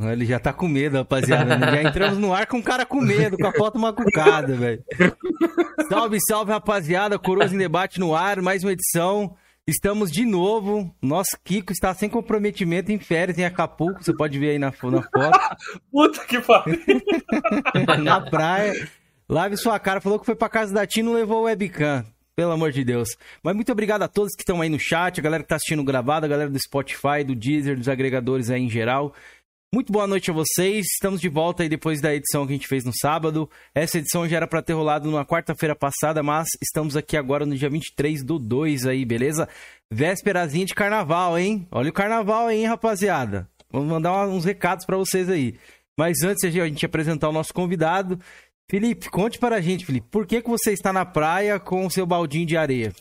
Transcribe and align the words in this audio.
Ele 0.00 0.26
já 0.26 0.40
tá 0.40 0.52
com 0.52 0.66
medo, 0.66 0.96
rapaziada. 0.96 1.56
Já 1.58 1.82
entramos 1.82 2.18
no 2.18 2.34
ar 2.34 2.46
com 2.46 2.56
um 2.56 2.62
cara 2.62 2.84
com 2.84 3.00
medo, 3.00 3.36
com 3.36 3.46
a 3.46 3.52
foto 3.52 3.78
macucada, 3.78 4.54
velho. 4.56 4.84
Salve, 5.88 6.18
salve, 6.20 6.50
rapaziada. 6.50 7.18
Coroas 7.18 7.52
em 7.52 7.58
debate 7.58 8.00
no 8.00 8.14
ar, 8.14 8.42
mais 8.42 8.64
uma 8.64 8.72
edição. 8.72 9.36
Estamos 9.66 10.10
de 10.10 10.24
novo. 10.24 10.94
Nosso 11.00 11.38
Kiko 11.42 11.72
está 11.72 11.94
sem 11.94 12.08
comprometimento 12.08 12.90
em 12.90 12.98
férias 12.98 13.38
em 13.38 13.44
Acapulco. 13.44 14.02
Você 14.02 14.12
pode 14.14 14.38
ver 14.38 14.50
aí 14.50 14.58
na, 14.58 14.66
na 14.66 14.72
foto. 14.72 15.10
Puta 15.90 16.24
que 16.26 16.40
pariu. 16.40 16.78
na 18.02 18.20
praia. 18.20 18.88
Lave 19.28 19.56
sua 19.56 19.78
cara. 19.78 20.00
Falou 20.00 20.18
que 20.18 20.26
foi 20.26 20.34
pra 20.34 20.48
casa 20.48 20.74
da 20.74 20.86
Tia 20.86 21.02
e 21.02 21.06
não 21.06 21.14
levou 21.14 21.42
o 21.42 21.44
webcam. 21.44 22.04
Pelo 22.36 22.50
amor 22.50 22.72
de 22.72 22.82
Deus. 22.84 23.08
Mas 23.44 23.54
muito 23.54 23.70
obrigado 23.70 24.02
a 24.02 24.08
todos 24.08 24.34
que 24.34 24.42
estão 24.42 24.60
aí 24.60 24.68
no 24.68 24.78
chat, 24.78 25.20
a 25.20 25.22
galera 25.22 25.42
que 25.44 25.48
tá 25.48 25.54
assistindo 25.54 25.84
gravado, 25.84 26.26
a 26.26 26.28
galera 26.28 26.50
do 26.50 26.58
Spotify, 26.58 27.22
do 27.24 27.32
Deezer, 27.32 27.76
dos 27.76 27.88
agregadores 27.88 28.50
aí 28.50 28.60
em 28.60 28.68
geral. 28.68 29.14
Muito 29.74 29.92
boa 29.92 30.06
noite 30.06 30.30
a 30.30 30.32
vocês. 30.32 30.86
Estamos 30.86 31.20
de 31.20 31.28
volta 31.28 31.64
aí 31.64 31.68
depois 31.68 32.00
da 32.00 32.14
edição 32.14 32.46
que 32.46 32.52
a 32.52 32.54
gente 32.54 32.68
fez 32.68 32.84
no 32.84 32.92
sábado. 32.94 33.50
Essa 33.74 33.98
edição 33.98 34.28
já 34.28 34.36
era 34.36 34.46
para 34.46 34.62
ter 34.62 34.72
rolado 34.72 35.10
na 35.10 35.24
quarta-feira 35.24 35.74
passada, 35.74 36.22
mas 36.22 36.46
estamos 36.62 36.96
aqui 36.96 37.16
agora 37.16 37.44
no 37.44 37.56
dia 37.56 37.68
23 37.68 38.22
do 38.22 38.38
2 38.38 38.86
aí, 38.86 39.04
beleza? 39.04 39.48
Vésperazinha 39.90 40.64
de 40.64 40.76
carnaval, 40.76 41.36
hein? 41.36 41.66
Olha 41.72 41.90
o 41.90 41.92
carnaval 41.92 42.46
aí, 42.46 42.60
hein, 42.60 42.66
rapaziada. 42.66 43.48
Vamos 43.68 43.88
mandar 43.88 44.28
uns 44.28 44.44
recados 44.44 44.86
para 44.86 44.96
vocês 44.96 45.28
aí. 45.28 45.56
Mas 45.98 46.22
antes 46.22 46.52
de 46.52 46.60
a 46.60 46.68
gente 46.68 46.86
apresentar 46.86 47.28
o 47.28 47.32
nosso 47.32 47.52
convidado, 47.52 48.20
Felipe, 48.70 49.10
conte 49.10 49.40
para 49.40 49.56
a 49.56 49.60
gente, 49.60 49.84
Felipe, 49.84 50.06
por 50.08 50.24
que, 50.24 50.40
que 50.40 50.48
você 50.48 50.72
está 50.72 50.92
na 50.92 51.04
praia 51.04 51.58
com 51.58 51.84
o 51.84 51.90
seu 51.90 52.06
baldinho 52.06 52.46
de 52.46 52.56
areia? 52.56 52.92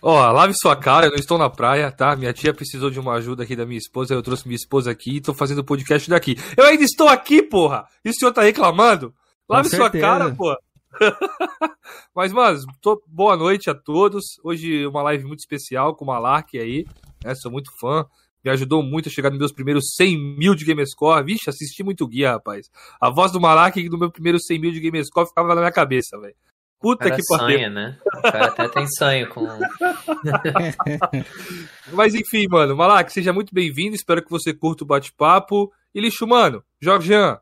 Ó, 0.00 0.28
oh, 0.28 0.32
lave 0.32 0.52
sua 0.54 0.76
cara, 0.76 1.06
eu 1.06 1.10
não 1.10 1.16
estou 1.16 1.38
na 1.38 1.48
praia, 1.48 1.90
tá? 1.90 2.16
Minha 2.16 2.32
tia 2.32 2.52
precisou 2.52 2.90
de 2.90 2.98
uma 2.98 3.14
ajuda 3.14 3.42
aqui 3.42 3.54
da 3.54 3.66
minha 3.66 3.78
esposa, 3.78 4.14
eu 4.14 4.22
trouxe 4.22 4.46
minha 4.46 4.56
esposa 4.56 4.90
aqui 4.90 5.16
e 5.16 5.20
tô 5.20 5.32
fazendo 5.32 5.58
o 5.58 5.64
podcast 5.64 6.08
daqui. 6.08 6.36
Eu 6.56 6.64
ainda 6.64 6.84
estou 6.84 7.08
aqui, 7.08 7.42
porra! 7.42 7.86
E 8.04 8.10
o 8.10 8.14
senhor 8.14 8.32
tá 8.32 8.42
reclamando? 8.42 9.14
Lave 9.48 9.68
sua 9.68 9.90
cara, 9.90 10.34
porra! 10.34 10.56
Mas, 12.14 12.32
mano, 12.32 12.58
tô... 12.80 13.02
boa 13.06 13.36
noite 13.36 13.70
a 13.70 13.74
todos. 13.74 14.24
Hoje 14.42 14.86
uma 14.86 15.02
live 15.02 15.24
muito 15.24 15.40
especial 15.40 15.94
com 15.94 16.04
o 16.04 16.08
Malark 16.08 16.58
aí, 16.58 16.84
né? 17.24 17.34
Sou 17.34 17.50
muito 17.50 17.70
fã. 17.78 18.06
Me 18.44 18.50
ajudou 18.50 18.82
muito 18.82 19.08
a 19.08 19.12
chegar 19.12 19.30
nos 19.30 19.38
meus 19.38 19.52
primeiros 19.52 19.94
100 19.94 20.36
mil 20.36 20.54
de 20.54 20.64
Gamerscore. 20.64 21.24
Vixe, 21.24 21.48
assisti 21.48 21.84
muito 21.84 22.06
guia, 22.08 22.32
rapaz. 22.32 22.68
A 23.00 23.08
voz 23.08 23.30
do 23.30 23.40
Malark 23.40 23.88
no 23.88 23.98
meu 23.98 24.10
primeiro 24.10 24.40
100 24.40 24.58
mil 24.58 24.72
de 24.72 24.80
Gamerscore 24.80 25.28
ficava 25.28 25.54
na 25.54 25.60
minha 25.60 25.72
cabeça, 25.72 26.18
velho. 26.18 26.34
Puta 26.82 27.14
que 27.14 27.22
pariu. 27.28 27.70
né? 27.70 27.96
O 28.18 28.22
cara 28.22 28.46
até 28.46 28.68
tem 28.68 28.86
sonho 28.88 29.28
com. 29.28 29.46
Mas 31.92 32.14
enfim, 32.14 32.46
mano, 32.48 32.76
Malak, 32.76 33.12
seja 33.12 33.32
muito 33.32 33.54
bem-vindo. 33.54 33.94
Espero 33.94 34.22
que 34.22 34.30
você 34.30 34.52
curta 34.52 34.82
o 34.82 34.86
bate-papo. 34.86 35.72
E 35.94 36.00
lixo, 36.00 36.26
mano, 36.26 36.64
Jorgean, 36.80 37.38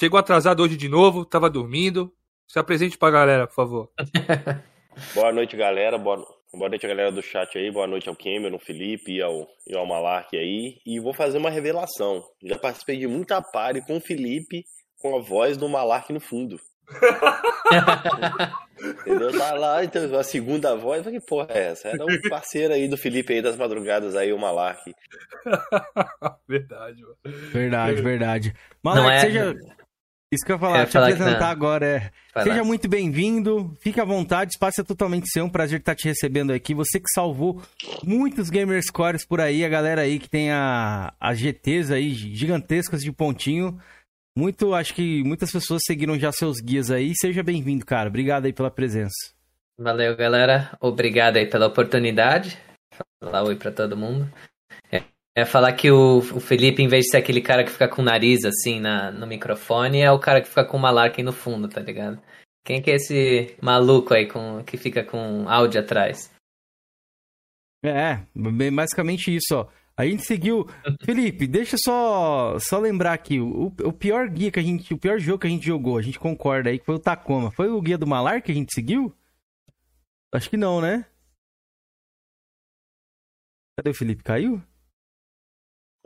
chegou 0.00 0.18
atrasado 0.18 0.62
hoje 0.62 0.76
de 0.76 0.88
novo, 0.88 1.24
tava 1.24 1.48
dormindo. 1.48 2.12
Se 2.48 2.58
apresente 2.58 2.98
pra 2.98 3.10
galera, 3.10 3.46
por 3.46 3.54
favor. 3.54 3.90
Boa 5.14 5.32
noite, 5.32 5.56
galera. 5.56 5.98
Boa, 5.98 6.24
boa 6.52 6.68
noite, 6.68 6.86
galera 6.86 7.10
do 7.10 7.20
chat 7.20 7.58
aí. 7.58 7.68
Boa 7.70 7.86
noite 7.86 8.08
ao 8.08 8.14
Cameron, 8.14 8.58
Felipe 8.60 9.16
e 9.16 9.22
ao, 9.22 9.46
e 9.66 9.76
ao 9.76 9.84
Malark 9.86 10.36
aí. 10.36 10.78
E 10.86 11.00
vou 11.00 11.12
fazer 11.12 11.38
uma 11.38 11.50
revelação. 11.50 12.22
Já 12.42 12.56
participei 12.58 12.98
de 12.98 13.08
muita 13.08 13.42
pare 13.42 13.84
com 13.84 13.96
o 13.96 14.00
Felipe 14.00 14.64
com 15.00 15.16
a 15.16 15.20
voz 15.20 15.56
do 15.56 15.68
Malark 15.68 16.12
no 16.12 16.20
fundo. 16.20 16.60
Entendeu? 19.00 19.38
Tá 19.38 19.54
lá, 19.54 19.84
então, 19.84 20.18
a 20.18 20.24
segunda 20.24 20.76
voz, 20.76 21.06
que 21.06 21.20
porra 21.20 21.48
é 21.50 21.70
essa? 21.70 21.88
Era 21.88 22.04
um 22.04 22.28
parceiro 22.28 22.74
aí 22.74 22.88
do 22.88 22.96
Felipe 22.96 23.32
aí 23.32 23.42
das 23.42 23.56
madrugadas 23.56 24.14
aí, 24.16 24.32
o 24.32 24.38
Malark. 24.38 24.94
verdade, 26.48 27.02
mano. 27.02 27.16
Verdade, 27.52 28.02
verdade. 28.02 28.54
Malark, 28.82 29.16
é... 29.16 29.20
seja. 29.20 29.54
Isso 30.32 30.44
que 30.44 30.50
eu 30.50 30.56
ia 30.56 30.60
falar, 30.60 30.80
eu 30.80 30.86
te 30.86 30.98
apresentar 30.98 31.48
agora 31.48 31.86
é. 31.86 32.10
Vai 32.34 32.42
seja 32.42 32.56
lá. 32.58 32.64
muito 32.64 32.88
bem-vindo, 32.88 33.72
fique 33.80 34.00
à 34.00 34.04
vontade, 34.04 34.50
espaço 34.50 34.80
é 34.80 34.84
totalmente 34.84 35.30
seu, 35.30 35.44
um 35.44 35.48
prazer 35.48 35.78
estar 35.78 35.94
te 35.94 36.08
recebendo 36.08 36.52
aqui. 36.52 36.74
Você 36.74 36.98
que 36.98 37.08
salvou 37.14 37.62
muitos 38.02 38.50
gamer 38.50 38.82
scores 38.82 39.24
por 39.24 39.40
aí, 39.40 39.64
a 39.64 39.68
galera 39.68 40.00
aí 40.00 40.18
que 40.18 40.28
tem 40.28 40.50
a, 40.50 41.14
as 41.20 41.38
GTs 41.38 41.92
aí 41.92 42.12
gigantescas 42.12 43.00
de 43.02 43.12
pontinho. 43.12 43.78
Muito, 44.36 44.74
acho 44.74 44.92
que 44.94 45.22
muitas 45.22 45.52
pessoas 45.52 45.82
seguiram 45.84 46.18
já 46.18 46.32
seus 46.32 46.60
guias 46.60 46.90
aí. 46.90 47.12
Seja 47.14 47.42
bem-vindo, 47.42 47.86
cara. 47.86 48.08
Obrigado 48.08 48.46
aí 48.46 48.52
pela 48.52 48.70
presença. 48.70 49.32
Valeu, 49.78 50.16
galera. 50.16 50.76
Obrigado 50.80 51.36
aí 51.36 51.46
pela 51.46 51.68
oportunidade. 51.68 52.58
Falar 53.22 53.44
oi 53.44 53.54
pra 53.54 53.70
todo 53.70 53.96
mundo. 53.96 54.28
É, 54.90 55.04
é 55.36 55.44
falar 55.44 55.72
que 55.72 55.88
o, 55.88 56.18
o, 56.18 56.40
Felipe, 56.40 56.82
em 56.82 56.88
vez 56.88 57.04
de 57.04 57.10
ser 57.12 57.18
aquele 57.18 57.40
cara 57.40 57.62
que 57.62 57.70
fica 57.70 57.88
com 57.88 58.02
o 58.02 58.04
nariz 58.04 58.44
assim 58.44 58.80
na, 58.80 59.12
no 59.12 59.26
microfone, 59.26 60.00
é 60.00 60.10
o 60.10 60.18
cara 60.18 60.40
que 60.40 60.48
fica 60.48 60.64
com 60.64 60.76
uma 60.76 60.90
larca 60.90 61.22
no 61.22 61.32
fundo, 61.32 61.68
tá 61.68 61.80
ligado? 61.80 62.20
Quem 62.64 62.82
que 62.82 62.90
é 62.90 62.96
esse 62.96 63.56
maluco 63.62 64.14
aí 64.14 64.26
com, 64.26 64.64
que 64.64 64.76
fica 64.76 65.04
com 65.04 65.48
áudio 65.48 65.80
atrás? 65.80 66.32
É, 67.84 68.20
basicamente 68.34 69.34
isso, 69.34 69.54
ó. 69.54 69.68
A 69.96 70.04
gente 70.04 70.24
seguiu. 70.24 70.66
Felipe, 71.04 71.46
deixa 71.46 71.76
só 71.78 72.58
só 72.58 72.78
lembrar 72.78 73.12
aqui. 73.12 73.40
O, 73.40 73.66
o 73.66 73.92
pior 73.92 74.28
guia 74.28 74.50
que 74.50 74.58
a 74.58 74.62
gente. 74.62 74.92
O 74.92 74.98
pior 74.98 75.18
jogo 75.18 75.40
que 75.40 75.46
a 75.46 75.50
gente 75.50 75.66
jogou, 75.66 75.98
a 75.98 76.02
gente 76.02 76.18
concorda 76.18 76.70
aí, 76.70 76.78
que 76.78 76.84
foi 76.84 76.96
o 76.96 77.00
Tacoma. 77.00 77.50
Foi 77.52 77.68
o 77.68 77.80
guia 77.80 77.98
do 77.98 78.06
Malar 78.06 78.42
que 78.42 78.50
a 78.50 78.54
gente 78.54 78.74
seguiu? 78.74 79.14
Acho 80.32 80.50
que 80.50 80.56
não, 80.56 80.80
né? 80.80 81.06
Cadê 83.76 83.90
o 83.90 83.94
Felipe? 83.94 84.22
Caiu? 84.22 84.62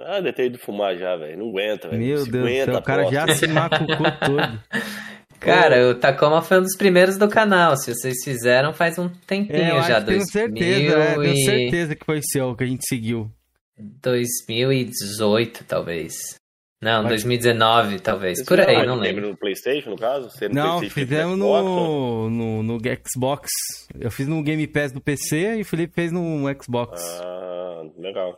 Ah, 0.01 0.21
deve 0.21 0.33
ter 0.33 0.47
ido 0.47 0.59
fumar 0.59 0.97
já, 0.97 1.17
velho. 1.17 1.39
Não 1.39 1.49
aguenta, 1.49 1.89
velho. 1.89 2.01
Meu 2.01 2.25
Deus 2.25 2.29
do 2.29 2.73
céu, 2.73 2.77
o 2.77 2.83
cara 2.83 3.11
já 3.11 3.27
se 3.35 3.49
macucou 3.49 3.97
todo. 4.25 4.63
Cara, 5.41 5.91
o 5.91 5.95
Tacoma 5.95 6.43
foi 6.43 6.59
um 6.59 6.63
dos 6.63 6.77
primeiros 6.77 7.17
do 7.17 7.29
canal. 7.29 7.77
Se 7.77 7.95
vocês 7.95 8.23
fizeram, 8.23 8.73
faz 8.73 8.99
um 8.99 9.09
tempinho 9.09 9.77
é, 9.77 9.83
já. 9.83 10.03
Tenho 10.03 10.25
certeza, 10.27 10.97
é, 10.97 11.15
tenho 11.15 11.37
certeza 11.37 11.97
que 11.97 12.05
foi 12.05 12.21
seu 12.23 12.55
que 12.55 12.65
a 12.65 12.67
gente 12.67 12.87
seguiu. 12.87 13.31
2018, 13.79 15.65
talvez. 15.65 16.39
Não, 16.81 17.03
Mas... 17.03 17.11
2019, 17.11 18.01
talvez. 18.01 18.45
Por 18.45 18.61
aí, 18.61 18.87
não 18.87 18.95
lembro. 18.97 19.29
no 19.29 19.37
PlayStation, 19.37 19.91
no 19.91 19.97
caso? 19.97 20.31
Você 20.31 20.49
no 20.49 20.55
não, 20.55 20.79
PlayStation 20.79 20.95
fizemos 20.95 21.39
no, 21.39 22.31
no, 22.31 22.63
no, 22.63 22.79
Xbox. 23.05 23.51
Eu 23.99 24.11
fiz 24.11 24.29
no 24.29 24.43
Game 24.43 24.67
Pass 24.69 24.93
do 24.93 25.01
PC 25.01 25.57
e 25.57 25.63
o 25.63 25.65
Felipe 25.65 25.95
fez 25.95 26.13
no 26.13 26.45
Xbox. 26.63 27.03
Ah, 27.21 27.83
legal. 27.97 28.37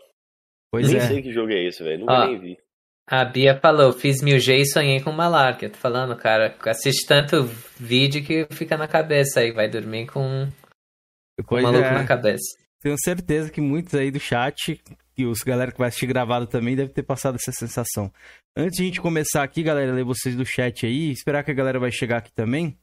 Pois 0.73 0.89
nem 0.89 0.97
é. 0.97 1.01
sei 1.01 1.23
que 1.23 1.33
jogo 1.33 1.53
é 1.53 1.67
esse, 1.67 1.83
velho. 1.83 2.01
Nunca 2.01 2.27
nem 2.27 2.39
vi. 2.39 2.59
A 3.07 3.25
Bia 3.25 3.59
falou, 3.59 3.93
fiz 3.93 4.22
mil 4.22 4.39
G 4.39 4.59
e 4.59 4.65
sonhei 4.65 5.01
com 5.01 5.11
Malark. 5.11 5.62
Eu 5.65 5.71
tô 5.71 5.77
falando, 5.77 6.17
cara, 6.17 6.57
assiste 6.67 7.07
tanto 7.07 7.43
vídeo 7.78 8.25
que 8.25 8.47
fica 8.53 8.77
na 8.77 8.87
cabeça 8.87 9.41
aí, 9.41 9.51
vai 9.51 9.69
dormir 9.69 10.07
com, 10.07 10.49
com 11.45 11.57
um 11.57 11.62
maluco 11.62 11.84
é. 11.84 11.93
na 11.93 12.07
cabeça. 12.07 12.57
Tenho 12.81 12.97
certeza 12.99 13.51
que 13.51 13.61
muitos 13.61 13.95
aí 13.95 14.11
do 14.12 14.21
chat 14.21 14.81
os 15.26 15.42
galera 15.42 15.72
que 15.72 15.78
vai 15.78 15.88
assistir 15.88 16.06
gravado 16.06 16.47
também 16.47 16.76
deve 16.76 16.92
ter 16.92 17.03
passado 17.03 17.36
essa 17.36 17.53
sensação. 17.53 18.12
Antes 18.56 18.76
de 18.76 18.82
a 18.82 18.86
gente 18.86 19.00
começar 19.00 19.42
aqui, 19.42 19.62
galera, 19.62 19.92
ler 19.92 20.04
vocês 20.04 20.36
do 20.36 20.44
chat 20.44 20.86
aí, 20.86 21.10
esperar 21.10 21.42
que 21.44 21.50
a 21.50 21.54
galera 21.54 21.78
vai 21.78 21.91
chegar 21.91 22.19
aqui 22.19 22.32
também. 22.32 22.76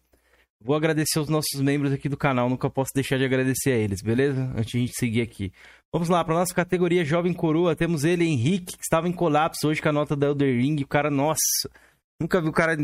Vou 0.59 0.75
agradecer 0.75 1.19
os 1.19 1.29
nossos 1.29 1.61
membros 1.61 1.93
aqui 1.93 2.09
do 2.09 2.17
canal, 2.17 2.49
nunca 2.49 2.69
posso 2.69 2.89
deixar 2.93 3.17
de 3.17 3.25
agradecer 3.25 3.71
a 3.71 3.77
eles, 3.77 4.01
beleza? 4.01 4.51
Antes 4.55 4.71
de 4.71 4.77
a 4.77 4.79
gente 4.81 4.93
seguir 4.95 5.21
aqui. 5.21 5.51
Vamos 5.93 6.09
lá, 6.09 6.23
para 6.23 6.33
nossa 6.33 6.53
categoria 6.53 7.05
Jovem 7.05 7.31
Coroa, 7.31 7.75
temos 7.75 8.03
ele, 8.03 8.25
Henrique, 8.25 8.75
que 8.75 8.83
estava 8.83 9.07
em 9.07 9.13
colapso 9.13 9.67
hoje 9.67 9.81
com 9.81 9.89
a 9.89 9.93
nota 9.93 10.15
da 10.15 10.27
Elder 10.27 10.55
Ring. 10.59 10.81
O 10.81 10.87
cara, 10.87 11.11
nossa, 11.11 11.39
nunca 12.19 12.41
vi 12.41 12.49
o 12.49 12.51
cara 12.51 12.75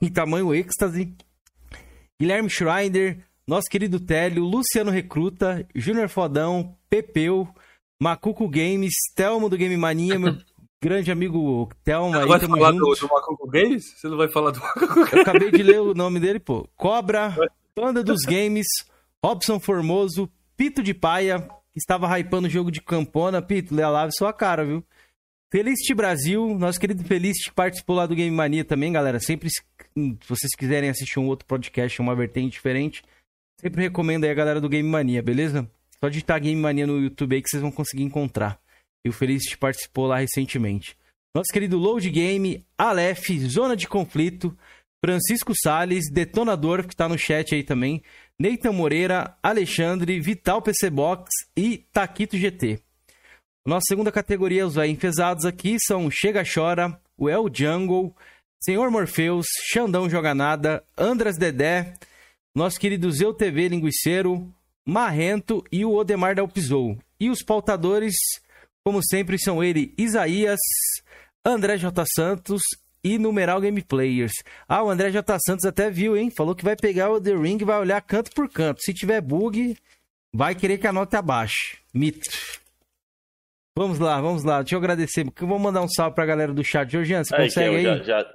em 0.00 0.12
tamanho 0.12 0.54
êxtase. 0.54 1.12
Guilherme 2.20 2.48
Schreider, 2.48 3.18
nosso 3.46 3.68
querido 3.68 3.98
Télio, 3.98 4.44
Luciano 4.44 4.90
Recruta, 4.90 5.66
Júnior 5.74 6.08
Fodão, 6.08 6.76
Pepeu, 6.88 7.48
Macuco 8.02 8.48
Games, 8.48 8.94
Telmo 9.14 9.48
do 9.48 9.56
Game 9.56 9.76
Mania, 9.76 10.18
meu 10.18 10.36
grande 10.82 11.12
amigo 11.12 11.68
Telmo 11.84 12.18
aí, 12.18 12.26
vai 12.26 12.40
falar 12.40 12.72
do, 12.72 12.78
do, 12.78 13.08
Macuco 13.08 13.48
Games? 13.48 13.84
Você 13.96 14.08
não 14.08 14.16
vai 14.16 14.28
falar 14.28 14.50
do 14.50 14.58
Macuco 14.58 14.94
Games? 14.94 15.12
Eu 15.12 15.20
acabei 15.20 15.50
de 15.52 15.62
ler 15.62 15.80
o 15.80 15.94
nome 15.94 16.18
dele, 16.18 16.40
pô. 16.40 16.68
Cobra, 16.76 17.32
Panda 17.72 18.02
dos 18.02 18.22
Games, 18.22 18.66
Robson 19.24 19.60
Formoso, 19.60 20.28
Pito 20.56 20.82
de 20.82 20.92
Paia, 20.92 21.38
que 21.72 21.78
estava 21.78 22.08
hypando 22.18 22.48
o 22.48 22.50
jogo 22.50 22.72
de 22.72 22.82
Campona. 22.82 23.40
Pito, 23.40 23.72
lê 23.72 23.84
a 23.84 23.88
lave 23.88 24.12
sua 24.12 24.32
cara, 24.32 24.64
viu? 24.64 24.84
Felicity 25.52 25.94
Brasil, 25.94 26.58
nosso 26.58 26.80
querido 26.80 27.04
Felicity 27.04 27.52
participou 27.52 27.94
lá 27.94 28.06
do 28.06 28.16
Game 28.16 28.34
Mania 28.34 28.64
também, 28.64 28.90
galera. 28.90 29.20
Sempre, 29.20 29.48
se 29.48 29.62
vocês 30.26 30.56
quiserem 30.58 30.90
assistir 30.90 31.20
um 31.20 31.28
outro 31.28 31.46
podcast, 31.46 32.00
uma 32.00 32.16
vertente 32.16 32.54
diferente, 32.54 33.04
sempre 33.60 33.80
recomendo 33.80 34.24
aí 34.24 34.30
a 34.30 34.34
galera 34.34 34.60
do 34.60 34.68
Game 34.68 34.88
Mania, 34.88 35.22
beleza? 35.22 35.70
Só 36.02 36.08
digitar 36.08 36.40
Game 36.40 36.60
Mania 36.60 36.86
no 36.86 37.00
YouTube 37.00 37.36
aí 37.36 37.42
que 37.42 37.48
vocês 37.48 37.62
vão 37.62 37.70
conseguir 37.70 38.02
encontrar. 38.02 38.58
E 39.06 39.08
o 39.08 39.12
Felicity 39.12 39.56
participou 39.56 40.06
lá 40.06 40.18
recentemente. 40.18 40.96
Nosso 41.34 41.52
querido 41.52 41.78
Load 41.78 42.08
Game, 42.10 42.64
Aleph, 42.76 43.30
Zona 43.46 43.76
de 43.76 43.86
Conflito, 43.86 44.56
Francisco 45.04 45.52
Sales, 45.54 46.10
Detonador, 46.10 46.86
que 46.86 46.94
tá 46.94 47.08
no 47.08 47.16
chat 47.16 47.54
aí 47.54 47.62
também, 47.62 48.02
Neitan 48.38 48.72
Moreira, 48.72 49.36
Alexandre, 49.42 50.20
Vital 50.20 50.60
PC 50.60 50.90
Box 50.90 51.30
e 51.56 51.78
Taquito 51.92 52.36
GT. 52.36 52.80
Nossa 53.66 53.84
segunda 53.88 54.10
categoria, 54.10 54.66
os 54.66 54.76
enfesados 54.76 55.44
aqui 55.44 55.76
são 55.80 56.10
Chega 56.10 56.42
Chora, 56.42 57.00
o 57.16 57.28
El 57.28 57.48
Jungle, 57.52 58.14
Senhor 58.62 58.90
Morpheus, 58.90 59.46
Xandão 59.72 60.10
Joga 60.10 60.34
Nada, 60.34 60.84
Andras 60.98 61.36
Dedé, 61.38 61.94
nosso 62.54 62.78
querido 62.78 63.10
Zeu 63.10 63.32
TV 63.32 63.68
Linguiceiro, 63.68 64.52
Marrento 64.86 65.64
e 65.70 65.84
o 65.84 65.94
Odemar 65.94 66.34
Dalpizou. 66.34 66.98
E 67.18 67.30
os 67.30 67.42
pautadores, 67.42 68.14
como 68.84 69.00
sempre, 69.04 69.38
são 69.38 69.62
ele, 69.62 69.94
Isaías, 69.96 70.58
André 71.44 71.76
J. 71.76 72.04
Santos 72.14 72.62
e 73.04 73.18
Numeral 73.18 73.60
Game 73.60 73.82
Players. 73.82 74.32
Ah, 74.68 74.82
o 74.82 74.90
André 74.90 75.10
J. 75.10 75.38
Santos 75.44 75.64
até 75.64 75.90
viu, 75.90 76.16
hein? 76.16 76.30
Falou 76.36 76.54
que 76.54 76.64
vai 76.64 76.76
pegar 76.76 77.10
o 77.10 77.20
The 77.20 77.34
Ring 77.34 77.58
e 77.60 77.64
vai 77.64 77.78
olhar 77.78 78.00
canto 78.00 78.30
por 78.32 78.48
canto. 78.48 78.80
Se 78.80 78.94
tiver 78.94 79.20
bug, 79.20 79.76
vai 80.32 80.54
querer 80.54 80.78
que 80.78 80.86
a 80.86 80.92
nota 80.92 81.18
abaixe. 81.18 81.78
Mito. 81.92 82.20
Vamos 83.76 83.98
lá, 83.98 84.20
vamos 84.20 84.44
lá. 84.44 84.60
Deixa 84.60 84.74
eu 84.74 84.78
agradecer. 84.78 85.24
Vou 85.40 85.58
mandar 85.58 85.82
um 85.82 85.88
salve 85.88 86.14
pra 86.14 86.26
galera 86.26 86.52
do 86.52 86.62
chat. 86.62 86.90
Georgiano, 86.90 87.24
você 87.24 87.34
aí, 87.34 87.44
consegue 87.44 87.76
aí? 87.76 87.82
Já, 87.84 88.02
já, 88.02 88.34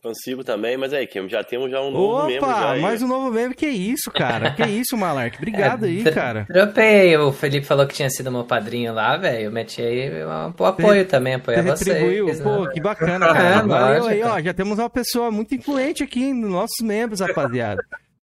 consigo 0.00 0.42
também, 0.42 0.76
mas 0.76 0.92
aí, 0.92 1.06
Kim, 1.06 1.28
já 1.28 1.44
temos 1.44 1.70
já 1.70 1.80
um 1.80 1.90
novo 1.90 2.16
Opa, 2.16 2.26
membro. 2.26 2.48
Opa, 2.48 2.76
mais 2.76 3.02
um 3.02 3.06
novo 3.06 3.30
membro. 3.30 3.56
Que 3.56 3.68
isso, 3.68 4.10
cara? 4.10 4.50
que 4.52 4.62
isso, 4.66 4.96
Malark? 4.96 5.36
Obrigado 5.36 5.86
é, 5.86 5.88
aí, 5.88 6.04
cara. 6.04 6.46
Dropei. 6.48 7.16
O 7.16 7.32
Felipe 7.32 7.66
falou 7.66 7.86
que 7.86 7.94
tinha 7.94 8.10
sido 8.10 8.30
meu 8.32 8.44
padrinho 8.44 8.92
lá, 8.92 9.16
velho. 9.16 9.44
Eu 9.44 9.52
meti 9.52 9.82
aí 9.82 10.10
o 10.24 10.64
apoio 10.64 11.06
também, 11.06 11.34
apoio 11.34 11.62
você 11.62 11.84
vocês. 11.84 11.98
Retribuiu. 11.98 12.42
Pô, 12.42 12.64
né? 12.64 12.70
que 12.72 12.80
bacana, 12.80 13.26
cara. 13.32 13.50
É, 13.60 13.62
Valeu 13.62 14.06
aí, 14.06 14.22
ó. 14.22 14.40
Já 14.40 14.54
temos 14.54 14.78
uma 14.78 14.90
pessoa 14.90 15.30
muito 15.30 15.54
influente 15.54 16.02
aqui 16.02 16.32
nos 16.32 16.50
nossos 16.50 16.80
membros, 16.82 17.20
rapaziada. 17.20 17.82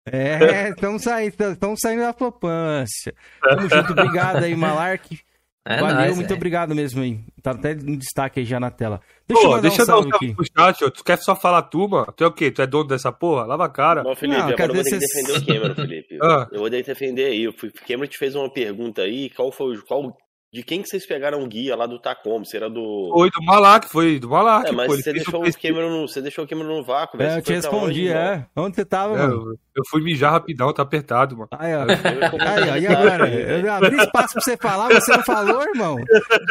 É, 0.05 0.69
estamos 0.69 1.01
saindo, 1.01 1.33
estamos 1.51 1.79
saindo 1.79 2.01
da 2.01 2.13
flopância. 2.13 3.13
Tamo 3.41 3.69
junto, 3.69 3.93
obrigado 3.93 4.43
aí, 4.43 4.55
Malark. 4.55 5.17
É 5.65 5.79
Valeu, 5.79 5.95
nóis, 5.95 6.15
muito 6.15 6.33
obrigado 6.33 6.75
mesmo 6.75 7.01
aí. 7.01 7.21
Tá 7.41 7.51
até 7.51 7.71
em 7.71 7.97
destaque 7.97 8.41
aí 8.41 8.45
já 8.45 8.59
na 8.59 8.69
tela. 8.69 8.99
Deixa 9.27 9.43
Pô, 9.47 9.55
eu, 9.55 9.61
deixa 9.61 9.77
um 9.77 9.79
eu 9.81 9.87
dar 9.87 9.97
um 9.97 10.09
salve 10.09 10.35
pro 10.35 10.45
chat, 10.45 10.83
ó. 10.83 10.89
Tu 10.89 11.03
quer 11.03 11.17
só 11.17 11.35
falar 11.35 11.61
tu, 11.63 11.87
mano? 11.87 12.11
Tu 12.15 12.23
é 12.23 12.27
o 12.27 12.31
quê? 12.31 12.51
Tu 12.51 12.61
é 12.61 12.67
dono 12.67 12.89
dessa 12.89 13.11
porra? 13.11 13.45
Lava 13.45 13.65
a 13.65 13.69
cara. 13.69 14.03
Não, 14.03 14.15
Felipe, 14.15 14.39
não, 14.39 14.49
agora 14.49 14.71
eu 14.71 14.75
vou 14.75 14.83
ter 14.83 14.89
que 14.91 14.99
defender 14.99 15.37
o 15.37 15.45
Cameron, 15.45 15.75
Felipe. 15.75 16.19
ah. 16.21 16.47
Eu 16.51 16.59
vou 16.59 16.69
ter 16.69 16.83
que 16.83 16.89
defender 16.89 17.25
aí. 17.25 17.47
O 17.47 17.53
Cameron 17.87 18.07
te 18.07 18.17
fez 18.17 18.35
uma 18.35 18.49
pergunta 18.49 19.01
aí, 19.01 19.29
qual 19.29 19.51
foi 19.51 19.77
qual 19.83 20.17
de 20.53 20.61
quem 20.61 20.83
que 20.83 20.87
vocês 20.87 21.03
pegaram 21.03 21.41
o 21.41 21.47
guia 21.47 21.75
lá 21.75 21.87
do 21.87 21.97
Tacom? 21.97 22.45
Se 22.45 22.55
era 22.55 22.69
do. 22.69 23.09
Foi 23.11 23.31
do 23.31 23.41
Malak, 23.41 23.89
foi 23.89 24.19
do 24.19 24.29
Malak. 24.29 24.69
É, 24.69 24.71
mas 24.71 24.85
pô, 24.85 24.95
você, 24.95 25.11
deixou 25.11 25.43
o 25.43 25.51
Cameron 25.59 25.89
no, 25.89 26.07
você 26.07 26.21
deixou 26.21 26.45
o 26.45 26.47
Cameron 26.47 26.77
no 26.77 26.83
vácuo, 26.83 27.17
velho. 27.17 27.31
É, 27.31 27.37
eu 27.39 27.41
te 27.41 27.53
respondi, 27.53 28.01
onde, 28.01 28.09
é. 28.09 28.45
Onde 28.55 28.75
você 28.75 28.85
tava, 28.85 29.15
é, 29.15 29.17
mano? 29.17 29.57
Eu 29.75 29.83
fui 29.89 30.03
mijar 30.03 30.31
rapidão, 30.31 30.71
tá 30.71 30.83
apertado, 30.83 31.35
mano. 31.35 31.49
Aí, 31.53 31.73
ó. 31.73 31.81
aí, 31.81 32.69
ó. 32.69 32.77
E 32.77 32.85
agora? 32.85 33.27
Eu 33.27 33.73
abri 33.73 33.97
espaço 33.97 34.33
pra 34.33 34.41
você 34.43 34.55
falar, 34.55 34.93
você 34.93 35.11
não 35.17 35.23
falou, 35.23 35.63
irmão? 35.63 35.95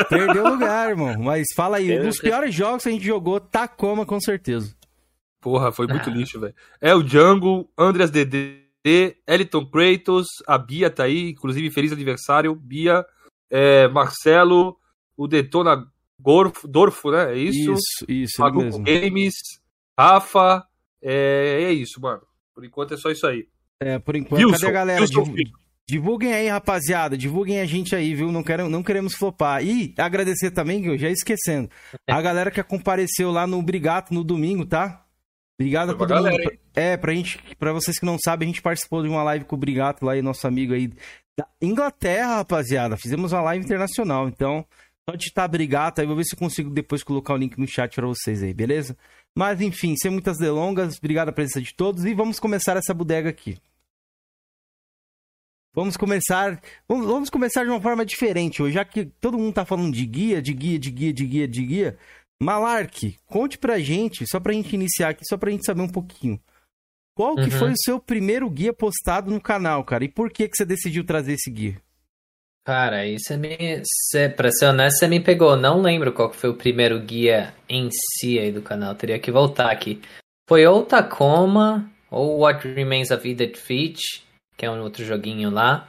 Perdeu 0.08 0.48
lugar, 0.48 0.90
irmão. 0.90 1.16
Mas 1.20 1.46
fala 1.54 1.76
aí, 1.76 1.96
um 1.96 2.02
dos 2.02 2.18
piores 2.18 2.52
jogos 2.52 2.82
que 2.82 2.88
a 2.88 2.92
gente 2.92 3.06
jogou, 3.06 3.38
Tacoma, 3.38 4.04
com 4.04 4.20
certeza. 4.20 4.74
Porra, 5.40 5.70
foi 5.70 5.86
muito 5.86 6.10
ah. 6.10 6.12
lixo, 6.12 6.40
velho. 6.40 6.54
É 6.80 6.92
o 6.92 7.06
Jungle, 7.06 7.70
Andreas 7.78 8.10
DD, 8.10 8.62
Eliton 9.28 9.64
Kratos, 9.64 10.26
a 10.44 10.58
Bia 10.58 10.90
tá 10.90 11.04
aí, 11.04 11.30
inclusive 11.30 11.70
feliz 11.70 11.92
aniversário, 11.92 12.52
Bia 12.52 13.06
é, 13.52 13.86
Marcelo, 13.88 14.78
o 15.14 15.28
Detona 15.28 15.86
Dorfo, 16.18 17.10
né? 17.10 17.34
É 17.34 17.36
isso? 17.36 17.72
Isso, 17.72 18.04
isso. 18.08 18.46
Ele 18.46 18.56
mesmo. 18.56 18.84
Games, 18.84 19.34
Rafa. 19.98 20.64
É, 21.02 21.64
é 21.64 21.72
isso, 21.72 22.00
mano. 22.00 22.22
Por 22.54 22.64
enquanto 22.64 22.94
é 22.94 22.96
só 22.96 23.10
isso 23.10 23.26
aí. 23.26 23.46
É, 23.78 23.98
por 23.98 24.16
enquanto. 24.16 24.40
Wilson, 24.40 24.52
cadê 24.52 24.66
a 24.66 24.70
galera? 24.70 25.04
divulguem 25.86 26.32
aí, 26.32 26.48
rapaziada. 26.48 27.18
Divulguem 27.18 27.60
a 27.60 27.66
gente 27.66 27.94
aí, 27.94 28.14
viu? 28.14 28.32
Não, 28.32 28.42
quero, 28.42 28.68
não 28.70 28.82
queremos 28.82 29.14
flopar. 29.14 29.62
E 29.62 29.92
agradecer 29.98 30.50
também, 30.50 30.80
que 30.80 30.88
eu 30.88 30.96
já 30.96 31.10
esquecendo, 31.10 31.68
a 32.08 32.22
galera 32.22 32.50
que 32.50 32.62
compareceu 32.62 33.30
lá 33.30 33.46
no 33.46 33.60
Brigato 33.60 34.14
no 34.14 34.24
domingo, 34.24 34.64
tá? 34.64 35.04
Obrigado 35.60 35.90
a 35.90 35.94
todo 35.94 36.14
mundo. 36.14 36.52
É, 36.74 36.96
pra 36.96 37.12
gente, 37.12 37.38
pra 37.58 37.72
vocês 37.72 37.98
que 37.98 38.06
não 38.06 38.16
sabem, 38.18 38.46
a 38.46 38.50
gente 38.50 38.62
participou 38.62 39.02
de 39.02 39.08
uma 39.08 39.22
live 39.22 39.44
com 39.44 39.54
o 39.54 39.58
Brigato 39.58 40.04
lá 40.04 40.16
e 40.16 40.22
nosso 40.22 40.46
amigo 40.46 40.72
aí 40.72 40.90
da 41.38 41.46
Inglaterra, 41.60 42.36
rapaziada. 42.36 42.96
Fizemos 42.96 43.32
uma 43.32 43.42
live 43.42 43.64
internacional, 43.64 44.28
então 44.28 44.66
só 45.08 45.16
digitar 45.16 45.50
Brigato 45.50 46.00
aí, 46.00 46.06
vou 46.06 46.16
ver 46.16 46.24
se 46.24 46.34
eu 46.34 46.38
consigo 46.38 46.70
depois 46.70 47.02
colocar 47.02 47.34
o 47.34 47.36
link 47.36 47.58
no 47.58 47.66
chat 47.66 47.94
para 47.94 48.06
vocês 48.06 48.42
aí, 48.42 48.54
beleza? 48.54 48.96
Mas 49.34 49.60
enfim, 49.60 49.96
sem 49.96 50.10
muitas 50.10 50.38
delongas, 50.38 50.98
obrigado 50.98 51.30
a 51.30 51.32
presença 51.32 51.60
de 51.60 51.74
todos 51.74 52.04
e 52.04 52.14
vamos 52.14 52.38
começar 52.38 52.76
essa 52.76 52.94
bodega 52.94 53.30
aqui. 53.30 53.58
Vamos 55.74 55.96
começar, 55.96 56.60
vamos, 56.86 57.06
vamos 57.06 57.30
começar 57.30 57.64
de 57.64 57.70
uma 57.70 57.80
forma 57.80 58.04
diferente 58.04 58.62
hoje, 58.62 58.74
já 58.74 58.84
que 58.84 59.06
todo 59.06 59.38
mundo 59.38 59.54
tá 59.54 59.64
falando 59.64 59.94
de 59.94 60.04
guia, 60.04 60.42
de 60.42 60.52
guia, 60.52 60.78
de 60.78 60.90
guia, 60.90 61.12
de 61.14 61.26
guia, 61.26 61.48
de 61.48 61.64
guia. 61.64 61.98
Malark, 62.42 63.18
conte 63.26 63.56
pra 63.56 63.78
gente, 63.78 64.26
só 64.26 64.38
pra 64.38 64.52
gente 64.52 64.74
iniciar 64.74 65.10
aqui, 65.10 65.24
só 65.24 65.38
pra 65.38 65.50
gente 65.50 65.64
saber 65.64 65.80
um 65.80 65.88
pouquinho. 65.88 66.38
Qual 67.14 67.36
que 67.36 67.42
uhum. 67.42 67.50
foi 67.50 67.72
o 67.72 67.78
seu 67.78 68.00
primeiro 68.00 68.48
guia 68.48 68.72
postado 68.72 69.30
no 69.30 69.40
canal, 69.40 69.84
cara? 69.84 70.04
E 70.04 70.08
por 70.08 70.30
que 70.30 70.48
que 70.48 70.56
você 70.56 70.64
decidiu 70.64 71.04
trazer 71.04 71.34
esse 71.34 71.50
guia? 71.50 71.80
Cara, 72.64 73.04
isso 73.06 73.36
me. 73.36 73.82
Cê, 74.10 74.28
pra 74.28 74.50
ser 74.50 74.66
honesto, 74.66 74.98
você 74.98 75.08
me 75.08 75.20
pegou. 75.20 75.56
Não 75.56 75.82
lembro 75.82 76.12
qual 76.12 76.30
que 76.30 76.36
foi 76.36 76.50
o 76.50 76.56
primeiro 76.56 76.98
guia 77.00 77.54
em 77.68 77.88
si 77.90 78.38
aí 78.38 78.52
do 78.52 78.62
canal. 78.62 78.94
Teria 78.94 79.18
que 79.18 79.32
voltar 79.32 79.70
aqui. 79.70 80.00
Foi 80.48 80.64
ou 80.66 80.84
Tacoma, 80.84 81.90
ou 82.10 82.38
What 82.40 82.66
Remains 82.68 83.10
of 83.10 83.28
Edith 83.28 83.56
Finch, 83.56 84.22
que 84.56 84.64
é 84.64 84.70
um 84.70 84.80
outro 84.80 85.04
joguinho 85.04 85.50
lá. 85.50 85.88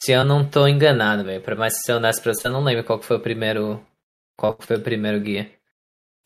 Se 0.00 0.12
eu 0.12 0.24
não 0.24 0.48
tô 0.48 0.68
enganado, 0.68 1.24
velho. 1.24 1.42
Pra 1.42 1.56
mais 1.56 1.74
ser 1.84 1.94
honesto 1.94 2.22
pra 2.22 2.32
você, 2.32 2.46
eu 2.46 2.52
não 2.52 2.62
lembro 2.62 2.84
qual 2.84 2.98
que 2.98 3.04
foi 3.04 3.16
o 3.16 3.20
primeiro. 3.20 3.84
Qual 4.36 4.54
que 4.54 4.64
foi 4.64 4.76
o 4.76 4.82
primeiro 4.82 5.20
guia. 5.20 5.50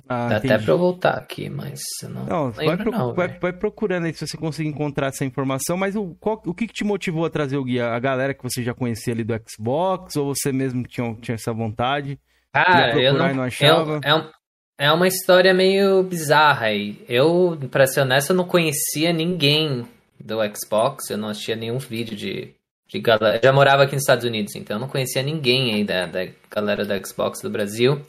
Ah, 0.09 0.29
Dá 0.29 0.37
entendi. 0.39 0.55
até 0.55 0.65
pra 0.65 0.75
eu 0.75 0.79
voltar 0.79 1.15
aqui, 1.15 1.49
mas 1.49 1.81
não. 2.03 2.27
Não, 2.27 2.53
vai, 2.53 2.77
pro, 2.77 2.91
não 2.91 3.15
vai, 3.15 3.29
vai, 3.39 3.53
procurando 3.53 4.07
aí 4.07 4.15
se 4.15 4.27
você 4.27 4.37
conseguir 4.37 4.69
encontrar 4.69 5.09
essa 5.09 5.25
informação. 5.25 5.77
Mas 5.77 5.97
o, 5.97 6.17
qual, 6.21 6.43
o 6.45 6.53
que, 6.53 6.67
que, 6.67 6.75
te 6.75 6.85
motivou 6.85 7.25
a 7.25 7.31
trazer 7.31 7.57
o 7.57 7.65
guia? 7.65 7.89
A 7.89 7.99
galera 7.99 8.35
que 8.35 8.43
você 8.43 8.63
já 8.63 8.75
conhecia 8.75 9.15
ali 9.15 9.25
do 9.25 9.35
Xbox? 9.49 10.17
Ou 10.17 10.35
você 10.35 10.53
mesmo 10.53 10.83
tinha, 10.83 11.15
tinha 11.21 11.37
essa 11.37 11.53
vontade? 11.53 12.19
Ah, 12.53 12.91
eu 12.99 13.15
não, 13.15 13.35
não 13.35 13.45
achava? 13.45 14.01
Eu, 14.05 14.19
é, 14.19 14.87
é 14.87 14.93
uma 14.93 15.09
história 15.09 15.55
meio 15.55 16.03
bizarra 16.03 16.67
aí. 16.67 17.03
Eu, 17.09 17.59
pra 17.71 17.87
ser 17.87 18.01
honesto, 18.01 18.31
eu 18.31 18.37
não 18.37 18.45
conhecia 18.45 19.13
ninguém 19.13 19.87
do 20.21 20.39
Xbox. 20.55 21.09
Eu 21.09 21.17
não 21.17 21.29
assistia 21.29 21.57
nenhum 21.57 21.79
vídeo 21.79 22.17
de, 22.17 22.53
de 22.89 23.01
galera. 23.01 23.37
Eu 23.37 23.43
já 23.45 23.53
morava 23.53 23.85
aqui 23.85 23.95
nos 23.95 24.03
Estados 24.03 24.25
Unidos, 24.25 24.55
então 24.57 24.77
eu 24.77 24.81
não 24.81 24.89
conhecia 24.89 25.23
ninguém 25.23 25.75
aí 25.75 25.85
da, 25.85 26.07
da 26.07 26.29
galera 26.51 26.85
da 26.85 27.03
Xbox 27.03 27.41
do 27.41 27.49
Brasil. 27.49 28.03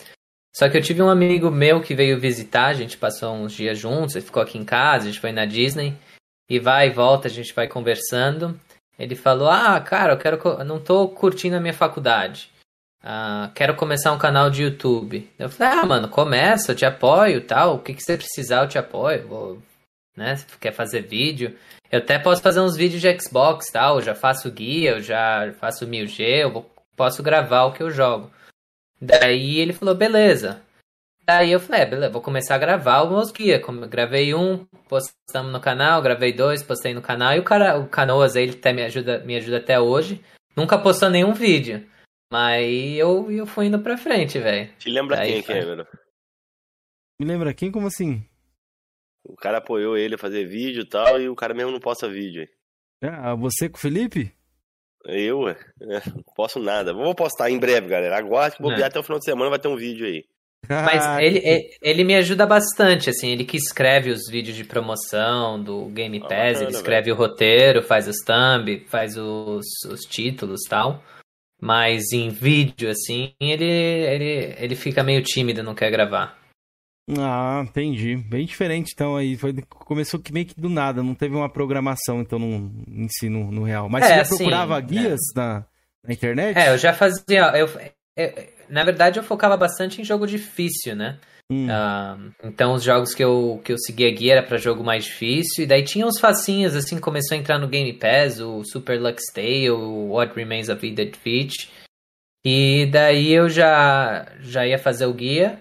Só 0.56 0.70
que 0.70 0.78
eu 0.78 0.82
tive 0.82 1.02
um 1.02 1.10
amigo 1.10 1.50
meu 1.50 1.82
que 1.82 1.96
veio 1.96 2.20
visitar, 2.20 2.68
a 2.68 2.74
gente 2.74 2.98
passou 2.98 3.34
uns 3.34 3.54
dias 3.54 3.80
juntos, 3.80 4.16
ele 4.16 4.26
ficou 4.26 4.44
aqui 4.44 4.58
em 4.58 4.64
casa, 4.64 5.04
a 5.04 5.08
gente 5.08 5.20
foi 5.20 5.32
na 5.32 5.46
Disney, 5.46 5.98
e 6.50 6.60
vai 6.60 6.88
e 6.88 6.92
volta, 6.92 7.28
a 7.28 7.32
gente 7.32 7.54
vai 7.54 7.68
conversando. 7.68 8.60
Ele 8.98 9.16
falou: 9.16 9.50
Ah, 9.50 9.80
cara, 9.80 10.14
eu 10.14 10.18
quero. 10.18 10.64
Não 10.64 10.80
tô 10.80 11.08
curtindo 11.10 11.56
a 11.56 11.60
minha 11.60 11.74
faculdade. 11.74 12.52
Ah, 13.04 13.52
quero 13.54 13.76
começar 13.76 14.14
um 14.14 14.18
canal 14.18 14.50
de 14.50 14.64
YouTube. 14.64 15.30
Eu 15.38 15.50
falei, 15.50 15.80
ah, 15.80 15.86
mano, 15.86 16.08
começa, 16.08 16.72
eu 16.72 16.76
te 16.76 16.86
apoio 16.86 17.42
tal. 17.42 17.76
O 17.76 17.80
que, 17.80 17.94
que 17.94 18.02
você 18.02 18.16
precisar, 18.16 18.64
eu 18.64 18.68
te 18.70 18.78
apoio. 18.78 19.28
Vou, 19.28 19.62
né? 20.16 20.38
Se 20.38 20.46
quer 20.58 20.72
fazer 20.72 21.02
vídeo. 21.02 21.58
Eu 21.92 22.00
até 22.00 22.18
posso 22.18 22.42
fazer 22.42 22.62
uns 22.62 22.78
vídeos 22.78 23.02
de 23.02 23.20
Xbox 23.20 23.70
tal. 23.72 23.98
Eu 23.98 24.02
já 24.02 24.16
faço 24.16 24.50
guia, 24.50 24.92
eu 24.92 25.02
já 25.02 25.52
faço 25.60 25.86
1000G, 25.86 26.44
eu 26.44 26.52
vou, 26.52 26.72
posso 26.96 27.22
gravar 27.22 27.66
o 27.66 27.74
que 27.74 27.84
eu 27.84 27.92
jogo. 27.92 28.32
Daí 29.04 29.60
ele 29.60 29.74
falou, 29.74 29.94
beleza. 29.94 30.62
Daí 31.26 31.52
eu 31.52 31.60
falei, 31.60 31.82
é, 31.82 31.86
beleza, 31.86 32.12
vou 32.12 32.22
começar 32.22 32.56
a 32.56 32.60
gravar 32.60 33.04
os 33.04 33.12
meus 33.12 33.32
guias. 33.32 33.62
Gravei 33.90 34.34
um, 34.34 34.66
postamos 34.88 35.52
no 35.52 35.60
canal, 35.60 36.02
gravei 36.02 36.32
dois, 36.32 36.64
postei 36.64 36.94
no 36.94 37.02
canal. 37.02 37.34
E 37.34 37.40
o 37.40 37.44
cara, 37.44 37.78
o 37.78 37.88
Canoas, 37.88 38.36
ele 38.36 38.54
até 38.54 38.72
me 38.72 38.82
ajuda, 38.82 39.20
me 39.20 39.36
ajuda 39.36 39.58
até 39.58 39.78
hoje. 39.80 40.24
Nunca 40.56 40.78
postou 40.78 41.10
nenhum 41.10 41.34
vídeo. 41.34 41.86
Mas 42.32 42.66
eu, 42.98 43.30
eu 43.30 43.46
fui 43.46 43.66
indo 43.66 43.80
pra 43.80 43.98
frente, 43.98 44.40
velho. 44.40 44.72
Te 44.78 44.90
lembra 44.90 45.18
Daí 45.18 45.34
quem, 45.34 45.44
Cameron? 45.44 45.86
Me 47.20 47.28
lembra 47.28 47.54
quem? 47.54 47.72
Como 47.72 47.88
assim? 47.88 48.26
O 49.26 49.36
cara 49.36 49.58
apoiou 49.58 49.98
ele 49.98 50.16
a 50.16 50.18
fazer 50.18 50.46
vídeo 50.46 50.84
e 50.84 50.88
tal, 50.88 51.20
e 51.20 51.30
o 51.30 51.36
cara 51.36 51.54
mesmo 51.54 51.72
não 51.72 51.80
posta 51.80 52.10
vídeo. 52.10 52.48
Ah, 53.02 53.36
você 53.36 53.70
com 53.70 53.78
o 53.78 53.80
Felipe? 53.80 54.34
Eu, 55.06 55.50
é, 55.50 55.58
não 55.82 56.24
posso 56.36 56.60
nada. 56.60 56.94
Vou 56.94 57.14
postar 57.14 57.50
em 57.50 57.60
breve, 57.60 57.88
galera. 57.88 58.18
Aguarde 58.18 58.58
que 58.58 58.62
vou 58.62 58.72
é. 58.72 58.84
até 58.84 59.00
o 59.00 59.04
final 59.04 59.20
de 59.20 59.26
semana 59.26 59.50
vai 59.50 59.60
ter 59.60 59.68
um 59.68 59.76
vídeo 59.76 60.06
aí. 60.06 60.26
Mas 60.70 61.22
ele, 61.22 61.70
ele 61.82 62.04
me 62.06 62.16
ajuda 62.16 62.46
bastante, 62.46 63.10
assim, 63.10 63.30
ele 63.30 63.44
que 63.44 63.58
escreve 63.58 64.10
os 64.10 64.30
vídeos 64.30 64.56
de 64.56 64.64
promoção 64.64 65.62
do 65.62 65.88
Game 65.88 66.22
ah, 66.24 66.28
Pass, 66.28 66.32
ah, 66.32 66.44
bacana, 66.46 66.64
ele 66.64 66.72
escreve 66.72 67.04
velho. 67.12 67.16
o 67.16 67.18
roteiro, 67.18 67.82
faz 67.82 68.08
os 68.08 68.16
thumb, 68.26 68.86
faz 68.88 69.18
os, 69.18 69.66
os 69.90 70.02
títulos 70.02 70.62
tal. 70.70 71.04
Mas 71.60 72.12
em 72.14 72.30
vídeo, 72.30 72.90
assim, 72.90 73.34
ele, 73.40 73.66
ele, 73.66 74.56
ele 74.58 74.76
fica 74.76 75.04
meio 75.04 75.22
tímido, 75.22 75.64
não 75.64 75.76
quer 75.76 75.92
gravar. 75.92 76.38
Ah, 77.20 77.64
entendi. 77.68 78.16
Bem 78.16 78.46
diferente, 78.46 78.92
então, 78.94 79.16
aí. 79.16 79.36
Foi, 79.36 79.54
começou 79.70 80.20
que 80.20 80.32
meio 80.32 80.46
que 80.46 80.60
do 80.60 80.70
nada, 80.70 81.04
não 81.04 81.14
teve 81.14 81.36
uma 81.36 81.50
programação, 81.50 82.22
então, 82.22 82.40
no, 82.40 82.72
em 82.88 83.08
si, 83.10 83.30
no, 83.30 83.52
no 83.52 83.64
real. 83.64 83.90
Mas 83.90 84.06
é, 84.06 84.08
você 84.08 84.16
já 84.16 84.22
assim, 84.22 84.38
procurava 84.38 84.78
é. 84.78 84.82
guias 84.82 85.20
é. 85.36 85.40
na, 85.40 85.66
na 86.08 86.14
internet? 86.14 86.58
É, 86.58 86.74
eu 86.74 86.78
já 86.78 86.94
fazia. 86.94 87.52
Eu, 87.58 87.70
eu, 88.16 88.34
na 88.70 88.84
verdade, 88.84 89.20
eu 89.20 89.24
focava 89.24 89.58
bastante 89.58 90.02
em 90.02 90.06
jogo 90.06 90.26
difícil, 90.26 90.96
né? 90.96 91.20
Hum. 91.52 91.68
Uh, 91.68 92.34
então, 92.46 92.74
os 92.74 92.84
jogos 92.84 93.14
que 93.14 93.24
eu, 93.24 93.62
que 93.64 93.74
eu 93.74 93.78
seguia 93.78 94.10
guia 94.12 94.34
era 94.34 94.44
pra 94.44 94.58
jogo 94.58 94.84
mais 94.84 95.04
difícil. 95.04 95.66
E 95.66 95.68
daí 95.68 95.84
tinha 95.84 96.08
uns 96.08 96.20
facinhos, 96.20 96.74
assim, 96.76 97.00
começou 97.00 97.36
a 97.36 97.40
entrar 97.40 97.60
no 97.60 97.68
Game 97.68 97.92
Pass, 97.94 98.40
o 98.40 98.64
Super 98.64 99.00
Lux 99.00 99.24
Tale, 99.34 99.72
o 99.72 100.14
What 100.14 100.34
Remains 100.36 100.70
of 100.70 100.86
Edith 100.86 101.18
Finch. 101.22 101.70
E 102.46 102.88
daí 102.92 103.32
eu 103.32 103.50
já, 103.50 104.26
já 104.40 104.66
ia 104.66 104.78
fazer 104.78 105.06
o 105.06 105.14
guia, 105.14 105.60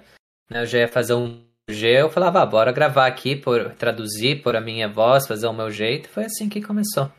né? 0.50 0.62
Eu 0.62 0.66
já 0.66 0.78
ia 0.78 0.88
fazer 0.88 1.14
um 1.14 1.42
G, 1.68 2.02
eu 2.02 2.10
falava, 2.10 2.42
ah, 2.42 2.46
bora 2.46 2.72
gravar 2.72 3.06
aqui, 3.06 3.36
por, 3.36 3.74
traduzir 3.74 4.42
por 4.42 4.56
a 4.56 4.60
minha 4.60 4.88
voz, 4.88 5.26
fazer 5.26 5.46
o 5.46 5.52
meu 5.52 5.70
jeito. 5.70 6.08
Foi 6.08 6.24
assim 6.24 6.48
que 6.48 6.60
começou. 6.60 7.10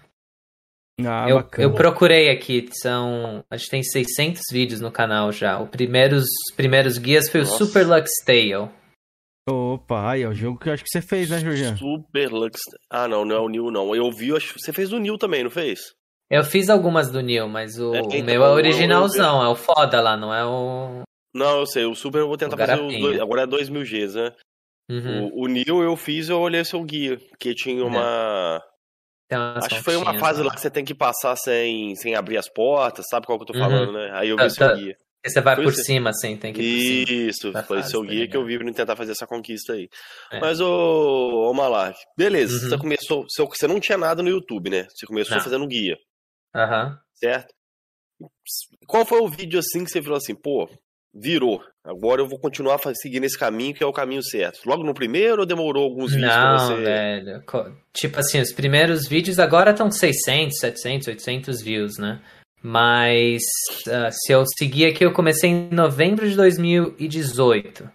Ah, 1.02 1.28
eu, 1.28 1.38
bacana. 1.38 1.64
eu 1.64 1.74
procurei 1.74 2.30
aqui, 2.30 2.70
são. 2.82 3.44
A 3.50 3.58
gente 3.58 3.70
tem 3.70 3.84
600 3.84 4.42
vídeos 4.52 4.80
no 4.80 4.92
canal 4.92 5.32
já. 5.32 5.60
Os 5.60 5.70
primeiros, 5.70 6.26
primeiros 6.56 6.98
guias 6.98 7.30
foi 7.30 7.42
Nossa. 7.42 7.56
o 7.56 7.66
Super 7.66 7.88
Lux 7.88 8.10
Tale. 8.26 8.70
Opa, 9.50 10.12
aí 10.12 10.22
é 10.22 10.28
o 10.28 10.34
jogo 10.34 10.58
que 10.58 10.70
eu 10.70 10.74
acho 10.74 10.84
que 10.84 10.90
você 10.90 11.02
fez, 11.02 11.30
né, 11.30 11.40
Jorginho? 11.40 11.78
Super 11.78 12.32
Lux. 12.32 12.60
Ah, 12.90 13.08
não, 13.08 13.26
não 13.26 13.36
é 13.36 13.40
o 13.40 13.50
Neil, 13.50 13.72
não. 13.72 13.96
Eu 13.96 14.10
vi, 14.12 14.30
eu 14.30 14.38
acho 14.38 14.58
você 14.58 14.72
fez 14.72 14.94
o 14.94 15.00
Neil 15.00 15.18
também, 15.18 15.44
não 15.44 15.50
fez? 15.50 15.80
Eu 16.30 16.44
fiz 16.44 16.70
algumas 16.70 17.12
do 17.12 17.22
Neil, 17.22 17.48
mas 17.50 17.78
o, 17.78 17.94
É, 17.94 18.02
o 18.02 18.06
então, 18.06 18.26
meu 18.26 18.44
é 18.44 18.50
originalzão, 18.50 19.44
é 19.44 19.48
o 19.48 19.56
foda 19.56 20.00
lá, 20.00 20.16
não 20.16 20.34
é 20.34 20.46
o. 20.46 21.02
Não, 21.34 21.60
eu 21.60 21.66
sei. 21.66 21.86
O 21.86 21.96
Super 21.96 22.20
eu 22.20 22.28
vou 22.28 22.38
tentar 22.38 22.58
fazer 22.58 22.80
os 22.82 23.00
dois. 23.00 23.20
Agora 23.20 23.42
é 23.44 23.48
2000 23.48 23.84
Gs, 23.84 24.16
né? 24.16 24.36
Uhum. 24.90 25.30
O, 25.34 25.46
o 25.48 25.84
eu 25.84 25.96
fiz, 25.96 26.30
eu 26.30 26.40
olhei 26.40 26.64
seu 26.64 26.84
guia. 26.84 27.18
Que 27.40 27.56
tinha 27.56 27.84
uma. 27.84 28.62
Tem 29.30 29.40
umas 29.40 29.66
Acho 29.66 29.78
que 29.78 29.84
foi 29.84 29.96
uma 29.96 30.20
fase 30.20 30.44
lá 30.44 30.54
que 30.54 30.60
você 30.62 30.70
tem 30.70 30.84
que 30.86 30.94
passar 30.94 31.36
sem, 31.38 31.96
sem 31.96 32.14
abrir 32.16 32.38
as 32.38 32.50
portas, 32.50 33.08
sabe 33.10 33.26
qual 33.26 33.38
que 33.40 33.44
eu 33.44 33.48
tô 33.48 33.54
Uhum. 33.54 33.60
falando, 33.60 33.94
né? 33.94 34.12
Aí 34.14 34.30
eu 34.30 34.38
vi 34.38 34.50
seu 34.50 34.68
tá. 34.68 34.74
guia. 34.76 34.96
E 35.26 35.30
Você 35.30 35.40
vai 35.40 35.56
Foi 35.56 35.64
por 35.64 35.72
isso. 35.74 35.84
cima, 35.86 36.10
assim, 36.10 36.36
tem 36.36 36.52
que 36.52 36.62
ir 36.62 37.06
por 37.06 37.08
cima. 37.08 37.22
Isso, 37.30 37.52
da 37.54 37.64
foi 37.64 37.78
fase, 37.78 37.92
seu 37.92 38.02
tá 38.04 38.10
guia 38.12 38.28
que 38.28 38.36
eu 38.36 38.46
vi 38.46 38.58
pra 38.60 38.74
tentar 38.74 38.96
fazer 38.98 39.14
essa 39.14 39.26
conquista 39.26 39.72
aí. 39.72 39.88
É. 40.30 40.40
Mas, 40.42 40.60
ô, 40.60 41.50
ô 41.50 41.54
Malark, 41.54 41.98
beleza, 42.18 42.62
Uhum. 42.66 42.70
você 42.70 42.78
começou. 42.78 43.24
Você, 43.30 43.42
você 43.46 43.66
não 43.68 43.80
tinha 43.80 43.98
nada 43.98 44.22
no 44.22 44.28
YouTube, 44.30 44.70
né? 44.70 44.86
Você 44.94 45.06
começou 45.08 45.38
Não. 45.38 45.42
fazendo 45.44 45.66
guia, 45.66 45.98
Aham. 46.54 47.00
certo? 47.16 47.54
Qual 48.86 49.06
foi 49.06 49.22
o 49.22 49.30
vídeo 49.30 49.60
assim 49.60 49.86
que 49.86 49.90
você 49.92 50.02
falou 50.02 50.18
assim, 50.18 50.36
pô, 50.36 50.70
virou. 51.14 51.62
Agora 51.86 52.22
eu 52.22 52.28
vou 52.28 52.40
continuar 52.40 52.80
seguindo 52.96 53.26
esse 53.26 53.38
caminho 53.38 53.74
que 53.74 53.84
é 53.84 53.86
o 53.88 53.92
caminho 53.94 54.24
certo. 54.24 54.62
Logo 54.66 54.84
no 54.84 54.94
primeiro 54.94 55.42
ou 55.42 55.46
demorou 55.46 55.84
alguns 55.84 56.14
vídeos 56.14 56.32
pra 56.34 56.58
Não, 56.58 56.68
você? 56.76 56.82
velho. 56.82 57.44
Tipo 57.94 58.20
assim, 58.20 58.40
os 58.40 58.54
primeiros 58.54 59.08
vídeos 59.08 59.38
agora 59.38 59.72
estão 59.72 59.92
600, 59.92 60.58
700, 60.60 61.08
800 61.10 61.62
views, 61.62 61.98
né? 61.98 62.22
Mas 62.62 63.42
ah, 63.92 64.10
se 64.12 64.32
eu 64.32 64.44
seguir 64.58 64.86
aqui, 64.86 65.04
eu 65.04 65.12
comecei 65.12 65.50
em 65.50 65.70
novembro 65.70 66.28
de 66.28 66.36
2018. 66.36 67.90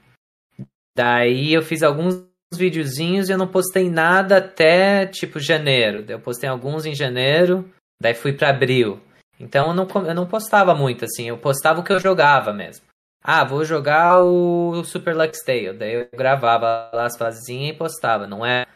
Daí 0.96 1.52
eu 1.54 1.62
fiz 1.62 1.82
alguns 1.82 2.22
videozinhos 2.54 3.28
e 3.28 3.32
eu 3.32 3.38
não 3.38 3.46
postei 3.48 3.88
nada 3.90 4.36
até 4.38 5.06
tipo 5.06 5.38
janeiro. 5.40 6.04
Eu 6.08 6.20
postei 6.20 6.48
alguns 6.48 6.84
em 6.86 6.94
janeiro, 6.94 7.70
daí 8.00 8.14
fui 8.14 8.32
pra 8.32 8.50
abril. 8.50 9.00
Então 9.40 9.68
eu 9.68 9.74
não, 9.74 9.86
com- 9.86 10.04
eu 10.04 10.14
não 10.14 10.26
postava 10.26 10.74
muito 10.74 11.04
assim, 11.04 11.28
eu 11.28 11.38
postava 11.38 11.80
o 11.80 11.84
que 11.84 11.92
eu 11.92 12.00
jogava 12.00 12.52
mesmo. 12.52 12.84
Ah, 13.22 13.44
vou 13.44 13.64
jogar 13.64 14.22
o 14.22 14.82
Super 14.84 15.14
Lux 15.16 15.42
Tale. 15.44 15.72
Daí 15.72 15.94
eu 15.94 16.08
gravava 16.12 16.90
lá 16.92 17.04
as 17.04 17.16
fasezinhas 17.16 17.74
e 17.74 17.78
postava. 17.78 18.26
Não 18.26 18.44
é 18.44 18.66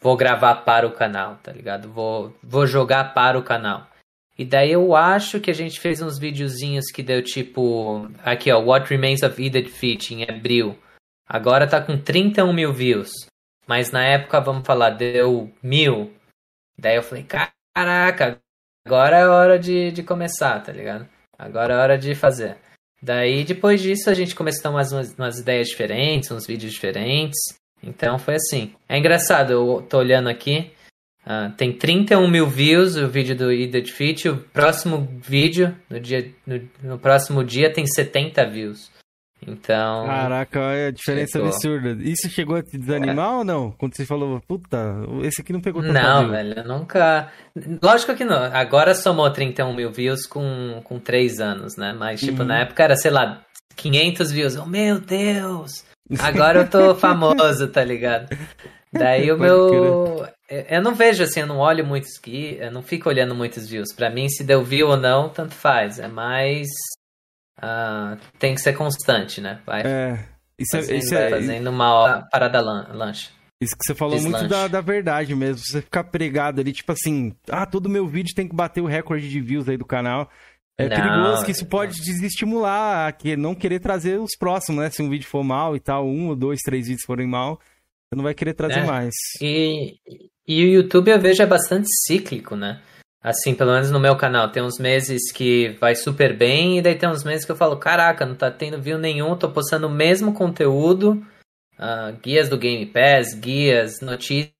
vou 0.00 0.16
gravar 0.16 0.56
para 0.56 0.86
o 0.86 0.92
canal, 0.92 1.36
tá 1.42 1.52
ligado? 1.52 1.90
Vou, 1.90 2.34
vou 2.42 2.66
jogar 2.66 3.12
para 3.12 3.38
o 3.38 3.42
canal. 3.42 3.86
E 4.38 4.44
daí 4.44 4.72
eu 4.72 4.96
acho 4.96 5.38
que 5.38 5.50
a 5.50 5.54
gente 5.54 5.78
fez 5.78 6.00
uns 6.00 6.18
videozinhos 6.18 6.86
que 6.90 7.02
deu 7.02 7.22
tipo. 7.22 8.08
Aqui, 8.24 8.50
ó, 8.50 8.58
What 8.58 8.88
Remains 8.88 9.22
of 9.22 9.42
Edith 9.42 9.68
Finch 9.68 10.14
em 10.14 10.22
abril. 10.22 10.78
Agora 11.28 11.68
tá 11.68 11.80
com 11.80 11.98
31 11.98 12.52
mil 12.52 12.72
views. 12.72 13.10
Mas 13.66 13.92
na 13.92 14.02
época, 14.02 14.40
vamos 14.40 14.66
falar, 14.66 14.90
deu 14.90 15.52
mil. 15.62 16.12
Daí 16.78 16.96
eu 16.96 17.02
falei, 17.02 17.24
caraca, 17.24 18.40
agora 18.86 19.18
é 19.18 19.28
hora 19.28 19.58
de, 19.58 19.92
de 19.92 20.02
começar, 20.02 20.58
tá 20.60 20.72
ligado? 20.72 21.06
Agora 21.38 21.74
é 21.74 21.76
hora 21.76 21.98
de 21.98 22.14
fazer. 22.14 22.56
Daí, 23.02 23.44
depois 23.44 23.80
disso, 23.80 24.10
a 24.10 24.14
gente 24.14 24.34
começou 24.34 24.60
a 24.60 24.62
ter 24.62 24.68
umas, 24.68 25.14
umas, 25.18 25.38
ideias 25.38 25.68
diferentes, 25.68 26.30
uns 26.30 26.46
vídeos 26.46 26.72
diferentes. 26.72 27.38
Então, 27.82 28.18
foi 28.18 28.34
assim. 28.34 28.74
É 28.88 28.98
engraçado, 28.98 29.52
eu 29.52 29.86
tô 29.88 29.98
olhando 29.98 30.28
aqui. 30.28 30.70
ah, 31.24 31.50
tem 31.56 31.72
31 31.72 32.28
mil 32.28 32.46
views 32.46 32.96
o 32.96 33.08
vídeo 33.08 33.34
do 33.34 33.50
Edith 33.50 33.90
Fit. 33.90 34.28
O 34.28 34.36
próximo 34.36 35.08
vídeo, 35.22 35.74
no, 35.88 35.98
dia, 35.98 36.30
no, 36.46 36.60
no 36.82 36.98
próximo 36.98 37.42
dia, 37.42 37.72
tem 37.72 37.86
70 37.86 38.46
views. 38.50 38.90
Então, 39.46 40.04
Caraca, 40.06 40.60
olha 40.60 40.88
a 40.88 40.90
diferença 40.90 41.32
Chegou. 41.32 41.48
absurda. 41.48 41.96
Isso 42.02 42.28
chegou 42.28 42.56
a 42.56 42.62
te 42.62 42.76
desanimar 42.76 43.38
ou 43.38 43.44
não? 43.44 43.70
Quando 43.72 43.96
você 43.96 44.04
falou, 44.04 44.40
puta, 44.46 44.78
esse 45.22 45.40
aqui 45.40 45.52
não 45.52 45.60
pegou 45.62 45.80
tanta 45.82 45.94
Não, 45.94 46.20
view. 46.24 46.30
velho, 46.32 46.54
eu 46.58 46.64
nunca. 46.64 47.28
Lógico 47.82 48.14
que 48.14 48.24
não. 48.24 48.36
Agora 48.52 48.94
somou 48.94 49.30
31 49.30 49.72
mil 49.74 49.90
views 49.90 50.26
com, 50.26 50.80
com 50.84 50.98
3 50.98 51.40
anos, 51.40 51.76
né? 51.76 51.94
Mas, 51.98 52.20
tipo, 52.20 52.42
Uhum. 52.42 52.48
na 52.48 52.60
época 52.60 52.82
era, 52.84 52.96
sei 52.96 53.10
lá, 53.10 53.40
500 53.76 54.30
views. 54.30 54.56
Oh, 54.56 54.66
meu 54.66 55.00
Deus! 55.00 55.84
Agora 56.20 56.60
eu 56.60 56.68
tô 56.68 56.94
famoso, 56.94 57.68
tá 57.68 57.82
ligado? 57.82 58.36
Daí 58.92 59.30
o 59.32 59.38
meu. 59.38 59.56
eu- 59.74 60.28
Eu 60.68 60.82
não 60.82 60.94
vejo 60.96 61.22
assim, 61.22 61.40
eu 61.40 61.46
não 61.46 61.58
olho 61.58 61.86
muitos 61.86 62.18
que. 62.18 62.58
Eu 62.60 62.72
não 62.72 62.82
fico 62.82 63.08
olhando 63.08 63.34
muitos 63.36 63.68
views. 63.68 63.92
Pra 63.94 64.10
mim, 64.10 64.28
se 64.28 64.42
deu 64.42 64.64
view 64.64 64.88
ou 64.88 64.96
não, 64.96 65.28
tanto 65.28 65.54
faz. 65.54 65.98
É 66.00 66.08
mais. 66.08 66.66
Ah, 67.58 68.16
tem 68.38 68.54
que 68.54 68.60
ser 68.60 68.72
constante, 68.74 69.40
né? 69.40 69.60
Vai 69.66 69.82
É, 69.82 70.26
isso, 70.58 70.76
é, 70.76 70.80
fazendo, 70.80 70.98
isso, 70.98 71.14
vai 71.14 71.22
é, 71.24 71.30
fazendo 71.30 71.66
uma 71.70 71.92
hora 71.94 72.26
parada 72.30 72.60
lan- 72.60 72.88
lancha. 72.92 73.30
isso 73.62 73.76
que 73.76 73.84
você 73.84 73.94
falou 73.94 74.14
muito 74.20 74.32
Deslanche. 74.32 74.48
da, 74.48 74.68
da 74.68 74.80
verdade 74.80 75.34
mesmo. 75.34 75.58
Você 75.64 75.82
ficar 75.82 76.04
pregado 76.04 76.60
ali, 76.60 76.72
tipo 76.72 76.92
assim, 76.92 77.34
ah, 77.48 77.66
todo 77.66 77.88
meu 77.88 78.06
vídeo 78.06 78.34
tem 78.34 78.48
que 78.48 78.54
bater 78.56 78.80
o 78.80 78.86
recorde 78.86 79.28
de 79.28 79.40
views 79.40 79.68
aí 79.68 79.76
do 79.76 79.84
canal. 79.84 80.30
É 80.78 80.88
Não, 80.88 80.96
perigoso 80.96 81.44
que 81.44 81.50
isso 81.52 81.64
não. 81.64 81.68
pode 81.70 82.00
desestimular 82.00 83.06
a 83.08 83.12
que 83.12 83.36
não 83.36 83.54
querer 83.54 83.80
trazer 83.80 84.18
os 84.18 84.34
próximos, 84.38 84.80
né? 84.82 84.90
Se 84.90 85.02
um 85.02 85.10
vídeo 85.10 85.26
for 85.28 85.44
mal 85.44 85.76
e 85.76 85.80
tal, 85.80 86.06
um 86.06 86.28
ou 86.28 86.36
dois, 86.36 86.60
três 86.64 86.86
vídeos 86.86 87.04
forem 87.04 87.26
mal, 87.26 87.56
você 88.08 88.16
não 88.16 88.22
vai 88.24 88.32
querer 88.32 88.54
trazer 88.54 88.80
É. 88.80 88.84
mais. 88.86 89.12
E, 89.42 89.96
e 90.48 90.64
o 90.64 90.68
YouTube 90.68 91.10
eu 91.10 91.20
vejo 91.20 91.42
é 91.42 91.46
bastante 91.46 91.86
cíclico, 92.06 92.56
né? 92.56 92.80
Assim, 93.22 93.54
pelo 93.54 93.72
menos 93.72 93.90
no 93.90 94.00
meu 94.00 94.16
canal. 94.16 94.50
Tem 94.50 94.62
uns 94.62 94.78
meses 94.78 95.30
que 95.30 95.76
vai 95.80 95.94
super 95.94 96.36
bem, 96.36 96.78
e 96.78 96.82
daí 96.82 96.96
tem 96.96 97.08
uns 97.08 97.22
meses 97.22 97.44
que 97.44 97.52
eu 97.52 97.56
falo, 97.56 97.76
caraca, 97.76 98.24
não 98.24 98.34
tá 98.34 98.50
tendo 98.50 98.80
view 98.80 98.98
nenhum, 98.98 99.36
tô 99.36 99.50
postando 99.50 99.86
o 99.86 99.90
mesmo 99.90 100.32
conteúdo, 100.32 101.22
ah, 101.78 102.12
guias 102.22 102.48
do 102.48 102.56
Game 102.56 102.86
Pass, 102.86 103.34
guias, 103.34 104.00
notícias, 104.00 104.54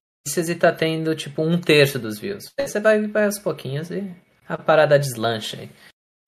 e 0.49 0.55
tá 0.55 0.71
tendo 0.71 1.15
tipo 1.15 1.43
um 1.43 1.59
terço 1.59 1.99
dos 1.99 2.19
views. 2.19 2.53
Aí 2.59 2.69
você 2.69 2.81
vai, 2.81 3.07
vai 3.07 3.25
aos 3.25 3.39
pouquinhos 3.39 3.91
e 3.91 4.15
a 4.47 4.59
parada 4.59 4.99
deslancha 4.99 5.59
aí. 5.59 5.71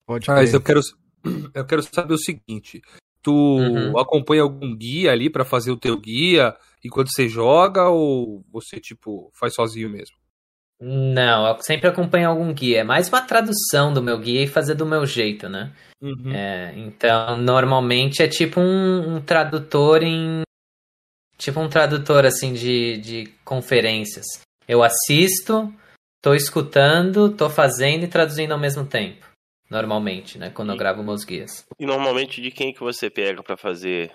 Pode 0.07 0.27
Mas 0.27 0.53
eu 0.53 0.61
quero, 0.61 0.81
eu 1.53 1.65
quero 1.65 1.83
saber 1.83 2.13
o 2.13 2.17
seguinte: 2.17 2.81
tu 3.21 3.31
Uhum. 3.31 3.97
acompanha 3.99 4.41
algum 4.41 4.75
guia 4.75 5.11
ali 5.11 5.29
pra 5.29 5.45
fazer 5.45 5.71
o 5.71 5.77
teu 5.77 5.99
guia 5.99 6.55
enquanto 6.83 7.09
você 7.13 7.29
joga 7.29 7.89
ou 7.89 8.43
você, 8.51 8.79
tipo, 8.79 9.31
faz 9.33 9.53
sozinho 9.53 9.89
mesmo? 9.89 10.22
Não, 10.85 11.47
eu 11.47 11.61
sempre 11.61 11.87
acompanho 11.87 12.29
algum 12.29 12.53
guia. 12.53 12.79
É 12.81 12.83
mais 12.83 13.07
uma 13.07 13.21
tradução 13.21 13.93
do 13.93 14.03
meu 14.03 14.19
guia 14.19 14.43
e 14.43 14.47
fazer 14.47 14.75
do 14.75 14.85
meu 14.85 15.05
jeito, 15.05 15.47
né? 15.47 15.71
Uhum. 16.01 16.33
É, 16.33 16.73
então, 16.75 17.37
normalmente 17.37 18.21
é 18.21 18.27
tipo 18.27 18.59
um, 18.59 19.15
um 19.15 19.21
tradutor 19.21 20.03
em. 20.03 20.41
Tipo 21.37 21.61
um 21.61 21.69
tradutor 21.69 22.25
assim 22.25 22.53
de, 22.53 22.97
de 22.97 23.27
conferências. 23.45 24.25
Eu 24.67 24.83
assisto, 24.83 25.73
tô 26.21 26.33
escutando, 26.33 27.33
tô 27.33 27.49
fazendo 27.49 28.03
e 28.03 28.07
traduzindo 28.09 28.51
ao 28.51 28.59
mesmo 28.59 28.85
tempo. 28.85 29.25
Normalmente, 29.69 30.37
né? 30.37 30.49
Quando 30.49 30.69
eu 30.69 30.75
E- 30.75 30.79
gravo 30.79 31.01
meus 31.01 31.23
guias. 31.23 31.65
E 31.79 31.85
normalmente 31.85 32.41
de 32.41 32.51
quem 32.51 32.73
que 32.73 32.81
você 32.81 33.09
pega 33.09 33.41
pra 33.41 33.55
fazer 33.55 34.11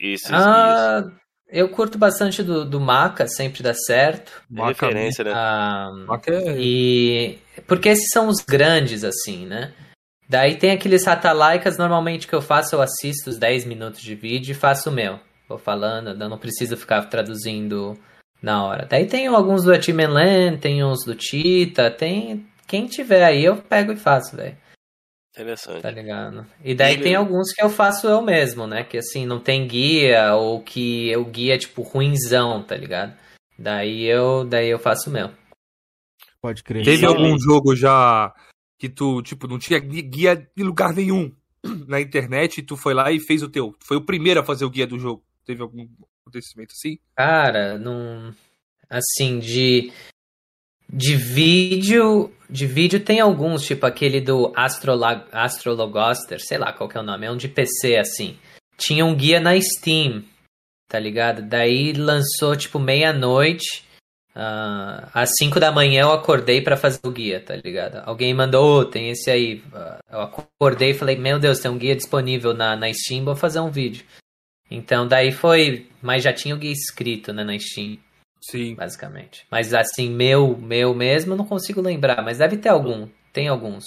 esses 0.00 0.30
guias? 0.30 1.12
Eu 1.52 1.68
curto 1.68 1.98
bastante 1.98 2.42
do, 2.42 2.64
do 2.64 2.80
Maca, 2.80 3.28
sempre 3.28 3.62
dá 3.62 3.74
certo. 3.74 4.32
É 4.56 4.64
referência, 4.64 5.22
né? 5.22 5.32
Ah, 5.34 5.90
Maca 6.06 6.32
é- 6.32 6.56
E 6.58 7.38
porque 7.66 7.90
esses 7.90 8.08
são 8.10 8.28
os 8.28 8.40
grandes, 8.40 9.04
assim, 9.04 9.44
né? 9.44 9.72
Daí 10.28 10.56
tem 10.56 10.70
aqueles 10.70 11.04
ratalaicas, 11.04 11.76
normalmente 11.76 12.26
que 12.26 12.34
eu 12.34 12.40
faço, 12.40 12.74
eu 12.74 12.80
assisto 12.80 13.28
os 13.28 13.36
10 13.36 13.66
minutos 13.66 14.00
de 14.00 14.14
vídeo 14.14 14.52
e 14.52 14.54
faço 14.54 14.88
o 14.88 14.92
meu. 14.92 15.20
Vou 15.46 15.58
falando, 15.58 16.08
eu 16.18 16.28
não 16.28 16.38
preciso 16.38 16.74
ficar 16.74 17.02
traduzindo 17.02 17.98
na 18.42 18.64
hora. 18.64 18.86
Daí 18.88 19.04
tem 19.06 19.26
alguns 19.26 19.62
do 19.62 19.72
Atiman 19.74 20.08
Land, 20.08 20.56
tem 20.58 20.82
uns 20.82 21.04
do 21.04 21.14
Tita, 21.14 21.90
tem. 21.90 22.46
Quem 22.66 22.86
tiver 22.86 23.22
aí 23.22 23.44
eu 23.44 23.56
pego 23.56 23.92
e 23.92 23.96
faço, 23.96 24.34
velho. 24.36 24.56
Interessante. 25.32 25.80
Tá 25.82 25.90
ligado? 25.90 26.46
E 26.62 26.74
daí 26.74 26.94
Ele- 26.94 27.02
tem 27.04 27.14
alguns 27.14 27.52
que 27.52 27.62
eu 27.62 27.70
faço 27.70 28.06
eu 28.06 28.20
mesmo, 28.20 28.66
né? 28.66 28.84
Que 28.84 28.98
assim, 28.98 29.24
não 29.24 29.40
tem 29.40 29.66
guia, 29.66 30.34
ou 30.34 30.62
que 30.62 31.16
o 31.16 31.24
guia 31.24 31.54
é 31.54 31.58
tipo 31.58 31.82
ruinzão, 31.82 32.62
tá 32.62 32.76
ligado? 32.76 33.16
Daí 33.58 34.04
eu, 34.04 34.44
daí 34.44 34.68
eu 34.68 34.78
faço 34.78 35.08
o 35.08 35.12
meu. 35.12 35.30
Pode 36.40 36.62
crer. 36.62 36.84
Teve 36.84 37.06
algum 37.06 37.38
jogo 37.38 37.74
já 37.74 38.34
que 38.78 38.88
tu, 38.88 39.22
tipo, 39.22 39.46
não 39.46 39.58
tinha 39.58 39.78
gui- 39.78 40.02
guia 40.02 40.50
em 40.56 40.62
lugar 40.62 40.92
nenhum? 40.92 41.34
na 41.86 42.00
internet 42.00 42.58
e 42.58 42.62
tu 42.62 42.76
foi 42.76 42.92
lá 42.92 43.12
e 43.12 43.20
fez 43.20 43.42
o 43.42 43.48
teu. 43.48 43.74
Foi 43.80 43.96
o 43.96 44.04
primeiro 44.04 44.40
a 44.40 44.44
fazer 44.44 44.64
o 44.64 44.70
guia 44.70 44.86
do 44.86 44.98
jogo. 44.98 45.22
Teve 45.46 45.62
algum 45.62 45.88
acontecimento 46.26 46.72
assim? 46.72 46.98
Cara, 47.16 47.78
não. 47.78 48.34
Assim, 48.90 49.38
de. 49.38 49.92
De 50.92 51.16
vídeo. 51.16 52.30
De 52.50 52.66
vídeo 52.66 53.00
tem 53.00 53.18
alguns, 53.18 53.64
tipo 53.64 53.86
aquele 53.86 54.20
do 54.20 54.52
Astrolog... 54.54 55.22
Astrologoster, 55.32 56.38
sei 56.38 56.58
lá 56.58 56.70
qual 56.70 56.88
que 56.88 56.98
é 56.98 57.00
o 57.00 57.04
nome, 57.04 57.26
é 57.26 57.30
um 57.30 57.36
de 57.36 57.48
PC 57.48 57.96
assim. 57.96 58.36
Tinha 58.76 59.06
um 59.06 59.14
guia 59.14 59.40
na 59.40 59.58
Steam, 59.58 60.22
tá 60.88 60.98
ligado? 60.98 61.40
Daí 61.40 61.94
lançou 61.94 62.54
tipo 62.54 62.78
meia-noite. 62.78 63.84
Uh, 64.34 65.08
às 65.12 65.30
5 65.38 65.60
da 65.60 65.70
manhã 65.70 66.02
eu 66.02 66.12
acordei 66.12 66.60
para 66.60 66.76
fazer 66.76 67.00
o 67.04 67.10
guia, 67.10 67.40
tá 67.40 67.54
ligado? 67.56 68.02
Alguém 68.04 68.34
mandou, 68.34 68.80
oh, 68.80 68.84
tem 68.84 69.08
esse 69.08 69.30
aí. 69.30 69.62
Uh, 69.72 69.98
eu 70.10 70.20
acordei 70.20 70.90
e 70.90 70.94
falei, 70.94 71.16
meu 71.16 71.38
Deus, 71.38 71.58
tem 71.58 71.70
um 71.70 71.78
guia 71.78 71.96
disponível 71.96 72.52
na, 72.52 72.76
na 72.76 72.92
Steam, 72.92 73.24
vou 73.24 73.36
fazer 73.36 73.60
um 73.60 73.70
vídeo. 73.70 74.04
Então 74.70 75.06
daí 75.06 75.32
foi. 75.32 75.86
Mas 76.02 76.22
já 76.22 76.32
tinha 76.32 76.54
o 76.54 76.58
guia 76.58 76.72
escrito, 76.72 77.32
né, 77.32 77.44
na 77.44 77.58
Steam. 77.58 77.98
Sim. 78.42 78.74
Basicamente. 78.74 79.46
Mas 79.50 79.72
assim, 79.72 80.10
meu, 80.10 80.56
meu 80.58 80.94
mesmo, 80.94 81.36
não 81.36 81.46
consigo 81.46 81.80
lembrar, 81.80 82.22
mas 82.22 82.38
deve 82.38 82.56
ter 82.56 82.68
algum. 82.68 83.08
Tem 83.32 83.48
alguns. 83.48 83.84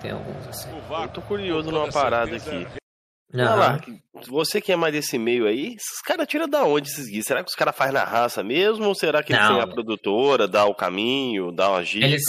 Tem 0.00 0.10
alguns, 0.10 0.48
assim. 0.48 0.68
Eu 0.70 1.08
tô 1.08 1.22
curioso 1.22 1.70
numa 1.70 1.92
parada 1.92 2.34
aqui. 2.34 2.66
Uhum. 3.32 3.42
lá, 3.42 3.80
você 4.28 4.60
que 4.60 4.72
é 4.72 4.76
mais 4.76 4.92
desse 4.92 5.18
meio 5.18 5.46
aí, 5.46 5.74
esses 5.74 6.00
caras 6.04 6.26
tiram 6.26 6.48
da 6.48 6.64
onde 6.64 6.88
esses 6.88 7.08
guias? 7.08 7.24
Será 7.26 7.42
que 7.42 7.50
os 7.50 7.56
caras 7.56 7.76
fazem 7.76 7.94
na 7.94 8.04
raça 8.04 8.42
mesmo? 8.44 8.86
Ou 8.86 8.94
será 8.94 9.22
que 9.22 9.32
eles 9.32 9.46
têm 9.46 9.60
a 9.60 9.66
produtora, 9.66 10.46
dá 10.46 10.64
o 10.64 10.74
caminho, 10.74 11.52
dá 11.52 11.70
umas 11.70 11.88
dicas? 11.88 12.10
Eles 12.10 12.22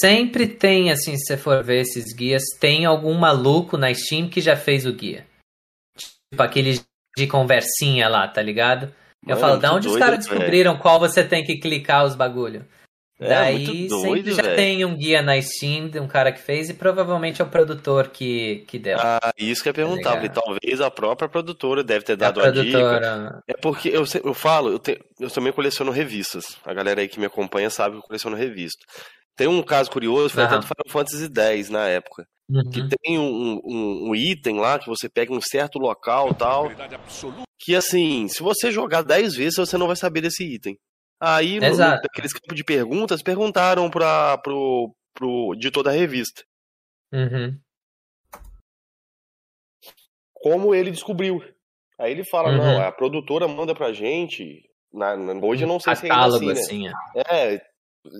sempre 0.00 0.46
tem, 0.46 0.90
assim, 0.90 1.16
se 1.16 1.26
você 1.26 1.36
for 1.36 1.62
ver 1.62 1.82
esses 1.82 2.12
guias, 2.12 2.42
tem 2.60 2.84
algum 2.84 3.14
maluco 3.14 3.76
na 3.76 3.92
Steam 3.94 4.28
que 4.28 4.40
já 4.40 4.56
fez 4.56 4.84
o 4.84 4.92
guia. 4.92 5.26
Tipo 5.96 6.42
aquele 6.42 6.80
de 7.16 7.26
conversinha 7.26 8.08
lá, 8.08 8.26
tá 8.28 8.42
ligado? 8.42 8.92
Eu 9.26 9.34
Mano, 9.34 9.40
falo, 9.40 9.60
da 9.60 9.74
onde 9.74 9.88
os 9.88 9.96
caras 9.96 10.18
descobriram 10.20 10.78
qual 10.78 11.00
você 11.00 11.24
tem 11.24 11.42
que 11.42 11.56
clicar 11.56 12.04
os 12.04 12.14
bagulho? 12.14 12.64
É, 13.18 13.28
Daí 13.28 13.88
doido, 13.88 14.16
sempre 14.16 14.32
já 14.32 14.42
véio. 14.42 14.56
tem 14.56 14.84
um 14.84 14.94
guia 14.94 15.22
na 15.22 15.40
Steam 15.40 15.88
de 15.88 15.98
um 15.98 16.06
cara 16.06 16.30
que 16.30 16.38
fez 16.38 16.68
e 16.68 16.74
provavelmente 16.74 17.40
é 17.40 17.44
o 17.44 17.48
produtor 17.48 18.08
que, 18.08 18.62
que 18.68 18.78
deu. 18.78 18.98
Ah, 19.00 19.32
isso 19.38 19.62
que 19.62 19.70
eu 19.70 19.70
ia 19.70 19.74
perguntar, 19.74 20.10
tá 20.10 20.16
porque 20.20 20.28
talvez 20.28 20.80
a 20.82 20.90
própria 20.90 21.26
produtora 21.26 21.82
deve 21.82 22.04
ter 22.04 22.14
dado 22.14 22.40
a, 22.40 22.48
a 22.48 22.50
dica. 22.50 23.42
É 23.48 23.54
porque 23.54 23.88
eu, 23.88 24.04
eu 24.22 24.34
falo, 24.34 24.70
eu, 24.70 24.78
te, 24.78 25.00
eu 25.18 25.30
também 25.30 25.50
coleciono 25.50 25.90
revistas. 25.90 26.58
A 26.62 26.74
galera 26.74 27.00
aí 27.00 27.08
que 27.08 27.18
me 27.18 27.24
acompanha 27.24 27.70
sabe 27.70 27.92
que 27.92 27.98
eu 28.00 28.06
coleciono 28.06 28.36
revista. 28.36 28.84
Tem 29.36 29.46
um 29.46 29.62
caso 29.62 29.90
curioso, 29.90 30.34
foi 30.34 30.42
uhum. 30.42 30.48
até 30.48 30.58
do 30.58 30.66
Final 30.66 30.88
Fantasy 30.88 31.30
X 31.32 31.68
na 31.68 31.88
época. 31.88 32.26
Uhum. 32.48 32.70
Que 32.70 32.88
tem 32.88 33.18
um, 33.18 33.60
um, 33.64 34.08
um, 34.10 34.14
item 34.14 34.60
lá 34.60 34.78
que 34.78 34.86
você 34.86 35.08
pega 35.08 35.32
em 35.32 35.36
um 35.36 35.40
certo 35.40 35.78
local 35.78 36.32
tal. 36.34 36.70
Que 37.58 37.74
assim, 37.74 38.28
se 38.28 38.42
você 38.42 38.70
jogar 38.70 39.02
10 39.02 39.34
vezes, 39.34 39.56
você 39.56 39.76
não 39.76 39.88
vai 39.88 39.96
saber 39.96 40.20
desse 40.20 40.44
item. 40.44 40.78
Aí, 41.20 41.56
Exato. 41.56 42.02
naqueles 42.02 42.32
campos 42.32 42.56
de 42.56 42.64
perguntas, 42.64 43.22
perguntaram 43.22 43.90
para 43.90 44.38
pro, 44.38 44.94
pro 45.14 45.54
editor 45.54 45.82
da 45.82 45.90
revista. 45.90 46.42
Uhum. 47.12 47.58
Como 50.34 50.74
ele 50.74 50.90
descobriu. 50.90 51.42
Aí 51.98 52.12
ele 52.12 52.24
fala, 52.24 52.50
uhum. 52.50 52.58
não, 52.58 52.82
a 52.82 52.92
produtora 52.92 53.48
manda 53.48 53.74
pra 53.74 53.92
gente. 53.92 54.62
Na, 54.92 55.16
na, 55.16 55.32
hoje 55.44 55.64
eu 55.64 55.68
não 55.68 55.80
sei 55.80 55.96
se 55.96 56.06
é 56.06 56.12
ainda 56.12 56.36
assim, 56.36 56.46
né? 56.46 56.52
assim, 56.52 56.88
é. 56.88 57.54
é, 57.54 57.62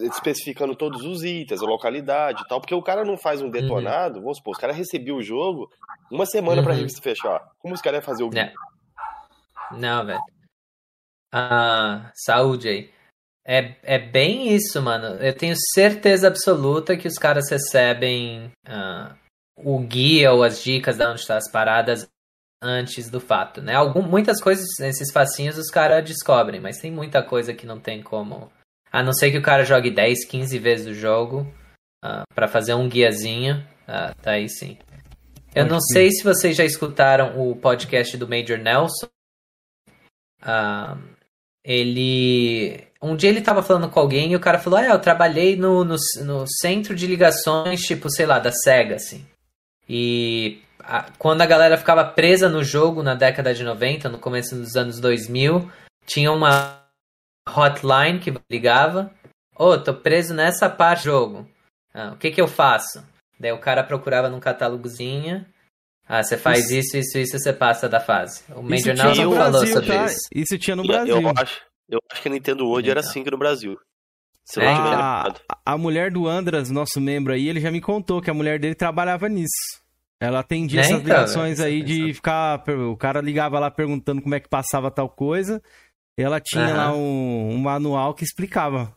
especificando 0.02 0.74
todos 0.74 1.02
os 1.02 1.22
itens, 1.24 1.62
a 1.62 1.66
localidade 1.66 2.42
e 2.42 2.48
tal, 2.48 2.60
porque 2.60 2.74
o 2.74 2.82
cara 2.82 3.04
não 3.04 3.16
faz 3.16 3.40
um 3.40 3.46
uhum. 3.46 3.50
detonado, 3.50 4.16
uhum. 4.16 4.22
vamos 4.22 4.38
supor, 4.38 4.52
os 4.52 4.58
caras 4.58 4.76
recebeu 4.76 5.16
o 5.16 5.22
jogo 5.22 5.70
uma 6.10 6.26
semana 6.26 6.58
uhum. 6.58 6.64
pra 6.64 6.74
revista 6.74 7.00
fechar. 7.02 7.50
Como 7.58 7.74
os 7.74 7.80
caras 7.80 7.98
iam 7.98 8.04
fazer 8.04 8.24
o 8.24 8.30
é. 8.36 8.52
Não, 9.72 10.06
velho. 10.06 10.20
Ah, 11.32 12.10
saúde 12.14 12.68
aí. 12.68 12.90
É, 13.44 13.76
é 13.82 13.98
bem 13.98 14.52
isso, 14.52 14.82
mano. 14.82 15.22
Eu 15.22 15.36
tenho 15.36 15.54
certeza 15.74 16.26
absoluta 16.26 16.96
que 16.96 17.06
os 17.06 17.16
caras 17.16 17.48
recebem 17.48 18.50
uh, 18.66 19.14
o 19.56 19.78
guia 19.78 20.32
ou 20.32 20.42
as 20.42 20.62
dicas 20.62 20.96
de 20.96 21.06
onde 21.06 21.20
estão 21.20 21.36
as 21.36 21.50
paradas 21.50 22.08
antes 22.62 23.08
do 23.08 23.20
fato, 23.20 23.62
né? 23.62 23.74
Algum, 23.74 24.02
muitas 24.02 24.40
coisas 24.40 24.66
nesses 24.80 25.12
facinhos 25.12 25.58
os 25.58 25.70
caras 25.70 26.04
descobrem, 26.04 26.60
mas 26.60 26.78
tem 26.78 26.90
muita 26.90 27.22
coisa 27.22 27.54
que 27.54 27.66
não 27.66 27.78
tem 27.78 28.02
como. 28.02 28.50
A 28.96 29.02
não 29.02 29.12
ser 29.12 29.30
que 29.30 29.36
o 29.36 29.42
cara 29.42 29.62
jogue 29.62 29.90
10, 29.90 30.24
15 30.24 30.58
vezes 30.58 30.86
o 30.86 30.94
jogo 30.94 31.46
uh, 32.02 32.22
para 32.34 32.48
fazer 32.48 32.72
um 32.72 32.88
guiazinho. 32.88 33.56
Uh, 33.82 34.14
tá 34.22 34.30
aí 34.30 34.48
sim. 34.48 34.78
Eu 35.54 35.66
não 35.66 35.78
sei 35.78 36.10
se 36.10 36.24
vocês 36.24 36.56
já 36.56 36.64
escutaram 36.64 37.38
o 37.38 37.54
podcast 37.54 38.16
do 38.16 38.26
Major 38.26 38.56
Nelson. 38.56 39.06
Uh, 40.42 40.98
ele. 41.62 42.86
Um 43.02 43.14
dia 43.14 43.28
ele 43.28 43.42
tava 43.42 43.62
falando 43.62 43.90
com 43.90 44.00
alguém 44.00 44.32
e 44.32 44.36
o 44.36 44.40
cara 44.40 44.58
falou: 44.58 44.78
Ah, 44.78 44.86
eu 44.86 44.98
trabalhei 44.98 45.56
no, 45.56 45.84
no, 45.84 45.96
no 46.24 46.46
centro 46.48 46.96
de 46.96 47.06
ligações, 47.06 47.82
tipo, 47.82 48.08
sei 48.08 48.24
lá, 48.24 48.38
da 48.38 48.50
SEGA, 48.50 48.94
assim. 48.94 49.26
E 49.86 50.62
a, 50.80 51.04
quando 51.18 51.42
a 51.42 51.46
galera 51.46 51.76
ficava 51.76 52.02
presa 52.02 52.48
no 52.48 52.64
jogo 52.64 53.02
na 53.02 53.14
década 53.14 53.52
de 53.52 53.62
90, 53.62 54.08
no 54.08 54.18
começo 54.18 54.56
dos 54.56 54.74
anos 54.74 54.98
2000, 55.00 55.70
tinha 56.06 56.32
uma 56.32 56.85
hotline 57.48 58.18
que 58.18 58.34
ligava: 58.50 59.10
Ô, 59.58 59.70
oh, 59.70 59.78
tô 59.78 59.94
preso 59.94 60.34
nessa 60.34 60.68
parte 60.68 61.02
do 61.02 61.04
jogo. 61.04 61.48
Ah, 61.94 62.12
o 62.12 62.16
que 62.16 62.30
que 62.30 62.40
eu 62.40 62.48
faço? 62.48 63.02
Daí 63.38 63.52
o 63.52 63.60
cara 63.60 63.82
procurava 63.82 64.28
num 64.28 64.40
catálogozinho. 64.40 65.44
Ah, 66.08 66.22
você 66.22 66.36
faz 66.36 66.70
isso, 66.70 66.96
isso, 66.96 67.18
isso, 67.18 67.38
você 67.38 67.52
passa 67.52 67.88
da 67.88 67.98
fase. 67.98 68.42
O 68.54 68.62
Major 68.62 68.94
Nelson 68.94 69.34
falou 69.34 69.34
Brasil, 69.34 69.74
sobre 69.74 69.88
tá? 69.88 70.04
isso. 70.04 70.28
Isso 70.32 70.58
tinha 70.58 70.76
no 70.76 70.84
Brasil. 70.84 71.20
Eu 71.20 71.32
acho, 71.36 71.60
eu 71.88 71.98
acho 72.10 72.22
que 72.22 72.28
a 72.28 72.30
Nintendo 72.30 72.66
World 72.66 72.90
era 72.90 73.00
assim 73.00 73.24
que 73.24 73.30
no 73.30 73.38
Brasil. 73.38 73.76
Se 74.44 74.60
é, 74.60 74.68
a, 74.68 75.34
a 75.64 75.76
mulher 75.76 76.12
do 76.12 76.28
Andras, 76.28 76.70
nosso 76.70 77.00
membro 77.00 77.32
aí, 77.32 77.48
ele 77.48 77.60
já 77.60 77.72
me 77.72 77.80
contou 77.80 78.22
que 78.22 78.30
a 78.30 78.34
mulher 78.34 78.60
dele 78.60 78.76
trabalhava 78.76 79.28
nisso. 79.28 79.82
Ela 80.20 80.38
atendia 80.38 80.80
é, 80.80 80.82
essas 80.82 81.00
então, 81.00 81.04
ligações 81.04 81.60
aí 81.60 81.82
de 81.82 82.14
ficar. 82.14 82.62
O 82.68 82.96
cara 82.96 83.20
ligava 83.20 83.58
lá 83.58 83.70
perguntando 83.70 84.22
como 84.22 84.34
é 84.34 84.40
que 84.40 84.48
passava 84.48 84.90
tal 84.90 85.08
coisa. 85.08 85.60
E 86.18 86.22
ela 86.22 86.40
tinha 86.40 86.68
uhum. 86.68 86.76
lá 86.76 86.92
um, 86.94 87.50
um, 87.50 87.58
manual 87.58 88.14
que 88.14 88.24
explicava. 88.24 88.96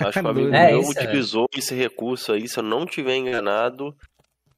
Acho 0.00 0.20
que 0.20 0.26
o 0.26 0.28
amigo 0.28 0.54
é, 0.54 0.72
meu 0.72 0.80
isso, 0.80 0.90
utilizou 0.90 1.46
é. 1.54 1.58
esse 1.58 1.74
recurso 1.74 2.32
aí, 2.32 2.48
se 2.48 2.58
eu 2.58 2.64
não 2.64 2.84
tiver 2.84 3.16
enganado. 3.16 3.94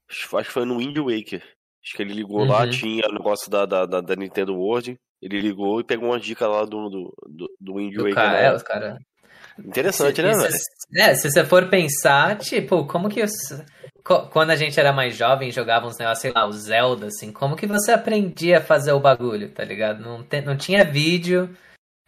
Acho 0.08 0.28
que 0.28 0.52
foi 0.52 0.64
no 0.64 0.78
Wind 0.78 0.96
Waker. 0.96 1.42
Acho 1.84 1.96
que 1.96 2.02
ele 2.02 2.14
ligou 2.14 2.40
uhum. 2.40 2.48
lá, 2.48 2.68
tinha 2.68 3.06
o 3.08 3.12
negócio 3.12 3.50
da, 3.50 3.64
da, 3.64 3.84
da, 3.86 4.16
Nintendo 4.16 4.54
World. 4.54 4.98
Ele 5.20 5.40
ligou 5.40 5.80
e 5.80 5.84
pegou 5.84 6.08
uma 6.08 6.18
dica 6.18 6.46
lá 6.48 6.64
do, 6.64 6.88
do, 6.88 7.14
do, 7.28 7.50
do 7.60 7.74
Wind 7.76 7.96
Waker. 7.96 8.14
Cara, 8.14 8.38
é, 8.38 8.54
os 8.54 8.62
cara... 8.62 8.98
Interessante, 9.58 10.16
se, 10.16 10.22
né, 10.22 10.32
velho? 10.32 10.54
É, 10.96 11.14
se 11.14 11.30
você 11.30 11.44
for 11.44 11.68
pensar, 11.68 12.38
tipo, 12.38 12.86
como 12.86 13.08
que 13.08 13.22
os... 13.22 13.32
Quando 14.32 14.50
a 14.50 14.56
gente 14.56 14.80
era 14.80 14.92
mais 14.92 15.14
jovem, 15.14 15.52
jogava 15.52 15.86
uns 15.86 15.98
negócios, 15.98 16.22
sei 16.22 16.32
lá, 16.32 16.46
o 16.46 16.52
Zelda, 16.52 17.08
assim, 17.08 17.30
como 17.30 17.54
que 17.54 17.66
você 17.66 17.92
aprendia 17.92 18.58
a 18.58 18.62
fazer 18.62 18.92
o 18.92 19.00
bagulho, 19.00 19.50
tá 19.50 19.62
ligado? 19.62 20.00
Não, 20.00 20.22
te, 20.22 20.40
não 20.40 20.56
tinha 20.56 20.84
vídeo, 20.84 21.54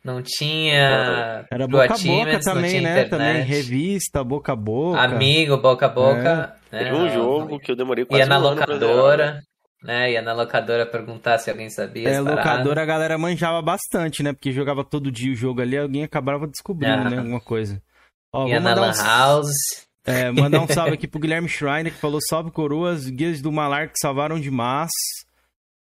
não 0.05 0.23
tinha. 0.23 1.47
Era 1.51 1.67
boca 1.67 1.95
a 1.95 1.99
boca 1.99 2.41
também, 2.41 2.81
né? 2.81 3.03
Internet. 3.03 3.11
Também 3.11 3.43
revista, 3.43 4.25
boca 4.25 4.53
a 4.53 4.57
boca. 4.57 5.01
Amigo, 5.01 5.57
boca 5.57 5.87
a 5.87 5.89
boca. 5.89 6.57
É. 6.71 6.77
Né? 6.77 6.85
Teve 6.85 6.97
um 6.97 7.09
jogo 7.11 7.59
que 7.61 7.71
eu 7.71 7.77
demorei 7.77 8.05
quase 8.05 8.23
Ia 8.23 8.27
na 8.27 8.39
um 8.39 8.43
locadora 8.43 9.43
né? 9.83 10.13
Ia 10.13 10.23
na 10.23 10.33
locadora 10.33 10.87
perguntar 10.87 11.39
se 11.39 11.51
alguém 11.51 11.69
sabia. 11.69 12.09
É, 12.09 12.21
locadora 12.21 12.83
a 12.83 12.87
galera 12.87 13.19
manjava 13.19 13.61
bastante, 13.61 14.23
né? 14.23 14.33
Porque 14.33 14.53
jogava 14.53 14.85
todo 14.85 15.11
dia 15.11 15.33
o 15.33 15.37
jogo 15.37 15.61
ali, 15.61 15.77
alguém 15.77 16.05
acabava 16.05 16.47
descobrindo, 16.47 17.11
né? 17.11 17.19
Alguma 17.19 17.41
coisa. 17.41 17.83
Ó, 18.33 18.47
Ia 18.47 18.61
na 18.61 18.75
Lan 18.75 18.91
um... 18.91 19.05
House. 19.05 19.53
É, 20.05 20.31
mandar 20.33 20.61
um 20.61 20.67
salve 20.67 20.95
aqui 20.95 21.07
pro 21.07 21.21
Guilherme 21.21 21.49
Schreiner, 21.49 21.93
que 21.93 22.01
falou: 22.01 22.21
Salve 22.29 22.51
coroas, 22.51 23.09
guias 23.09 23.41
do 23.41 23.53
Malar 23.53 23.89
que 23.89 23.99
salvaram 23.99 24.41
demais. 24.41 24.91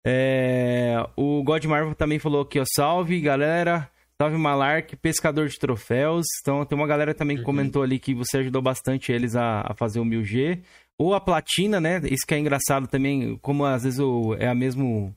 É, 0.06 0.98
o 1.16 1.42
God 1.44 1.64
Marvel 1.66 1.96
também 1.96 2.20
falou 2.20 2.42
aqui, 2.42 2.60
ó. 2.60 2.64
Salve, 2.76 3.20
galera. 3.22 3.90
Salve 4.24 4.38
Malark, 4.38 4.96
pescador 4.96 5.50
de 5.50 5.60
troféus. 5.60 6.26
Então 6.40 6.66
tem 6.66 6.78
uma 6.78 6.88
galera 6.88 7.14
também 7.14 7.36
que 7.36 7.42
uhum. 7.42 7.48
comentou 7.48 7.84
ali 7.84 8.00
que 8.00 8.14
você 8.14 8.38
ajudou 8.38 8.62
bastante 8.62 9.12
eles 9.12 9.36
a, 9.36 9.62
a 9.70 9.74
fazer 9.74 10.00
o 10.00 10.06
1000G. 10.06 10.62
Ou 10.98 11.14
a 11.14 11.20
platina, 11.20 11.82
né? 11.82 12.00
Isso 12.06 12.26
que 12.26 12.34
é 12.34 12.40
engraçado 12.40 12.88
também, 12.88 13.38
como 13.42 13.66
às 13.66 13.84
vezes 13.84 14.00
o, 14.00 14.34
é 14.36 14.48
a 14.48 14.56
mesmo 14.56 15.14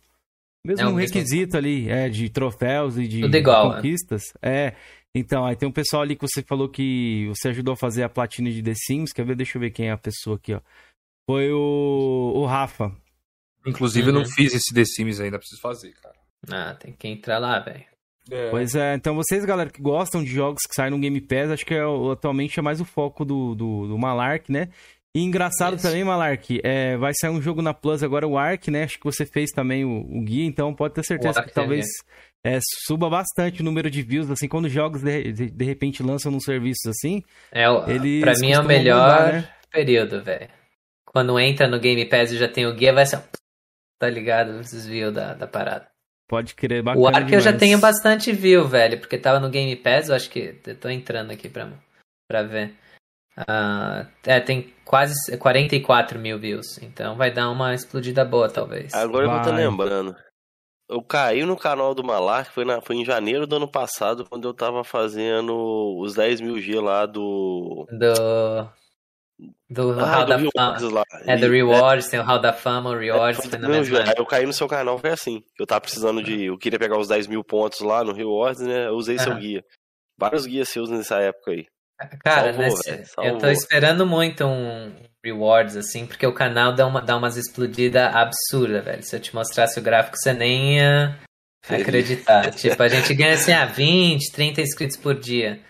mesmo 0.66 0.84
é 0.84 0.88
um 0.88 0.96
requisito 0.96 1.54
mesmo... 1.54 1.58
ali, 1.58 1.88
é 1.88 2.08
de 2.08 2.28
troféus 2.28 2.98
e 2.98 3.06
de 3.06 3.24
igual, 3.24 3.68
né? 3.68 3.74
conquistas. 3.76 4.24
Né? 4.42 4.66
É. 4.66 4.76
Então, 5.14 5.44
aí 5.46 5.54
tem 5.54 5.68
um 5.68 5.72
pessoal 5.72 6.02
ali 6.02 6.16
que 6.16 6.26
você 6.26 6.42
falou 6.42 6.68
que 6.68 7.28
você 7.28 7.50
ajudou 7.50 7.74
a 7.74 7.76
fazer 7.76 8.02
a 8.02 8.08
platina 8.08 8.50
de 8.50 8.60
The 8.60 8.74
Sims. 8.74 9.12
Quer 9.12 9.24
ver? 9.24 9.36
Deixa 9.36 9.56
eu 9.56 9.60
ver 9.60 9.70
quem 9.70 9.86
é 9.86 9.92
a 9.92 9.96
pessoa 9.96 10.34
aqui, 10.34 10.52
ó. 10.52 10.60
Foi 11.30 11.52
o, 11.52 12.32
o 12.34 12.44
Rafa. 12.44 12.92
Inclusive, 13.64 14.10
uhum. 14.10 14.16
eu 14.16 14.20
não 14.22 14.28
fiz 14.28 14.52
esse 14.52 14.74
The 14.74 14.84
Sims 14.84 15.20
ainda, 15.20 15.38
preciso 15.38 15.60
fazer, 15.60 15.92
cara. 15.92 16.16
Ah, 16.50 16.74
tem 16.74 16.92
que 16.92 17.06
entrar 17.06 17.38
lá, 17.38 17.60
velho. 17.60 17.95
É. 18.30 18.50
Pois 18.50 18.74
é, 18.74 18.94
então 18.94 19.14
vocês, 19.14 19.44
galera, 19.44 19.70
que 19.70 19.80
gostam 19.80 20.22
de 20.22 20.30
jogos 20.30 20.62
que 20.68 20.74
saem 20.74 20.90
no 20.90 20.98
Game 20.98 21.20
Pass, 21.20 21.50
acho 21.50 21.64
que 21.64 21.74
é, 21.74 21.82
atualmente 22.12 22.58
é 22.58 22.62
mais 22.62 22.80
o 22.80 22.84
foco 22.84 23.24
do, 23.24 23.54
do, 23.54 23.86
do 23.86 23.98
Malark, 23.98 24.50
né? 24.50 24.68
E 25.14 25.20
engraçado 25.20 25.76
Isso. 25.76 25.86
também, 25.86 26.04
Malark, 26.04 26.60
é, 26.62 26.96
vai 26.96 27.12
sair 27.18 27.30
um 27.30 27.40
jogo 27.40 27.62
na 27.62 27.72
Plus 27.72 28.02
agora, 28.02 28.28
o 28.28 28.36
Ark, 28.36 28.70
né? 28.70 28.82
Acho 28.82 28.98
que 28.98 29.04
você 29.04 29.24
fez 29.24 29.50
também 29.50 29.84
o, 29.84 30.00
o 30.00 30.20
guia, 30.22 30.44
então 30.44 30.74
pode 30.74 30.92
ter 30.92 31.04
certeza 31.04 31.38
Ark 31.38 31.48
que 31.48 31.54
talvez 31.54 31.86
é, 32.44 32.58
suba 32.86 33.08
bastante 33.08 33.62
o 33.62 33.64
número 33.64 33.90
de 33.90 34.02
views, 34.02 34.30
assim, 34.30 34.46
quando 34.46 34.68
jogos 34.68 35.02
de, 35.02 35.32
de, 35.32 35.50
de 35.50 35.64
repente 35.64 36.02
lançam 36.02 36.30
num 36.30 36.38
serviço 36.38 36.90
assim. 36.90 37.22
É, 37.50 37.64
Eles 37.88 38.20
pra 38.20 38.34
mim 38.34 38.52
é 38.52 38.60
o 38.60 38.64
melhor 38.64 39.08
bombar, 39.08 39.32
né? 39.32 39.48
período, 39.70 40.22
velho. 40.22 40.48
Quando 41.06 41.40
entra 41.40 41.66
no 41.66 41.80
Game 41.80 42.04
Pass 42.04 42.32
e 42.32 42.36
já 42.36 42.46
tem 42.46 42.66
o 42.66 42.74
guia, 42.74 42.92
vai 42.92 43.06
ser. 43.06 43.16
um 43.16 43.22
Tá 43.98 44.10
ligado? 44.10 44.60
Desvio 44.60 45.10
da, 45.10 45.32
da 45.32 45.46
parada. 45.46 45.88
Pode 46.28 46.54
crer, 46.54 46.82
bacana 46.82 47.04
O 47.04 47.08
Ark 47.08 47.32
eu 47.32 47.40
já 47.40 47.52
tenho 47.52 47.78
bastante 47.78 48.32
view, 48.32 48.66
velho, 48.66 48.98
porque 48.98 49.16
tava 49.16 49.38
no 49.38 49.48
Game 49.48 49.74
Pass, 49.76 50.08
eu 50.08 50.14
acho 50.16 50.28
que. 50.28 50.60
Eu 50.66 50.76
tô 50.76 50.88
entrando 50.88 51.30
aqui 51.30 51.48
pra, 51.48 51.70
pra 52.28 52.42
ver. 52.42 52.74
Ah, 53.36 54.06
é, 54.24 54.40
tem 54.40 54.72
quase 54.84 55.36
44 55.36 56.18
mil 56.18 56.38
views. 56.38 56.78
Então 56.82 57.16
vai 57.16 57.30
dar 57.30 57.50
uma 57.50 57.74
explodida 57.74 58.24
boa, 58.24 58.48
talvez. 58.48 58.94
Agora 58.94 59.26
eu 59.26 59.30
vou 59.30 59.38
estar 59.38 59.52
Vai. 59.52 59.64
lembrando. 59.66 60.16
Eu 60.88 61.02
caí 61.02 61.44
no 61.44 61.56
canal 61.56 61.94
do 61.94 62.04
Malark, 62.04 62.50
foi, 62.52 62.64
na, 62.64 62.80
foi 62.80 62.96
em 62.96 63.04
janeiro 63.04 63.46
do 63.46 63.56
ano 63.56 63.68
passado, 63.68 64.24
quando 64.24 64.46
eu 64.46 64.54
tava 64.54 64.84
fazendo 64.84 65.98
os 65.98 66.14
10 66.14 66.40
mil 66.40 66.60
G 66.60 66.80
lá 66.80 67.06
do. 67.06 67.86
Do. 67.90 68.68
Do 69.68 69.92
Ah, 70.00 70.04
Hall 70.16 70.24
da 70.26 70.38
Fama. 70.38 71.04
É 71.26 71.36
do 71.36 71.46
E- 71.46 71.48
Rewards, 71.50 72.08
tem 72.08 72.18
o 72.18 72.22
Hall 72.22 72.38
da 72.38 72.52
Fama, 72.52 72.90
o 72.90 72.94
é, 72.96 73.00
Rewards 73.00 73.40
foi 73.42 73.50
foi 73.50 73.58
na 73.58 73.68
mesma 73.68 73.98
época. 73.98 74.14
eu 74.18 74.26
caí 74.26 74.46
no 74.46 74.52
seu 74.52 74.66
canal, 74.66 74.98
foi 74.98 75.10
assim. 75.10 75.42
Eu 75.58 75.66
tava 75.66 75.80
precisando 75.82 76.22
de. 76.22 76.44
Eu 76.46 76.56
queria 76.56 76.78
pegar 76.78 76.98
os 76.98 77.08
10 77.08 77.26
mil 77.26 77.44
pontos 77.44 77.80
lá 77.80 78.02
no 78.02 78.12
Rewards, 78.14 78.62
né? 78.62 78.86
Eu 78.86 78.94
usei 78.94 79.18
seu 79.18 79.32
Aham. 79.32 79.40
guia. 79.40 79.64
Vários 80.18 80.46
guias 80.46 80.68
seus 80.70 80.88
nessa 80.88 81.20
época 81.20 81.50
aí. 81.50 81.66
Cara, 82.24 82.52
Salvou, 82.52 82.62
nesse- 82.64 83.12
eu 83.22 83.38
tô 83.38 83.48
esperando 83.48 84.06
muito 84.06 84.44
um 84.46 84.92
rewards, 85.24 85.76
assim, 85.76 86.06
porque 86.06 86.26
o 86.26 86.32
canal 86.32 86.72
dá, 86.74 86.86
uma, 86.86 87.00
dá 87.02 87.16
umas 87.16 87.36
explodidas 87.36 88.14
absurdas, 88.14 88.84
velho. 88.84 89.02
Se 89.02 89.16
eu 89.16 89.20
te 89.20 89.34
mostrasse 89.34 89.78
o 89.78 89.82
gráfico, 89.82 90.16
você 90.16 90.32
nem 90.32 90.76
ia 90.76 91.18
acreditar. 91.68 92.50
tipo, 92.52 92.80
a 92.82 92.88
gente 92.88 93.12
ganha 93.14 93.34
assim, 93.34 93.52
ah, 93.52 93.64
20, 93.66 94.30
30 94.32 94.60
inscritos 94.60 94.96
por 94.96 95.14
dia. 95.18 95.60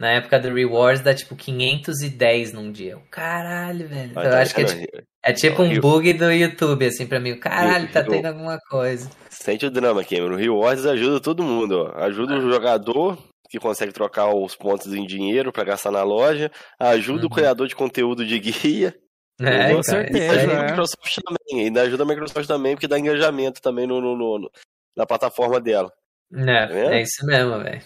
Na 0.00 0.10
época 0.12 0.38
do 0.38 0.54
rewards 0.54 1.02
dá 1.02 1.12
tipo 1.12 1.34
510 1.34 2.52
num 2.52 2.70
dia. 2.70 2.92
Eu, 2.92 3.02
Caralho, 3.10 3.88
velho. 3.88 4.10
Eu 4.10 4.14
tá 4.14 4.40
acho 4.42 4.54
que 4.54 4.60
é, 4.60 4.64
vendo? 4.64 4.86
ti- 4.86 5.04
é 5.24 5.32
tipo 5.32 5.62
um 5.62 5.80
bug 5.80 6.12
do 6.12 6.30
YouTube, 6.30 6.86
assim, 6.86 7.06
pra 7.06 7.18
mim. 7.18 7.38
Caralho, 7.38 7.90
tá 7.90 8.02
tendo 8.04 8.26
alguma 8.26 8.58
coisa. 8.70 9.10
Sente 9.28 9.66
o 9.66 9.70
drama, 9.70 10.04
Cameron. 10.04 10.36
Rewards 10.36 10.86
ajuda 10.86 11.20
todo 11.20 11.42
mundo, 11.42 11.90
ó. 11.92 11.98
Ajuda 12.04 12.34
Ah. 12.34 12.38
o 12.38 12.50
jogador 12.52 13.18
que 13.50 13.58
consegue 13.58 13.92
trocar 13.92 14.32
os 14.32 14.54
pontos 14.54 14.92
em 14.94 15.04
dinheiro 15.06 15.50
pra 15.52 15.64
gastar 15.64 15.90
na 15.90 16.02
loja. 16.04 16.50
Ajuda 16.78 17.22
Uhum. 17.22 17.26
o 17.26 17.30
criador 17.34 17.66
de 17.66 17.74
conteúdo 17.74 18.24
de 18.24 18.38
guia. 18.38 18.94
É, 19.40 19.68
Com 19.72 19.80
cara, 19.80 19.82
certeza, 19.84 20.32
ajuda 20.32 20.52
é. 20.52 20.56
a 20.58 20.62
Microsoft 20.64 21.18
também. 21.24 21.64
Ainda 21.66 21.82
ajuda 21.82 22.02
a 22.02 22.06
Microsoft 22.06 22.46
também, 22.48 22.74
porque 22.74 22.88
dá 22.88 22.98
engajamento 22.98 23.62
também 23.62 23.86
no, 23.86 24.00
no- 24.00 24.16
no- 24.16 24.50
na 24.96 25.06
plataforma 25.06 25.60
dela. 25.60 25.92
É, 26.34 26.66
vendo? 26.66 26.90
é 26.90 27.02
isso 27.02 27.24
mesmo, 27.24 27.56
velho. 27.62 27.80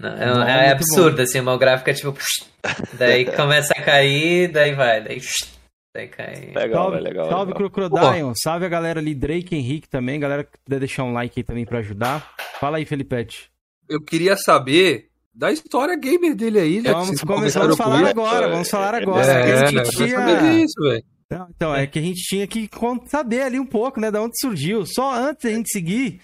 Não, 0.00 0.08
É, 0.08 0.26
Não, 0.26 0.42
é 0.42 0.70
absurdo, 0.70 1.20
assim, 1.20 1.40
gráfico 1.58 1.90
é 1.90 1.92
tipo. 1.92 2.14
daí 2.94 3.26
começa 3.36 3.74
a 3.76 3.82
cair, 3.82 4.50
daí 4.50 4.74
vai, 4.74 5.04
daí. 5.04 5.20
Daí 5.94 6.08
cai. 6.08 6.52
Legal, 6.54 6.84
Salve, 6.84 7.00
legal. 7.00 7.28
salve 7.28 7.52
legal. 7.52 7.70
Crocodile, 7.70 8.32
salve 8.42 8.64
a 8.64 8.68
galera 8.68 8.98
ali, 8.98 9.14
Drake 9.14 9.54
Henrique 9.54 9.88
também, 9.88 10.18
galera 10.18 10.44
que 10.44 10.58
puder 10.64 10.78
deixar 10.78 11.04
um 11.04 11.12
like 11.12 11.38
aí 11.38 11.44
também 11.44 11.66
pra 11.66 11.80
ajudar. 11.80 12.34
Fala 12.58 12.78
aí, 12.78 12.86
Felipete. 12.86 13.50
Eu 13.88 14.00
queria 14.00 14.36
saber 14.36 15.08
da 15.34 15.52
história 15.52 15.96
gamer 15.96 16.34
dele 16.34 16.58
aí, 16.58 16.80
né? 16.80 16.92
Vamos 16.92 17.20
começar 17.20 17.70
a 17.70 17.76
falar 17.76 18.08
agora, 18.08 18.48
vamos 18.48 18.70
falar 18.70 18.94
agora. 18.94 19.30
É, 19.30 19.44
que 19.44 19.52
a 19.52 19.60
né? 19.60 19.66
gente 19.84 19.96
tinha... 19.96 20.16
saber 20.16 20.64
isso, 20.64 20.80
velho. 20.80 21.04
Não, 21.30 21.48
Então, 21.54 21.74
é 21.74 21.86
que 21.86 21.98
a 21.98 22.02
gente 22.02 22.22
tinha 22.22 22.46
que 22.46 22.68
saber 23.06 23.42
ali 23.42 23.60
um 23.60 23.66
pouco, 23.66 24.00
né, 24.00 24.10
da 24.10 24.20
onde 24.20 24.38
surgiu. 24.40 24.84
Só 24.86 25.14
antes 25.14 25.44
da 25.44 25.50
gente 25.50 25.70
seguir, 25.70 26.20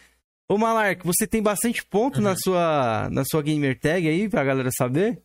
ô 0.49 0.57
Malark, 0.59 1.05
você 1.05 1.27
tem 1.27 1.43
bastante 1.43 1.85
ponto 1.85 2.21
na 2.21 2.35
sua 2.37 3.09
na 3.11 3.25
sua 3.25 3.43
gamer 3.43 3.79
tag 3.79 4.09
aí 4.09 4.29
pra 4.29 4.45
galera 4.45 4.71
saber? 4.77 5.21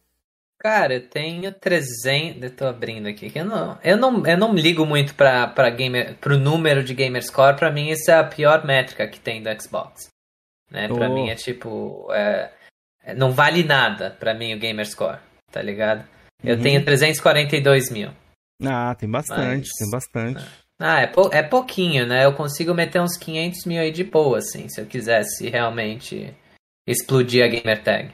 Cara, 0.60 0.94
eu 0.94 1.10
tenho 1.10 1.52
300. 1.52 2.44
Eu 2.44 2.56
tô 2.56 2.66
abrindo 2.68 3.08
aqui. 3.08 3.32
que 3.32 3.40
Eu 3.40 3.46
não, 3.46 3.80
eu 3.84 3.98
não, 3.98 4.24
eu 4.28 4.38
não 4.38 4.54
ligo 4.54 4.86
muito 4.86 5.16
pra, 5.16 5.48
pra 5.48 5.72
gamer, 5.72 6.16
pro 6.18 6.38
número 6.38 6.84
de 6.84 6.94
Gamerscore. 6.94 7.56
Pra 7.58 7.72
mim, 7.72 7.90
isso 7.90 8.12
é 8.12 8.14
a 8.14 8.24
pior 8.24 8.64
métrica 8.64 9.08
que 9.08 9.20
tem 9.20 9.42
do 9.42 9.50
Xbox. 9.60 10.08
Né? 10.70 10.88
Pra 10.88 11.10
Oh. 11.10 11.14
mim 11.16 11.30
é 11.30 11.36
tipo. 11.36 12.08
é- 12.14 12.52
é- 13.04 13.16
não 13.16 13.32
vale 13.32 13.64
nada 13.64 14.12
pra 14.20 14.36
mim 14.36 14.54
o 14.54 14.60
Gamerscore, 14.60 15.18
tá 15.52 15.62
ligado? 15.64 16.08
Eu 16.44 16.56
Uhum. 16.58 16.62
tenho 16.62 16.86
342 16.86 17.90
mil. 17.90 18.12
Ah, 18.64 18.94
tem 18.94 19.10
bastante, 19.10 19.68
Mas- 19.68 19.78
tem 19.80 19.90
bastante. 19.90 20.44
Ah, 20.46 20.61
é, 20.88 21.08
pou- 21.08 21.30
é 21.32 21.44
pouquinho, 21.44 22.06
né? 22.06 22.26
Eu 22.26 22.34
consigo 22.34 22.74
meter 22.74 23.02
uns 23.02 23.18
500 23.18 23.66
mil 23.66 23.82
aí 23.82 23.92
de 23.92 24.04
boa, 24.04 24.38
assim, 24.40 24.68
se 24.70 24.80
eu 24.82 24.86
quisesse 24.86 25.50
realmente 25.50 26.34
explodir 26.88 27.44
a 27.44 27.48
gamer 27.48 27.84
tag. 27.84 28.12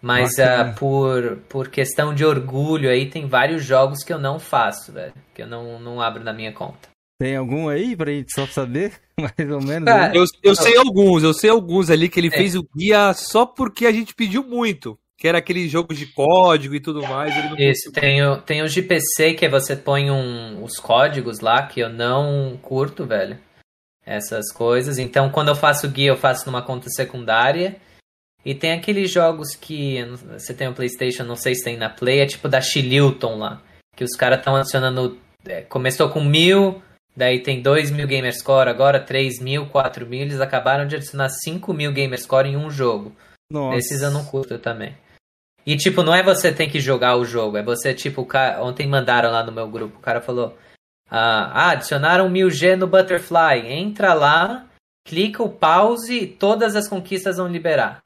Mas 0.00 0.38
ah, 0.40 0.74
por, 0.76 1.38
por 1.48 1.68
questão 1.68 2.12
de 2.12 2.24
orgulho 2.24 2.90
aí, 2.90 3.08
tem 3.08 3.26
vários 3.28 3.64
jogos 3.64 4.02
que 4.02 4.12
eu 4.12 4.18
não 4.18 4.38
faço, 4.40 4.90
velho. 4.92 5.14
Que 5.32 5.42
eu 5.42 5.46
não, 5.46 5.78
não 5.78 6.00
abro 6.00 6.24
na 6.24 6.32
minha 6.32 6.52
conta. 6.52 6.90
Tem 7.20 7.36
algum 7.36 7.68
aí 7.68 7.94
pra 7.94 8.10
gente 8.10 8.32
só 8.34 8.44
saber? 8.48 9.00
Mais 9.16 9.50
ou 9.50 9.62
menos. 9.62 9.84
Cara, 9.86 10.08
né? 10.08 10.18
Eu, 10.18 10.24
eu 10.42 10.56
sei 10.56 10.76
alguns, 10.76 11.22
eu 11.22 11.32
sei 11.32 11.50
alguns 11.50 11.88
ali 11.88 12.08
que 12.08 12.18
ele 12.18 12.28
É. 12.28 12.36
fez 12.36 12.56
o 12.56 12.66
guia 12.76 13.12
só 13.14 13.46
porque 13.46 13.86
a 13.86 13.92
gente 13.92 14.12
pediu 14.12 14.42
muito. 14.42 14.98
Que 15.22 15.28
era 15.28 15.38
aquele 15.38 15.68
jogo 15.68 15.94
de 15.94 16.04
código 16.06 16.74
e 16.74 16.80
tudo 16.80 17.00
mais. 17.06 17.32
Ele 17.36 17.48
não 17.50 17.56
Isso, 17.56 17.92
tem, 17.92 18.26
o- 18.26 18.38
tem 18.38 18.60
os 18.60 18.72
de 18.72 18.82
PC 18.82 19.34
que 19.34 19.48
você 19.48 19.76
põe 19.76 20.10
um, 20.10 20.64
os 20.64 20.80
códigos 20.80 21.38
lá, 21.38 21.62
que 21.64 21.78
eu 21.78 21.88
não 21.88 22.58
curto, 22.60 23.06
velho. 23.06 23.38
Essas 24.04 24.52
coisas. 24.52 24.98
Então, 24.98 25.30
quando 25.30 25.46
eu 25.46 25.54
faço 25.54 25.88
guia, 25.88 26.08
eu 26.08 26.16
faço 26.16 26.44
numa 26.46 26.60
conta 26.60 26.88
secundária. 26.90 27.76
E 28.44 28.52
tem 28.52 28.72
aqueles 28.72 29.12
jogos 29.12 29.54
que 29.54 30.02
você 30.36 30.52
tem 30.52 30.66
o 30.66 30.74
PlayStation, 30.74 31.22
não 31.22 31.36
sei 31.36 31.54
se 31.54 31.62
tem 31.62 31.76
na 31.76 31.88
Play, 31.88 32.18
é 32.18 32.26
tipo 32.26 32.48
da 32.48 32.60
Chililton 32.60 33.36
lá. 33.38 33.62
Que 33.94 34.02
os 34.02 34.16
caras 34.16 34.40
estão 34.40 34.56
adicionando. 34.56 35.16
é, 35.46 35.60
começou 35.60 36.08
com 36.08 36.20
mil, 36.24 36.82
daí 37.16 37.38
tem 37.40 37.62
2 37.62 37.92
mil 37.92 38.08
Gamerscore, 38.08 38.68
agora 38.68 38.98
3 38.98 39.38
mil, 39.40 39.66
4 39.66 40.04
mil. 40.04 40.22
Eles 40.22 40.40
acabaram 40.40 40.84
de 40.84 40.96
adicionar 40.96 41.28
5 41.28 41.72
mil 41.72 41.92
Gamerscore 41.92 42.48
em 42.48 42.56
um 42.56 42.68
jogo. 42.68 43.12
Nossa. 43.48 43.76
Esses 43.78 44.02
eu 44.02 44.10
não 44.10 44.24
curto 44.24 44.58
também. 44.58 44.96
E 45.64 45.76
tipo, 45.76 46.02
não 46.02 46.14
é 46.14 46.22
você 46.22 46.52
tem 46.52 46.68
que 46.68 46.80
jogar 46.80 47.16
o 47.16 47.24
jogo, 47.24 47.56
é 47.56 47.62
você, 47.62 47.94
tipo, 47.94 48.24
cara, 48.26 48.62
ontem 48.62 48.86
mandaram 48.86 49.30
lá 49.30 49.44
no 49.44 49.52
meu 49.52 49.68
grupo, 49.68 49.98
o 49.98 50.02
cara 50.02 50.20
falou: 50.20 50.56
Ah, 51.08 51.50
ah, 51.52 51.70
adicionaram 51.70 52.28
1000G 52.30 52.76
no 52.76 52.86
Butterfly. 52.86 53.66
Entra 53.66 54.12
lá, 54.14 54.66
clica 55.06 55.42
o 55.42 55.48
pause 55.48 56.14
e 56.18 56.26
todas 56.26 56.74
as 56.74 56.88
conquistas 56.88 57.36
vão 57.36 57.46
liberar. 57.48 58.02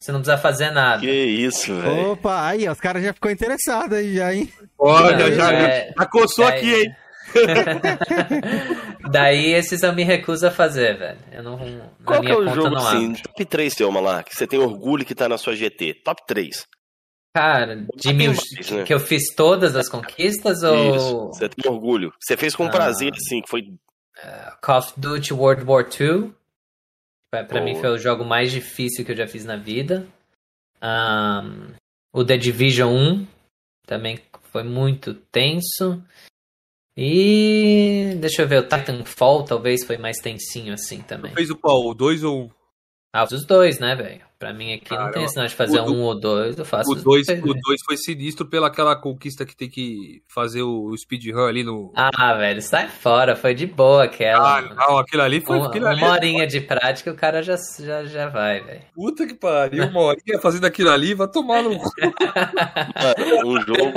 Você 0.00 0.12
não 0.12 0.20
precisa 0.20 0.36
fazer 0.36 0.70
nada. 0.70 1.00
Que 1.00 1.10
isso, 1.10 1.74
velho. 1.80 2.10
Opa, 2.12 2.46
aí, 2.46 2.68
os 2.68 2.78
caras 2.78 3.02
já 3.02 3.14
ficou 3.14 3.30
interessado 3.30 3.94
aí 3.94 4.14
já, 4.16 4.34
hein? 4.34 4.52
Olha, 4.78 5.16
Não, 5.16 5.32
já, 5.34 5.52
é- 5.52 5.94
já 5.96 6.06
coçou 6.06 6.46
é- 6.46 6.48
aqui, 6.48 6.74
hein? 6.74 6.96
Daí 9.10 9.52
esses 9.52 9.82
eu 9.82 9.92
me 9.92 10.02
recuso 10.02 10.46
a 10.46 10.50
fazer, 10.50 10.96
velho. 10.98 11.18
Eu 11.32 11.42
não. 11.42 11.58
Qual 12.04 12.20
que 12.20 12.30
é 12.30 12.36
o 12.36 12.48
jogo, 12.54 12.76
assim, 12.76 13.14
top 13.14 13.44
3 13.44 13.72
seu, 13.72 13.90
Malark? 13.90 14.34
Você 14.34 14.46
tem 14.46 14.58
orgulho 14.58 15.04
que 15.04 15.14
tá 15.14 15.28
na 15.28 15.38
sua 15.38 15.54
GT. 15.54 15.94
Top 16.04 16.22
3. 16.26 16.66
Cara, 17.36 17.84
de 17.96 18.12
mil. 18.12 18.32
mais, 18.32 18.70
né? 18.70 18.84
Que 18.84 18.94
eu 18.94 19.00
fiz 19.00 19.34
todas 19.34 19.74
as 19.76 19.88
conquistas 19.88 20.62
ou. 20.62 20.96
Isso. 20.96 21.26
Você 21.28 21.48
tem 21.48 21.70
orgulho. 21.70 22.12
Você 22.20 22.36
fez 22.36 22.54
com 22.54 22.66
Ah. 22.66 22.70
prazer, 22.70 23.12
assim, 23.14 23.40
que 23.42 23.48
foi. 23.48 23.74
Call 24.62 24.78
of 24.78 24.92
Duty 24.96 25.34
World 25.34 25.64
War 25.64 25.84
II. 26.00 26.32
Pra, 27.32 27.42
pra 27.44 27.60
mim 27.60 27.74
foi 27.80 27.90
o 27.90 27.98
jogo 27.98 28.24
mais 28.24 28.52
difícil 28.52 29.04
que 29.04 29.10
eu 29.10 29.16
já 29.16 29.26
fiz 29.26 29.44
na 29.44 29.56
vida. 29.56 30.06
Ahn, 30.80 31.72
o 32.12 32.24
The 32.24 32.36
Division 32.36 32.92
1 32.94 33.26
também 33.86 34.20
foi 34.52 34.62
muito 34.62 35.14
tenso. 35.32 36.00
E 36.96 38.14
deixa 38.20 38.42
eu 38.42 38.48
ver, 38.48 38.58
o 38.60 38.62
Titanfall 38.68 39.44
talvez 39.44 39.84
foi 39.84 39.98
mais 39.98 40.18
tensinho 40.18 40.72
assim 40.74 41.00
também. 41.02 41.32
Fez 41.34 41.50
o 41.50 41.56
qual? 41.56 41.84
O 41.84 41.94
2 41.94 42.22
ou 42.22 42.44
um? 42.44 42.50
Ah, 43.12 43.24
os 43.24 43.46
dois, 43.46 43.78
né, 43.78 43.94
velho? 43.94 44.22
Pra 44.40 44.52
mim 44.52 44.72
aqui 44.74 44.90
não 44.90 44.98
Cara, 44.98 45.12
tem 45.12 45.28
sinal 45.28 45.46
de 45.46 45.54
fazer 45.54 45.78
o 45.80 45.84
do- 45.84 45.94
um 45.94 46.02
ou 46.02 46.18
dois, 46.18 46.58
eu 46.58 46.64
faço 46.64 46.90
O 46.90 46.94
2 46.96 47.26
dois. 47.26 47.40
o 47.42 47.54
dois 47.54 47.80
foi 47.86 47.96
sinistro 47.96 48.44
pela 48.44 48.66
aquela 48.66 48.96
conquista 48.96 49.46
que 49.46 49.56
tem 49.56 49.70
que 49.70 50.20
fazer 50.28 50.62
o 50.62 50.92
speedrun 50.96 51.46
ali 51.46 51.62
no. 51.62 51.92
Ah, 51.94 52.34
velho, 52.34 52.60
sai 52.60 52.88
fora, 52.88 53.36
foi 53.36 53.54
de 53.54 53.66
boa 53.66 54.02
aquela. 54.04 54.58
Ah, 54.58 54.62
não, 54.62 54.98
aquilo 54.98 55.22
ali 55.22 55.40
foi. 55.40 55.56
uma, 55.58 55.68
aquilo 55.68 55.86
ali, 55.86 56.02
uma 56.02 56.10
horinha 56.12 56.46
de 56.46 56.60
prática 56.60 57.12
o 57.12 57.16
cara 57.16 57.40
já, 57.40 57.54
já, 57.80 58.04
já 58.04 58.28
vai, 58.28 58.60
velho. 58.60 58.82
Puta 58.92 59.26
que 59.28 59.34
pariu, 59.34 59.84
uma 59.86 60.00
horinha 60.00 60.40
fazendo 60.40 60.64
aquilo 60.66 60.90
ali, 60.90 61.14
vai 61.14 61.28
tomar 61.28 61.62
no. 61.62 61.70
um 63.46 63.60
jogo. 63.60 63.92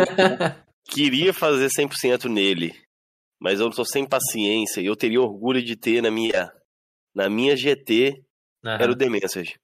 Queria 0.90 1.34
fazer 1.34 1.70
100% 1.70 2.26
nele. 2.30 2.72
Mas 3.40 3.60
eu 3.60 3.70
tô 3.70 3.86
sem 3.86 4.06
paciência. 4.08 4.82
E 4.82 4.86
eu 4.86 4.96
teria 4.96 5.22
orgulho 5.22 5.62
de 5.64 5.76
ter 5.76 6.02
na 6.02 6.10
minha. 6.12 6.52
Na 7.16 7.30
minha 7.30 7.56
GT. 7.56 8.24
Aham. 8.66 8.78
Era 8.82 8.92
o 8.92 8.96
The 8.96 9.10
Message. 9.10 9.56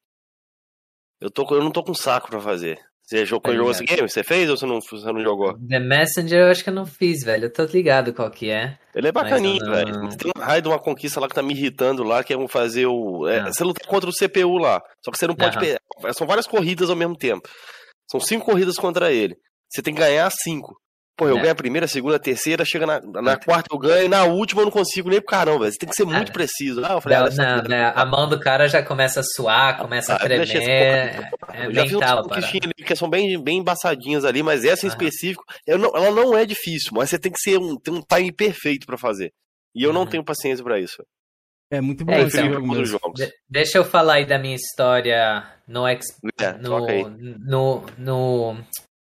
Eu, 1.21 1.31
tô, 1.31 1.43
eu 1.55 1.63
não 1.63 1.71
tô 1.71 1.83
com 1.83 1.93
saco 1.93 2.29
pra 2.29 2.39
fazer. 2.39 2.77
Você 3.01 3.25
jogou, 3.25 3.51
Tá 3.51 3.57
jogou 3.57 3.71
esse 3.71 3.83
game? 3.83 4.09
Você 4.09 4.23
fez 4.23 4.49
ou 4.49 4.55
você 4.55 4.65
não, 4.65 4.79
você 4.79 5.11
não 5.11 5.21
jogou? 5.21 5.57
The 5.67 5.79
Messenger 5.79 6.39
eu 6.39 6.51
acho 6.51 6.63
que 6.63 6.69
eu 6.69 6.73
não 6.73 6.85
fiz, 6.85 7.23
velho. 7.23 7.45
Eu 7.45 7.51
tô 7.53 7.63
ligado 7.65 8.13
qual 8.13 8.29
que 8.31 8.49
é. 8.49 8.77
Ele 8.95 9.07
é 9.09 9.11
bacaninho, 9.11 9.59
não- 9.63 9.71
velho. 9.73 10.09
Tem 10.17 10.31
um 10.35 10.39
raio 10.41 10.61
de 10.61 10.67
uma 10.69 10.79
conquista 10.79 11.19
lá 11.19 11.27
que 11.27 11.35
tá 11.35 11.41
me 11.43 11.53
irritando 11.53 12.03
lá, 12.03 12.23
que 12.23 12.33
é 12.33 12.47
fazer 12.47 12.85
o. 12.85 13.27
é. 13.27 13.43
Você 13.45 13.63
luta 13.63 13.85
contra 13.87 14.09
o 14.09 14.13
CPU 14.13 14.57
lá. 14.57 14.81
Só 15.03 15.11
que 15.11 15.17
você 15.17 15.27
não 15.27 15.35
pode. 15.35 15.57
Pe- 15.59 16.13
São 16.13 16.25
várias 16.25 16.47
corridas 16.47 16.89
ao 16.89 16.95
mesmo 16.95 17.15
tempo. 17.17 17.47
São 18.09 18.19
cinco 18.21 18.45
corridas 18.45 18.75
contra 18.77 19.11
ele. 19.11 19.35
Você 19.69 19.81
tem 19.81 19.93
que 19.93 19.99
ganhar 19.99 20.29
cinco. 20.31 20.73
Pô, 21.15 21.27
eu 21.27 21.37
É. 21.37 21.41
ganho 21.41 21.51
a 21.51 21.55
primeira, 21.55 21.85
a 21.85 21.87
segunda, 21.87 22.15
a 22.15 22.19
terceira, 22.19 22.65
chega 22.65 22.87
na, 22.87 22.99
na 23.21 23.37
quarta 23.37 23.67
eu 23.71 23.77
ganho, 23.77 24.05
e 24.05 24.09
na 24.09 24.23
última 24.23 24.61
eu 24.61 24.65
não 24.65 24.71
consigo 24.71 25.09
nem 25.09 25.19
pro 25.19 25.27
caramba, 25.29 25.59
velho. 25.59 25.71
Você 25.71 25.77
tem 25.77 25.89
que 25.89 25.95
ser 25.95 26.05
muito 26.05 26.29
Ah. 26.29 26.33
preciso. 26.33 26.83
Ah, 26.83 26.93
eu 26.93 27.01
falei, 27.01 27.17
Não, 27.19 27.25
ah, 27.25 27.27
essa- 27.27 27.55
não, 27.57 27.63
né, 27.69 27.93
a 27.95 28.03
mão 28.05 28.27
do 28.27 28.39
cara 28.39 28.67
já 28.67 28.81
começa 28.81 29.19
a 29.19 29.23
suar, 29.23 29.77
começa 29.77 30.13
a 30.13 30.15
Ah, 30.15 30.25
esse 30.25 30.53
tremer. 30.53 31.29
pouco. 31.29 31.51
É 31.55 31.67
Eu 31.67 31.73
já 31.73 31.83
vi 31.83 31.91
mental, 31.93 31.99
a 31.99 31.99
parada. 32.15 32.29
conquistinhas 32.29 32.65
ali 32.75 32.83
que 32.87 32.95
são 32.95 33.07
bem, 33.09 33.43
bem 33.43 33.59
embaçadinhas 33.59 34.25
ali, 34.25 34.41
mas 34.41 34.65
essa 34.65 34.87
em 34.87 34.89
específico, 34.89 35.43
eu 35.67 35.77
não- 35.77 35.95
ela 35.95 36.09
não 36.09 36.35
é 36.35 36.47
difícil, 36.47 36.89
mas 36.93 37.11
você 37.11 37.19
tem 37.19 37.31
que 37.31 37.39
ser 37.39 37.59
um, 37.59 37.75
ter 37.77 37.91
um 37.91 38.01
time 38.01 38.31
perfeito 38.31 38.87
pra 38.87 38.97
fazer. 38.97 39.31
E 39.75 39.83
eu 39.83 39.93
não 39.93 40.01
Uhum. 40.01 40.07
tenho 40.07 40.23
paciência 40.25 40.63
pra 40.63 40.79
isso. 40.79 40.97
É 41.71 41.79
muito 41.79 42.03
bom 42.03 42.11
É, 42.11 42.21
esse 42.23 42.37
então, 42.39 42.53
jogo 42.53 42.85
jogos. 42.85 43.19
De- 43.19 43.31
deixa 43.49 43.77
eu 43.77 43.85
falar 43.85 44.15
aí 44.15 44.25
da 44.25 44.37
minha 44.39 44.55
história 44.55 45.43
no, 45.67 45.87
ex, 45.87 46.05
É, 46.39 46.53
no, 46.53 46.87
no, 47.39 47.85
no, 47.97 48.57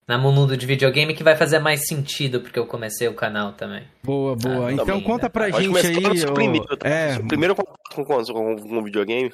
na 0.07 0.17
mundo 0.17 0.57
de 0.57 0.67
videogame 0.67 1.15
que 1.15 1.25
vai 1.25 1.37
fazer 1.37 1.59
mais 1.59 1.87
sentido 1.87 2.41
porque 2.41 2.59
eu 2.59 2.67
comecei 2.67 3.09
o 3.09 3.15
canal 3.15 3.53
também. 3.53 3.85
Boa, 4.05 4.37
boa. 4.37 4.69
Ah, 4.69 4.73
então 4.73 4.87
também, 4.87 5.03
conta 5.03 5.25
né? 5.25 5.29
pra 5.29 5.51
Pode 5.51 5.65
gente 5.65 5.87
aí. 5.87 6.25
ô, 6.25 6.33
primeiro? 6.33 6.67
É, 6.85 7.19
primeiro 7.19 7.55
contato 7.55 7.77
com, 7.95 8.05
com, 8.05 8.25
com, 8.25 8.57
com 8.57 8.83
videogame. 8.83 9.33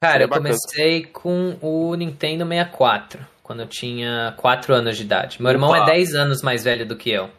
Cara, 0.00 0.24
eu 0.24 0.28
comecei 0.28 1.04
com 1.06 1.56
o 1.60 1.94
Nintendo 1.94 2.46
64, 2.46 3.26
quando 3.42 3.60
eu 3.60 3.66
tinha 3.66 4.34
4 4.36 4.74
anos 4.74 4.96
de 4.96 5.02
idade. 5.02 5.42
Meu 5.42 5.50
irmão 5.50 5.74
é 5.74 5.80
Opa! 5.80 5.92
10 5.92 6.14
anos 6.14 6.42
mais 6.42 6.64
velho 6.64 6.86
do 6.86 6.96
que 6.96 7.10
eu. 7.10 7.30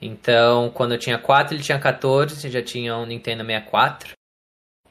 Então, 0.00 0.70
quando 0.70 0.92
eu 0.92 0.98
tinha 0.98 1.18
4, 1.18 1.54
ele 1.54 1.62
tinha 1.62 1.78
14, 1.78 2.48
já 2.48 2.62
tinha 2.62 2.96
um 2.96 3.06
Nintendo 3.06 3.44
64. 3.44 4.17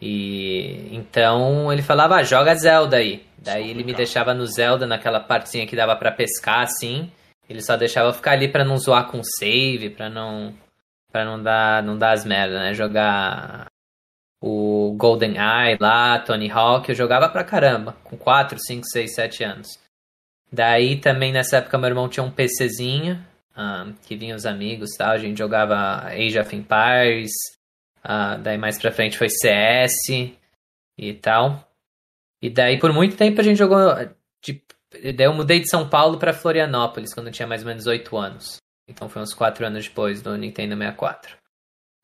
E 0.01 0.89
então 0.91 1.71
ele 1.71 1.81
falava, 1.81 2.17
ah, 2.17 2.23
joga 2.23 2.55
Zelda 2.55 2.97
aí. 2.97 3.25
Daí 3.37 3.69
ele 3.69 3.83
me 3.83 3.93
deixava 3.93 4.33
no 4.33 4.45
Zelda, 4.45 4.85
naquela 4.85 5.19
partezinha 5.19 5.65
que 5.65 5.75
dava 5.75 5.95
pra 5.95 6.11
pescar, 6.11 6.61
assim. 6.61 7.11
Ele 7.49 7.61
só 7.61 7.77
deixava 7.77 8.09
eu 8.09 8.13
ficar 8.13 8.31
ali 8.31 8.47
pra 8.47 8.65
não 8.65 8.77
zoar 8.77 9.07
com 9.09 9.21
save, 9.23 9.89
pra 9.89 10.09
não 10.09 10.53
para 11.11 11.23
não 11.23 11.41
dar 11.41 11.83
não 11.83 11.97
dar 11.97 12.11
as 12.11 12.25
merdas, 12.25 12.59
né? 12.59 12.73
Jogar 12.73 13.67
o 14.41 14.93
Golden 14.97 15.35
Eye 15.37 15.77
lá, 15.79 16.19
Tony 16.19 16.49
Hawk, 16.51 16.89
eu 16.89 16.95
jogava 16.95 17.27
pra 17.29 17.43
caramba, 17.43 17.95
com 18.03 18.17
4, 18.17 18.59
5, 18.59 18.85
6, 18.85 19.15
7 19.15 19.43
anos. 19.43 19.67
Daí 20.51 20.97
também 20.99 21.31
nessa 21.31 21.57
época 21.57 21.77
meu 21.77 21.89
irmão 21.89 22.07
tinha 22.07 22.23
um 22.23 22.31
PCzinho, 22.31 23.19
ah, 23.55 23.87
que 24.05 24.15
vinha 24.15 24.35
os 24.35 24.45
amigos 24.45 24.93
e 24.93 24.97
tal, 24.97 25.11
a 25.11 25.17
gente 25.17 25.37
jogava 25.37 26.05
Age 26.07 26.39
of 26.39 26.55
Empires, 26.55 27.31
ah, 28.09 28.37
daí 28.37 28.57
mais 28.57 28.79
pra 28.79 28.89
frente 28.89 29.17
foi 29.17 29.27
CS 29.27 29.91
e 30.97 31.13
tal. 31.15 31.69
E 32.41 32.49
daí 32.49 32.79
por 32.79 32.93
muito 32.93 33.17
tempo 33.17 33.41
a 33.41 33.43
gente 33.43 33.57
jogou. 33.57 33.77
Tipo, 34.41 34.73
daí 34.93 35.27
eu 35.27 35.33
mudei 35.33 35.59
de 35.59 35.69
São 35.69 35.89
Paulo 35.89 36.17
pra 36.17 36.31
Florianópolis 36.31 37.13
quando 37.13 37.27
eu 37.27 37.33
tinha 37.33 37.47
mais 37.47 37.63
ou 37.63 37.67
menos 37.67 37.85
8 37.85 38.15
anos. 38.15 38.57
Então 38.87 39.09
foi 39.09 39.21
uns 39.21 39.33
4 39.33 39.65
anos 39.65 39.83
depois 39.83 40.21
do 40.21 40.37
Nintendo 40.37 40.77
64. 40.77 41.35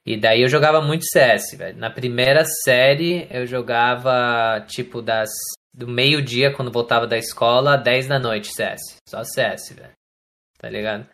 E 0.05 0.17
daí 0.17 0.41
eu 0.41 0.49
jogava 0.49 0.81
muito 0.81 1.05
CS, 1.05 1.57
velho. 1.57 1.77
Na 1.77 1.89
primeira 1.89 2.43
série 2.65 3.25
eu 3.31 3.47
jogava 3.47 4.59
tipo 4.67 5.01
das 5.01 5.29
do 5.73 5.87
meio-dia 5.87 6.53
quando 6.53 6.69
voltava 6.69 7.07
da 7.07 7.17
escola, 7.17 7.77
10 7.77 8.07
da 8.07 8.19
noite 8.19 8.53
CS. 8.53 8.97
Só 9.07 9.23
CS, 9.23 9.73
velho. 9.73 9.93
Tá 10.57 10.69
ligado? 10.69 11.07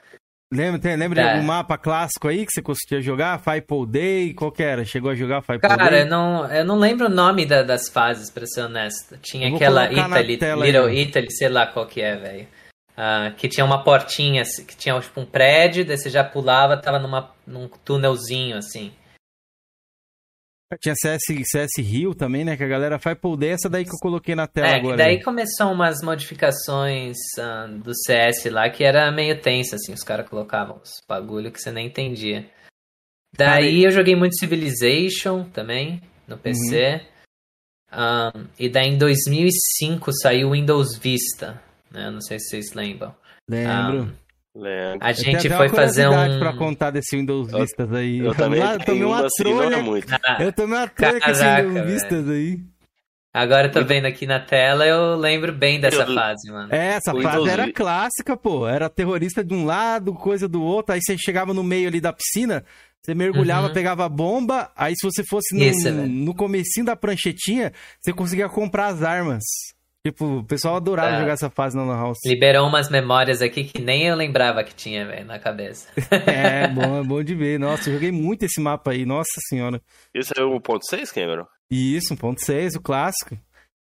Lembra, 0.51 0.79
tem- 0.79 0.95
lembra 0.95 1.21
de 1.21 1.27
Tá. 1.27 1.33
algum 1.33 1.45
mapa 1.45 1.77
clássico 1.77 2.27
aí 2.27 2.45
que 2.45 2.51
você 2.51 2.61
conseguia 2.61 3.01
jogar? 3.01 3.39
Five 3.39 3.65
Day? 3.87 4.33
Qual 4.33 4.51
que 4.51 4.63
era? 4.63 4.83
Chegou 4.85 5.11
a 5.11 5.15
jogar 5.15 5.41
Cara, 5.77 5.89
Day? 5.91 6.01
eu 6.01 6.05
não, 6.07 6.45
eu 6.51 6.65
não 6.65 6.77
lembro 6.79 7.07
o 7.07 7.09
nome 7.09 7.45
da- 7.45 7.63
das 7.63 7.89
fases, 7.89 8.29
pra 8.31 8.45
ser 8.45 8.61
honesto. 8.61 9.17
Tinha 9.21 9.53
aquela 9.55 9.91
Italy, 9.91 10.37
Little 10.65 10.85
aí. 10.87 11.01
Italy, 11.01 11.31
sei 11.31 11.49
lá 11.49 11.67
qual 11.67 11.85
que 11.85 12.01
é, 12.01 12.15
velho. 12.15 12.47
Ah, 12.97 13.31
que 13.37 13.47
tinha 13.47 13.65
uma 13.65 13.81
portinha, 13.83 14.41
assim, 14.41 14.65
que 14.65 14.75
tinha 14.75 14.99
tipo 14.99 15.21
um 15.21 15.25
prédio, 15.25 15.85
daí 15.85 15.97
você 15.97 16.09
já 16.09 16.21
pulava, 16.23 16.75
tava 16.75 16.99
numa, 16.99 17.31
num 17.47 17.69
túnelzinho, 17.85 18.57
assim. 18.57 18.91
Tinha 20.77 20.93
CS, 20.95 21.21
CS 21.45 21.69
Rio 21.79 22.13
também, 22.13 22.45
né? 22.45 22.55
Que 22.55 22.63
a 22.63 22.67
galera 22.67 22.99
Five 22.99 23.37
Day, 23.37 23.49
essa 23.51 23.67
daí 23.67 23.83
que 23.83 23.89
eu 23.89 23.99
coloquei 23.99 24.35
na 24.35 24.45
tela 24.45 24.67
É, 24.67 24.75
agora. 24.75 24.97
daí 24.97 25.17
né? 25.17 25.23
começou 25.23 25.71
umas 25.71 26.01
modificações 26.03 27.17
ah, 27.39 27.65
do 27.67 27.91
CS 27.95 28.45
lá 28.51 28.69
que 28.69 28.83
era 28.83 29.11
meio 29.11 29.41
tenso, 29.41 29.73
assim, 29.73 29.93
os 29.93 30.03
caras 30.03 30.29
colocavam 30.29 30.77
uns 30.77 31.01
bagulho 31.07 31.51
que 31.51 31.59
você 31.59 31.71
nem 31.71 31.87
entendia. 31.87 32.47
Daí 33.35 33.83
eu 33.83 33.91
joguei 33.91 34.15
muito 34.15 34.37
Civilization 34.37 35.43
também, 35.49 36.01
no 36.27 36.37
PC. 36.37 37.01
Ah, 37.91 38.31
e 38.59 38.69
daí 38.69 38.89
em 38.89 38.97
2005 38.97 40.11
saiu 40.21 40.49
o 40.49 40.51
Windows 40.51 40.97
Vista, 40.97 41.59
né? 41.89 42.11
Não 42.11 42.21
sei 42.21 42.39
se 42.39 42.49
vocês 42.49 42.73
lembram. 42.73 43.15
Lembro. 43.49 44.13
Lembro. 44.59 44.99
A 45.01 45.11
Eu 45.11 45.15
tenho 45.15 45.39
gente 45.39 45.49
foi 45.49 45.69
fazer 45.69 46.07
um... 46.09 46.39
pra 46.39 46.53
contar 46.57 46.91
desse 46.91 47.15
Windows 47.15 47.51
Eu- 47.51 47.59
Vistas 47.59 47.93
aí. 47.93 48.19
Eu 48.19 48.33
também 48.35 48.59
lá, 48.59 48.77
tomei 48.77 49.03
uma 49.03 49.25
assim, 49.25 49.43
trolha. 49.43 49.81
muito. 49.81 50.07
Eu 50.39 50.51
tomei 50.51 50.77
uma 50.77 50.87
trolha 50.87 51.19
com 51.21 51.31
esse 51.31 51.43
Windows 51.43 51.73
velho. 51.73 51.85
Vistas 51.87 52.29
aí. 52.29 52.59
Agora 53.31 53.67
eu 53.67 53.71
tô 53.71 53.85
vendo 53.85 54.05
aqui 54.07 54.25
na 54.25 54.39
tela, 54.39 54.87
eu 54.87 55.15
lembro 55.15 55.53
bem 55.53 55.79
dessa 55.79 56.01
Eu- 56.01 56.15
fase, 56.15 56.51
mano. 56.51 56.73
É, 56.73 56.95
essa 56.95 57.13
O 57.13 57.21
fase 57.21 57.37
Windows 57.37 57.49
era 57.53 57.71
clássica, 57.71 58.35
pô. 58.35 58.67
Era 58.67 58.89
terrorista 58.89 59.43
de 59.43 59.53
um 59.53 59.65
lado, 59.65 60.13
coisa 60.15 60.47
do 60.47 60.61
outro. 60.63 60.93
Aí 60.95 60.99
você 61.01 61.15
chegava 61.15 61.53
no 61.53 61.63
meio 61.63 61.87
ali 61.87 62.01
da 62.01 62.11
piscina, 62.11 62.65
você 63.01 63.13
mergulhava, 63.13 63.67
Uhum. 63.67 63.73
pegava 63.73 64.03
a 64.03 64.09
bomba. 64.09 64.71
Aí 64.75 64.95
se 64.99 65.05
você 65.05 65.23
fosse 65.23 65.55
no, 65.55 65.63
Isso, 65.63 65.83
velho. 65.83 66.07
no 66.07 66.33
comecinho 66.33 66.87
da 66.87 66.95
pranchetinha, 66.95 67.71
você 68.01 68.11
conseguia 68.11 68.49
comprar 68.49 68.87
as 68.87 69.03
armas. 69.03 69.43
Tipo, 70.05 70.37
o 70.39 70.43
pessoal 70.45 70.77
adorava 70.77 71.15
É. 71.17 71.19
jogar 71.19 71.33
essa 71.33 71.49
fase 71.49 71.75
na 71.75 71.83
Lan 71.83 71.97
House. 71.97 72.17
Liberou 72.25 72.67
umas 72.67 72.89
memórias 72.89 73.41
aqui 73.41 73.65
que 73.65 73.81
nem 73.81 74.07
eu 74.07 74.15
lembrava 74.15 74.63
que 74.63 74.73
tinha, 74.73 75.05
velho, 75.05 75.25
na 75.25 75.37
cabeça. 75.39 75.89
É, 76.25 76.67
bom, 76.69 77.01
é 77.01 77.03
bom 77.03 77.21
de 77.23 77.35
ver. 77.35 77.59
Nossa, 77.59 77.89
eu 77.89 77.93
joguei 77.95 78.11
muito 78.11 78.43
esse 78.43 78.61
mapa 78.61 78.91
aí, 78.91 79.05
nossa 79.05 79.27
senhora. 79.49 79.81
Esse 80.13 80.31
é 80.37 80.43
o 80.43 80.57
1.6, 80.59 81.11
Cameron? 81.11 81.45
E 81.69 81.95
isso, 81.97 82.13
1.6, 82.15 82.75
o 82.77 82.81
clássico. 82.81 83.37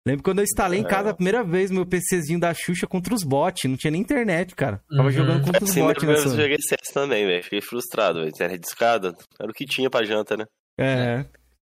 Lembro 0.06 0.22
quando 0.24 0.38
eu 0.38 0.44
instalei 0.44 0.80
em 0.80 0.84
É. 0.84 0.88
casa 0.88 1.10
a 1.10 1.14
primeira 1.14 1.44
vez 1.44 1.70
meu 1.70 1.86
PCzinho 1.86 2.40
da 2.40 2.52
Xuxa 2.54 2.86
contra 2.86 3.14
os 3.14 3.22
bots. 3.22 3.68
Não 3.70 3.76
tinha 3.76 3.90
nem 3.90 4.00
internet, 4.00 4.54
cara. 4.56 4.80
Tava 4.90 5.02
Uhum. 5.04 5.10
jogando 5.10 5.44
contra 5.44 5.62
os 5.62 5.70
Sim, 5.70 5.82
bots 5.82 5.98
primeira 5.98 6.20
vez 6.20 6.32
nessa. 6.32 6.40
eu 6.42 6.48
joguei 6.48 6.56
CS 6.60 6.92
também, 6.92 7.26
velho. 7.26 7.44
Fiquei 7.44 7.60
frustrado, 7.60 8.18
velho. 8.20 8.28
Internet 8.30 8.60
de 8.60 8.66
escada. 8.66 9.14
Era 9.40 9.50
o 9.50 9.54
que 9.54 9.64
tinha 9.66 9.88
pra 9.90 10.04
janta, 10.04 10.36
né? 10.36 10.44
É. 10.80 11.24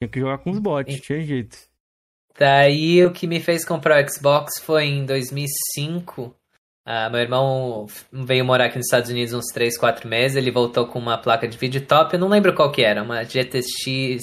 Tinha 0.02 0.10
que 0.12 0.20
jogar 0.20 0.38
com 0.40 0.52
os 0.52 0.60
bots, 0.60 1.00
tinha 1.02 1.22
jeito. 1.22 1.58
Daí 2.38 3.06
o 3.06 3.12
que 3.12 3.28
me 3.28 3.40
fez 3.40 3.66
comprar 3.66 4.04
o 4.04 4.10
Xbox 4.10 4.60
foi 4.60 4.86
em 4.86 5.06
2005. 5.06 6.36
Ah, 6.86 7.10
meu 7.10 7.22
irmão 7.22 7.88
veio 8.12 8.46
morar 8.46 8.66
aqui 8.66 8.78
nos 8.78 8.88
Estados 8.88 9.10
Unidos 9.10 9.34
uns 9.34 9.52
3, 9.54 9.78
4 9.78 10.08
meses. 10.08 10.38
Ele 10.38 10.52
voltou 10.52 10.86
com 10.86 11.00
uma 11.00 11.18
placa 11.18 11.48
de 11.48 11.58
vídeo 11.58 11.82
top. 11.82 12.14
Eu 12.14 12.20
não 12.20 12.28
lembro 12.28 12.54
qual 12.54 12.72
que 12.72 12.84
era. 12.84 13.02
Uma 13.02 13.24
GTX 13.24 14.22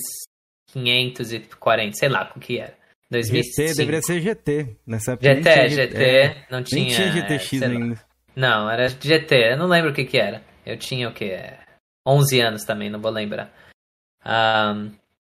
540, 0.73 1.97
sei 1.97 2.09
lá 2.09 2.27
qual 2.27 2.41
que 2.41 2.59
era. 2.59 2.75
2005. 3.11 3.69
GT, 3.69 3.75
deveria 3.77 4.03
ser 4.03 4.21
GT. 4.21 4.77
Nessa 4.87 5.13
época 5.13 5.35
GT, 5.35 5.69
GT. 5.69 6.03
é, 6.03 6.47
não 6.51 6.59
nem 6.59 6.65
tinha. 6.65 6.97
tinha 6.97 7.13
GTX 7.13 7.63
ainda. 7.63 8.01
Não, 8.35 8.71
era 8.71 8.89
GT. 8.89 9.53
Eu 9.53 9.57
não 9.59 9.67
lembro 9.67 9.91
o 9.91 9.95
que 9.95 10.05
que 10.05 10.19
era. 10.19 10.43
Eu 10.65 10.77
tinha 10.79 11.09
o 11.09 11.13
que? 11.13 11.25
É, 11.25 11.59
11 12.07 12.41
anos 12.41 12.65
também, 12.65 12.89
não 12.89 13.01
vou 13.01 13.11
lembrar. 13.11 13.53
Ahn, 14.25 14.91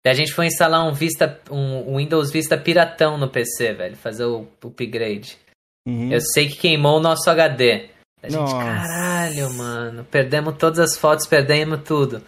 daí 0.09 0.13
a 0.13 0.15
gente 0.15 0.33
foi 0.33 0.47
instalar 0.47 0.87
um 0.87 0.93
Vista, 0.93 1.39
um, 1.51 1.93
um 1.93 1.97
Windows 1.99 2.31
Vista 2.31 2.57
piratão 2.57 3.19
no 3.19 3.29
PC, 3.29 3.75
velho, 3.75 3.97
fazer 3.97 4.25
o, 4.25 4.49
upgrade. 4.65 5.37
Uhum. 5.87 6.11
Eu 6.11 6.21
sei 6.21 6.49
que 6.49 6.57
queimou 6.57 6.99
o 6.99 7.03
nosso 7.03 7.29
HD. 7.29 7.91
A 8.23 8.29
gente, 8.29 8.41
Nossa. 8.41 8.57
caralho, 8.57 9.53
mano, 9.55 10.05
perdemos 10.05 10.57
todas 10.57 10.79
as 10.79 10.99
fotos, 10.99 11.27
perdemos 11.27 11.83
tudo. 11.85 12.23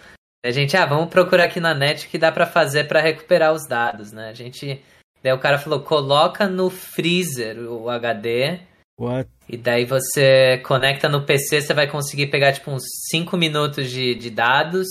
A 0.45 0.51
gente, 0.51 0.77
ah, 0.77 0.87
vamos 0.87 1.11
procurar 1.11 1.45
aqui 1.45 1.61
na 1.61 1.75
net 1.75 2.07
o 2.07 2.11
que 2.11 2.19
dá 2.19 2.31
pra 2.31 2.47
fazer 2.47 2.87
pra 2.87 3.01
recuperar 3.01 3.53
os 3.53 3.67
dados, 3.67 4.13
né? 4.13 4.29
A 4.29 4.33
gente, 4.33 4.83
daí 5.23 5.33
o 5.33 5.41
cara 5.41 5.59
falou, 5.59 5.81
coloca 5.81 6.49
no 6.49 6.71
freezer 6.71 7.59
o 7.59 7.91
HD 7.91 8.61
What? 8.99 9.29
e 9.49 9.57
daí 9.57 9.85
você 9.85 10.59
conecta 10.65 11.09
no 11.09 11.27
PC, 11.27 11.61
você 11.61 11.75
vai 11.75 11.91
conseguir 11.91 12.29
pegar 12.29 12.53
tipo 12.53 12.71
uns 12.71 12.83
5 13.11 13.37
minutos 13.37 13.91
de, 13.91 14.15
de 14.15 14.31
dados, 14.31 14.87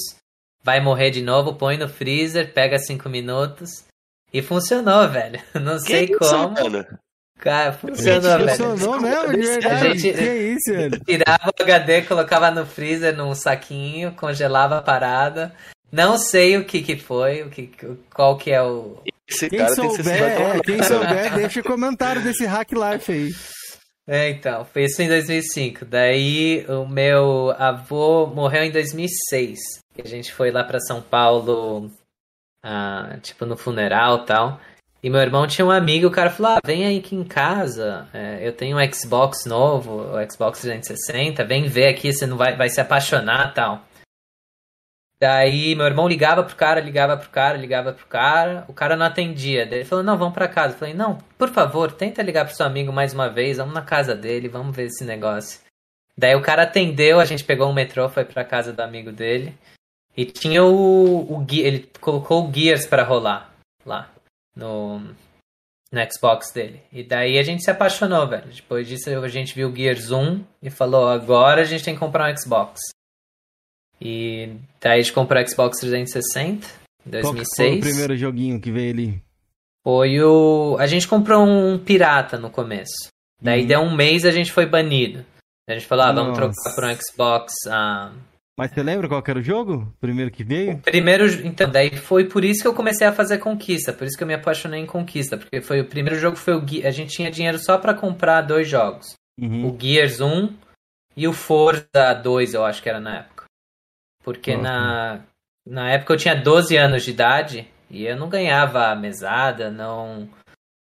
vai 0.64 0.80
morrer 0.82 1.12
de 1.12 1.22
novo, 1.22 1.56
põe 1.56 1.78
no 1.78 1.88
freezer, 1.90 2.54
pega 2.54 2.78
5 2.80 3.08
minutos. 3.10 3.84
E 4.34 4.42
funcionou, 4.42 5.08
velho. 5.10 5.40
Não 5.60 5.80
sei 5.80 6.08
Que 6.08 6.14
isso, 6.14 6.20
como. 6.36 6.52
mano? 6.54 6.86
Cara, 7.40 7.72
funcionou, 7.74 8.22
velho. 8.46 8.50
Funcionou 8.50 9.02
mesmo, 9.02 9.32
de 9.34 9.42
verdade. 9.48 9.88
A 9.88 9.94
gente- 9.96 10.14
Que 10.18 10.34
isso, 10.54 10.72
velho? 10.74 11.00
Tirava 11.06 11.50
o 11.58 11.64
HD, 11.64 12.02
colocava 12.04 12.52
no 12.52 12.66
freezer 12.66 13.16
num 13.16 13.34
saquinho, 13.34 14.12
congelava 14.14 14.78
a 14.78 14.82
parada. 14.82 15.54
Não 15.92 16.18
sei 16.18 16.58
o 16.58 16.66
que 16.66 16.84
que 16.84 16.96
foi, 16.98 17.42
o 17.42 17.50
que, 17.50 17.72
qual 18.14 18.38
que 18.38 18.52
é 18.52 18.62
o... 18.62 19.02
Esse 19.28 19.50
Quem 19.50 19.68
souber, 19.70 20.24
é, 20.24 20.60
quem 20.60 20.84
souber, 20.84 21.36
deixa 21.36 21.64
comentário 21.64 22.22
desse 22.24 22.46
Hack 22.46 22.72
Life 22.74 23.12
aí. 23.12 23.30
É, 24.12 24.28
então, 24.32 24.66
foi 24.66 24.86
isso 24.86 25.00
em 25.04 25.08
2005. 25.08 25.86
Daí 25.86 26.66
o 26.68 26.88
meu 26.88 27.52
avô 27.60 28.26
morreu 28.26 28.64
em 28.64 28.72
2006. 28.72 29.60
A 30.04 30.08
gente 30.08 30.34
foi 30.34 30.50
lá 30.50 30.64
para 30.64 30.80
São 30.80 31.00
Paulo, 31.00 31.92
ah, 32.64 33.20
tipo, 33.22 33.46
no 33.46 33.56
funeral 33.56 34.26
tal. 34.26 34.60
E 35.04 35.12
meu 35.12 35.22
irmão 35.22 35.46
tinha 35.46 35.64
um 35.64 35.70
amigo, 35.70 36.08
o 36.08 36.12
cara 36.12 36.32
falou: 36.32 36.54
ah, 36.54 36.62
vem 36.66 36.88
aí 36.88 36.98
aqui 36.98 37.16
em 37.16 37.24
casa, 37.24 38.10
é, 38.12 38.40
eu 38.42 38.52
tenho 38.52 38.78
um 38.78 38.92
Xbox 38.92 39.46
novo, 39.46 40.02
o 40.02 40.32
Xbox 40.32 40.62
360, 40.62 41.46
vem 41.46 41.68
ver 41.68 41.90
aqui, 41.90 42.12
você 42.12 42.26
não 42.26 42.36
vai, 42.36 42.58
vai 42.58 42.68
se 42.68 42.82
apaixonar 42.82 43.54
tal. 43.54 43.86
Daí 45.22 45.76
meu 45.76 45.86
irmão 45.86 46.08
ligava 46.08 46.44
pro 46.44 46.56
cara, 46.56 46.80
ligava 46.80 47.18
pro 47.18 47.30
cara, 47.30 47.58
ligava 47.58 47.92
pro 47.92 48.06
cara, 48.06 48.64
o 48.70 48.74
cara 48.74 48.96
não 48.96 49.06
atendia. 49.06 49.66
Daí 49.66 49.80
ele 49.80 49.86
falou, 49.86 50.04
não, 50.04 50.18
vamos 50.18 50.34
pra 50.34 50.48
casa. 50.48 50.74
Eu 50.74 50.80
falei, 50.80 50.94
não, 50.94 51.18
por 51.38 51.50
favor, 51.50 51.92
tenta 51.92 52.22
ligar 52.22 52.46
pro 52.46 52.56
seu 52.56 52.66
amigo 52.66 52.94
mais 52.94 53.14
uma 53.14 53.30
vez, 53.30 53.58
vamos 53.58 53.74
na 53.74 53.82
casa 53.82 54.16
dele, 54.16 54.48
vamos 54.48 54.74
ver 54.74 54.86
esse 54.86 55.04
negócio. 55.04 55.60
Daí 56.18 56.36
o 56.36 56.42
cara 56.42 56.64
atendeu, 56.64 57.20
a 57.20 57.26
gente 57.26 57.44
pegou 57.44 57.70
um 57.70 57.74
metrô, 57.74 58.08
foi 58.08 58.24
pra 58.24 58.46
casa 58.46 58.72
do 58.72 58.80
amigo 58.82 59.12
dele. 59.12 59.54
E 60.16 60.26
tinha 60.26 60.64
o, 60.64 61.34
o 61.34 61.46
ele 61.50 61.90
colocou 62.00 62.48
o 62.48 62.54
Gears 62.54 62.86
para 62.86 63.04
rolar 63.04 63.54
lá 63.86 64.10
no, 64.56 65.00
no 65.00 66.12
Xbox 66.12 66.52
dele. 66.52 66.82
E 66.92 67.04
daí 67.04 67.38
a 67.38 67.44
gente 67.44 67.64
se 67.64 67.72
apaixonou, 67.72 68.28
velho. 68.28 68.48
Depois 68.48 68.88
disso 68.88 69.10
a 69.10 69.28
gente 69.28 69.54
viu 69.54 69.70
o 69.70 69.76
Gears 69.76 70.12
1 70.12 70.44
e 70.62 70.70
falou, 70.70 71.10
agora 71.10 71.62
a 71.62 71.66
gente 71.66 71.84
tem 71.84 71.94
que 71.94 72.00
comprar 72.00 72.32
um 72.32 72.38
Xbox. 72.38 72.80
E 74.02 74.54
daí 74.80 75.00
a 75.00 75.02
gente 75.02 75.14
comprou 75.14 75.42
o 75.42 75.48
Xbox 75.48 75.80
360 75.80 76.68
em 77.06 77.10
2006. 77.10 77.22
Qual 77.24 77.46
foi 77.56 77.78
o 77.78 77.82
primeiro 77.82 78.18
joguinho 78.18 78.60
que 78.60 78.72
veio 78.72 78.94
ali? 78.94 79.24
Foi 79.84 80.22
o. 80.22 80.78
A 80.80 80.88
gente 80.88 81.08
comprou 81.08 81.46
um 81.46 81.78
pirata 81.78 82.38
no 82.38 82.50
começo. 82.50 83.10
Daí 83.42 83.62
uhum. 83.62 83.68
deu 83.68 83.80
um 83.82 83.96
mês 83.96 84.26
a 84.26 84.32
gente 84.32 84.52
foi 84.52 84.66
banido. 84.66 85.26
A 85.70 85.74
gente 85.74 85.86
falou, 85.86 86.06
ah, 86.06 86.12
vamos 86.12 86.38
Nossa. 86.38 86.52
trocar 86.52 86.76
por 86.76 86.84
um 86.84 86.96
Xbox. 86.96 87.54
Ah... 87.68 88.12
Mas 88.58 88.72
você 88.72 88.84
lembra 88.84 89.08
qual 89.08 89.24
era 89.26 89.40
o 89.40 89.44
jogo? 89.44 89.94
Primeiro 90.02 90.32
que 90.32 90.44
veio? 90.44 90.74
O 90.74 90.78
primeiro. 90.80 91.26
Então, 91.46 91.70
daí 91.70 91.96
foi 91.96 92.26
por 92.26 92.44
isso 92.44 92.62
que 92.62 92.68
eu 92.68 92.74
comecei 92.74 93.08
a 93.08 93.14
fazer 93.14 93.38
conquista. 93.38 93.94
Por 93.94 94.06
isso 94.06 94.18
que 94.18 94.24
eu 94.24 94.28
me 94.28 94.34
apaixonei 94.34 94.82
em 94.82 94.86
conquista. 94.86 95.38
Porque 95.38 95.62
foi 95.62 95.80
o 95.80 95.86
primeiro 95.86 96.20
jogo 96.20 96.36
foi 96.36 96.56
o 96.56 96.66
A 96.86 96.92
gente 96.92 97.16
tinha 97.16 97.32
dinheiro 97.32 97.58
só 97.60 97.78
para 97.78 97.94
comprar 97.94 98.42
dois 98.42 98.68
jogos. 98.68 99.14
Uhum. 99.40 99.68
O 99.68 99.78
Gears 99.80 100.20
1 100.20 100.54
e 101.16 101.28
o 101.28 101.34
Forza 101.34 102.14
2, 102.22 102.54
eu 102.54 102.66
acho 102.66 102.84
que 102.84 102.90
era 102.90 103.00
na 103.00 103.20
época. 103.20 103.39
Porque 104.30 104.56
na, 104.56 105.22
na 105.66 105.90
época 105.90 106.14
eu 106.14 106.18
tinha 106.18 106.36
12 106.36 106.78
anos 106.78 107.04
de 107.04 107.10
idade 107.10 107.68
e 107.90 108.06
eu 108.06 108.16
não 108.16 108.30
ganhava 108.30 108.94
mesada, 108.94 109.72
não. 109.72 110.30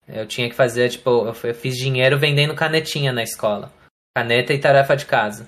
Eu 0.08 0.26
tinha 0.26 0.50
que 0.50 0.56
fazer, 0.56 0.90
tipo, 0.90 1.12
eu, 1.12 1.36
eu 1.44 1.54
fiz 1.54 1.78
dinheiro 1.78 2.18
vendendo 2.18 2.56
canetinha 2.56 3.14
na 3.14 3.22
escola. 3.22 3.72
Caneta 4.18 4.52
e 4.52 4.58
tarefa 4.58 4.96
de 4.96 5.06
casa. 5.06 5.48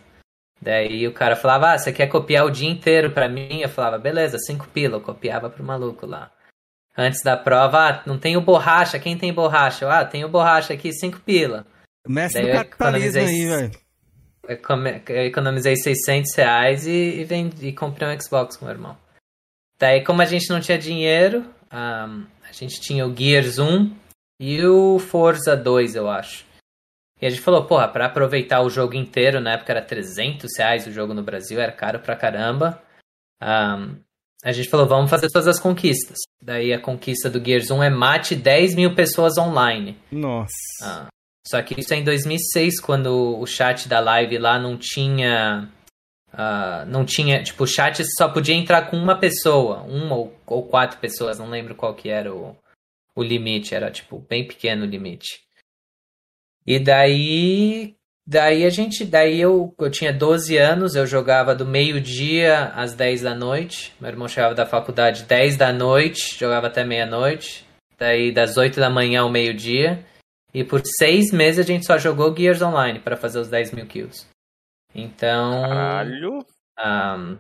Daí 0.62 1.08
o 1.08 1.12
cara 1.12 1.36
falava, 1.36 1.72
ah, 1.72 1.78
você 1.80 1.92
quer 1.92 2.06
copiar 2.06 2.46
o 2.46 2.52
dia 2.52 2.70
inteiro 2.70 3.10
pra 3.10 3.28
mim? 3.28 3.62
Eu 3.62 3.70
falava, 3.70 3.98
beleza, 3.98 4.38
cinco 4.38 4.68
pila, 4.68 4.98
eu 4.98 5.02
copiava 5.02 5.50
pro 5.50 5.64
maluco 5.64 6.06
lá. 6.06 6.32
Antes 6.96 7.24
da 7.24 7.36
prova, 7.36 7.80
ah, 7.80 8.04
não 8.06 8.20
tenho 8.20 8.40
borracha, 8.42 9.00
quem 9.00 9.18
tem 9.18 9.34
borracha? 9.34 9.86
Eu, 9.86 9.90
ah, 9.90 10.06
tenho 10.06 10.30
borracha 10.30 10.72
aqui, 10.72 10.94
cinco 10.94 11.20
pila. 11.22 11.66
Mestre 12.08 12.44
Daí 12.44 12.52
do 12.52 12.58
capitalismo 12.58 13.22
aí, 13.22 13.46
velho 13.48 13.87
economizei 14.48 15.76
600 15.76 16.36
reais 16.36 16.88
e, 16.88 17.20
e, 17.20 17.24
vendi, 17.24 17.68
e 17.68 17.74
comprei 17.74 18.08
um 18.08 18.20
Xbox 18.20 18.56
com 18.56 18.66
o 18.66 18.68
meu 18.68 18.76
irmão. 18.76 18.98
Daí, 19.80 20.04
como 20.04 20.22
a 20.22 20.26
gente 20.26 20.50
não 20.50 20.60
tinha 20.60 20.78
dinheiro, 20.78 21.46
um, 21.72 22.26
a 22.44 22.52
gente 22.52 22.82
tinha 22.82 23.06
o 23.06 23.16
Gears 23.16 23.60
1 23.60 23.96
e 24.40 24.66
o 24.66 25.00
Forza 25.00 25.56
2, 25.56 25.96
eu 25.96 26.10
acho. 26.10 26.46
E 27.22 27.26
a 27.26 27.30
gente 27.30 27.42
falou, 27.42 27.66
porra, 27.66 27.88
pra 27.88 28.06
aproveitar 28.06 28.62
o 28.62 28.70
jogo 28.70 28.94
inteiro, 28.94 29.42
na 29.42 29.54
época 29.54 29.74
era 29.74 29.82
300 29.82 30.50
reais 30.58 30.86
o 30.86 30.92
jogo 30.92 31.14
no 31.14 31.24
Brasil, 31.24 31.60
era 31.60 31.72
caro 31.72 32.00
pra 32.00 32.16
caramba. 32.16 32.82
Um, 33.42 33.96
a 34.44 34.52
gente 34.52 34.70
falou, 34.70 34.88
vamos 34.88 35.10
fazer 35.10 35.30
todas 35.30 35.48
as 35.48 35.60
conquistas. 35.60 36.18
Daí 36.42 36.72
a 36.72 36.80
conquista 36.80 37.30
do 37.30 37.44
Gears 37.44 37.72
1 37.72 37.84
é 37.84 37.90
mate 37.90 38.36
10 38.36 38.76
mil 38.76 38.96
pessoas 38.96 39.38
online. 39.38 39.98
Nossa. 40.12 40.54
Ah, 40.84 41.08
só 41.48 41.62
que 41.62 41.80
isso 41.80 41.94
é 41.94 41.98
em 41.98 42.04
2006, 42.04 42.82
quando 42.82 43.40
o 43.40 43.46
chat 43.48 43.88
da 43.88 44.02
live 44.02 44.38
lá 44.38 44.60
não 44.60 44.78
tinha. 44.78 45.70
Uh, 46.34 46.86
não 46.88 47.06
tinha. 47.06 47.42
Tipo, 47.42 47.64
o 47.64 47.68
chat 47.68 48.04
só 48.18 48.28
podia 48.28 48.54
entrar 48.54 48.90
com 48.90 48.98
uma 48.98 49.18
pessoa. 49.18 49.82
Uma 49.84 50.16
ou, 50.16 50.38
ou 50.46 50.64
quatro 50.64 51.00
pessoas, 51.00 51.40
não 51.40 51.50
lembro 51.50 51.74
qual 51.74 51.96
que 51.96 52.10
era 52.10 52.36
o, 52.36 52.54
o 53.16 53.24
limite. 53.24 53.74
Era, 53.74 53.90
tipo, 53.90 54.20
bem 54.30 54.46
pequeno 54.46 54.84
o 54.84 54.90
limite. 54.90 55.42
E 56.66 56.78
daí. 56.80 57.96
Daí 58.28 58.66
a 58.66 58.70
gente. 58.70 59.06
Daí 59.06 59.40
eu, 59.40 59.74
eu 59.80 59.90
tinha 59.90 60.12
12 60.12 60.58
anos, 60.58 60.96
eu 60.96 61.08
jogava 61.08 61.56
do 61.56 61.66
meio-dia 61.66 62.74
às 62.76 62.94
10 62.94 63.22
da 63.22 63.34
noite. 63.34 63.94
Meu 64.02 64.10
irmão 64.10 64.28
chegava 64.28 64.54
da 64.54 64.66
faculdade 64.66 65.24
10 65.24 65.56
da 65.56 65.72
noite, 65.72 66.38
jogava 66.38 66.68
até 66.68 66.84
meia-noite. 66.84 67.66
Daí 67.98 68.34
das 68.34 68.58
8 68.58 68.82
da 68.82 68.90
manhã 68.90 69.22
ao 69.22 69.30
meio-dia. 69.30 70.06
E 70.54 70.64
por 70.64 70.82
seis 70.86 71.32
meses 71.32 71.60
a 71.60 71.68
gente 71.68 71.86
só 71.86 71.98
jogou 71.98 72.36
Gears 72.36 72.62
Online 72.62 73.00
para 73.00 73.18
fazer 73.18 73.40
os 73.40 73.50
10 73.50 73.72
mil 73.74 73.86
kills. 73.86 74.26
Então. 74.94 75.62
Caralho! 75.62 76.46
Um, 76.80 77.38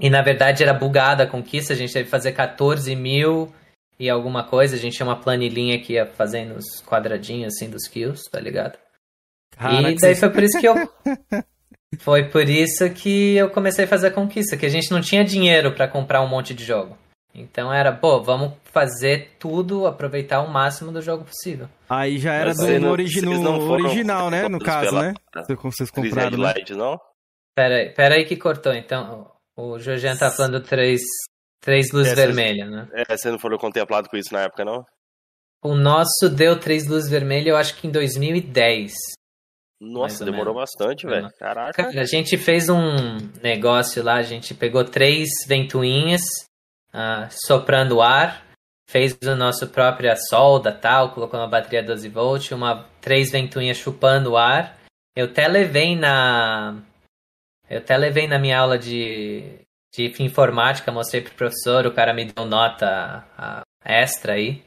e 0.00 0.08
na 0.08 0.22
verdade 0.22 0.62
era 0.62 0.72
bugada 0.72 1.24
a 1.24 1.26
conquista, 1.26 1.72
a 1.72 1.76
gente 1.76 1.92
teve 1.92 2.04
que 2.06 2.10
fazer 2.10 2.32
14 2.32 2.94
mil 2.96 3.52
e 3.98 4.08
alguma 4.08 4.44
coisa. 4.44 4.76
A 4.76 4.78
gente 4.78 4.96
tinha 4.96 5.06
uma 5.06 5.20
planilhinha 5.20 5.80
que 5.80 5.94
ia 5.94 6.06
fazendo 6.06 6.56
os 6.56 6.82
quadradinhos 6.82 7.54
assim 7.54 7.68
dos 7.68 7.86
kills, 7.86 8.30
tá 8.30 8.40
ligado? 8.40 8.78
Caraca, 9.56 9.90
e 9.90 9.96
daí 9.96 10.14
foi 10.14 10.30
por 10.30 10.42
isso 10.42 10.58
que 10.58 10.66
eu. 10.66 10.74
foi 12.00 12.28
por 12.28 12.48
isso 12.48 12.88
que 12.90 13.36
eu 13.36 13.50
comecei 13.50 13.84
a 13.84 13.88
fazer 13.88 14.08
a 14.08 14.12
conquista, 14.12 14.56
que 14.56 14.64
a 14.64 14.70
gente 14.70 14.90
não 14.90 15.00
tinha 15.00 15.24
dinheiro 15.24 15.74
para 15.74 15.88
comprar 15.88 16.22
um 16.22 16.28
monte 16.28 16.54
de 16.54 16.64
jogo. 16.64 16.96
Então 17.34 17.72
era, 17.72 17.92
pô, 17.92 18.22
vamos 18.22 18.52
fazer 18.64 19.36
tudo, 19.38 19.86
aproveitar 19.86 20.40
o 20.42 20.50
máximo 20.50 20.90
do 20.92 21.00
jogo 21.00 21.24
possível. 21.24 21.68
Aí 21.88 22.18
já 22.18 22.34
era 22.34 22.52
do 22.52 22.80
não, 22.80 22.90
origi 22.90 23.20
no 23.22 23.70
original, 23.70 24.30
né? 24.30 24.48
No 24.48 24.58
caso, 24.58 25.00
né? 25.00 25.14
Vocês 25.62 25.90
compraram, 25.90 26.36
né? 26.36 26.44
Light, 26.44 26.74
não? 26.74 26.98
Pera 27.54 27.76
aí, 27.76 27.90
pera 27.90 28.14
aí 28.16 28.24
que 28.24 28.36
cortou. 28.36 28.72
Então, 28.72 29.30
o 29.56 29.78
Jorjan 29.78 30.16
tá 30.16 30.30
falando 30.30 30.60
três, 30.60 31.00
três 31.60 31.92
luzes 31.92 32.12
é, 32.12 32.16
vermelhas, 32.16 32.70
né? 32.70 32.88
É, 32.92 33.16
você 33.16 33.30
não 33.30 33.38
foram 33.38 33.58
contemplado 33.58 34.08
com 34.08 34.16
isso 34.16 34.32
na 34.32 34.42
época, 34.42 34.64
não? 34.64 34.84
O 35.62 35.74
nosso 35.74 36.28
deu 36.28 36.58
três 36.58 36.88
luzes 36.88 37.08
vermelhas, 37.08 37.48
eu 37.48 37.56
acho 37.56 37.76
que 37.76 37.86
em 37.86 37.90
2010. 37.90 38.92
Nossa, 39.80 40.24
demorou 40.24 40.54
menos. 40.54 40.70
bastante, 40.70 41.06
velho. 41.06 41.30
Caraca. 41.38 41.84
Cara, 41.84 42.00
a 42.00 42.04
gente 42.04 42.36
fez 42.36 42.68
um 42.68 43.16
negócio 43.42 44.02
lá, 44.02 44.16
a 44.16 44.22
gente 44.22 44.52
pegou 44.52 44.84
três 44.84 45.28
ventoinhas 45.46 46.22
uh, 46.94 47.28
soprando 47.30 48.00
ar, 48.00 48.44
fez 48.88 49.16
o 49.22 49.36
nosso 49.36 49.68
própria 49.68 50.16
solda 50.16 50.72
tal, 50.72 51.12
colocou 51.12 51.38
uma 51.38 51.48
bateria 51.48 51.82
12 51.82 52.08
volts, 52.08 52.50
uma 52.50 52.86
três 53.00 53.30
ventoinhas 53.30 53.76
chupando 53.76 54.36
ar. 54.36 54.78
Eu 55.16 55.26
até 55.26 55.46
levei 55.46 55.96
na 55.96 56.82
eu 57.70 57.78
até 57.78 57.96
levei 57.96 58.26
na 58.26 58.36
minha 58.36 58.58
aula 58.58 58.76
de, 58.76 59.44
de 59.94 60.12
informática, 60.20 60.90
mostrei 60.90 61.22
pro 61.22 61.34
professor, 61.34 61.86
o 61.86 61.94
cara 61.94 62.12
me 62.12 62.24
deu 62.24 62.44
nota 62.44 63.24
a, 63.38 63.62
extra 63.84 64.32
aí, 64.32 64.64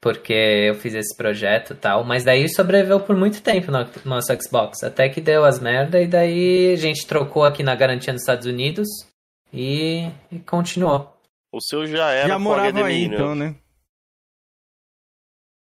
porque 0.00 0.32
eu 0.32 0.76
fiz 0.76 0.94
esse 0.94 1.16
projeto 1.16 1.74
tal, 1.74 2.04
mas 2.04 2.22
daí 2.22 2.48
sobreviveu 2.48 3.00
por 3.00 3.16
muito 3.16 3.42
tempo 3.42 3.72
no 3.72 3.84
nosso 4.04 4.32
Xbox, 4.40 4.84
até 4.84 5.08
que 5.08 5.20
deu 5.20 5.44
as 5.44 5.58
merda 5.58 6.00
e 6.00 6.06
daí 6.06 6.72
a 6.72 6.76
gente 6.76 7.06
trocou 7.08 7.44
aqui 7.44 7.64
na 7.64 7.74
garantia 7.74 8.12
nos 8.12 8.22
Estados 8.22 8.46
Unidos 8.46 8.86
e, 9.52 10.08
e 10.30 10.38
continuou. 10.38 11.11
O 11.52 11.60
seu 11.60 11.86
já 11.86 12.10
era 12.10 12.28
Já 12.28 12.38
morava 12.38 12.86
aí, 12.86 13.06
né? 13.08 13.14
então, 13.14 13.34
né? 13.34 13.54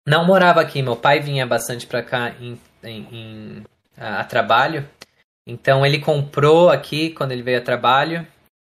Não 0.06 0.24
morava 0.24 0.60
aqui. 0.60 0.80
Meu 0.80 0.96
pai 0.96 1.18
vinha 1.18 1.44
bastante 1.44 1.86
pra 1.86 2.02
cá 2.02 2.30
em, 2.40 2.60
em, 2.82 3.08
em 3.10 3.64
a, 3.96 4.20
a, 4.20 4.24
trabalho. 4.24 4.88
Então 5.44 5.84
ele 5.84 5.98
comprou 5.98 6.70
aqui 6.70 7.10
quando 7.10 7.32
ele 7.32 7.42
veio 7.42 7.58
a 7.58 7.64
trabalho. 7.64 8.24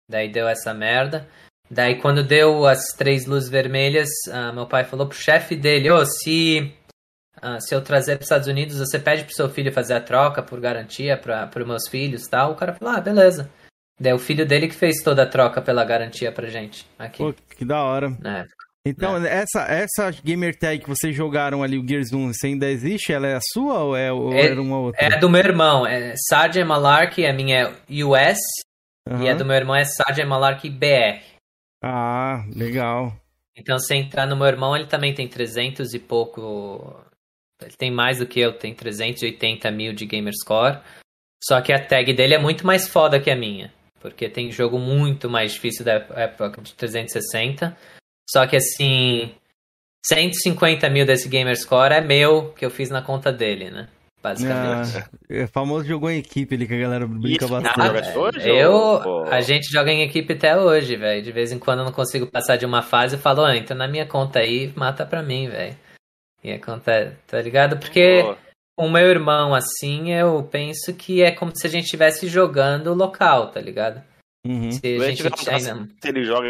Daí 0.10 0.30
deu 0.30 0.50
essa 0.50 0.74
merda. 0.74 1.28
Daí 1.72 2.02
quando 2.02 2.24
deu 2.24 2.66
as 2.66 2.88
três 2.98 3.26
luzes 3.26 3.50
vermelhas, 3.50 4.10
uh, 4.28 4.54
meu 4.54 4.66
pai 4.66 4.84
falou 4.84 5.08
pro 5.08 5.18
chefe 5.18 5.56
dele, 5.56 5.92
ô, 5.92 5.98
oh, 5.98 6.06
se, 6.06 6.74
uh, 7.38 7.60
se 7.60 7.76
eu 7.76 7.82
trazer 7.82 8.16
para 8.16 8.22
os 8.22 8.26
Estados 8.26 8.48
Unidos, 8.48 8.80
você 8.80 8.98
pede 8.98 9.26
pro 9.26 9.34
seu 9.34 9.50
filho 9.50 9.72
fazer 9.72 9.96
a 9.96 10.02
troca 10.02 10.42
por 10.42 10.60
garantia 10.60 11.18
para 11.18 11.50
os 11.56 11.68
meus 11.68 11.88
filhos 11.88 12.28
tal. 12.28 12.52
O 12.52 12.56
cara 12.56 12.74
falou, 12.74 12.96
ah, 12.96 13.02
beleza. 13.02 13.50
É 14.04 14.14
o 14.14 14.20
filho 14.20 14.46
dele 14.46 14.68
que 14.68 14.76
fez 14.76 14.98
toda 15.04 15.24
a 15.24 15.28
troca 15.28 15.62
pela 15.62 15.84
garantia 15.84 16.32
pra 16.32 16.50
gente 16.50 16.86
aqui. 17.00 17.18
Pô, 17.18 17.34
que 17.34 17.66
da 17.66 17.84
hora. 17.84 18.16
Então, 18.86 19.24
é. 19.26 19.42
essa, 19.42 19.62
essa 19.64 20.12
gamer 20.24 20.58
tag 20.58 20.80
que 20.84 20.90
vocês 20.90 21.16
jogaram 21.16 21.64
ali, 21.64 21.78
o 21.78 21.88
Gears 21.88 22.14
1, 22.14 22.34
você 22.34 22.48
ainda 22.48 22.70
existe? 22.70 23.12
Ela 23.12 23.28
é 23.28 23.36
a 23.36 23.42
sua 23.42 23.84
ou, 23.84 23.96
é, 23.96 24.12
ou 24.12 24.34
é, 24.34 24.46
era 24.46 24.62
uma 24.62 24.80
outra? 24.80 25.04
É 25.04 25.18
do 25.18 25.30
meu 25.30 25.42
irmão. 25.42 25.86
É 25.86 26.14
Sargent 26.30 26.66
Malarkey, 26.66 27.26
a 27.26 27.34
minha 27.34 27.76
é 27.90 28.04
US. 28.04 28.38
Uhum. 29.10 29.24
E 29.24 29.30
a 29.30 29.34
do 29.34 29.46
meu 29.46 29.56
irmão 29.56 29.76
é 29.76 29.84
Sargent 29.84 30.28
Malarkey 30.28 30.70
BR. 30.70 31.22
Ah, 31.84 32.46
legal. 32.56 33.14
Então, 33.56 33.80
se 33.80 33.96
entrar 33.96 34.28
no 34.28 34.38
meu 34.38 34.48
irmão, 34.48 34.76
ele 34.76 34.86
também 34.86 35.14
tem 35.14 35.28
300 35.28 35.94
e 35.94 36.00
pouco 36.00 36.96
Ele 37.62 37.76
tem 37.76 37.92
mais 37.92 38.20
do 38.20 38.28
que 38.28 38.40
eu, 38.40 38.54
tem 38.54 38.74
380 38.74 39.72
mil 39.72 39.94
de 39.94 40.06
Gamerscore. 40.06 40.80
Só 41.44 41.62
que 41.62 41.74
a 41.74 41.84
tag 41.84 42.14
dele 42.14 42.36
é 42.36 42.40
muito 42.40 42.66
mais 42.66 42.88
foda 42.88 43.20
que 43.20 43.30
a 43.30 43.36
minha. 43.36 43.74
Porque 44.00 44.30
tem 44.30 44.52
jogo 44.52 44.78
muito 44.80 45.30
mais 45.30 45.54
difícil 45.54 45.84
da 45.84 45.94
época 45.94 46.62
de 46.62 46.74
360. 46.74 47.76
Só 48.30 48.46
que 48.46 48.56
assim, 48.56 49.32
150 50.06 50.90
mil 50.90 51.06
desse 51.06 51.28
Gamerscore 51.28 51.94
é 51.94 52.02
meu, 52.02 52.52
que 52.54 52.66
eu 52.66 52.70
fiz 52.70 52.90
na 52.90 53.02
conta 53.02 53.32
dele, 53.32 53.70
né? 53.70 53.88
Basicamente. 54.22 54.98
Ah, 54.98 55.10
é 55.30 55.48
famoso 55.48 55.86
jogou 55.86 56.10
em 56.10 56.18
equipe 56.20 56.56
ali 56.56 56.68
que 56.68 56.74
a 56.74 56.80
galera 56.80 57.08
brinca 57.08 57.46
Isso, 57.46 57.54
bastante. 57.54 57.98
até 57.98 58.18
hoje, 58.18 58.50
eu, 58.50 58.72
ou- 58.74 59.24
a 59.26 59.42
gente 59.42 59.72
joga 59.72 59.92
em 59.92 60.02
equipe 60.02 60.34
até 60.34 60.58
hoje, 60.58 60.96
velho. 60.96 61.22
De 61.22 61.32
vez 61.32 61.52
em 61.52 61.60
quando 61.60 61.80
eu 61.80 61.86
não 61.86 61.92
consigo 61.92 62.28
passar 62.28 62.58
de 62.58 62.66
uma 62.66 62.82
fase 62.82 63.16
e 63.16 63.20
falo, 63.20 63.44
ah, 63.46 63.56
entra 63.56 63.76
na 63.76 63.88
minha 63.88 64.06
conta 64.06 64.40
aí, 64.40 64.74
mata 64.76 65.06
pra 65.06 65.22
mim, 65.22 65.48
velho. 65.50 65.76
E 66.44 66.52
a 66.52 66.60
conta, 66.60 67.18
tá 67.28 67.42
ligado? 67.42 67.78
Porque 67.78 68.24
o 68.78 68.90
meu 68.90 69.08
irmão, 69.08 69.54
assim, 69.56 70.12
eu 70.14 70.44
penso 70.44 70.94
que 70.94 71.22
é 71.24 71.32
como 71.32 71.52
se 71.56 71.66
a 71.66 71.70
gente 71.70 71.86
estivesse 71.86 72.28
jogando 72.28 72.94
local, 72.94 73.52
tá 73.52 73.60
ligado? 73.60 74.04
Uhum. 74.46 74.72
Se 74.72 74.96
a 74.98 75.06
gente 75.10 75.18
tiver 75.18 75.30
traço- 75.32 75.50
ainda... 75.72 75.90
se 76.02 76.08
ele 76.08 76.24
joga 76.24 76.48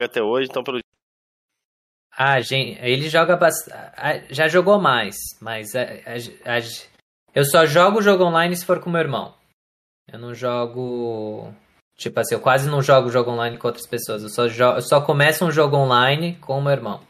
até 0.00 0.22
hoje, 0.22 0.48
então 0.50 0.64
pelo 0.64 0.80
Ah, 2.16 2.40
gente, 2.40 2.78
ele 2.82 3.08
joga 3.08 3.36
bastante. 3.36 4.26
Já 4.30 4.48
jogou 4.48 4.80
mais, 4.80 5.16
mas 5.40 5.74
a- 5.74 5.82
a- 5.82 6.56
a- 6.58 6.60
eu 7.34 7.44
só 7.44 7.64
jogo 7.66 7.98
o 7.98 8.02
jogo 8.02 8.24
online 8.24 8.56
se 8.56 8.64
for 8.66 8.80
com 8.80 8.90
meu 8.90 9.00
irmão. 9.00 9.34
Eu 10.12 10.18
não 10.18 10.34
jogo. 10.34 11.54
Tipo 11.96 12.18
assim, 12.20 12.34
eu 12.34 12.40
quase 12.40 12.68
não 12.68 12.82
jogo 12.82 13.10
jogo 13.10 13.30
online 13.30 13.56
com 13.58 13.68
outras 13.68 13.86
pessoas. 13.86 14.22
Eu 14.22 14.28
só, 14.28 14.46
eu 14.46 14.82
só 14.82 15.00
começo 15.00 15.44
um 15.44 15.50
jogo 15.52 15.76
online 15.76 16.36
com 16.36 16.58
o 16.58 16.62
meu 16.62 16.72
irmão. 16.72 17.00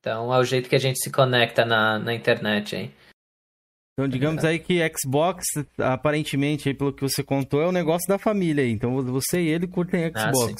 Então 0.00 0.32
é 0.34 0.38
o 0.38 0.44
jeito 0.44 0.68
que 0.68 0.76
a 0.76 0.80
gente 0.80 0.98
se 1.02 1.10
conecta 1.10 1.64
na, 1.64 1.98
na 1.98 2.12
internet, 2.12 2.76
hein? 2.76 2.94
Então, 4.06 4.18
digamos 4.18 4.44
aí 4.44 4.58
que 4.58 4.80
Xbox, 4.96 5.44
aparentemente, 5.78 6.68
aí, 6.68 6.74
pelo 6.74 6.92
que 6.92 7.02
você 7.02 7.22
contou, 7.22 7.62
é 7.62 7.66
o 7.66 7.72
negócio 7.72 8.08
da 8.08 8.18
família 8.18 8.64
aí. 8.64 8.70
Então, 8.70 9.02
você 9.02 9.40
e 9.40 9.48
ele 9.48 9.66
curtem 9.66 10.10
Ah, 10.14 10.30
Xbox. 10.32 10.54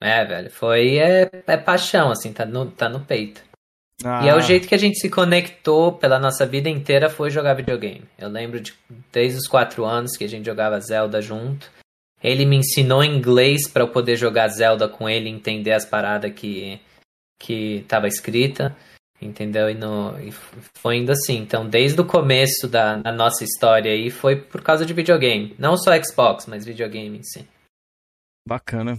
É, 0.00 0.24
velho, 0.24 0.50
foi. 0.50 0.98
É, 0.98 1.30
é 1.46 1.56
paixão, 1.56 2.10
assim, 2.10 2.32
tá 2.32 2.44
no, 2.46 2.70
tá 2.70 2.88
no 2.88 3.00
peito. 3.00 3.42
Ah, 4.04 4.24
E 4.24 4.28
é 4.28 4.34
o 4.34 4.40
jeito 4.40 4.68
que 4.68 4.74
a 4.74 4.78
gente 4.78 4.98
se 4.98 5.10
conectou 5.10 5.92
pela 5.92 6.18
nossa 6.20 6.46
vida 6.46 6.68
inteira 6.68 7.10
foi 7.10 7.30
jogar 7.30 7.54
videogame. 7.54 8.04
Eu 8.16 8.28
lembro 8.28 8.60
de 8.60 8.72
desde 9.12 9.38
os 9.38 9.48
quatro 9.48 9.84
anos 9.84 10.16
que 10.16 10.24
a 10.24 10.28
gente 10.28 10.46
jogava 10.46 10.80
Zelda 10.80 11.20
junto. 11.20 11.68
Ele 12.22 12.44
me 12.44 12.56
ensinou 12.56 13.02
inglês 13.02 13.68
para 13.68 13.82
eu 13.82 13.88
poder 13.88 14.16
jogar 14.16 14.48
Zelda 14.48 14.88
com 14.88 15.08
ele 15.08 15.28
e 15.28 15.32
entender 15.32 15.72
as 15.72 15.84
paradas 15.84 16.32
que 16.32 16.80
que 17.40 17.84
tava 17.86 18.08
escrita, 18.08 18.76
entendeu? 19.20 19.68
E, 19.70 19.74
no, 19.74 20.18
e 20.20 20.30
foi 20.74 20.96
indo 20.96 21.12
assim. 21.12 21.36
Então, 21.38 21.68
desde 21.68 22.00
o 22.00 22.04
começo 22.04 22.68
da, 22.68 22.96
da 22.96 23.12
nossa 23.12 23.44
história 23.44 23.92
aí 23.92 24.10
foi 24.10 24.36
por 24.36 24.62
causa 24.62 24.84
de 24.86 24.92
videogame. 24.94 25.54
Não 25.58 25.76
só 25.76 25.92
Xbox, 26.02 26.46
mas 26.46 26.64
videogame 26.64 27.18
em 27.18 27.22
si. 27.22 27.46
Bacana. 28.46 28.98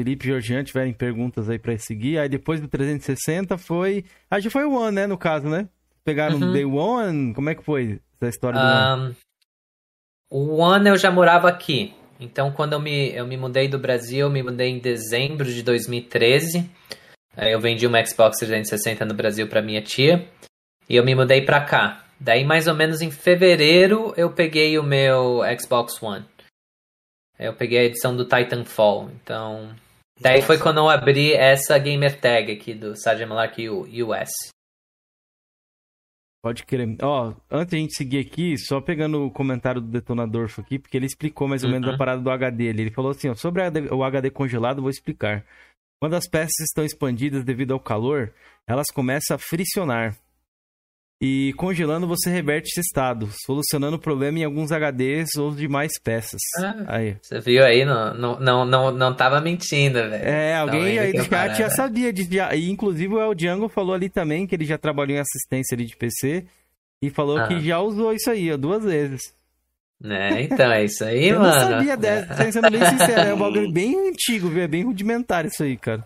Felipe 0.00 0.24
e 0.24 0.28
Georgian 0.28 0.64
tiverem 0.64 0.92
perguntas 0.94 1.48
aí 1.50 1.58
pra 1.58 1.76
seguir. 1.78 2.18
Aí 2.18 2.28
depois 2.28 2.60
do 2.60 2.68
360 2.68 3.58
foi. 3.58 4.04
Acho 4.30 4.44
que 4.48 4.50
foi 4.50 4.64
o 4.64 4.72
One, 4.72 4.94
né? 4.96 5.06
No 5.06 5.18
caso, 5.18 5.48
né? 5.48 5.68
Pegaram 6.02 6.36
Uhum. 6.38 6.52
Day 6.52 6.64
One. 6.64 7.34
Como 7.34 7.50
é 7.50 7.54
que 7.54 7.62
foi 7.62 8.00
essa 8.20 8.30
história 8.30 8.58
do 8.58 8.64
One? 8.64 8.74
Ahn, 8.74 9.14
o 10.30 10.56
One 10.56 10.88
eu 10.88 10.96
já 10.96 11.10
morava 11.10 11.48
aqui. 11.48 11.92
Então, 12.18 12.52
quando 12.52 12.74
eu 12.74 12.80
me, 12.80 13.14
eu 13.14 13.26
me 13.26 13.36
mudei 13.36 13.68
do 13.68 13.78
Brasil, 13.78 14.20
eu 14.26 14.30
me 14.30 14.42
mudei 14.42 14.68
em 14.68 14.78
dezembro 14.78 15.44
de 15.44 15.62
2013. 15.62 16.68
Aí 17.36 17.52
eu 17.52 17.60
vendi 17.60 17.86
uma 17.86 18.04
Xbox 18.04 18.38
360 18.38 19.04
no 19.04 19.14
Brasil 19.14 19.48
para 19.48 19.62
minha 19.62 19.80
tia. 19.82 20.28
E 20.88 20.96
eu 20.96 21.04
me 21.04 21.14
mudei 21.14 21.42
pra 21.44 21.64
cá. 21.64 22.04
Daí, 22.18 22.44
mais 22.44 22.66
ou 22.66 22.74
menos 22.74 23.00
em 23.00 23.10
fevereiro, 23.10 24.12
eu 24.16 24.30
peguei 24.32 24.78
o 24.78 24.82
meu 24.82 25.40
Xbox 25.58 26.02
One. 26.02 26.24
Eu 27.38 27.54
peguei 27.54 27.78
a 27.78 27.84
edição 27.84 28.14
do 28.14 28.24
Titanfall. 28.26 29.10
Então, 29.22 29.74
daí 30.20 30.42
foi 30.42 30.58
quando 30.58 30.78
eu 30.78 30.90
abri 30.90 31.32
essa 31.32 31.78
gamer 31.78 32.20
tag 32.20 32.52
aqui 32.52 32.74
do 32.74 32.92
Sgt. 32.92 33.24
Malarkey 33.24 33.70
US. 33.70 34.30
Pode 36.42 36.64
crer. 36.64 36.88
Ó, 37.02 37.34
antes 37.50 37.70
de 37.70 37.76
a 37.76 37.80
gente 37.80 37.94
seguir 37.94 38.18
aqui, 38.18 38.56
só 38.58 38.80
pegando 38.80 39.24
o 39.26 39.30
comentário 39.30 39.80
do 39.80 39.88
Detonadorfo 39.88 40.60
aqui, 40.62 40.78
porque 40.78 40.96
ele 40.96 41.04
explicou 41.06 41.46
mais 41.46 41.62
ou 41.62 41.70
menos 41.70 41.86
Uhum. 41.88 41.94
a 41.94 41.98
parada 41.98 42.20
do 42.22 42.30
HD 42.30 42.70
ali. 42.70 42.82
Ele 42.82 42.90
falou 42.90 43.10
assim, 43.10 43.28
ó, 43.28 43.34
sobre 43.34 43.62
o 43.90 44.02
HD 44.04 44.30
congelado, 44.30 44.80
vou 44.80 44.90
explicar. 44.90 45.44
Quando 46.00 46.14
as 46.14 46.26
peças 46.26 46.58
estão 46.60 46.84
expandidas 46.84 47.44
devido 47.44 47.72
ao 47.72 47.80
calor, 47.80 48.32
elas 48.66 48.86
começam 48.92 49.34
a 49.34 49.38
friccionar. 49.38 50.16
E 51.22 51.52
congelando, 51.58 52.06
você 52.08 52.30
reverte 52.30 52.68
esse 52.70 52.80
estado, 52.80 53.28
solucionando 53.44 53.96
o 53.98 54.00
problema 54.00 54.38
em 54.38 54.44
alguns 54.44 54.70
HDs 54.72 55.34
ou 55.36 55.54
demais 55.54 55.92
peças. 56.02 56.40
Ah. 56.58 56.84
Aí. 56.86 57.16
Você 57.20 57.38
viu 57.40 57.62
aí? 57.62 57.84
Não, 57.84 58.14
não, 58.14 58.40
não, 58.40 58.64
não, 58.64 58.90
não 58.90 59.14
tava 59.14 59.38
mentindo, 59.38 59.98
velho. 59.98 60.24
É, 60.24 60.56
alguém 60.56 60.98
aí 60.98 61.12
que 61.12 61.18
do 61.18 61.24
chat 61.24 61.58
já 61.58 61.68
sabia 61.68 62.10
disso. 62.10 62.32
já- 62.32 62.54
E 62.54 62.70
inclusive 62.70 63.12
o 63.14 63.20
El 63.20 63.34
Django 63.34 63.68
falou 63.68 63.94
ali 63.94 64.08
também 64.08 64.46
que 64.46 64.54
ele 64.54 64.64
já 64.64 64.78
trabalhou 64.78 65.14
em 65.14 65.20
assistência 65.20 65.74
ali 65.74 65.84
de 65.84 65.94
PC 65.94 66.46
e 67.02 67.10
falou 67.10 67.36
Ah. 67.36 67.46
que 67.46 67.60
já 67.60 67.78
usou 67.80 68.14
isso 68.14 68.30
aí, 68.30 68.50
ó, 68.50 68.56
duas 68.56 68.82
vezes. 68.82 69.20
É, 70.02 70.42
então, 70.42 70.72
é 70.72 70.84
isso 70.84 71.04
aí, 71.04 71.28
Eu 71.28 71.38
mano. 71.40 71.52
não 71.54 71.60
sabia 71.60 71.96
dessa, 71.96 72.50
sendo 72.52 72.70
bem 72.70 72.84
sincero, 72.86 73.20
é 73.30 73.34
um 73.34 73.38
bagulho 73.38 73.70
bem 73.72 74.08
antigo, 74.08 74.48
viu? 74.48 74.62
É 74.62 74.68
bem 74.68 74.82
rudimentar 74.84 75.44
isso 75.44 75.62
aí, 75.62 75.76
cara. 75.76 76.04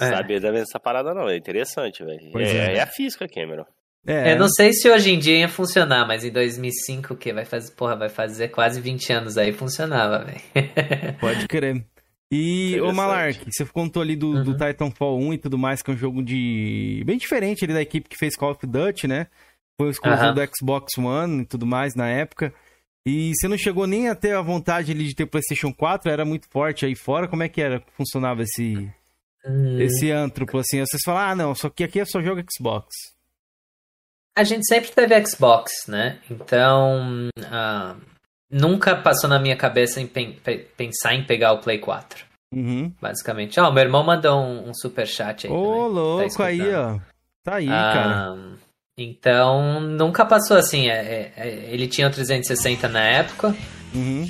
É. 0.00 0.08
Sabia 0.08 0.40
dessa 0.40 0.80
parada 0.80 1.14
não, 1.14 1.28
é 1.28 1.36
interessante, 1.36 2.04
velho. 2.04 2.18
É, 2.38 2.42
é. 2.42 2.76
é 2.76 2.80
a 2.82 2.86
física, 2.86 3.28
Cameron. 3.28 3.64
É, 4.06 4.32
Eu 4.32 4.38
não 4.38 4.48
sei 4.48 4.72
se 4.72 4.90
hoje 4.90 5.12
em 5.12 5.18
dia 5.18 5.38
ia 5.38 5.48
funcionar, 5.48 6.06
mas 6.06 6.24
em 6.24 6.30
2005, 6.32 7.14
o 7.14 7.16
que 7.16 7.32
vai 7.32 7.44
fazer, 7.44 7.70
porra, 7.72 7.96
vai 7.96 8.08
fazer 8.08 8.48
quase 8.48 8.80
20 8.80 9.12
anos 9.12 9.38
aí, 9.38 9.52
funcionava, 9.52 10.24
velho. 10.24 10.40
pode 11.20 11.46
crer. 11.46 11.84
E, 12.30 12.80
ô. 12.80 12.92
Malark, 12.92 13.38
você 13.48 13.64
contou 13.64 14.02
ali 14.02 14.16
do, 14.16 14.42
do 14.42 14.50
Uhum. 14.50 14.56
Titanfall 14.58 15.18
1 15.20 15.34
e 15.34 15.38
tudo 15.38 15.56
mais, 15.56 15.82
que 15.82 15.90
é 15.90 15.94
um 15.94 15.96
jogo 15.96 16.22
de. 16.22 17.02
bem 17.06 17.16
diferente 17.16 17.64
ali 17.64 17.72
da 17.72 17.80
equipe 17.82 18.08
que 18.08 18.16
fez 18.18 18.34
Call 18.36 18.50
of 18.50 18.66
Duty, 18.66 19.06
né? 19.06 19.28
Foi 19.78 19.86
o 19.88 19.90
exclusivo 19.90 20.22
Aham. 20.24 20.34
do 20.34 20.40
Xbox 20.58 20.98
One 20.98 21.42
e 21.42 21.46
tudo 21.46 21.64
mais 21.64 21.94
na 21.94 22.08
época. 22.08 22.52
E 23.06 23.32
você 23.34 23.46
não 23.48 23.58
chegou 23.58 23.86
nem 23.86 24.08
a 24.08 24.14
ter 24.14 24.34
a 24.34 24.40
vontade 24.40 24.90
ali 24.92 25.04
de 25.06 25.14
ter 25.14 25.26
PlayStation 25.26 25.72
4, 25.74 26.10
era 26.10 26.24
muito 26.24 26.46
forte 26.50 26.86
aí 26.86 26.94
fora. 26.96 27.28
Como 27.28 27.42
é 27.42 27.48
que 27.48 27.60
era? 27.60 27.82
Funcionava 27.96 28.42
esse, 28.42 28.90
Hum. 29.46 29.78
esse 29.78 30.10
antro, 30.10 30.46
assim? 30.58 30.80
Vocês 30.80 31.02
falam, 31.04 31.20
ah, 31.20 31.34
não, 31.34 31.54
só 31.54 31.68
que 31.68 31.84
aqui 31.84 32.00
é 32.00 32.04
só 32.06 32.22
jogo 32.22 32.42
Xbox. 32.50 32.88
A 34.36 34.42
gente 34.42 34.66
sempre 34.66 34.90
teve 34.90 35.26
Xbox, 35.26 35.86
né? 35.86 36.18
Então, 36.30 37.28
ah, 37.52 37.94
nunca 38.50 38.96
passou 38.96 39.28
na 39.28 39.38
minha 39.38 39.56
cabeça 39.56 40.00
em 40.00 40.06
pen- 40.06 40.32
pe- 40.42 40.66
pensar 40.76 41.14
em 41.14 41.24
pegar 41.24 41.52
o 41.52 41.58
Play 41.60 41.78
4. 41.78 42.24
Uhum. 42.52 42.90
Basicamente. 43.00 43.60
Ó, 43.60 43.70
meu 43.70 43.82
irmão 43.84 44.02
mandou 44.02 44.40
um, 44.40 44.70
um 44.70 44.74
superchat 44.74 45.46
aí. 45.46 45.52
Ô, 45.52 45.62
também. 45.62 45.88
louco, 45.92 46.42
aí, 46.42 46.58
escutando. 46.58 46.96
ó. 46.96 47.14
Tá 47.44 47.54
aí, 47.56 47.66
cara. 47.66 48.36
Então, 48.96 49.80
nunca 49.80 50.24
passou 50.24 50.56
assim. 50.56 50.88
é- 50.88 50.92
é- 50.94 51.32
é- 51.36 51.68
ele 51.70 51.88
tinha 51.88 52.06
o 52.06 52.10
360 52.10 52.88
na 52.88 53.02
época. 53.02 53.54
Uhum. 53.94 54.28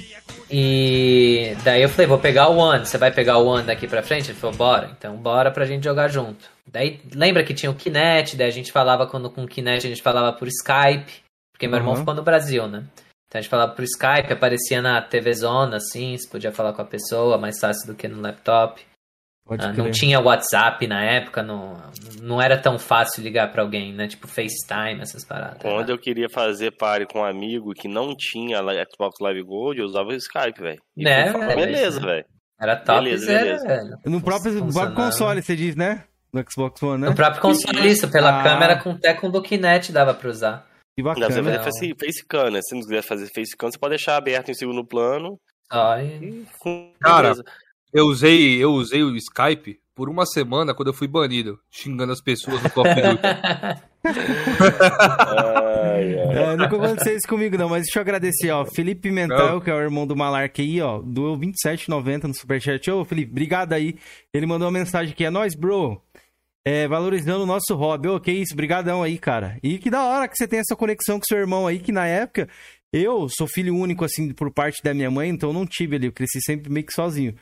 E 0.50 1.56
daí 1.64 1.82
eu 1.82 1.88
falei, 1.88 2.06
vou 2.06 2.18
pegar 2.18 2.48
o 2.48 2.56
One. 2.56 2.84
Você 2.86 2.96
vai 2.98 3.10
pegar 3.10 3.38
o 3.38 3.46
One 3.46 3.64
daqui 3.66 3.86
pra 3.86 4.02
frente? 4.02 4.30
Ele 4.30 4.38
falou, 4.38 4.56
bora. 4.56 4.90
Então, 4.96 5.16
bora 5.16 5.50
pra 5.50 5.64
gente 5.64 5.84
jogar 5.84 6.08
junto. 6.08 6.44
Daí, 6.66 7.00
lembra 7.14 7.42
que 7.44 7.52
tinha 7.54 7.70
o 7.70 7.74
Kinect, 7.74 8.36
daí 8.36 8.48
a 8.48 8.52
gente 8.52 8.72
falava, 8.72 9.06
quando 9.06 9.30
com 9.30 9.44
o 9.44 9.48
Kinect, 9.48 9.86
a 9.86 9.90
gente 9.90 10.02
falava 10.02 10.32
por 10.32 10.48
Skype. 10.48 11.22
Porque 11.52 11.68
meu 11.68 11.78
irmão 11.78 11.92
Uhum. 11.94 12.00
ficou 12.00 12.14
no 12.14 12.22
Brasil, 12.22 12.66
né? 12.66 12.84
Então 13.28 13.38
a 13.38 13.40
gente 13.42 13.50
falava 13.50 13.72
por 13.72 13.84
Skype, 13.84 14.32
aparecia 14.32 14.80
na 14.82 15.00
TV 15.02 15.32
Zona, 15.34 15.76
assim, 15.76 16.16
você 16.16 16.28
podia 16.28 16.52
falar 16.52 16.72
com 16.72 16.82
a 16.82 16.84
pessoa, 16.84 17.38
mais 17.38 17.58
fácil 17.60 17.86
do 17.86 17.94
que 17.94 18.08
no 18.08 18.20
laptop. 18.20 18.80
Pode 19.46 19.62
Ah, 19.64 19.72
crer. 19.72 19.84
não 19.84 19.90
tinha 19.90 20.18
WhatsApp 20.20 20.86
na 20.86 21.04
época, 21.04 21.42
não, 21.42 21.76
não 22.22 22.40
era 22.40 22.56
tão 22.56 22.78
fácil 22.78 23.22
ligar 23.22 23.52
pra 23.52 23.62
alguém, 23.62 23.92
né? 23.92 24.08
Tipo 24.08 24.26
FaceTime, 24.26 25.00
essas 25.02 25.22
paradas. 25.26 25.58
Quando 25.60 25.86
né? 25.88 25.92
eu 25.92 25.98
queria 25.98 26.28
fazer 26.30 26.70
party 26.70 27.06
com 27.12 27.20
um 27.20 27.24
amigo 27.24 27.74
que 27.74 27.86
não 27.86 28.14
tinha 28.16 28.58
Xbox 28.90 29.18
Live 29.20 29.42
Gold, 29.42 29.78
eu 29.80 29.86
usava 29.86 30.08
o 30.08 30.14
Skype, 30.14 30.60
velho. 30.62 30.80
E 30.96 31.06
É, 31.06 31.30
velho, 31.30 31.46
beleza, 31.56 31.98
isso. 31.98 32.00
velho. 32.06 32.24
Era 32.58 32.76
top 32.76 33.04
Beleza, 33.04 33.26
beleza. 33.26 33.66
velho. 33.66 33.98
No 34.06 34.22
próprio, 34.22 34.94
console, 34.94 35.42
você 35.42 35.54
diz, 35.56 35.76
né? 35.76 36.04
No 36.32 36.42
Xbox 36.50 36.82
One, 36.82 37.02
né? 37.02 37.08
No 37.10 37.14
próprio 37.14 37.42
console, 37.42 37.86
isso, 37.86 38.10
pela 38.10 38.40
Ah. 38.40 38.42
câmera 38.42 38.82
com 38.82 38.90
até 38.92 39.12
com 39.12 39.30
do 39.30 39.42
Kinect 39.42 39.92
dava 39.92 40.14
pra 40.14 40.30
usar. 40.30 40.66
Que 40.96 41.02
Dá 41.02 41.12
pra 41.14 41.26
você 41.28 41.42
bacana. 41.42 41.62
fazer 41.62 41.64
face, 41.64 41.94
facecam, 42.00 42.50
né? 42.50 42.60
Se 42.62 42.74
não 42.74 42.80
quiser 42.82 43.02
fazer 43.02 43.26
facecam, 43.34 43.70
você 43.70 43.78
pode 43.78 43.90
deixar 43.90 44.16
aberto 44.16 44.50
em 44.50 44.54
segundo 44.54 44.86
plano. 44.86 45.38
E... 46.00 46.44
com- 46.60 46.92
Cara, 47.02 47.22
beleza. 47.22 47.44
Eu 47.94 48.06
usei, 48.06 48.62
eu 48.62 48.72
usei 48.72 49.02
o 49.04 49.14
Skype 49.16 49.78
por 49.94 50.08
uma 50.08 50.26
semana 50.26 50.74
quando 50.74 50.88
eu 50.88 50.94
fui 50.94 51.06
banido, 51.06 51.60
xingando 51.70 52.12
as 52.12 52.20
pessoas 52.20 52.60
no 52.60 52.70
Call 52.70 52.84
of 52.84 52.94
Duty. 52.94 53.22
Ai, 54.04 56.18
ai. 56.18 56.36
É, 56.36 56.56
nunca 56.56 56.76
aconteceu 56.76 57.16
isso 57.16 57.28
comigo, 57.28 57.56
não, 57.56 57.68
mas 57.68 57.84
deixa 57.84 57.98
eu 57.98 58.02
agradecer, 58.02 58.50
ó. 58.50 58.64
Felipe 58.66 59.02
Pimentel, 59.02 59.60
que 59.60 59.70
é 59.70 59.74
o 59.74 59.80
irmão 59.80 60.06
do 60.06 60.16
Malark 60.16 60.60
aí, 60.60 60.80
ó, 60.80 61.00
doou 61.00 61.38
27,90 61.38 62.24
no 62.24 62.34
Superchat. 62.34 62.90
Ô, 62.90 63.04
Felipe, 63.04 63.30
obrigado 63.30 63.72
aí. 63.72 63.96
Ele 64.32 64.46
mandou 64.46 64.66
uma 64.66 64.72
mensagem 64.78 65.12
aqui, 65.12 65.24
é 65.24 65.30
nóis, 65.30 65.54
bro. 65.54 66.02
é, 66.66 66.88
valorizando 66.88 67.44
o 67.44 67.46
nosso 67.46 67.74
hobby. 67.76 68.08
Ô, 68.08 68.18
que 68.18 68.32
isso, 68.32 68.56
brigadão 68.56 69.02
aí, 69.02 69.18
cara. 69.18 69.58
E 69.62 69.78
que 69.78 69.90
da 69.90 70.02
hora 70.04 70.26
que 70.26 70.36
você 70.36 70.48
tem 70.48 70.58
essa 70.58 70.74
conexão 70.74 71.18
com 71.20 71.24
seu 71.26 71.38
irmão 71.38 71.66
aí, 71.66 71.78
que 71.78 71.92
na 71.92 72.06
época, 72.06 72.48
eu 72.92 73.28
sou 73.28 73.46
filho 73.46 73.76
único, 73.76 74.04
assim, 74.04 74.32
por 74.32 74.50
parte 74.52 74.82
da 74.82 74.92
minha 74.94 75.10
mãe, 75.10 75.28
então 75.30 75.52
não 75.52 75.66
tive 75.66 75.96
ali, 75.96 76.06
eu 76.06 76.12
cresci 76.12 76.40
sempre 76.42 76.72
meio 76.72 76.86
que 76.86 76.92
sozinho. 76.92 77.34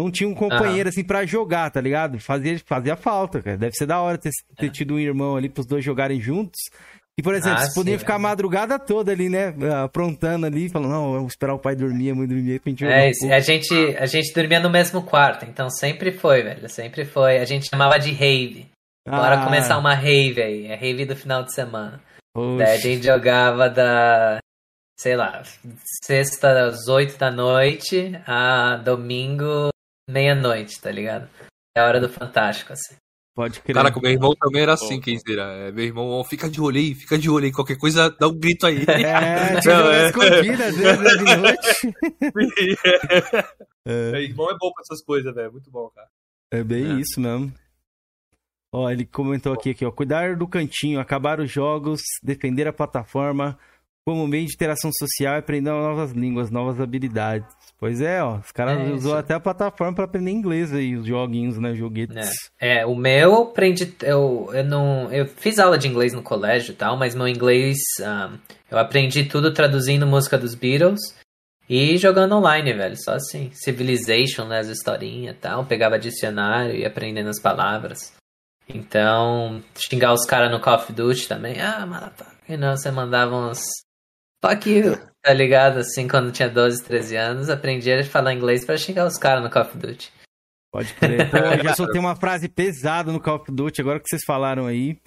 Não 0.00 0.10
tinha 0.10 0.28
um 0.28 0.34
companheiro, 0.34 0.88
assim, 0.88 1.04
pra 1.04 1.26
jogar, 1.26 1.70
tá 1.70 1.80
ligado? 1.80 2.18
Fazia, 2.18 2.58
fazia 2.64 2.96
falta, 2.96 3.42
cara. 3.42 3.58
Deve 3.58 3.74
ser 3.74 3.84
da 3.84 4.00
hora 4.00 4.16
ter, 4.16 4.30
ter 4.56 4.66
é. 4.66 4.70
tido 4.70 4.94
um 4.94 4.98
irmão 4.98 5.36
ali 5.36 5.48
pros 5.48 5.66
dois 5.66 5.84
jogarem 5.84 6.18
juntos. 6.18 6.58
E, 7.18 7.22
por 7.22 7.34
exemplo, 7.34 7.58
ah, 7.58 7.66
você 7.66 7.74
podia 7.74 7.98
ficar 7.98 8.14
a 8.14 8.18
madrugada 8.18 8.78
toda 8.78 9.12
ali, 9.12 9.28
né? 9.28 9.54
Aprontando 9.84 10.46
ali, 10.46 10.70
falando, 10.70 10.90
não, 10.90 11.12
vamos 11.12 11.32
esperar 11.32 11.52
o 11.52 11.58
pai 11.58 11.76
dormir, 11.76 12.12
a 12.12 12.14
mãe 12.14 12.26
dormir, 12.26 12.60
pra 12.60 12.70
gente 12.70 12.86
É, 12.86 13.10
um 13.22 13.34
a 13.34 13.40
gente, 13.40 13.74
a 13.98 14.06
gente 14.06 14.32
dormia 14.32 14.58
no 14.58 14.70
mesmo 14.70 15.02
quarto, 15.02 15.44
então 15.44 15.68
sempre 15.68 16.12
foi, 16.12 16.42
velho. 16.42 16.66
Sempre 16.70 17.04
foi. 17.04 17.36
A 17.36 17.44
gente 17.44 17.68
chamava 17.68 17.98
de 17.98 18.10
rave. 18.10 18.66
Bora 19.06 19.42
ah. 19.42 19.44
começar 19.44 19.76
uma 19.76 19.94
rave 19.94 20.40
aí. 20.40 20.66
É 20.66 20.74
rave 20.74 21.04
do 21.04 21.14
final 21.14 21.42
de 21.42 21.52
semana. 21.52 22.00
Daí 22.34 22.74
a 22.74 22.78
gente 22.78 23.04
jogava 23.04 23.68
da. 23.68 24.38
Sei 24.98 25.16
lá, 25.16 25.42
sexta 26.04 26.66
às 26.66 26.86
oito 26.86 27.18
da 27.18 27.30
noite 27.30 28.12
a 28.26 28.76
domingo 28.76 29.69
meia-noite, 30.10 30.80
tá 30.80 30.90
ligado? 30.90 31.28
É 31.76 31.80
a 31.80 31.86
hora 31.86 32.00
do 32.00 32.08
Fantástico, 32.08 32.72
assim. 32.72 32.96
Pode 33.34 33.60
crer. 33.60 33.74
Cara, 33.74 33.92
com 33.92 34.00
meu 34.00 34.10
irmão 34.10 34.34
também 34.38 34.62
era 34.62 34.74
assim, 34.74 35.00
quem 35.00 35.16
dirá. 35.16 35.52
É, 35.52 35.72
meu 35.72 35.84
irmão, 35.84 36.22
fica 36.24 36.50
de 36.50 36.60
olho 36.60 36.78
aí, 36.78 36.94
fica 36.94 37.16
de 37.16 37.30
olho 37.30 37.44
aí. 37.44 37.52
Qualquer 37.52 37.78
coisa, 37.78 38.10
dá 38.10 38.28
um 38.28 38.38
grito 38.38 38.66
aí. 38.66 38.84
É, 38.90 39.60
não, 39.64 39.90
é. 39.90 40.06
escondida, 40.08 40.66
às 40.66 40.76
vezes, 40.76 41.00
né, 41.00 41.10
de 41.16 41.36
noite. 41.36 41.94
é. 43.86 44.10
Meu 44.10 44.20
irmão 44.20 44.50
é 44.50 44.58
bom 44.58 44.72
pra 44.72 44.82
essas 44.82 45.02
coisas, 45.02 45.34
velho. 45.34 45.52
Muito 45.52 45.70
bom, 45.70 45.88
cara. 45.90 46.08
É 46.52 46.64
bem 46.64 46.96
é. 46.96 47.00
isso 47.00 47.20
mesmo. 47.20 47.52
Ó, 48.72 48.90
ele 48.90 49.04
comentou 49.04 49.52
aqui, 49.52 49.70
aqui, 49.70 49.84
ó. 49.84 49.90
Cuidar 49.90 50.36
do 50.36 50.46
cantinho, 50.46 51.00
acabar 51.00 51.40
os 51.40 51.50
jogos, 51.50 52.00
defender 52.22 52.68
a 52.68 52.72
plataforma 52.72 53.58
como 54.06 54.26
meio 54.26 54.46
de 54.46 54.54
interação 54.54 54.90
social 54.92 55.34
e 55.34 55.38
aprender 55.38 55.70
novas 55.70 56.12
línguas, 56.12 56.50
novas 56.50 56.80
habilidades. 56.80 57.48
Pois 57.78 58.00
é, 58.00 58.22
ó. 58.22 58.38
Os 58.38 58.52
caras 58.52 58.78
é 58.78 58.92
usou 58.92 59.16
até 59.16 59.34
a 59.34 59.40
plataforma 59.40 59.94
para 59.94 60.04
aprender 60.04 60.30
inglês 60.30 60.72
aí, 60.72 60.96
os 60.96 61.06
joguinhos, 61.06 61.58
né? 61.58 61.74
Joguetes. 61.74 62.30
É, 62.60 62.80
é 62.80 62.86
o 62.86 62.94
meu 62.94 63.32
eu 63.32 63.42
aprendi. 63.42 63.94
Eu, 64.02 64.50
eu 64.52 64.64
não. 64.64 65.10
Eu 65.10 65.26
fiz 65.26 65.58
aula 65.58 65.78
de 65.78 65.88
inglês 65.88 66.12
no 66.12 66.22
colégio 66.22 66.72
e 66.72 66.76
tal, 66.76 66.96
mas 66.96 67.14
meu 67.14 67.26
inglês. 67.26 67.78
Um, 68.00 68.38
eu 68.70 68.78
aprendi 68.78 69.24
tudo 69.24 69.52
traduzindo 69.52 70.06
música 70.06 70.36
dos 70.36 70.54
Beatles 70.54 71.00
e 71.68 71.96
jogando 71.96 72.34
online, 72.34 72.72
velho. 72.74 72.96
Só 73.02 73.14
assim. 73.14 73.50
Civilization, 73.54 74.44
né? 74.44 74.58
As 74.58 74.68
historinhas 74.68 75.36
e 75.36 75.38
tal. 75.38 75.64
Pegava 75.64 75.98
dicionário 75.98 76.74
e 76.74 76.84
aprendendo 76.84 77.30
as 77.30 77.40
palavras. 77.40 78.12
Então, 78.68 79.62
xingar 79.74 80.12
os 80.12 80.24
caras 80.26 80.50
no 80.50 80.60
Call 80.60 80.76
of 80.76 80.92
Duty 80.92 81.26
também. 81.26 81.60
Ah, 81.60 81.86
motherfucker. 81.86 82.36
E 82.48 82.56
não, 82.56 82.76
você 82.76 82.90
mandava 82.90 83.34
uns. 83.34 83.60
Fuck 84.44 84.70
you. 84.70 84.96
Tá 85.22 85.34
ligado? 85.34 85.78
Assim, 85.78 86.08
quando 86.08 86.32
tinha 86.32 86.48
12, 86.48 86.82
13 86.82 87.16
anos, 87.16 87.50
aprendi 87.50 87.92
a 87.92 88.02
falar 88.04 88.32
inglês 88.32 88.64
para 88.64 88.76
xingar 88.76 89.06
os 89.06 89.18
caras 89.18 89.42
no 89.42 89.50
Call 89.50 89.62
of 89.62 89.76
Duty. 89.76 90.10
Pode 90.72 90.94
crer. 90.94 91.30
Pô, 91.30 91.62
já 91.62 91.74
soltei 91.74 92.00
uma 92.00 92.16
frase 92.16 92.48
pesada 92.48 93.12
no 93.12 93.20
Call 93.20 93.36
of 93.36 93.52
Duty, 93.52 93.80
agora 93.80 94.00
que 94.00 94.08
vocês 94.08 94.22
falaram 94.24 94.66
aí. 94.66 94.98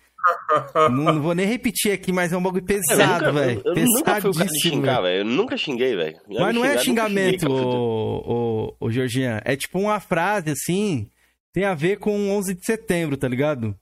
Não, 0.75 0.89
não, 0.89 1.21
vou 1.21 1.35
nem 1.35 1.45
repetir 1.45 1.91
aqui, 1.91 2.11
mas 2.11 2.31
é 2.31 2.37
um 2.37 2.43
bagulho 2.43 2.63
pesado, 2.63 3.33
velho. 3.33 3.61
Eu, 3.65 3.75
eu 3.75 3.85
nunca 3.85 4.21
fui 4.21 4.29
o 4.29 4.33
cara 4.33 4.49
de 4.49 4.61
xingar, 4.61 5.01
velho. 5.01 5.19
Eu 5.19 5.25
nunca 5.25 5.57
xinguei, 5.57 5.95
velho. 5.95 6.17
Mas 6.29 6.55
não 6.55 6.63
é 6.63 6.77
xingamento, 6.77 7.49
o, 7.49 8.69
o, 8.69 8.75
o 8.79 8.91
Georgian. 8.91 9.41
É 9.43 9.55
tipo 9.57 9.79
uma 9.79 9.99
frase 9.99 10.51
assim, 10.51 11.09
tem 11.51 11.65
a 11.65 11.73
ver 11.73 11.97
com 11.97 12.31
11 12.31 12.53
de 12.53 12.65
setembro, 12.65 13.17
tá 13.17 13.27
ligado? 13.27 13.75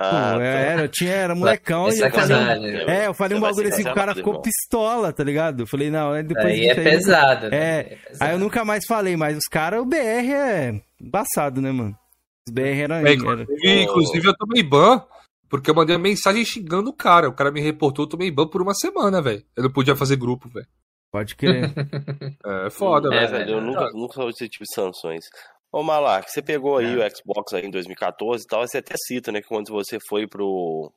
Ah, 0.00 0.34
Pô, 0.34 0.38
tá. 0.38 0.44
era, 0.44 0.82
eu 0.82 0.88
tinha, 0.88 1.12
era 1.12 1.34
molecão 1.34 1.88
e 1.88 1.98
eu 1.98 2.08
falei, 2.08 2.36
um, 2.36 2.66
é, 2.88 3.06
eu 3.08 3.14
falei 3.14 3.36
um 3.36 3.40
bagulho 3.40 3.66
assim, 3.66 3.82
o 3.82 3.94
cara 3.94 4.14
ficou 4.14 4.40
pistola, 4.40 5.12
tá 5.12 5.24
ligado? 5.24 5.64
Eu 5.64 5.66
falei, 5.66 5.90
não, 5.90 6.12
depois 6.22 6.46
aí 6.46 6.68
é 6.68 6.74
pesado, 6.76 7.50
né? 7.50 7.56
é, 7.56 7.78
é 7.80 7.82
pesado. 7.82 8.18
aí 8.20 8.32
eu 8.32 8.38
nunca 8.38 8.64
mais 8.64 8.84
falei, 8.86 9.16
mas 9.16 9.36
os 9.36 9.46
caras, 9.50 9.80
o 9.80 9.84
BR 9.84 9.96
é 9.96 10.80
embaçado, 11.00 11.60
né, 11.60 11.72
mano? 11.72 11.98
Os 12.46 12.54
BR 12.54 12.80
era, 12.80 13.08
é, 13.08 13.12
inclusive, 13.12 13.48
era... 13.64 13.82
inclusive 13.82 14.28
eu 14.28 14.36
tomei 14.36 14.62
ban, 14.62 15.02
porque 15.48 15.68
eu 15.68 15.74
mandei 15.74 15.96
uma 15.96 16.02
mensagem 16.02 16.44
xingando 16.44 16.90
o 16.90 16.96
cara, 16.96 17.28
o 17.28 17.34
cara 17.34 17.50
me 17.50 17.60
reportou, 17.60 18.04
eu 18.04 18.08
tomei 18.08 18.30
ban 18.30 18.46
por 18.46 18.62
uma 18.62 18.74
semana, 18.74 19.20
velho. 19.20 19.42
Eu 19.56 19.64
não 19.64 19.72
podia 19.72 19.96
fazer 19.96 20.14
grupo, 20.14 20.48
velho. 20.48 20.66
Pode 21.10 21.34
crer. 21.34 21.72
é 22.66 22.70
foda, 22.70 23.12
é, 23.12 23.26
velho. 23.26 23.50
Eu 23.50 23.60
nunca, 23.60 23.90
nunca 23.92 24.32
tive 24.32 24.50
tipo 24.50 24.64
de 24.64 24.74
sanções. 24.74 25.24
Ô 25.70 25.82
Malar, 25.82 26.24
você 26.26 26.40
pegou 26.40 26.78
aí 26.78 26.98
é. 26.98 27.06
o 27.06 27.16
Xbox 27.16 27.52
aí 27.52 27.66
em 27.66 27.70
2014 27.70 28.42
e 28.42 28.46
tal, 28.46 28.66
você 28.66 28.78
até 28.78 28.94
cita, 28.96 29.30
né, 29.30 29.42
que 29.42 29.48
quando 29.48 29.70
você 29.70 29.98
foi 30.08 30.26
pro, 30.26 30.90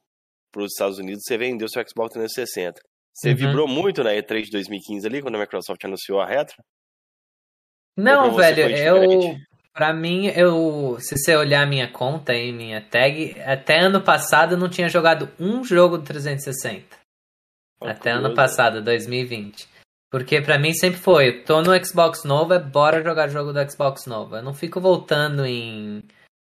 pros 0.52 0.72
Estados 0.72 0.98
Unidos, 0.98 1.24
você 1.26 1.38
vendeu 1.38 1.68
seu 1.68 1.84
Xbox 1.88 2.14
360. 2.14 2.82
Você 3.14 3.30
uhum. 3.30 3.36
vibrou 3.36 3.68
muito 3.68 4.04
na 4.04 4.12
E3 4.12 4.44
de 4.44 4.52
2015 4.52 5.06
ali, 5.06 5.22
quando 5.22 5.36
a 5.36 5.40
Microsoft 5.40 5.84
anunciou 5.84 6.22
a 6.22 6.26
retro? 6.26 6.56
Não, 7.98 8.34
velho, 8.34 8.70
eu... 8.76 9.36
Pra 9.74 9.94
mim, 9.94 10.28
eu... 10.28 10.98
Se 11.00 11.18
você 11.18 11.36
olhar 11.36 11.66
minha 11.66 11.90
conta 11.90 12.34
aí, 12.34 12.52
minha 12.52 12.82
tag, 12.82 13.40
até 13.42 13.80
ano 13.80 14.02
passado 14.02 14.54
eu 14.54 14.58
não 14.58 14.70
tinha 14.70 14.90
jogado 14.90 15.30
um 15.40 15.64
jogo 15.64 15.98
do 15.98 16.04
360. 16.04 16.98
até 17.82 18.12
ano 18.12 18.34
passado, 18.34 18.82
2020. 18.82 19.71
Porque 20.12 20.42
para 20.42 20.60
mim 20.60 20.74
sempre 20.74 21.00
foi, 21.00 21.32
tô 21.32 21.62
no 21.62 21.86
Xbox 21.86 22.26
novo, 22.26 22.54
é 22.54 22.60
bora 22.60 23.02
jogar 23.02 23.30
jogo 23.30 23.54
do 23.54 23.72
Xbox 23.72 24.06
novo. 24.06 24.36
Eu 24.36 24.44
não 24.44 24.54
fico 24.54 24.82
voltando 24.82 25.46
em, 25.46 26.04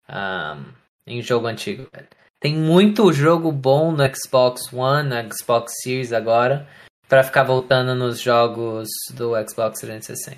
um, 0.09 0.63
em 1.05 1.21
jogo 1.21 1.45
antigo, 1.45 1.85
velho. 1.93 2.07
Tem 2.39 2.55
muito 2.55 3.11
jogo 3.11 3.51
bom 3.51 3.91
no 3.91 4.03
Xbox 4.15 4.71
One, 4.71 5.09
no 5.09 5.33
Xbox 5.33 5.73
Series 5.83 6.13
agora, 6.13 6.65
para 7.09 7.21
ficar 7.21 7.43
voltando 7.43 7.93
nos 7.93 8.21
jogos 8.21 8.87
do 9.13 9.33
Xbox 9.45 9.81
360. 9.81 10.37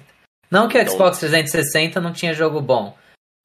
Não 0.49 0.67
que 0.67 0.79
o 0.79 0.89
Xbox 0.89 1.19
360 1.19 2.01
não 2.01 2.11
tinha 2.11 2.33
jogo 2.33 2.59
bom, 2.59 2.97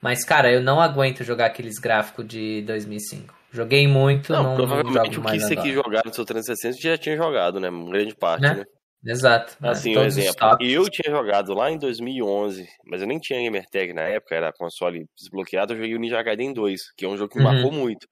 mas 0.02 0.24
cara, 0.24 0.50
eu 0.50 0.62
não 0.62 0.80
aguento 0.80 1.22
jogar 1.22 1.46
aqueles 1.46 1.78
gráficos 1.78 2.26
de 2.26 2.62
2005. 2.62 3.34
Joguei 3.52 3.86
muito, 3.86 4.32
não, 4.32 4.42
não 4.42 4.56
provavelmente 4.56 5.18
o 5.18 5.22
que 5.22 5.38
você 5.38 5.54
quis 5.54 5.74
jogar 5.74 6.02
no 6.04 6.14
seu 6.14 6.24
360 6.24 6.80
já 6.80 6.96
tinha 6.96 7.16
jogado, 7.16 7.60
né? 7.60 7.68
Grande 7.70 8.14
parte, 8.14 8.42
né? 8.42 8.54
né? 8.54 8.64
Exato. 9.07 9.57
Assim, 9.62 9.96
um 9.96 10.02
exemplo. 10.02 10.57
Eu 10.61 10.88
tinha 10.90 11.14
jogado 11.14 11.54
lá 11.54 11.70
em 11.70 11.78
2011, 11.78 12.66
mas 12.84 13.00
eu 13.00 13.07
nem 13.07 13.18
tinha 13.18 13.40
Gamer 13.40 13.64
Tag 13.70 13.92
na 13.92 14.02
época, 14.02 14.34
era 14.34 14.52
console 14.52 15.07
desbloqueado, 15.16 15.72
eu 15.72 15.76
joguei 15.78 15.94
o 15.94 15.98
Ninja 15.98 16.22
Gaiden 16.22 16.52
2, 16.52 16.80
que 16.96 17.04
é 17.04 17.09
um 17.09 17.16
jogo 17.16 17.30
que 17.30 17.38
me 17.38 17.44
uhum. 17.44 17.52
marcou 17.52 17.72
muito. 17.72 18.07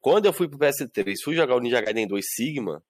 Quando 0.00 0.26
eu 0.26 0.32
fui 0.32 0.48
pro 0.48 0.58
PS3, 0.58 1.14
fui 1.24 1.34
jogar 1.34 1.56
o 1.56 1.60
Ninja 1.60 1.80
Gaiden 1.80 2.06
2 2.06 2.24
Sigma, 2.36 2.82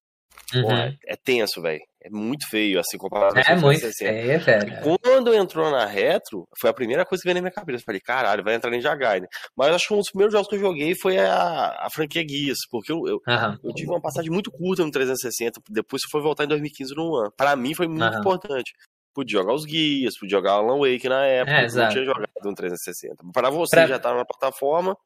Uhum. 0.54 0.96
É 1.06 1.16
tenso, 1.16 1.60
velho. 1.60 1.80
É 2.00 2.08
muito 2.10 2.48
feio, 2.48 2.78
assim, 2.78 2.96
comparado 2.96 3.38
É 3.38 3.56
muito 3.56 3.90
feio, 3.92 4.40
velho. 4.40 4.80
quando 4.82 5.34
entrou 5.34 5.68
na 5.70 5.84
retro, 5.84 6.46
foi 6.58 6.70
a 6.70 6.74
primeira 6.74 7.04
coisa 7.04 7.20
que 7.20 7.26
veio 7.26 7.34
na 7.34 7.40
minha 7.40 7.52
cabeça. 7.52 7.80
Eu 7.80 7.84
falei, 7.84 8.00
caralho, 8.00 8.44
vai 8.44 8.54
entrar 8.54 8.70
Ninja 8.70 8.94
Gaiden. 8.94 9.28
Mas 9.56 9.74
acho 9.74 9.88
que 9.88 9.94
um 9.94 9.98
dos 9.98 10.10
primeiros 10.10 10.32
jogos 10.32 10.48
que 10.48 10.54
eu 10.54 10.60
joguei 10.60 10.94
foi 10.94 11.18
a, 11.18 11.76
a 11.80 11.88
franquia 11.90 12.22
Guias, 12.22 12.58
porque 12.70 12.92
eu, 12.92 12.98
eu, 13.06 13.20
uhum. 13.26 13.58
eu, 13.64 13.74
tive 13.74 13.90
uma 13.90 14.00
passagem 14.00 14.30
muito 14.30 14.50
curta 14.50 14.84
no 14.84 14.90
360, 14.92 15.60
depois 15.68 16.02
foi 16.10 16.22
voltar 16.22 16.44
em 16.44 16.48
2015 16.48 16.94
no 16.94 17.20
One. 17.20 17.30
Pra 17.36 17.56
mim 17.56 17.74
foi 17.74 17.88
muito 17.88 18.04
uhum. 18.04 18.20
importante. 18.20 18.72
Podia 19.12 19.40
jogar 19.40 19.54
os 19.54 19.64
guias, 19.64 20.16
podia 20.16 20.38
jogar 20.38 20.52
Alan 20.52 20.78
Wake 20.78 21.08
na 21.08 21.24
época, 21.24 21.56
é, 21.56 21.66
não 21.66 21.88
tinha 21.88 22.04
jogado 22.04 22.28
no 22.44 22.54
360. 22.54 23.16
Pra 23.32 23.50
você 23.50 23.74
pra... 23.74 23.86
já 23.88 23.98
tá 23.98 24.14
na 24.14 24.24
plataforma. 24.24 24.96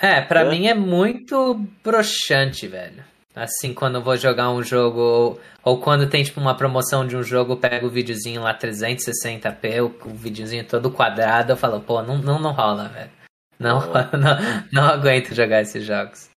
É, 0.00 0.20
pra 0.20 0.44
né? 0.44 0.50
mim 0.50 0.66
é 0.66 0.74
muito 0.74 1.54
broxante, 1.84 2.66
velho. 2.66 3.04
Assim, 3.38 3.72
quando 3.72 3.94
eu 3.96 4.02
vou 4.02 4.16
jogar 4.16 4.50
um 4.50 4.62
jogo, 4.62 5.00
ou, 5.00 5.40
ou, 5.62 5.80
quando 5.80 6.08
tem 6.08 6.24
tipo 6.24 6.40
uma 6.40 6.56
promoção 6.56 7.06
de 7.06 7.16
um 7.16 7.22
jogo, 7.22 7.52
eu 7.52 7.56
pego 7.56 7.86
o 7.86 7.90
videozinho 7.90 8.42
lá 8.42 8.58
360p, 8.58 9.80
o, 9.80 10.08
o 10.08 10.14
videozinho 10.14 10.64
todo 10.64 10.90
quadrado, 10.90 11.52
eu 11.52 11.56
falo, 11.56 11.80
pô, 11.80 12.02
não, 12.02 12.18
não, 12.18 12.40
não 12.40 12.52
rola, 12.52 12.88
velho. 12.88 13.10
Não, 13.58 13.80
não, 14.12 14.64
não 14.72 14.82
aguento 14.84 15.34
jogar 15.34 15.62
esses 15.62 15.84
jogos. 15.84 16.28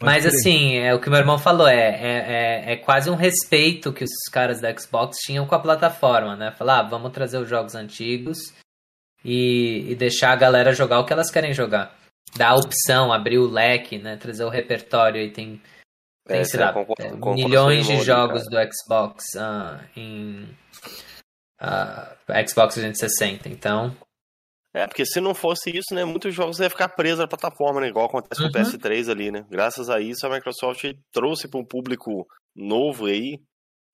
Mas 0.00 0.26
assim, 0.26 0.76
é 0.76 0.92
o 0.92 1.00
que 1.00 1.08
meu 1.08 1.18
irmão 1.18 1.38
falou, 1.38 1.68
é, 1.68 1.74
é, 1.74 2.64
é, 2.68 2.72
é, 2.72 2.76
quase 2.76 3.08
um 3.08 3.14
respeito 3.14 3.92
que 3.92 4.04
os 4.04 4.10
caras 4.30 4.60
da 4.60 4.76
Xbox 4.76 5.18
tinham 5.18 5.46
com 5.46 5.54
a 5.54 5.60
plataforma, 5.60 6.34
né? 6.34 6.50
Falar, 6.50 6.80
ah, 6.80 6.82
vamos 6.82 7.12
trazer 7.12 7.38
os 7.38 7.48
jogos 7.48 7.74
antigos 7.74 8.38
e, 9.24 9.86
e 9.88 9.94
deixar 9.94 10.32
a 10.32 10.36
galera 10.36 10.72
jogar 10.72 10.98
o 10.98 11.04
que 11.04 11.12
elas 11.12 11.30
querem 11.30 11.52
jogar. 11.52 11.96
Dar 12.36 12.50
a 12.50 12.56
opção, 12.56 13.12
abrir 13.12 13.38
o 13.38 13.48
leque, 13.48 13.98
né? 13.98 14.16
Trazer 14.16 14.44
o 14.44 14.48
repertório 14.48 15.20
aí 15.20 15.30
tem 15.30 15.60
tem, 16.26 16.40
é, 16.40 16.44
sei 16.44 16.60
lá, 16.60 16.72
concordo, 16.72 17.34
milhões 17.34 17.86
de 17.86 18.00
jogos 18.00 18.48
cara. 18.48 18.66
do 18.66 18.72
Xbox 18.72 19.24
uh, 19.34 19.84
em 19.96 20.44
uh, 21.60 22.48
Xbox 22.48 22.74
360, 22.74 23.48
então... 23.48 23.96
É, 24.76 24.88
porque 24.88 25.06
se 25.06 25.20
não 25.20 25.34
fosse 25.34 25.70
isso, 25.70 25.94
né, 25.94 26.04
muitos 26.04 26.34
jogos 26.34 26.58
iam 26.58 26.68
ficar 26.68 26.88
presos 26.88 27.20
na 27.20 27.28
plataforma, 27.28 27.80
né, 27.80 27.86
igual 27.86 28.06
acontece 28.06 28.42
uhum. 28.42 28.50
com 28.50 28.58
o 28.58 28.60
uhum. 28.60 28.68
PS3 28.68 29.08
ali, 29.08 29.30
né? 29.30 29.46
Graças 29.48 29.88
a 29.88 30.00
isso, 30.00 30.26
a 30.26 30.30
Microsoft 30.30 30.84
trouxe 31.12 31.46
para 31.46 31.60
um 31.60 31.64
público 31.64 32.26
novo 32.56 33.06
aí, 33.06 33.38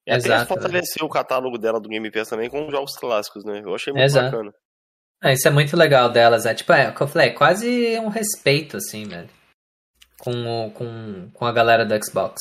e 0.07 0.15
Exato, 0.15 0.33
até 0.33 0.47
fortaleceu 0.47 1.07
o 1.07 1.11
catálogo 1.11 1.59
dela 1.59 1.79
do 1.79 1.89
Game 1.89 2.11
Pass 2.11 2.29
também 2.29 2.49
com 2.49 2.71
jogos 2.71 2.97
clássicos, 2.97 3.45
né? 3.45 3.61
Eu 3.63 3.75
achei 3.75 3.93
muito 3.93 4.05
Exato. 4.05 4.31
bacana. 4.31 4.53
É, 5.23 5.35
isso 5.35 5.47
é 5.47 5.51
muito 5.51 5.77
legal 5.77 6.11
delas, 6.11 6.47
é 6.47 6.55
tipo, 6.55 6.73
é, 6.73 6.89
o 6.89 6.95
que 6.95 7.03
eu 7.03 7.07
falei, 7.07 7.29
é 7.29 7.35
quase 7.35 7.99
um 7.99 8.09
respeito, 8.09 8.79
assim, 8.79 9.05
velho. 9.05 9.29
Com, 10.21 10.67
o, 10.67 10.71
com, 10.71 11.31
com 11.33 11.47
a 11.47 11.53
galera 11.53 11.85
do 11.85 12.05
Xbox. 12.05 12.41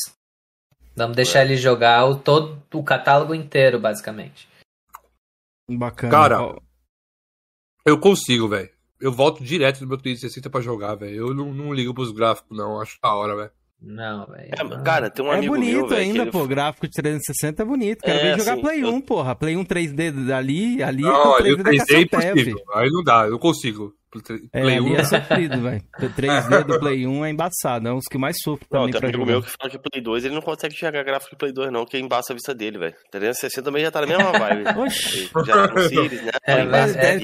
Vamos 0.96 1.16
deixar 1.16 1.40
é. 1.40 1.46
ele 1.46 1.56
jogar 1.56 2.06
o, 2.06 2.16
todo 2.16 2.62
o 2.74 2.84
catálogo 2.84 3.34
inteiro, 3.34 3.80
basicamente. 3.80 4.48
Bacana. 5.70 6.12
Cara, 6.12 6.56
eu 7.86 8.00
consigo, 8.00 8.48
velho. 8.48 8.70
Eu 9.00 9.12
volto 9.12 9.44
direto 9.44 9.82
no 9.82 9.88
meu 9.88 9.98
360 9.98 10.50
pra 10.50 10.62
jogar, 10.62 10.96
velho. 10.96 11.28
Eu 11.28 11.34
não, 11.34 11.54
não 11.54 11.74
ligo 11.74 11.94
pros 11.94 12.12
gráficos, 12.12 12.58
não. 12.58 12.82
Acho 12.82 13.00
da 13.02 13.14
hora, 13.14 13.36
velho. 13.36 13.52
Não, 13.82 14.26
velho. 14.26 14.50
É, 14.52 14.84
cara, 14.84 15.10
tem 15.10 15.24
um 15.24 15.32
é 15.32 15.38
amigo 15.38 15.54
bonito 15.54 15.78
meu, 15.78 15.88
véio, 15.88 16.02
ainda, 16.02 16.22
ele... 16.24 16.32
pô. 16.32 16.46
Gráfico 16.46 16.86
de 16.86 16.94
360 16.94 17.62
é 17.62 17.66
bonito. 17.66 18.02
Quero 18.02 18.20
É, 18.20 18.22
ver 18.24 18.40
jogar 18.40 18.54
assim, 18.54 18.62
Play 18.62 18.84
eu- 18.84 18.90
1, 18.90 19.02
porra. 19.02 19.36
Play 19.36 19.56
1 19.56 19.64
3D 19.64 20.34
ali, 20.34 20.84
ali 20.84 21.04
Não, 21.04 21.38
é 21.38 21.40
ali 21.40 21.54
o 21.54 21.58
3D 21.60 21.88
da 21.88 21.96
é 21.96 22.02
impossível. 22.02 22.64
Aí 22.74 22.90
não 22.90 23.04
dá, 23.04 23.26
eu 23.28 23.40
consigo. 23.40 23.96
É, 24.54 24.62
Play 24.62 24.78
ali 24.78 24.90
1. 24.92 24.96
é 24.96 25.04
sofrido, 25.04 25.62
velho. 25.62 25.82
O 26.00 26.06
3D 26.10 26.64
do 26.64 26.80
Play 26.80 27.06
1 27.06 27.26
é 27.26 27.30
embaçado. 27.30 27.88
É 27.88 27.92
um 27.92 27.98
dos 27.98 28.06
que 28.10 28.18
mais 28.18 28.36
sofre 28.42 28.66
Não, 28.72 28.90
também 28.90 28.92
tem 28.92 28.98
um 28.98 29.00
pra 29.02 29.08
amigo 29.10 29.20
jogar. 29.20 29.32
meu 29.34 29.42
que 29.44 29.50
fala 29.52 29.70
de 29.70 29.80
Play 29.80 30.02
2, 30.04 30.26
ele 30.26 30.34
não 30.36 30.42
consegue 30.42 30.74
enxergar 30.74 31.04
gráfico 31.04 31.32
de 31.32 31.38
Play 31.38 31.52
2, 31.54 31.72
não, 31.72 31.86
que 31.86 31.98
embaça 32.00 32.34
a 32.34 32.36
vista 32.36 32.54
dele, 32.56 32.78
velho. 32.80 32.96
360 33.12 33.62
também 33.64 33.84
já 33.84 33.92
tá 33.92 34.02
na 34.02 34.08
mesma 34.08 34.32
vibe. 34.40 34.80
Oxi. 34.80 35.30
já 35.46 35.68
tá 35.68 35.74
no 35.74 35.82
Series, 35.90 36.24
né? 36.24 36.32
É, 36.48 36.62
Ele 36.62 36.70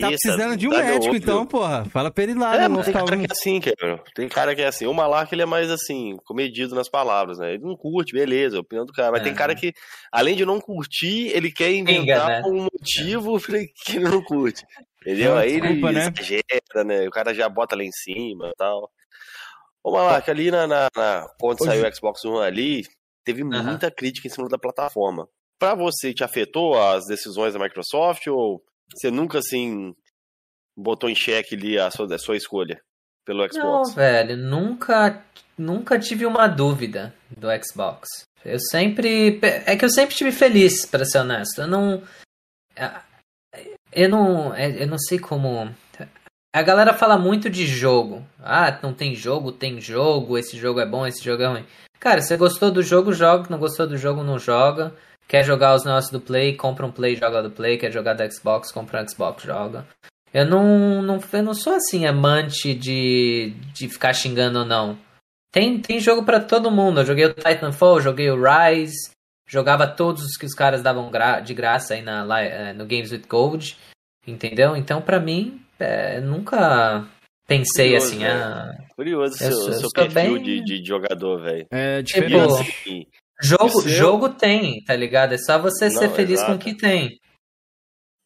tá 0.01 0.09
vista, 0.09 0.29
precisando 0.29 0.57
de 0.57 0.67
um 0.67 0.71
médico, 0.71 0.93
outro. 1.05 1.15
então, 1.17 1.45
porra. 1.45 1.85
Fala 1.85 2.11
pra 2.11 2.23
ele 2.23 2.33
lá 2.35 2.55
É, 2.63 2.67
mas 2.67 2.85
tem 2.85 2.93
cara 2.93 3.17
que 3.17 3.23
é 3.23 3.27
assim, 3.31 3.59
cara. 3.61 4.03
Tem 4.13 4.29
cara 4.29 4.55
que 4.55 4.61
é 4.61 4.67
assim. 4.67 4.85
O 4.85 4.93
Malark, 4.93 5.33
ele 5.33 5.41
é 5.41 5.45
mais 5.45 5.71
assim, 5.71 6.15
comedido 6.25 6.75
nas 6.75 6.87
palavras, 6.89 7.39
né? 7.39 7.53
Ele 7.55 7.63
não 7.63 7.75
curte, 7.75 8.13
beleza, 8.13 8.55
é 8.55 8.59
a 8.59 8.61
opinião 8.61 8.85
do 8.85 8.93
cara. 8.93 9.11
Mas 9.11 9.21
É. 9.21 9.23
tem 9.23 9.33
cara 9.33 9.55
que, 9.55 9.73
além 10.11 10.35
de 10.35 10.45
não 10.45 10.59
curtir, 10.61 11.29
ele 11.33 11.51
quer 11.51 11.71
inventar 11.73 11.95
Pinga, 12.05 12.27
né? 12.27 12.41
um 12.45 12.63
motivo 12.71 13.39
pra 13.39 13.57
que 13.59 13.95
ele 13.95 14.05
não 14.05 14.21
curte. 14.21 14.63
Entendeu? 15.05 15.31
Não, 15.31 15.37
Aí 15.37 15.51
ele 15.51 15.61
desculpa, 15.61 15.91
né? 15.91 15.99
exagera, 16.15 16.83
né? 16.83 17.07
O 17.07 17.11
cara 17.11 17.33
já 17.33 17.47
bota 17.47 17.75
lá 17.75 17.83
em 17.83 17.91
cima 17.91 18.49
e 18.49 18.55
tal. 18.55 18.89
Ô, 19.83 19.91
Malark, 19.91 20.29
ali 20.31 20.49
na, 20.49 20.65
na, 20.65 20.87
na- 20.95 21.27
quando 21.39 21.61
Hoje- 21.61 21.69
saiu 21.71 21.87
o 21.87 21.95
Xbox 21.95 22.25
One 22.25 22.43
ali, 22.45 22.83
teve 23.23 23.43
muita 23.43 23.91
crítica 23.91 24.27
em 24.27 24.31
cima 24.31 24.49
da 24.49 24.57
plataforma. 24.57 25.27
Pra 25.59 25.75
você, 25.75 26.11
te 26.13 26.23
afetou 26.23 26.81
as 26.81 27.05
decisões 27.05 27.53
da 27.53 27.59
Microsoft 27.59 28.25
ou 28.27 28.63
você 28.95 29.11
nunca, 29.11 29.37
assim, 29.37 29.93
botou 30.75 31.09
em 31.09 31.15
xeque 31.15 31.55
ali 31.55 31.77
a 31.77 31.91
sua, 31.91 32.13
a 32.13 32.17
sua 32.17 32.35
escolha 32.35 32.81
pelo 33.25 33.39
Não, 33.45 33.49
Xbox? 33.51 33.93
velho, 33.93 34.35
nunca, 34.37 35.23
nunca 35.57 35.99
tive 35.99 36.25
uma 36.25 36.47
dúvida 36.47 37.13
do 37.29 37.47
Xbox. 37.63 38.07
Eu 38.43 38.59
sempre. 38.59 39.39
É 39.65 39.75
que 39.75 39.85
eu 39.85 39.89
sempre 39.89 40.11
estive 40.11 40.31
feliz, 40.31 40.85
pra 40.85 41.05
ser 41.05 41.19
honesto. 41.19 41.61
Eu 41.61 41.67
não. 41.67 42.03
Eu 43.91 44.09
não. 44.09 44.53
é, 44.53 44.83
Eu 44.83 44.87
não 44.87 44.97
sei 44.97 45.19
como. 45.19 45.73
A 46.55 46.61
galera 46.61 46.93
fala 46.93 47.17
muito 47.17 47.49
de 47.49 47.67
jogo. 47.67 48.25
Ah, 48.41 48.79
não 48.81 48.93
tem 48.93 49.13
jogo, 49.13 49.51
tem 49.51 49.81
jogo, 49.81 50.37
esse 50.37 50.57
jogo 50.57 50.79
é 50.79 50.85
bom, 50.85 51.05
esse 51.05 51.21
jogo 51.21 51.43
é 51.43 51.47
ruim. 51.47 51.65
Cara, 51.99 52.21
você 52.21 52.37
gostou 52.37 52.71
do 52.71 52.81
jogo, 52.81 53.11
joga. 53.11 53.49
Não 53.49 53.57
gostou 53.57 53.85
do 53.85 53.97
jogo, 53.97 54.23
não 54.23 54.39
joga. 54.39 54.93
Quer 55.27 55.43
jogar 55.43 55.75
os 55.75 55.83
negócios 55.83 56.11
do 56.11 56.21
Play, 56.21 56.55
compra 56.55 56.85
um 56.85 56.91
Play, 56.91 57.15
joga 57.17 57.43
do 57.43 57.51
Play. 57.51 57.77
Quer 57.77 57.91
jogar 57.91 58.13
do 58.13 58.31
Xbox, 58.31 58.71
compra 58.71 59.01
um 59.01 59.07
Xbox, 59.07 59.43
joga. 59.43 59.85
Eu 60.33 60.45
não, 60.45 61.01
não, 61.01 61.19
eu 61.33 61.43
não 61.43 61.53
sou 61.53 61.73
assim 61.73 62.05
amante 62.05 62.73
de, 62.73 63.53
de 63.73 63.89
ficar 63.89 64.13
xingando 64.13 64.59
ou 64.59 64.65
não. 64.65 64.97
Tem, 65.51 65.79
tem 65.79 65.99
jogo 65.99 66.23
pra 66.23 66.39
todo 66.39 66.71
mundo. 66.71 67.01
Eu 67.01 67.05
joguei 67.05 67.25
o 67.25 67.33
Titanfall, 67.33 68.01
joguei 68.01 68.29
o 68.29 68.37
Rise, 68.41 69.11
jogava 69.47 69.87
todos 69.87 70.23
os 70.23 70.37
que 70.37 70.45
os 70.45 70.53
caras 70.53 70.81
davam 70.81 71.09
gra- 71.11 71.39
de 71.39 71.53
graça 71.53 71.93
aí 71.93 72.01
na, 72.01 72.23
lá, 72.23 72.41
eh, 72.41 72.73
no 72.73 72.85
Games 72.85 73.11
with 73.11 73.23
Gold, 73.27 73.77
entendeu? 74.25 74.75
Então 74.75 75.01
pra 75.01 75.19
mim, 75.19 75.61
eh, 75.79 76.19
nunca 76.21 77.05
pensei 77.47 77.89
Curioso, 77.91 78.07
assim, 78.07 78.19
né? 78.19 78.31
ah, 78.31 78.71
Curioso 78.95 79.43
Eu 79.43 79.51
seu, 79.51 79.67
eu 79.67 79.79
seu 79.79 79.89
perfil 79.91 80.13
bem- 80.13 80.41
de, 80.43 80.63
de 80.63 80.85
jogador, 80.87 81.41
velho. 81.41 81.67
É 81.71 82.01
Tipo, 82.03 82.19
diferente. 82.27 83.07
Jogo, 83.41 83.81
seu- 83.81 83.89
jogo 83.89 84.29
tem, 84.29 84.81
tá 84.85 84.95
ligado? 84.95 85.33
É 85.33 85.37
só 85.37 85.59
você 85.59 85.89
ser 85.91 86.07
Não, 86.07 86.15
feliz 86.15 86.39
com 86.41 86.51
o 86.51 86.53
exato. 86.53 86.63
que 86.65 86.73
tem. 86.75 87.19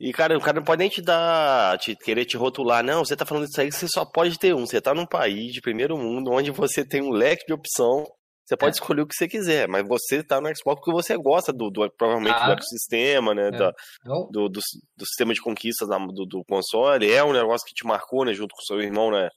E, 0.01 0.13
cara, 0.13 0.38
o 0.38 0.39
cara 0.39 0.57
não 0.57 0.63
pode 0.63 0.80
nem 0.80 0.89
te 0.89 1.01
dar, 1.01 1.78
te 1.78 1.93
querer 1.93 2.24
te 2.24 2.38
rotular. 2.38 2.82
Não, 2.82 3.03
você 3.03 3.17
tá 3.17 3.26
falando 3.26 3.47
isso 3.49 3.59
aí, 3.59 3.70
você 3.70 3.86
só 3.88 4.05
pode 4.05 4.39
ter 4.39 4.55
um. 4.55 4.65
Você 4.65 4.80
tá 4.80 4.93
num 4.93 5.05
país 5.05 5.51
de 5.51 5.59
primeiro 5.59 5.97
mundo, 5.97 6.32
onde 6.32 6.51
você 6.51 6.86
tem 6.88 7.01
um 7.01 7.09
leque 7.11 7.45
de 7.45 7.53
opção. 7.53 8.05
Você 8.50 8.58
pode 8.58 8.72
É. 8.72 8.82
escolher 8.82 9.02
o 9.02 9.08
que 9.08 9.14
você 9.16 9.28
quiser, 9.28 9.68
mas 9.68 9.88
você 9.88 10.24
tá 10.24 10.41
no 10.41 10.47
Xbox 10.47 10.82
porque 10.84 10.91
você 10.91 11.16
gosta 11.16 11.54
do, 11.54 11.70
do- 11.70 11.88
provavelmente 11.95 12.36
Ah. 12.36 12.47
do 12.47 12.52
ecossistema, 12.54 13.36
né? 13.36 13.50
É. 13.50 13.52
da- 13.52 13.74
Eu- 14.04 14.28
do, 14.32 14.50
do, 14.50 14.60
do 14.97 15.06
sistema 15.06 15.34
de 15.36 15.39
conquistas 15.41 15.88
da- 15.88 16.00
do, 16.00 16.26
do 16.26 16.43
console. 16.50 17.12
É 17.12 17.24
um 17.24 17.32
negócio 17.32 17.64
que 17.68 17.76
te 17.76 17.86
marcou, 17.86 18.26
né? 18.26 18.34
Junto 18.34 18.56
com 18.56 18.62
seu 18.64 18.82
irmão, 18.82 19.12
né? 19.12 19.30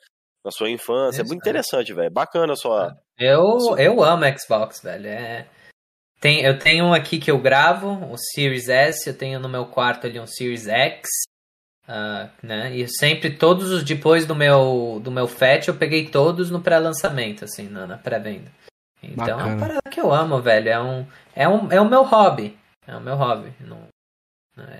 Na 0.44 0.50
sua 0.50 0.70
infância. 0.70 1.20
é 1.20 1.22
Isso, 1.24 1.28
muito 1.28 1.46
é. 1.46 1.50
interessante, 1.50 1.92
velho. 1.92 2.10
Bacana 2.10 2.54
a 2.54 2.56
sua. 2.56 2.96
Eu, 3.18 3.60
Sim. 3.60 3.74
eu 3.82 4.02
amo 4.02 4.24
Xbox, 4.38 4.80
velho. 4.80 5.06
É... 5.06 5.46
Tem, 6.18 6.40
eu 6.42 6.58
tenho 6.58 6.86
um 6.86 6.94
aqui 6.94 7.18
que 7.18 7.30
eu 7.30 7.38
gravo, 7.38 8.10
o 8.10 8.16
Series 8.16 8.68
S, 8.68 9.06
eu 9.08 9.16
tenho 9.16 9.38
no 9.38 9.48
meu 9.48 9.66
quarto 9.66 10.06
ali 10.06 10.18
um 10.18 10.26
Series 10.26 10.66
X, 10.68 11.08
ah, 11.86 12.30
né? 12.42 12.74
E 12.76 12.88
sempre, 12.88 13.36
todos 13.36 13.70
os 13.70 13.84
depois 13.84 14.24
do 14.24 14.34
meu, 14.34 15.00
do 15.02 15.10
meu 15.10 15.26
FAT, 15.28 15.68
eu 15.68 15.74
peguei 15.74 16.08
todos 16.08 16.50
no 16.50 16.62
pré-lançamento, 16.62 17.44
assim, 17.44 17.68
na, 17.68 17.86
na 17.86 17.98
pré-venda. 17.98 18.50
Então 19.02 19.24
é 19.24 19.30
Bacana. 19.32 19.46
uma 19.54 19.58
parada 19.58 19.82
que 19.90 20.00
eu 20.00 20.12
amo, 20.12 20.40
velho. 20.40 20.68
É, 20.68 20.80
um, 20.80 21.06
é, 21.34 21.48
um, 21.48 21.72
é 21.72 21.80
o 21.80 21.88
meu 21.88 22.02
hobby. 22.02 22.56
É 22.86 22.96
o 22.96 23.00
meu 23.00 23.14
hobby. 23.16 23.52
Não, 23.60 23.78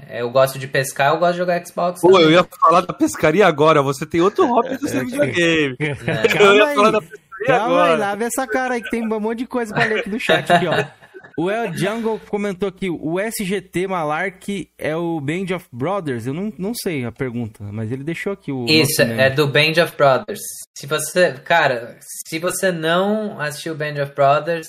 é, 0.08 0.20
eu 0.20 0.30
gosto 0.30 0.58
de 0.58 0.66
pescar, 0.68 1.12
eu 1.12 1.18
gosto 1.18 1.32
de 1.32 1.38
jogar 1.38 1.64
Xbox. 1.66 2.00
Pô, 2.00 2.08
também, 2.12 2.24
eu 2.24 2.30
ia 2.30 2.46
falar 2.60 2.82
da 2.82 2.92
pescaria 2.92 3.46
agora. 3.46 3.82
Você 3.82 4.04
tem 4.06 4.20
outro 4.20 4.46
hobby 4.46 4.76
do 4.78 4.88
seu 4.88 5.00
videogame. 5.04 5.76
né? 5.80 5.96
Eu 6.38 6.54
ia 6.54 6.64
Calma 6.66 6.74
falar 6.74 6.86
aí. 6.88 6.92
da 6.92 7.00
pescaria 7.00 7.22
Calma 7.46 7.66
aí, 7.66 7.72
agora. 7.92 7.96
lava 7.96 8.24
essa 8.24 8.46
cara 8.46 8.74
aí 8.74 8.82
que 8.82 8.90
tem 8.90 9.02
um 9.04 9.20
monte 9.20 9.38
de 9.38 9.46
coisa 9.46 9.74
pra 9.74 9.84
ler 9.84 10.00
aqui 10.00 10.10
no 10.10 10.20
chat 10.20 10.52
aqui, 10.52 10.66
ó. 10.66 10.72
O 11.36 11.50
El 11.50 11.72
Jungle 11.76 12.20
comentou 12.28 12.68
aqui, 12.68 12.90
o 12.90 13.18
SGT 13.18 13.86
Malark 13.86 14.70
é 14.76 14.96
o 14.96 15.20
Band 15.20 15.54
of 15.54 15.66
Brothers? 15.72 16.26
Eu 16.26 16.34
não, 16.34 16.52
não 16.58 16.74
sei 16.74 17.04
a 17.04 17.12
pergunta, 17.12 17.64
mas 17.64 17.90
ele 17.90 18.04
deixou 18.04 18.32
aqui 18.32 18.52
o... 18.52 18.66
Isso, 18.66 19.00
é 19.02 19.30
do 19.30 19.46
Band 19.46 19.82
of 19.82 19.96
Brothers. 19.96 20.40
Se 20.76 20.86
você, 20.86 21.32
cara, 21.44 21.98
se 22.28 22.38
você 22.38 22.70
não 22.70 23.40
assistiu 23.40 23.74
Band 23.74 24.02
of 24.02 24.14
Brothers, 24.14 24.68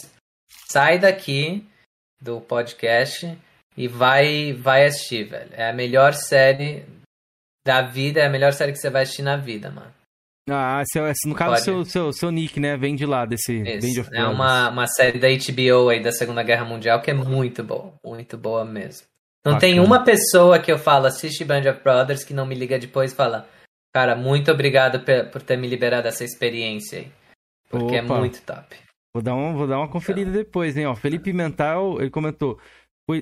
sai 0.70 1.00
daqui 1.00 1.66
do 2.22 2.40
podcast 2.40 3.38
e 3.76 3.88
vai 3.88 4.54
vai 4.54 4.86
assistir, 4.86 5.26
velho. 5.26 5.50
É 5.54 5.70
a 5.70 5.74
melhor 5.74 6.14
série 6.14 6.86
da 7.66 7.82
vida, 7.82 8.22
é 8.22 8.26
a 8.26 8.30
melhor 8.30 8.54
série 8.54 8.72
que 8.72 8.80
você 8.80 8.90
vai 8.90 9.04
assistir 9.04 9.24
na 9.24 9.36
vida, 9.36 9.70
mano. 9.70 9.94
Ah, 10.50 10.84
seu, 10.92 11.08
esse- 11.08 11.28
no 11.28 11.36
caso, 11.36 11.52
Pode. 11.52 11.64
seu, 11.64 11.86
seu, 11.86 12.12
seu 12.14 12.32
nick, 12.32 12.60
né? 12.60 12.76
Vem 12.76 12.96
de 12.96 13.06
lá, 13.06 13.26
desse 13.26 13.60
Band 13.64 13.78
Isso. 13.78 14.02
of 14.02 14.10
É 14.14 14.26
uma, 14.26 14.70
uma 14.70 14.88
série 14.88 15.18
da 15.18 15.28
HBO 15.30 15.90
aí 15.90 16.02
da 16.02 16.12
Segunda 16.12 16.44
Guerra 16.44 16.66
Mundial 16.66 17.02
que 17.02 17.10
é 17.12 17.14
muito 17.14 17.64
boa, 17.64 17.94
muito 18.04 18.38
boa 18.38 18.66
mesmo. 18.66 19.08
Não 19.46 19.58
tem 19.58 19.76
Bacana. 19.76 19.88
uma 19.88 20.04
pessoa 20.04 20.60
que 20.60 20.72
eu 20.72 20.78
falo, 20.78 21.06
assiste 21.06 21.44
Band 21.46 21.70
of 21.70 21.82
Brothers, 21.84 22.24
que 22.24 22.34
não 22.34 22.46
me 22.46 22.56
liga 22.56 22.78
depois 22.80 23.12
e 23.12 23.16
fala, 23.16 23.48
cara, 23.94 24.16
muito 24.16 24.52
obrigado 24.52 25.04
por 25.32 25.42
ter 25.42 25.58
me 25.58 25.68
liberado 25.68 26.08
essa 26.08 26.24
experiência 26.26 27.00
aí. 27.00 27.12
Porque 27.70 27.96
é 27.96 28.04
Opa. 28.04 28.20
muito 28.20 28.42
top. 28.42 28.76
Vou 29.14 29.22
dar, 29.24 29.36
um, 29.36 29.54
vou 29.56 29.68
dar 29.68 29.78
uma 29.78 29.88
conferida 29.90 30.30
Então. 30.30 30.42
depois, 30.44 30.76
hein? 30.78 30.88
Ó, 30.88 30.96
Felipe 30.96 31.32
Mental, 31.34 32.02
ele 32.02 32.10
comentou. 32.10 32.58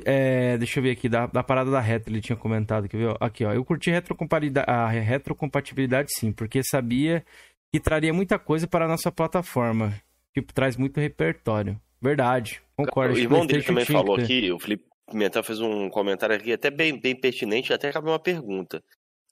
É, 0.06 0.58
deixa 0.58 0.80
eu 0.80 0.84
ver 0.84 0.92
aqui, 0.92 1.10
da, 1.10 1.26
da 1.28 1.44
parada 1.44 1.72
da 1.72 1.80
retro, 1.80 2.12
ele 2.12 2.22
tinha 2.22 2.36
comentado. 2.36 2.88
Ver? 2.88 3.08
ó? 3.08 3.18
Aqui, 3.20 3.44
ó. 3.44 3.54
Eu 3.54 3.66
curti 3.66 3.90
retrocompatibilidade, 3.90 4.70
a 4.70 4.88
retrocompatibilidade 4.88 6.10
sim, 6.16 6.32
porque 6.32 6.62
sabia 6.64 7.26
que 7.74 7.80
traria 7.80 8.14
muita 8.14 8.38
coisa 8.38 8.68
para 8.68 8.86
a 8.86 8.88
nossa 8.88 9.12
plataforma. 9.12 9.94
Tipo, 10.34 10.54
traz 10.54 10.78
muito 10.78 11.00
repertório. 11.00 11.80
Verdade, 12.02 12.62
concordo. 12.76 13.16
O 13.16 13.18
irmão 13.18 13.46
dele 13.46 13.64
também 13.64 13.86
que 13.86 13.92
falou 13.92 14.16
aqui, 14.16 14.52
o 14.52 14.60
Felipe 14.60 14.86
Pimentel 15.10 15.44
fez 15.44 15.60
um 15.60 15.90
comentário 15.90 16.36
aqui 16.36 16.52
até 16.54 16.72
bem, 16.72 17.00
bem 17.00 17.16
pertinente, 17.16 17.74
até 17.74 17.92
cabe 17.92 18.08
uma 18.08 18.20
pergunta. 18.20 18.82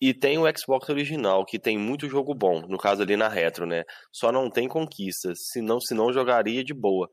E 0.02 0.14
tem 0.14 0.38
o 0.38 0.45
Xbox 0.58 0.88
original, 0.89 1.45
que 1.45 1.60
tem 1.60 1.78
muito 1.78 2.08
jogo 2.08 2.34
bom, 2.34 2.62
no 2.62 2.78
caso 2.78 3.02
ali 3.02 3.18
na 3.18 3.28
retro, 3.28 3.66
né? 3.66 3.84
Só 4.14 4.32
não 4.32 4.50
tem 4.50 4.68
conquistas, 4.68 5.38
senão, 5.52 5.80
senão 5.82 6.14
jogaria 6.14 6.64
de 6.64 6.74
boa. 6.74 7.10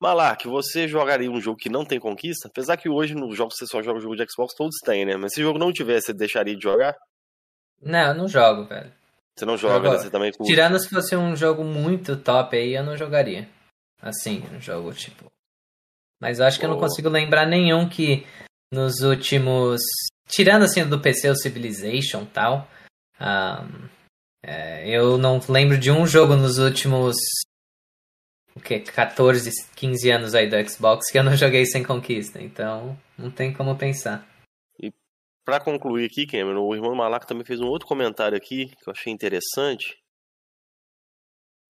Malark, 0.00 0.46
você 0.46 0.86
jogaria 0.86 1.30
um 1.30 1.40
jogo 1.40 1.58
que 1.58 1.70
não 1.70 1.84
tem 1.84 1.98
conquista? 1.98 2.48
Apesar 2.48 2.76
que 2.76 2.88
hoje 2.88 3.14
nos 3.14 3.36
jogos 3.36 3.54
que 3.54 3.64
você 3.64 3.70
só 3.70 3.82
joga 3.82 4.00
jogo 4.00 4.14
de 4.14 4.26
Xbox, 4.30 4.54
todos 4.54 4.76
têm, 4.84 5.06
né? 5.06 5.16
Mas 5.16 5.32
se 5.32 5.40
o 5.40 5.44
jogo 5.44 5.58
não 5.58 5.72
tivesse, 5.72 6.06
você 6.06 6.12
deixaria 6.12 6.54
de 6.54 6.62
jogar? 6.62 6.94
Não, 7.80 8.08
eu 8.08 8.14
não 8.14 8.28
jogo, 8.28 8.64
velho. 8.64 8.92
Você 9.36 9.44
não 9.44 9.56
joga, 9.56 9.90
né? 9.90 9.98
Você 9.98 10.10
também 10.10 10.32
curte. 10.32 10.50
Tirando 10.50 10.78
se 10.78 10.88
fosse 10.88 11.14
um 11.14 11.36
jogo 11.36 11.62
muito 11.62 12.16
top 12.16 12.56
aí, 12.56 12.74
eu 12.74 12.84
não 12.84 12.96
jogaria. 12.96 13.48
Assim, 14.00 14.42
um 14.52 14.60
jogo 14.60 14.92
tipo. 14.92 15.30
Mas 16.20 16.38
eu 16.38 16.46
acho 16.46 16.58
que 16.58 16.64
eu 16.64 16.70
não 16.70 16.78
consigo 16.78 17.08
lembrar 17.08 17.46
nenhum 17.46 17.88
que 17.88 18.26
nos 18.72 19.00
últimos. 19.00 19.80
Tirando 20.28 20.64
assim 20.64 20.86
do 20.86 21.00
PC, 21.00 21.30
o 21.30 21.36
Civilization 21.36 22.22
e 22.22 22.26
tal. 22.26 22.68
ahn, 23.20 23.88
é, 24.42 24.88
eu 24.88 25.18
não 25.18 25.40
lembro 25.48 25.78
de 25.78 25.90
um 25.90 26.06
jogo 26.06 26.34
nos 26.34 26.58
últimos. 26.58 27.16
O 28.56 28.60
que? 28.60 28.80
14, 28.80 29.50
15 29.76 30.10
anos 30.10 30.34
aí 30.34 30.48
do 30.48 30.68
Xbox 30.68 31.10
que 31.10 31.18
eu 31.18 31.22
não 31.22 31.36
joguei 31.36 31.66
sem 31.66 31.84
conquista. 31.84 32.40
Então, 32.42 32.98
não 33.18 33.30
tem 33.30 33.52
como 33.52 33.76
pensar. 33.76 34.26
Pra 35.44 35.60
concluir 35.60 36.06
aqui, 36.06 36.26
Cameron, 36.26 36.66
o 36.66 36.74
irmão 36.74 36.94
Malaco 36.94 37.26
também 37.26 37.44
fez 37.44 37.60
um 37.60 37.66
outro 37.66 37.86
comentário 37.86 38.36
aqui 38.36 38.66
que 38.66 38.88
eu 38.88 38.92
achei 38.92 39.12
interessante. 39.12 39.96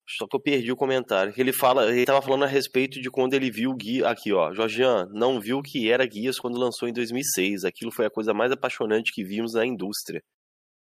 Só 0.09 0.27
que 0.27 0.37
eu 0.37 0.41
perdi 0.41 0.71
o 0.71 0.77
comentário. 0.77 1.35
Ele 1.37 1.53
fala, 1.53 1.91
ele 1.91 2.07
tava 2.07 2.23
falando 2.23 2.45
a 2.45 2.47
respeito 2.47 3.01
de 3.03 3.11
quando 3.11 3.35
ele 3.35 3.51
viu 3.51 3.73
o 3.73 3.77
Guia. 3.77 4.09
Aqui, 4.09 4.33
ó. 4.33 4.55
Jorgian, 4.55 5.07
não 5.13 5.41
viu 5.41 5.59
o 5.59 5.63
que 5.63 5.91
era 5.91 6.07
Guias 6.07 6.39
quando 6.39 6.57
lançou 6.57 6.89
em 6.89 6.93
2006. 6.93 7.65
Aquilo 7.65 7.91
foi 7.91 8.07
a 8.07 8.11
coisa 8.11 8.33
mais 8.33 8.53
apaixonante 8.53 9.13
que 9.13 9.25
vimos 9.25 9.55
na 9.55 9.67
indústria. 9.67 10.23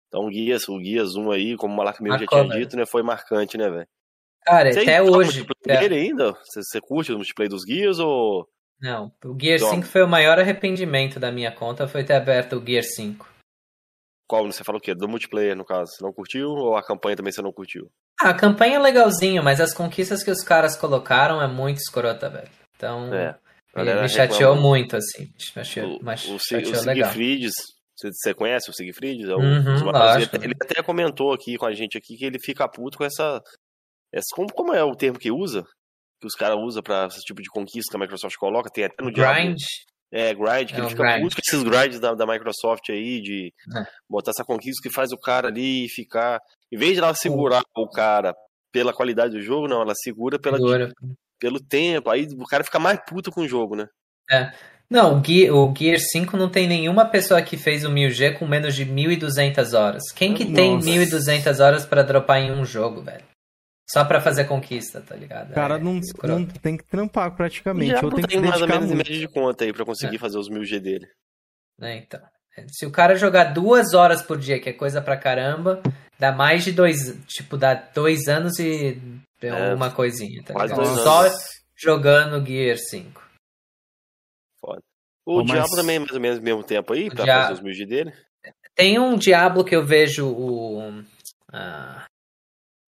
Então, 0.09 0.29
Guias, 0.29 0.67
o 0.67 0.77
Guias 0.77 1.15
1 1.15 1.31
aí, 1.31 1.55
como 1.55 1.73
o 1.73 1.77
Malaco 1.77 2.03
mesmo 2.03 2.19
já 2.19 2.27
tinha 2.27 2.47
dito, 2.49 2.75
né? 2.75 2.85
Foi 2.85 3.01
marcante, 3.01 3.57
né, 3.57 3.69
velho? 3.69 3.87
Cara, 4.45 4.71
Você 4.71 4.81
até 4.81 5.01
hoje. 5.01 5.45
Ele 5.65 5.95
ainda? 5.95 6.33
Você, 6.33 6.61
você 6.61 6.81
curte 6.81 7.11
o 7.11 7.15
multiplayer 7.15 7.49
dos 7.49 7.63
Guias 7.63 7.99
ou. 7.99 8.47
Não, 8.81 9.11
o 9.23 9.37
Gear 9.39 9.57
então... 9.57 9.69
5 9.69 9.85
foi 9.87 10.03
o 10.03 10.07
maior 10.07 10.37
arrependimento 10.37 11.19
da 11.19 11.31
minha 11.31 11.51
conta, 11.51 11.87
foi 11.87 12.03
ter 12.03 12.15
aberto 12.15 12.57
o 12.57 12.65
Gear 12.65 12.83
5. 12.83 13.25
Qual? 14.27 14.45
Você 14.45 14.63
falou 14.63 14.79
o 14.79 14.81
quê? 14.81 14.93
Do 14.93 15.07
multiplayer, 15.07 15.55
no 15.55 15.63
caso. 15.63 15.91
Você 15.91 16.03
não 16.03 16.11
curtiu 16.11 16.49
ou 16.49 16.75
a 16.75 16.83
campanha 16.83 17.15
também 17.15 17.31
você 17.31 17.41
não 17.41 17.53
curtiu? 17.53 17.89
Ah, 18.19 18.29
a 18.29 18.33
campanha 18.33 18.75
é 18.75 18.79
legalzinho, 18.79 19.43
mas 19.43 19.61
as 19.61 19.73
conquistas 19.73 20.23
que 20.23 20.31
os 20.31 20.43
caras 20.43 20.75
colocaram 20.75 21.41
é 21.41 21.47
muito 21.47 21.77
escrota, 21.77 22.29
velho. 22.29 22.49
Então, 22.75 23.13
é, 23.13 23.37
me 24.01 24.09
chateou 24.09 24.55
muito, 24.55 24.97
assim. 24.97 25.31
Me 25.55 25.63
chateou, 25.65 25.97
o, 25.97 26.03
mas 26.03 26.25
o, 26.25 26.37
chateou 26.39 26.73
o 26.73 26.75
você, 27.95 28.09
você 28.11 28.33
conhece 28.33 28.69
o 28.69 28.73
Sigfrieds? 28.73 29.29
É 29.29 29.35
uhum, 29.35 29.91
ele 30.41 30.55
até 30.61 30.81
comentou 30.81 31.31
aqui 31.31 31.57
com 31.57 31.65
a 31.65 31.73
gente 31.73 31.97
aqui 31.97 32.17
que 32.17 32.25
ele 32.25 32.39
fica 32.39 32.67
puto 32.67 32.97
com 32.97 33.05
essa... 33.05 33.41
essa 34.13 34.27
como, 34.35 34.73
é 34.73 34.83
o 34.83 34.95
termo 34.95 35.17
que 35.17 35.31
usa? 35.31 35.63
Que 36.21 36.27
os 36.27 36.35
caras 36.35 36.57
usam 36.57 36.83
pra 36.83 37.07
esse 37.07 37.21
tipo 37.21 37.41
de 37.41 37.49
conquista 37.49 37.91
que 37.91 37.97
a 37.97 37.99
Microsoft 37.99 38.35
coloca? 38.37 38.69
Tem 38.69 38.85
até 38.85 39.03
no 39.03 39.11
Grind? 39.11 39.57
Diablo. 39.57 39.57
É, 40.15 40.31
grind, 40.31 40.69
que 40.69 40.75
é 40.75 40.77
ele 40.77 40.89
fica 40.89 41.03
grind. 41.03 41.23
puto 41.23 41.35
com 41.35 41.41
esses 41.43 41.63
grinds 41.63 41.99
da, 41.99 42.13
da 42.13 42.27
Microsoft 42.27 42.87
aí, 42.91 43.19
de 43.19 43.51
é. 43.75 43.83
botar 44.07 44.29
essa 44.29 44.45
conquista 44.45 44.87
que 44.87 44.93
faz 44.93 45.11
o 45.11 45.17
cara 45.17 45.47
ali 45.47 45.89
ficar. 45.89 46.39
Em 46.71 46.77
vez 46.77 46.93
de 46.93 46.99
ela 46.99 47.15
segurar 47.15 47.63
o 47.75 47.89
cara 47.89 48.31
pela 48.71 48.93
qualidade 48.93 49.33
do 49.33 49.41
jogo, 49.41 49.67
não, 49.67 49.81
ela 49.81 49.95
segura 49.95 50.39
pela, 50.39 50.59
pelo 51.39 51.59
tempo. 51.59 52.11
Aí 52.11 52.27
o 52.39 52.45
cara 52.45 52.63
fica 52.63 52.77
mais 52.77 52.99
puto 53.07 53.31
com 53.31 53.41
o 53.41 53.47
jogo, 53.47 53.75
né? 53.75 53.87
É. 54.29 54.53
Não, 54.87 55.19
o 55.19 55.23
Gear, 55.25 55.55
o 55.55 55.73
Gear 55.75 55.97
5 55.97 56.37
não 56.37 56.47
tem 56.47 56.67
nenhuma 56.67 57.05
pessoa 57.05 57.41
que 57.41 57.57
fez 57.57 57.83
o 57.83 57.89
1000G 57.89 58.37
com 58.37 58.45
menos 58.45 58.75
de 58.75 58.85
1200 58.85 59.73
horas. 59.73 60.03
Quem 60.15 60.35
que 60.35 60.45
Nossa. 60.45 60.55
tem 60.55 60.77
1200 60.77 61.59
horas 61.59 61.85
para 61.87 62.03
dropar 62.03 62.37
em 62.37 62.51
um 62.51 62.63
jogo, 62.63 63.01
velho? 63.01 63.23
Só 63.89 64.05
pra 64.05 64.21
fazer 64.21 64.45
conquista, 64.45 65.01
tá 65.01 65.15
ligado? 65.15 65.51
O 65.51 65.53
cara 65.53 65.75
é, 65.75 65.79
não, 65.79 65.99
não 66.23 66.45
tem 66.45 66.77
que 66.77 66.85
trampar 66.85 67.35
praticamente. 67.35 67.91
Já 67.91 68.01
ou 68.03 68.11
tem, 68.11 68.25
que 68.25 68.39
mais 68.39 68.61
ou 68.61 68.67
menos 68.67 68.85
muito. 68.85 68.97
média 68.97 69.19
de 69.19 69.27
conta 69.27 69.65
aí 69.65 69.73
pra 69.73 69.85
conseguir 69.85 70.15
é. 70.15 70.19
fazer 70.19 70.37
os 70.37 70.49
mil 70.49 70.63
G 70.63 70.79
dele. 70.79 71.07
É, 71.81 71.97
então. 71.97 72.21
Se 72.69 72.85
o 72.85 72.91
cara 72.91 73.15
jogar 73.15 73.45
duas 73.45 73.93
horas 73.93 74.21
por 74.21 74.37
dia, 74.37 74.59
que 74.59 74.69
é 74.69 74.73
coisa 74.73 75.01
pra 75.01 75.17
caramba, 75.17 75.81
dá 76.19 76.31
mais 76.31 76.63
de 76.63 76.71
dois. 76.71 77.17
Tipo, 77.27 77.57
dá 77.57 77.73
dois 77.73 78.27
anos 78.27 78.57
e 78.59 79.01
é, 79.41 79.73
uma 79.73 79.91
coisinha, 79.91 80.43
tá 80.43 80.53
ligado? 80.53 80.85
Só 80.97 81.23
jogando 81.75 82.45
Gear 82.45 82.77
5. 82.77 83.21
Foda. 84.61 84.81
O 85.25 85.39
Pô, 85.39 85.43
Diablo 85.43 85.75
também 85.75 85.95
é 85.95 85.99
mais 85.99 86.11
ou 86.11 86.19
menos 86.19 86.37
no 86.37 86.43
mesmo 86.43 86.63
tempo 86.63 86.93
aí, 86.93 87.09
pra 87.09 87.25
fazer 87.25 87.53
os 87.53 87.61
mil 87.61 87.73
G 87.73 87.85
dele? 87.85 88.13
Tem 88.75 88.99
um 88.99 89.17
Diablo 89.17 89.65
que 89.65 89.75
eu 89.75 89.85
vejo 89.85 90.27
o. 90.27 90.89
Uh, 90.89 92.03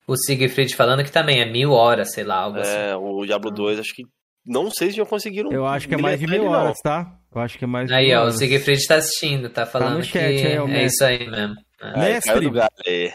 o 0.08 0.16
Siegfried 0.16 0.76
falando 0.76 1.04
que 1.04 1.12
também 1.12 1.42
é 1.42 1.46
mil 1.46 1.72
horas, 1.72 2.12
sei 2.12 2.24
lá, 2.24 2.38
algo 2.38 2.58
é, 2.58 2.62
assim. 2.62 2.78
É, 2.78 2.96
o 2.96 3.26
Diablo 3.26 3.52
2, 3.52 3.80
acho 3.80 3.94
que. 3.94 4.04
Não 4.46 4.70
sei 4.70 4.92
se 4.92 4.98
já 4.98 5.06
conseguiram. 5.06 5.52
Eu 5.52 5.66
acho 5.66 5.88
que 5.88 5.96
é 5.96 5.98
mais 5.98 6.20
de 6.20 6.28
mil 6.28 6.46
horas, 6.46 6.78
tá? 6.84 7.08
Eu 7.34 7.42
acho 7.42 7.58
que 7.58 7.64
é 7.64 7.68
mais 7.68 7.88
de 7.88 7.96
Aí, 7.96 8.14
ó, 8.14 8.22
horas. 8.22 8.36
o 8.36 8.38
Siegfried 8.38 8.88
tá 8.88 8.96
assistindo, 8.96 9.50
tá 9.50 9.66
falando 9.66 9.94
tá 9.94 9.98
no 9.98 10.04
chat, 10.04 10.14
que 10.14 10.48
aí, 10.48 10.56
é 10.56 10.86
isso 10.86 11.04
aí 11.04 11.28
mesmo. 11.28 11.56
É. 11.82 12.00
Mestre! 12.00 12.52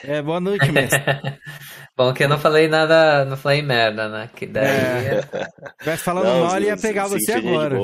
É, 0.05 0.22
boa 0.22 0.41
noite, 0.41 0.70
mestre. 0.70 1.01
Bom 1.97 2.12
que 2.12 2.24
eu 2.24 2.28
não 2.28 2.38
falei 2.38 2.68
nada, 2.68 3.24
não 3.24 3.36
falei 3.36 3.62
merda, 3.62 4.09
né? 4.09 4.30
Que 4.34 4.47
daí. 4.47 4.66
É. 4.66 5.20
Tivesse 5.78 6.03
falando 6.05 6.24
não, 6.24 6.47
mal, 6.47 6.57
ele 6.57 6.66
ia 6.66 6.76
pegar 6.76 7.07
você 7.07 7.32
agora. 7.32 7.78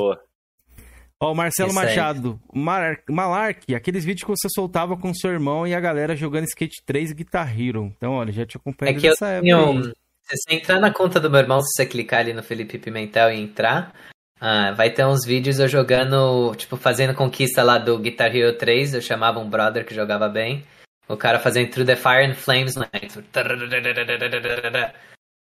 Ó, 1.20 1.32
o 1.32 1.34
Marcelo 1.34 1.70
Isso 1.70 1.78
Machado, 1.78 2.40
Mar 2.52 2.98
Malark, 3.08 3.74
aqueles 3.74 4.04
vídeos 4.04 4.24
que 4.24 4.30
você 4.30 4.48
soltava 4.50 4.96
com 4.96 5.14
seu 5.14 5.30
irmão 5.30 5.66
e 5.66 5.74
a 5.74 5.80
galera 5.80 6.14
jogando 6.14 6.44
Skate 6.44 6.82
3 6.84 7.10
e 7.10 7.14
Guitar 7.14 7.58
Hero. 7.58 7.92
Então, 7.96 8.12
olha, 8.12 8.32
já 8.32 8.44
te 8.44 8.58
acompanho 8.58 8.90
é 8.90 9.00
que 9.00 9.08
nessa 9.08 9.28
época. 9.28 9.50
Tenho... 9.50 9.82
Se 9.84 10.36
você 10.36 10.54
entrar 10.54 10.80
na 10.80 10.92
conta 10.92 11.18
do 11.20 11.30
meu 11.30 11.40
irmão, 11.40 11.60
se 11.60 11.68
você 11.72 11.86
clicar 11.86 12.20
ali 12.20 12.34
no 12.34 12.42
Felipe 12.42 12.78
Pimentel 12.78 13.30
e 13.30 13.40
entrar, 13.40 13.94
ah, 14.40 14.72
vai 14.72 14.90
ter 14.90 15.06
uns 15.06 15.24
vídeos 15.24 15.58
eu 15.58 15.68
jogando, 15.68 16.54
tipo, 16.56 16.76
fazendo 16.76 17.14
conquista 17.14 17.62
lá 17.62 17.78
do 17.78 17.98
Guitar 17.98 18.34
Hero 18.34 18.58
3. 18.58 18.94
Eu 18.94 19.00
chamava 19.00 19.38
um 19.38 19.48
brother 19.48 19.86
que 19.86 19.94
jogava 19.94 20.28
bem. 20.28 20.66
O 21.08 21.16
cara 21.16 21.38
fazendo 21.38 21.70
Through 21.70 21.86
the 21.86 21.96
Fire 21.96 22.26
and 22.26 22.34
Flames, 22.34 22.74
né? 22.74 22.88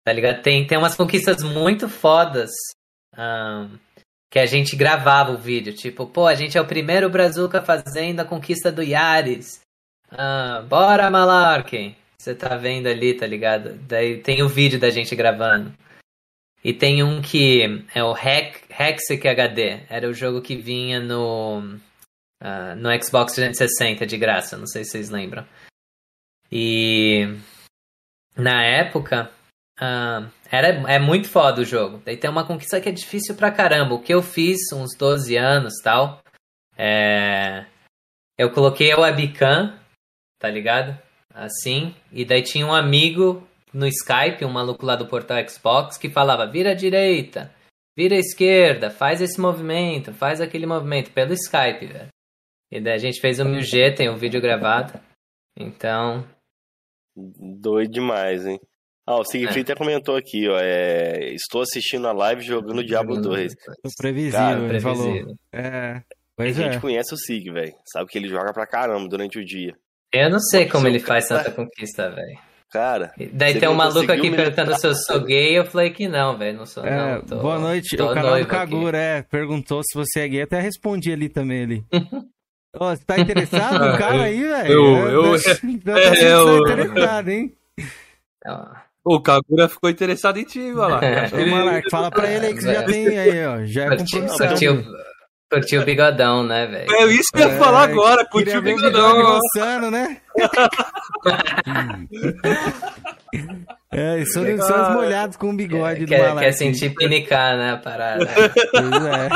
Tá 0.05 0.13
ligado? 0.13 0.43
Tem, 0.43 0.67
tem 0.67 0.77
umas 0.77 0.97
conquistas 0.97 1.43
muito 1.43 1.89
fodas. 1.89 2.51
Um, 3.17 3.79
que 4.33 4.39
a 4.39 4.47
gente 4.47 4.75
gravava 4.75 5.31
o 5.31 5.37
vídeo, 5.37 5.75
tipo, 5.75 6.07
pô, 6.07 6.27
a 6.27 6.35
gente 6.35 6.57
é 6.57 6.61
o 6.61 6.67
primeiro 6.67 7.11
Brazuca 7.11 7.61
fazendo 7.61 8.21
a 8.21 8.25
conquista 8.25 8.73
do 8.73 8.83
Yaris. 8.83 9.61
Ah, 10.11 10.65
bora, 10.67 11.11
Malarkey! 11.11 11.95
Você 12.17 12.35
tá 12.35 12.57
vendo 12.57 12.87
ali, 12.87 13.13
tá 13.13 13.27
ligado? 13.27 13.75
Daí 13.87 14.23
tem 14.23 14.43
o 14.43 14.49
vídeo 14.49 14.81
da 14.81 14.89
gente 14.89 15.15
gravando. 15.15 15.75
E 16.65 16.73
tem 16.73 17.03
um 17.03 17.21
que 17.21 17.85
é 17.95 18.03
o 18.03 18.17
Hex, 18.17 18.63
Hexic 18.71 19.29
HD. 19.29 19.81
Era 19.91 20.09
o 20.09 20.15
jogo 20.15 20.41
que 20.41 20.57
vinha 20.57 20.99
no, 20.99 21.59
uh, 22.43 22.75
no 22.79 23.05
Xbox 23.05 23.35
360 23.35 24.07
de 24.07 24.17
graça, 24.17 24.57
não 24.57 24.67
sei 24.67 24.83
se 24.83 24.93
vocês 24.93 25.11
lembram. 25.11 25.47
E 26.51 27.37
na 28.35 28.65
época, 28.65 29.31
uh, 29.83 30.31
era, 30.51 30.69
é 30.91 30.99
muito 30.99 31.29
foda 31.29 31.61
o 31.61 31.65
jogo. 31.65 32.01
Daí 32.05 32.17
tem 32.17 32.31
uma 32.31 32.47
conquista 32.47 32.81
que 32.81 32.89
é 32.89 32.93
difícil 32.93 33.35
pra 33.35 33.51
caramba. 33.51 33.95
O 33.95 34.03
que 34.03 34.15
eu 34.15 34.23
fiz, 34.23 34.59
uns 34.73 34.97
12 34.97 35.37
anos 35.37 35.75
tal, 35.83 36.23
é... 36.77 37.67
Eu 38.39 38.51
coloquei 38.51 38.91
a 38.91 38.99
webcam, 38.99 39.79
tá 40.39 40.49
ligado? 40.49 40.99
Assim. 41.35 41.95
E 42.11 42.25
daí 42.25 42.43
tinha 42.43 42.67
um 42.67 42.75
amigo 42.75 43.47
no 43.73 43.87
Skype, 43.87 44.45
um 44.45 44.51
maluco 44.51 44.85
lá 44.85 44.97
do 44.97 45.07
portal 45.07 45.39
Xbox, 45.49 45.97
que 45.97 46.11
falava: 46.11 46.47
vira 46.47 46.73
à 46.73 46.75
direita, 46.75 47.55
vira 47.97 48.17
à 48.17 48.19
esquerda, 48.19 48.91
faz 48.91 49.21
esse 49.21 49.41
movimento, 49.41 50.13
faz 50.13 50.41
aquele 50.41 50.67
movimento, 50.67 51.13
pelo 51.13 51.33
Skype, 51.33 51.87
velho. 51.87 52.09
E 52.71 52.81
daí 52.81 52.95
a 52.95 52.99
gente 52.99 53.21
fez 53.21 53.39
o 53.39 53.45
1000G, 53.45 53.95
tem 53.95 54.09
um 54.09 54.17
vídeo 54.17 54.41
gravado. 54.41 54.99
Então. 55.57 56.27
Doido 57.15 57.93
demais, 57.93 58.47
hein? 58.47 58.59
Ah, 59.07 59.17
o 59.17 59.25
Siegfried 59.25 59.71
é. 59.71 59.73
até 59.73 59.75
comentou 59.75 60.17
aqui, 60.17 60.49
ó. 60.49 60.59
É, 60.61 61.35
estou 61.35 61.63
assistindo 61.63 62.07
a 62.07 62.13
live 62.13 62.43
jogando 62.43 62.85
Diablo 62.85 63.21
2. 63.21 63.55
Previsível, 63.97 64.39
Cara, 64.39 64.59
ele 64.59 64.69
previsível. 64.69 64.97
falou. 64.97 65.37
É. 65.53 66.03
Pois 66.37 66.59
a 66.59 66.63
gente 66.63 66.77
é. 66.77 66.81
conhece 66.81 67.13
o 67.13 67.17
Sig, 67.17 67.51
velho. 67.53 67.75
Sabe 67.85 68.09
que 68.09 68.19
ele 68.19 68.29
joga 68.29 68.53
pra 68.53 68.67
caramba 68.67 69.09
durante 69.09 69.39
o 69.39 69.45
dia. 69.45 69.75
Eu 70.13 70.31
não 70.31 70.39
sei 70.39 70.69
como 70.69 70.87
ele 70.87 70.99
faz 70.99 71.29
tanta 71.29 71.51
conquista, 71.51 72.11
velho. 72.11 72.39
Cara. 72.73 73.13
Daí 73.33 73.59
tem 73.61 73.69
um 73.69 73.75
maluco 73.75 74.11
aqui 74.11 74.31
perguntando 74.31 74.75
se 74.79 74.87
eu 74.87 74.95
sou 74.95 75.21
gay. 75.21 75.59
Eu 75.59 75.67
falei 75.67 75.91
que 75.91 76.09
não, 76.09 76.39
velho. 76.39 76.57
Não 76.57 76.67
sou, 76.67 76.85
é, 76.85 77.17
não. 77.17 77.23
Tô, 77.23 77.37
boa 77.37 77.59
noite. 77.59 77.95
O 78.01 78.15
canal 78.15 78.39
do 78.39 78.47
Kagura, 78.47 78.97
é. 78.97 79.23
Perguntou 79.23 79.83
se 79.83 79.95
você 79.95 80.21
é 80.21 80.29
gay. 80.29 80.43
Até 80.43 80.59
respondi 80.59 81.13
ali 81.13 81.29
também 81.29 81.63
ali. 81.65 81.85
oh, 82.75 82.89
você 82.89 83.05
tá 83.05 83.19
interessado 83.19 83.79
no 83.79 83.99
cara 83.99 84.23
aí, 84.23 84.43
velho? 84.43 84.73
Eu, 84.73 84.85
eu, 84.97 85.11
eu, 85.11 85.35
é, 85.97 86.33
eu, 86.33 86.65
tá 86.65 86.73
interessado, 86.73 87.29
hein? 87.29 87.55
O 89.05 89.21
Kagura 89.21 89.69
ficou 89.69 89.91
interessado 89.91 90.39
em 90.39 90.45
ti, 90.45 90.71
vai 90.73 90.91
lá. 90.91 91.01
Ele... 91.33 91.83
fala 91.91 92.09
pra 92.11 92.31
ele 92.31 92.47
aí 92.47 92.55
que 92.55 92.63
você 92.63 92.75
já 92.75 92.85
tem 92.85 93.19
aí, 93.19 93.47
ó. 93.47 93.65
Já 93.65 93.85
é 93.85 93.97
curtiu, 93.97 94.27
curtiu 95.51 95.83
o 95.83 95.85
bigodão, 95.85 96.45
né, 96.45 96.67
velho? 96.67 96.95
É 96.95 97.05
isso 97.07 97.29
que 97.33 97.41
eu 97.41 97.49
ia 97.49 97.55
é, 97.55 97.59
falar 97.59 97.83
agora, 97.83 98.25
curtiu 98.27 98.61
o 98.61 98.63
bigodão. 98.63 99.23
Gostando, 99.23 99.91
né? 99.91 100.19
É, 103.95 104.25
são, 104.25 104.43
são 104.57 104.83
os 104.83 104.89
molhados 104.95 105.37
com 105.37 105.51
o 105.51 105.53
bigode 105.53 106.07
quer, 106.07 106.17
do 106.17 106.23
Malak. 106.23 106.47
Quer 106.47 106.53
sentir 106.53 106.95
pinicar, 106.95 107.59
né, 107.59 107.73
a 107.73 107.77
parada. 107.77 108.27
Pois 108.71 109.05
é. 109.05 109.29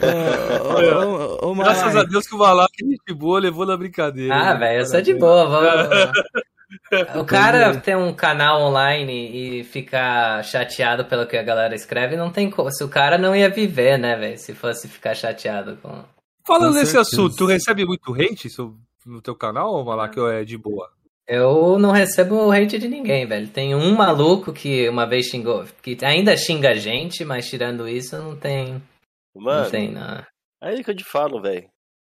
ô, 1.44 1.46
ô, 1.46 1.50
ô, 1.50 1.54
Graças 1.54 1.94
a 1.94 2.02
Deus 2.04 2.26
que 2.26 2.34
o 2.34 2.38
Malak, 2.38 2.72
de 2.82 3.14
boa, 3.14 3.40
levou 3.40 3.66
na 3.66 3.76
brincadeira. 3.76 4.34
Ah, 4.34 4.54
velho, 4.54 4.80
eu 4.80 4.86
sou 4.86 5.02
de 5.02 5.12
boa, 5.12 5.46
vamos... 5.46 6.12
O 7.20 7.24
cara 7.24 7.72
é. 7.72 7.76
tem 7.76 7.96
um 7.96 8.12
canal 8.12 8.62
online 8.62 9.58
e 9.60 9.64
fica 9.64 10.42
chateado 10.42 11.04
pelo 11.04 11.26
que 11.26 11.36
a 11.36 11.42
galera 11.42 11.74
escreve, 11.74 12.16
não 12.16 12.30
tem 12.30 12.50
como. 12.50 12.70
Se 12.70 12.82
o 12.84 12.88
cara 12.88 13.18
não 13.18 13.34
ia 13.34 13.48
viver, 13.48 13.98
né, 13.98 14.16
velho? 14.16 14.38
Se 14.38 14.54
fosse 14.54 14.88
ficar 14.88 15.14
chateado 15.14 15.76
com. 15.76 16.02
Falando 16.46 16.74
nesse 16.74 16.96
assunto, 16.96 17.36
tu 17.36 17.46
recebe 17.46 17.84
muito 17.84 18.12
hate 18.12 18.48
no 19.06 19.20
teu 19.20 19.34
canal, 19.34 19.72
ou 19.74 19.84
Malak, 19.84 20.18
ou 20.18 20.30
é 20.30 20.44
de 20.44 20.58
boa? 20.58 20.90
Eu 21.26 21.78
não 21.78 21.92
recebo 21.92 22.50
hate 22.50 22.78
de 22.78 22.88
ninguém, 22.88 23.26
velho. 23.26 23.48
Tem 23.48 23.74
um 23.74 23.94
maluco 23.94 24.52
que 24.52 24.88
uma 24.88 25.06
vez 25.06 25.26
xingou, 25.26 25.64
que 25.80 25.96
ainda 26.02 26.36
xinga 26.36 26.70
a 26.70 26.74
gente, 26.74 27.24
mas 27.24 27.48
tirando 27.48 27.88
isso, 27.88 28.16
não 28.18 28.36
tem. 28.36 28.82
Mano, 29.34 29.64
não 29.64 29.70
tem, 29.70 29.90
não. 29.90 30.24
Aí 30.60 30.82
que 30.82 30.90
eu 30.90 30.96
te 30.96 31.04
falo, 31.04 31.40
velho. 31.40 31.68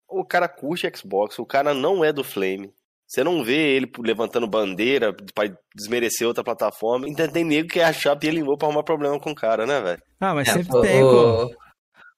O 0.09 0.25
cara 0.25 0.49
curte 0.49 0.91
Xbox, 0.95 1.39
o 1.39 1.47
cara 1.47 1.73
não 1.73 2.05
é 2.05 2.13
do 2.13 2.25
Flame 2.25 2.73
Você 3.13 3.23
não 3.23 3.45
vê 3.45 3.77
ele 3.77 3.93
levantando 3.99 4.47
bandeira 4.47 5.15
pra 5.35 5.45
desmerecer 5.77 6.27
outra 6.27 6.43
plataforma. 6.43 7.07
Então 7.07 7.29
tem 7.29 7.45
nego 7.45 7.69
que 7.69 7.79
é 7.79 7.85
achar 7.85 8.17
Pielimbo 8.17 8.57
pra 8.57 8.69
arrumar 8.69 8.83
problema 8.83 9.21
com 9.21 9.33
o 9.33 9.35
cara, 9.35 9.67
né, 9.67 9.83
velho? 9.83 10.03
Ah, 10.19 10.35
mas 10.35 10.49
é, 10.49 10.53
sempre 10.53 10.79
o, 10.79 10.81
tem, 10.81 11.01
pô. 11.03 11.55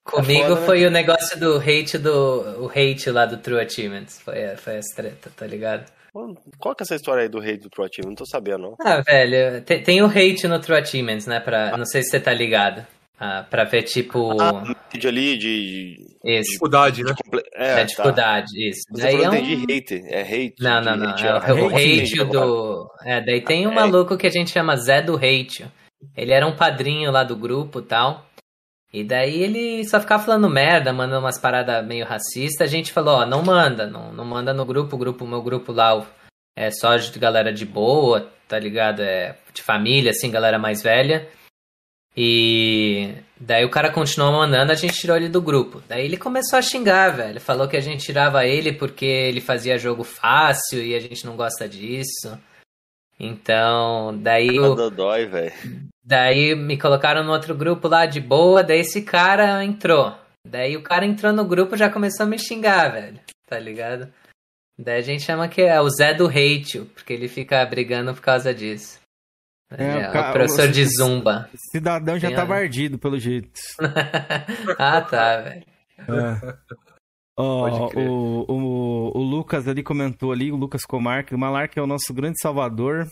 Comigo 0.05 0.39
é 0.39 0.47
foda, 0.47 0.59
né? 0.61 0.65
foi 0.65 0.79
né? 0.79 0.87
o 0.87 0.91
negócio 0.91 1.37
do 1.37 1.57
hate 1.57 1.97
do. 1.97 2.63
O 2.63 2.67
hate 2.69 3.09
lá 3.09 3.25
do 3.25 3.35
True 3.35 3.59
Achievements. 3.59 4.21
Foi, 4.21 4.55
foi 4.55 4.77
as 4.77 4.85
treta, 4.95 5.29
tá 5.35 5.45
ligado? 5.45 5.91
Qual 6.57 6.73
que 6.73 6.83
é 6.83 6.85
essa 6.85 6.95
história 6.95 7.23
aí 7.23 7.27
do 7.27 7.39
hate 7.39 7.57
do 7.57 7.69
True 7.69 7.87
Achievements? 7.87 8.17
Não 8.17 8.25
tô 8.25 8.25
sabendo, 8.25 8.59
não. 8.59 8.75
Ah, 8.79 9.01
velho, 9.01 9.61
tem, 9.63 9.83
tem 9.83 10.01
o 10.01 10.05
hate 10.05 10.47
no 10.47 10.61
True 10.61 10.77
Achievements, 10.77 11.27
né? 11.27 11.41
Pra, 11.41 11.75
não 11.75 11.85
sei 11.85 12.03
se 12.03 12.11
você 12.11 12.21
tá 12.21 12.33
ligado. 12.33 12.87
Ah, 13.19 13.45
pra 13.49 13.63
ver, 13.63 13.83
tipo. 13.83 14.39
Ah, 14.41 14.75
de 14.93 15.07
ali 15.07 15.37
de. 15.37 16.17
Isso. 16.23 16.49
Dificuldade, 16.49 17.03
né? 17.03 17.13
De, 17.13 17.43
é, 17.55 17.81
é, 17.81 17.83
dificuldade, 17.85 18.51
tá. 18.51 18.59
isso. 18.59 18.81
Você 18.91 19.01
daí 19.03 19.23
é 19.23 19.29
um... 19.29 19.41
de 19.41 19.73
hate. 19.73 20.03
É 20.07 20.21
hate. 20.21 20.55
Não, 20.59 20.81
não, 20.81 20.97
não. 20.97 21.15
É, 21.15 21.49
é 21.49 21.53
o 21.53 21.67
hate 21.67 22.23
do. 22.25 22.91
É, 23.05 23.21
daí 23.21 23.41
tem 23.41 23.65
um 23.67 23.71
é. 23.71 23.75
maluco 23.75 24.17
que 24.17 24.27
a 24.27 24.31
gente 24.31 24.51
chama 24.51 24.75
Zé 24.75 25.01
do 25.01 25.15
Hate. 25.15 25.65
Ele 26.15 26.33
era 26.33 26.45
um 26.45 26.55
padrinho 26.55 27.09
lá 27.11 27.23
do 27.23 27.35
grupo 27.35 27.79
e 27.79 27.83
tal. 27.83 28.25
E 28.91 29.03
daí 29.03 29.41
ele 29.41 29.83
só 29.85 29.99
ficava 29.99 30.23
falando 30.23 30.49
merda, 30.49 30.93
mandando 30.93 31.19
umas 31.19 31.39
paradas 31.39 31.85
meio 31.85 32.05
racistas. 32.05 32.67
A 32.67 32.71
gente 32.71 32.93
falou, 32.93 33.15
ó, 33.15 33.25
não 33.25 33.41
manda, 33.41 33.85
não, 33.85 34.13
não 34.13 34.23
manda 34.23 34.53
no 34.53 34.65
grupo, 34.65 34.95
o 34.95 34.99
grupo, 34.99 35.27
meu 35.27 35.41
grupo 35.41 35.73
lá 35.73 36.05
é 36.55 36.71
só 36.71 36.95
de 36.95 37.19
galera 37.19 37.51
de 37.51 37.65
boa, 37.65 38.31
tá 38.47 38.57
ligado? 38.57 39.01
É 39.01 39.35
de 39.53 39.61
família, 39.61 40.11
assim, 40.11 40.31
galera 40.31 40.57
mais 40.57 40.81
velha. 40.81 41.27
E 42.17 43.13
daí 43.39 43.65
o 43.65 43.69
cara 43.69 43.91
continuou 43.91 44.31
mandando, 44.31 44.71
a 44.71 44.75
gente 44.75 44.93
tirou 44.93 45.17
ele 45.17 45.27
do 45.27 45.41
grupo. 45.41 45.83
Daí 45.87 46.05
ele 46.05 46.17
começou 46.17 46.57
a 46.57 46.61
xingar, 46.61 47.09
velho. 47.09 47.41
Falou 47.41 47.67
que 47.67 47.75
a 47.75 47.81
gente 47.81 48.05
tirava 48.05 48.45
ele 48.45 48.71
porque 48.71 49.05
ele 49.05 49.41
fazia 49.41 49.77
jogo 49.77 50.03
fácil 50.03 50.81
e 50.81 50.95
a 50.95 50.99
gente 50.99 51.25
não 51.25 51.35
gosta 51.35 51.67
disso. 51.67 52.39
Então, 53.19 54.17
daí. 54.21 54.59
O... 54.59 54.89
Dói, 54.89 55.25
velho. 55.25 55.53
Daí 56.03 56.55
me 56.55 56.77
colocaram 56.77 57.23
no 57.23 57.31
outro 57.31 57.55
grupo 57.55 57.87
lá 57.87 58.05
de 58.05 58.19
boa, 58.19 58.63
daí 58.63 58.79
esse 58.79 59.01
cara 59.01 59.63
entrou. 59.63 60.15
Daí 60.45 60.77
o 60.77 60.83
cara 60.83 61.05
entrou 61.05 61.33
no 61.33 61.43
grupo 61.43 61.75
já 61.75 61.89
começou 61.89 62.25
a 62.25 62.29
me 62.29 62.37
xingar, 62.37 62.89
velho. 62.89 63.19
Tá 63.47 63.57
ligado? 63.57 64.13
Daí 64.77 64.99
a 64.99 65.01
gente 65.01 65.23
chama 65.23 65.47
que 65.47 65.61
é 65.61 65.81
o 65.81 65.89
Zé 65.89 66.13
do 66.13 66.27
hate, 66.27 66.81
porque 66.93 67.13
ele 67.13 67.27
fica 67.27 67.65
brigando 67.65 68.13
por 68.13 68.21
causa 68.21 68.53
disso. 68.53 68.99
É, 69.77 70.01
é, 70.01 70.07
o, 70.07 70.29
o, 70.29 70.31
professor 70.33 70.69
o, 70.69 70.71
de 70.71 70.85
Zumba. 70.85 71.49
Cidadão 71.71 72.17
já 72.17 72.27
Tem 72.27 72.35
tava 72.35 72.55
ardido, 72.55 72.97
pelo 72.97 73.19
jeito. 73.19 73.49
ah, 74.77 75.01
tá, 75.01 75.41
velho. 75.41 75.65
É. 75.99 76.55
Oh, 77.37 77.67
o, 77.67 78.45
o, 78.47 79.17
o 79.17 79.21
Lucas 79.21 79.67
ali 79.67 79.83
comentou 79.83 80.31
ali, 80.31 80.51
o 80.51 80.55
Lucas 80.55 80.83
Comarque, 80.83 81.35
o 81.35 81.37
Malark 81.37 81.77
é 81.77 81.81
o 81.81 81.87
nosso 81.87 82.13
grande 82.13 82.39
salvador. 82.41 83.07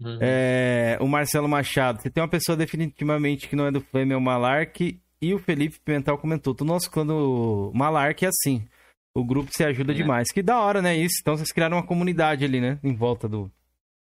Uhum. 0.00 0.18
É, 0.20 0.98
o 1.00 1.06
Marcelo 1.06 1.48
Machado, 1.48 2.02
você 2.02 2.10
tem 2.10 2.22
uma 2.22 2.28
pessoa 2.28 2.56
definitivamente 2.56 3.48
que 3.48 3.56
não 3.56 3.66
é 3.66 3.70
do 3.70 3.80
Flame, 3.80 4.12
é 4.12 4.16
o 4.16 4.20
Malark. 4.20 5.00
E 5.20 5.34
o 5.34 5.38
Felipe 5.38 5.78
Pimentel 5.82 6.18
comentou: 6.18 6.54
o 6.60 6.64
nosso 6.64 6.90
clã 6.90 7.06
do 7.06 7.70
Malark 7.74 8.24
é 8.24 8.28
assim. 8.28 8.66
O 9.14 9.24
grupo 9.24 9.50
se 9.52 9.64
ajuda 9.64 9.92
é. 9.92 9.94
demais. 9.94 10.30
Que 10.32 10.42
da 10.42 10.58
hora, 10.60 10.82
né? 10.82 10.96
Isso. 10.96 11.16
Então 11.20 11.36
vocês 11.36 11.52
criaram 11.52 11.76
uma 11.76 11.86
comunidade 11.86 12.44
ali, 12.44 12.60
né? 12.60 12.78
Em 12.82 12.94
volta 12.94 13.28
do, 13.28 13.50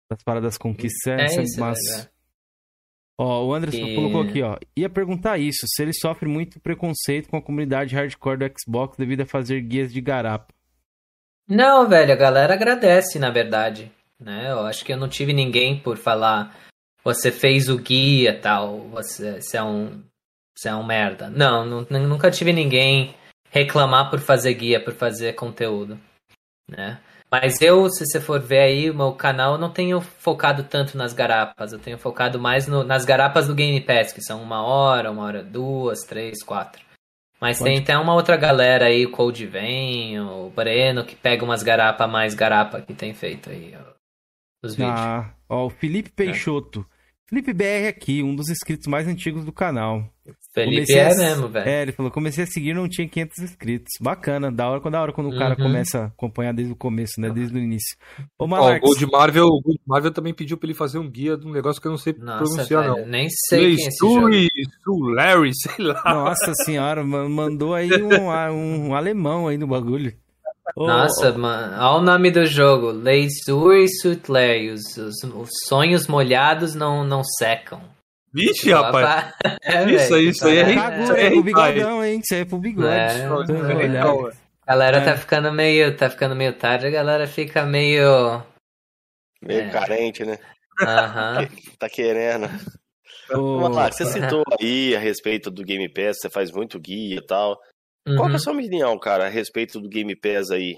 das 0.09 0.23
paradas 0.23 0.57
conquistas. 0.57 1.07
É, 1.07 1.21
é 1.21 1.43
isso, 1.43 1.59
mas... 1.59 1.77
É 1.79 2.09
ó, 3.17 3.45
o 3.45 3.53
Anderson 3.53 3.85
e... 3.85 3.95
colocou 3.95 4.21
aqui, 4.21 4.41
ó. 4.41 4.57
Ia 4.75 4.89
perguntar 4.89 5.37
isso: 5.37 5.65
se 5.67 5.81
ele 5.81 5.93
sofre 5.93 6.27
muito 6.27 6.59
preconceito 6.59 7.29
com 7.29 7.37
a 7.37 7.41
comunidade 7.41 7.95
hardcore 7.95 8.37
do 8.37 8.51
Xbox 8.59 8.97
devido 8.97 9.21
a 9.21 9.25
fazer 9.25 9.61
guias 9.61 9.91
de 9.93 10.01
garapa. 10.01 10.53
Não, 11.47 11.87
velho, 11.87 12.11
a 12.11 12.15
galera 12.15 12.55
agradece, 12.55 13.19
na 13.19 13.29
verdade 13.29 13.91
né? 14.19 14.51
Eu 14.51 14.61
acho 14.61 14.83
que 14.85 14.93
eu 14.93 14.97
não 14.97 15.09
tive 15.09 15.33
ninguém 15.33 15.79
por 15.79 15.97
falar 15.97 16.55
você 17.03 17.31
fez 17.31 17.69
o 17.69 17.77
guia 17.77 18.39
tal, 18.39 18.79
você, 18.89 19.41
você 19.41 19.57
é 19.57 19.63
um 19.63 20.03
você 20.57 20.69
é 20.69 20.75
um 20.75 20.85
merda. 20.85 21.29
Não, 21.29 21.65
nunca 21.65 22.31
tive 22.31 22.53
ninguém 22.53 23.13
reclamar 23.49 24.09
por 24.09 24.19
fazer 24.19 24.53
guia, 24.53 24.83
por 24.83 24.93
fazer 24.93 25.33
conteúdo, 25.33 25.99
né? 26.69 26.99
Mas 27.41 27.61
eu, 27.61 27.89
se 27.89 28.05
você 28.05 28.21
for 28.21 28.39
ver 28.39 28.59
aí, 28.59 28.89
o 28.89 28.95
meu 28.95 29.11
canal, 29.11 29.57
não 29.57 29.69
tenho 29.69 29.99
focado 29.99 30.63
tanto 30.63 30.97
nas 30.97 31.11
garapas. 31.11 31.73
Eu 31.73 31.79
tenho 31.79 31.97
focado 31.97 32.39
mais 32.39 32.65
no, 32.65 32.81
nas 32.81 33.03
garapas 33.03 33.47
do 33.47 33.55
Game 33.55 33.81
Pass, 33.81 34.13
que 34.13 34.21
são 34.21 34.41
uma 34.41 34.63
hora, 34.63 35.11
uma 35.11 35.23
hora, 35.23 35.43
duas, 35.43 35.99
três, 36.07 36.41
quatro. 36.41 36.81
Mas 37.41 37.57
Pode. 37.57 37.69
tem 37.69 37.79
até 37.81 37.97
uma 37.97 38.13
outra 38.13 38.37
galera 38.37 38.85
aí, 38.85 39.05
o 39.05 39.11
Cold 39.11 39.45
Vem, 39.47 40.17
o 40.21 40.49
Breno, 40.49 41.03
que 41.03 41.15
pega 41.15 41.43
umas 41.43 41.61
garapas 41.61 42.09
mais 42.09 42.33
garapa 42.33 42.79
que 42.79 42.93
tem 42.93 43.13
feito 43.13 43.49
aí 43.49 43.75
os 44.63 44.73
vídeos. 44.73 44.97
Ah, 44.97 45.33
ó, 45.49 45.65
o 45.65 45.69
Felipe 45.69 46.09
é. 46.09 46.13
Peixoto. 46.15 46.85
É. 46.89 46.94
Felipe 47.27 47.53
BR 47.53 47.87
aqui, 47.89 48.21
um 48.21 48.35
dos 48.35 48.49
inscritos 48.49 48.85
mais 48.85 49.07
antigos 49.07 49.43
do 49.43 49.51
canal. 49.51 50.07
Felipe 50.53 50.75
comecei 50.75 50.99
é 50.99 51.11
a... 51.11 51.15
mesmo, 51.15 51.49
velho. 51.49 51.67
É, 51.67 51.81
ele 51.81 51.91
falou, 51.91 52.11
comecei 52.11 52.43
a 52.43 52.47
seguir 52.47 52.73
não 52.73 52.87
tinha 52.87 53.07
500 53.07 53.39
inscritos. 53.39 53.91
Bacana, 53.99 54.51
da 54.51 54.69
hora, 54.69 54.89
da 54.91 55.01
hora 55.01 55.11
quando 55.11 55.29
o 55.29 55.37
cara 55.37 55.55
uhum. 55.57 55.65
começa 55.65 55.99
a 55.99 56.05
acompanhar 56.05 56.53
desde 56.53 56.71
o 56.71 56.75
começo, 56.75 57.19
né, 57.19 57.31
desde 57.31 57.57
o 57.57 57.59
início. 57.59 57.97
Ô, 58.37 58.45
Malarx... 58.45 58.79
Ó, 58.83 58.85
o 58.85 58.89
Gold 58.89 59.11
Marvel, 59.11 59.47
o 59.47 59.61
Gold 59.61 59.81
Marvel 59.87 60.11
também 60.11 60.35
pediu 60.35 60.55
pra 60.55 60.67
ele 60.67 60.75
fazer 60.75 60.99
um 60.99 61.09
guia 61.09 61.35
de 61.35 61.47
um 61.47 61.51
negócio 61.51 61.81
que 61.81 61.87
eu 61.87 61.91
não 61.91 61.97
sei 61.97 62.13
Nossa, 62.13 62.43
pronunciar, 62.43 62.83
velho, 62.83 62.95
não. 62.97 63.07
Nem 63.07 63.27
sei 63.29 63.75
quem 63.75 63.85
é 63.85 63.87
esse 63.87 63.97
jogo. 63.99 65.09
Larry, 65.09 65.51
sei 65.55 65.83
lá. 65.83 66.01
Nossa 66.05 66.53
senhora, 66.63 67.03
mandou 67.03 67.73
aí 67.73 67.89
um, 67.91 68.27
um 68.89 68.93
alemão 68.93 69.47
aí 69.47 69.57
no 69.57 69.65
bagulho. 69.65 70.13
Nossa, 70.75 71.31
oh. 71.31 71.37
mano, 71.37 71.73
olha 71.77 71.97
o 71.97 72.01
nome 72.01 72.31
do 72.31 72.45
jogo. 72.45 72.91
Leisure 72.91 73.87
Sutley. 74.01 74.71
Os, 74.71 74.97
os, 74.97 75.23
os, 75.23 75.49
sonhos 75.67 76.07
molhados 76.07 76.73
não, 76.73 77.03
não 77.03 77.23
secam. 77.23 77.81
Vixe, 78.33 78.71
rapaz. 78.71 79.33
É, 79.63 79.83
isso 79.91 80.13
aí, 80.13 80.27
isso 80.27 80.47
aí 80.47 80.57
é, 80.57 81.03
isso 81.03 81.13
é, 81.13 81.25
é 81.25 81.29
pro 81.31 81.43
bigodão, 81.43 82.05
hein? 82.05 82.21
Isso 82.23 82.33
aí 82.33 82.41
é 82.41 82.45
pro 82.45 82.57
bigode. 82.59 82.87
É, 82.87 83.25
a 83.25 84.71
galera 84.73 84.97
é. 84.97 85.05
tá 85.05 85.17
ficando 85.17 85.51
meio. 85.51 85.95
Tá 85.95 86.09
ficando 86.09 86.35
meio 86.35 86.53
tarde, 86.53 86.87
a 86.87 86.91
galera 86.91 87.27
fica 87.27 87.65
meio. 87.65 88.43
Meio 89.41 89.61
é. 89.61 89.69
carente, 89.69 90.23
né? 90.23 90.37
Aham. 90.81 91.47
tá 91.79 91.89
querendo. 91.89 92.49
Oh. 93.31 93.67
Lá, 93.67 93.91
você 93.91 94.05
citou 94.05 94.43
aí 94.59 94.95
a 94.95 94.99
respeito 94.99 95.49
do 95.49 95.63
Game 95.63 95.87
Pass, 95.89 96.19
você 96.19 96.29
faz 96.29 96.51
muito 96.51 96.79
guia 96.79 97.17
e 97.17 97.25
tal. 97.25 97.59
Uhum. 98.07 98.15
Qual 98.15 98.27
que 98.27 98.33
é 98.33 98.35
a 98.35 98.37
uhum. 98.37 98.39
sua 98.39 98.53
opinião, 98.53 98.99
cara, 98.99 99.25
a 99.25 99.29
respeito 99.29 99.79
do 99.79 99.89
Game 99.89 100.15
Pass 100.15 100.51
aí? 100.51 100.75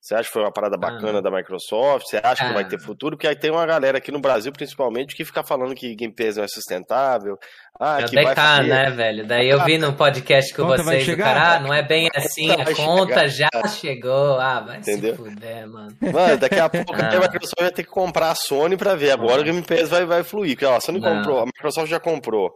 Você 0.00 0.14
acha 0.14 0.28
que 0.28 0.32
foi 0.32 0.42
uma 0.42 0.52
parada 0.52 0.78
bacana 0.78 1.18
ah. 1.18 1.20
da 1.20 1.30
Microsoft? 1.30 2.06
Você 2.06 2.16
acha 2.16 2.44
ah. 2.44 2.48
que 2.48 2.54
vai 2.54 2.66
ter 2.66 2.76
ah. 2.76 2.80
futuro? 2.80 3.16
Porque 3.16 3.28
aí 3.28 3.36
tem 3.36 3.50
uma 3.50 3.66
galera 3.66 3.98
aqui 3.98 4.10
no 4.10 4.18
Brasil, 4.18 4.50
principalmente, 4.50 5.14
que 5.14 5.26
fica 5.26 5.42
falando 5.42 5.74
que 5.74 5.94
Game 5.94 6.14
Pass 6.14 6.36
não 6.36 6.44
é 6.44 6.48
sustentável. 6.48 7.38
Ah, 7.78 8.00
é 8.00 8.04
que 8.04 8.14
vai 8.14 8.34
né, 8.66 8.90
velho? 8.90 9.26
Daí 9.26 9.50
eu 9.50 9.62
vi 9.64 9.76
no 9.76 9.92
podcast 9.92 10.54
com 10.54 10.64
vocês, 10.64 11.06
o 11.06 11.16
cara, 11.18 11.56
ah, 11.56 11.60
não 11.60 11.72
é 11.72 11.82
bem 11.82 12.08
assim, 12.16 12.50
a 12.50 12.74
conta 12.74 13.28
já 13.28 13.50
chegou. 13.68 14.40
Ah, 14.40 14.60
vai 14.60 14.78
Entendeu? 14.78 15.16
se 15.16 15.22
fuder, 15.22 15.68
mano. 15.68 15.94
Mano, 16.00 16.38
daqui 16.38 16.58
a 16.58 16.68
pouco 16.70 16.94
ah. 16.96 17.16
a 17.16 17.20
Microsoft 17.20 17.60
vai 17.60 17.70
ter 17.70 17.84
que 17.84 17.90
comprar 17.90 18.30
a 18.30 18.34
Sony 18.34 18.78
pra 18.78 18.94
ver. 18.94 19.10
Agora 19.10 19.42
o 19.42 19.44
Game 19.44 19.62
Pass 19.62 19.90
vai, 19.90 20.06
vai 20.06 20.24
fluir. 20.24 20.54
Porque, 20.54 20.64
ó, 20.64 20.76
a 20.76 20.80
Sony 20.80 20.98
não. 20.98 21.14
comprou, 21.14 21.40
a 21.40 21.44
Microsoft 21.46 21.90
já 21.90 22.00
comprou 22.00 22.50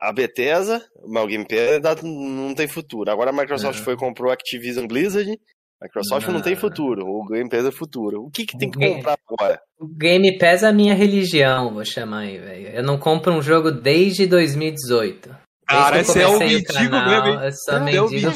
a 0.00 0.12
Bethesda, 0.12 0.82
mas 1.06 1.22
o 1.22 1.26
Game 1.26 1.46
Pass 1.46 2.02
não 2.02 2.54
tem 2.54 2.66
futuro. 2.66 3.10
Agora 3.10 3.30
a 3.30 3.32
Microsoft 3.32 3.78
uhum. 3.78 3.84
foi 3.84 3.96
comprou 3.96 4.30
a 4.30 4.34
Activision 4.34 4.86
Blizzard. 4.86 5.38
A 5.80 5.84
Microsoft 5.84 6.26
não. 6.26 6.34
não 6.34 6.40
tem 6.42 6.54
futuro, 6.56 7.06
o 7.06 7.26
Game 7.26 7.48
Pass 7.48 7.64
é 7.64 7.70
futuro. 7.70 8.22
O 8.22 8.30
que, 8.30 8.44
que 8.44 8.58
tem 8.58 8.70
que 8.70 8.78
comprar 8.78 9.18
agora? 9.28 9.60
O 9.78 9.86
Game 9.86 10.38
Pass 10.38 10.62
é 10.62 10.68
a 10.68 10.72
minha 10.72 10.94
religião, 10.94 11.72
vou 11.72 11.84
chamar 11.84 12.20
aí, 12.20 12.38
velho. 12.38 12.68
Eu 12.68 12.82
não 12.82 12.98
compro 12.98 13.32
um 13.32 13.40
jogo 13.40 13.70
desde 13.70 14.26
2018. 14.26 15.34
Cara, 15.66 16.00
esse 16.00 16.20
é 16.20 16.26
o 16.26 16.38
mendigo 16.38 16.72
mesmo, 16.72 17.26
hein? 17.28 17.38
Eu 17.44 17.52
sou 17.52 17.74
é 17.76 17.80
mendigo 17.80 18.30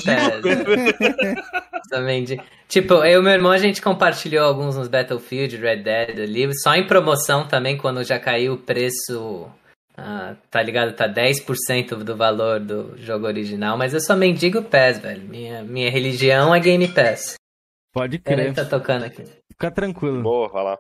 mendigo. 2.03 2.43
Tipo, 2.69 2.95
eu 3.05 3.21
e 3.21 3.23
meu 3.23 3.33
irmão, 3.33 3.53
a 3.53 3.59
gente 3.59 3.83
compartilhou 3.83 4.45
alguns 4.45 4.77
nos 4.77 4.89
Battlefield, 4.89 5.57
Red 5.57 5.83
Dead 5.83 6.19
ali, 6.21 6.49
só 6.61 6.75
em 6.75 6.87
promoção 6.87 7.47
também, 7.47 7.77
quando 7.77 8.03
já 8.03 8.19
caiu 8.19 8.55
o 8.55 8.59
preço 8.59 9.49
ah, 9.97 10.37
tá 10.51 10.61
ligado? 10.61 10.95
Tá 10.95 11.09
10% 11.09 12.03
do 12.03 12.17
valor 12.17 12.59
do 12.59 12.97
jogo 12.99 13.27
original, 13.27 13.79
mas 13.79 13.95
eu 13.95 14.01
só 14.01 14.17
mendigo 14.17 14.63
PES, 14.63 14.99
velho. 14.99 15.23
Minha, 15.29 15.63
minha 15.63 15.91
religião 15.91 16.55
é 16.55 16.59
Game 16.59 16.89
Pass. 16.89 17.37
Pode 17.93 18.19
crer. 18.19 18.53
tá 18.53 18.65
tocando 18.65 19.05
aqui. 19.05 19.25
Fica 19.49 19.71
tranquilo. 19.71 20.21
Boa, 20.23 20.49
vai 20.49 20.65
lá. 20.65 20.79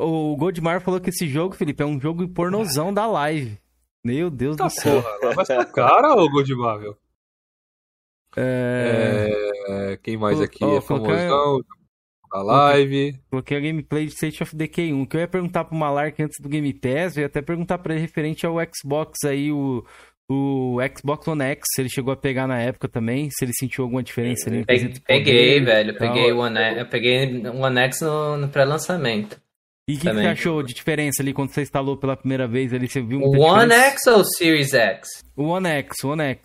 O 0.00 0.36
Goldmar 0.36 0.80
falou 0.80 1.00
que 1.00 1.10
esse 1.10 1.26
jogo, 1.28 1.54
Felipe, 1.54 1.82
é 1.82 1.86
um 1.86 2.00
jogo 2.00 2.28
pornozão 2.28 2.94
da 2.94 3.06
live. 3.06 3.58
Meu 4.04 4.30
Deus 4.30 4.56
tá 4.56 4.66
do 4.66 4.70
céu. 4.70 5.02
Porra, 5.02 5.34
vai 5.34 5.44
ser 5.44 5.64
cara, 5.72 6.14
ô 6.14 6.28
Goldmar, 6.30 6.80
é... 8.36 9.30
é... 9.68 9.96
Quem 9.96 10.16
mais 10.16 10.40
aqui 10.40 10.64
oh, 10.64 10.76
é 10.76 10.80
famosão? 10.80 11.60
A 12.32 12.42
live. 12.42 13.18
Coloquei 13.30 13.56
a 13.56 13.60
gameplay 13.60 14.06
de 14.06 14.12
State 14.12 14.42
of 14.42 14.54
Decay 14.54 14.92
1. 14.92 15.06
Que 15.06 15.16
eu 15.16 15.20
ia 15.20 15.28
perguntar 15.28 15.64
pro 15.64 15.76
Malark 15.76 16.22
antes 16.22 16.40
do 16.40 16.48
Game 16.48 16.72
Pass, 16.74 17.16
eu 17.16 17.22
ia 17.22 17.26
até 17.26 17.42
perguntar 17.42 17.78
pra 17.78 17.94
ele 17.94 18.02
referente 18.02 18.46
ao 18.46 18.56
Xbox 18.74 19.24
aí, 19.24 19.50
o, 19.50 19.84
o 20.30 20.76
Xbox 20.96 21.26
One 21.26 21.42
X, 21.42 21.62
ele 21.78 21.88
chegou 21.88 22.12
a 22.12 22.16
pegar 22.16 22.46
na 22.46 22.58
época 22.58 22.88
também, 22.88 23.30
se 23.30 23.44
ele 23.44 23.52
sentiu 23.54 23.84
alguma 23.84 24.02
diferença 24.02 24.50
ali. 24.50 24.64
Peguei, 24.64 24.94
peguei 25.06 25.60
velho, 25.60 25.96
peguei 25.96 26.32
o 26.32 26.38
One 26.38 26.58
eu 26.76 26.86
peguei 26.86 27.26
o 27.46 27.62
One 27.62 27.78
X 27.80 28.02
no, 28.02 28.36
no 28.36 28.48
pré-lançamento. 28.48 29.40
E 29.88 29.94
o 29.94 29.98
que, 29.98 30.06
que, 30.06 30.14
você 30.14 30.26
achou 30.26 30.62
de 30.62 30.74
diferença 30.74 31.22
ali 31.22 31.32
quando 31.32 31.50
você 31.50 31.62
instalou 31.62 31.96
pela 31.96 32.14
primeira 32.14 32.46
vez 32.46 32.74
ali? 32.74 32.86
Você 32.86 33.00
viu 33.00 33.20
O 33.20 33.40
One 33.40 33.68
diferença? 33.68 33.86
X 33.86 34.06
ou 34.06 34.20
o 34.20 34.24
Series 34.24 34.74
X? 34.74 35.08
O 35.34 35.44
One 35.44 35.66
X, 35.66 36.04
o 36.04 36.08
One 36.10 36.22
X. 36.24 36.42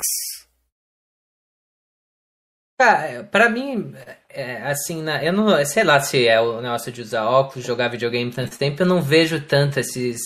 Cara, 2.83 3.23
pra 3.23 3.49
mim, 3.49 3.95
é, 4.29 4.57
assim, 4.63 5.05
eu 5.21 5.31
não 5.31 5.65
sei 5.65 5.85
lá 5.85 6.01
se 6.01 6.27
é 6.27 6.41
o 6.41 6.59
negócio 6.59 6.91
de 6.91 7.01
usar 7.01 7.23
óculos, 7.23 7.65
jogar 7.65 7.87
videogame 7.87 8.29
tanto 8.29 8.57
tempo, 8.57 8.81
eu 8.81 8.85
não 8.85 9.01
vejo 9.01 9.39
tanto 9.39 9.79
esses 9.79 10.19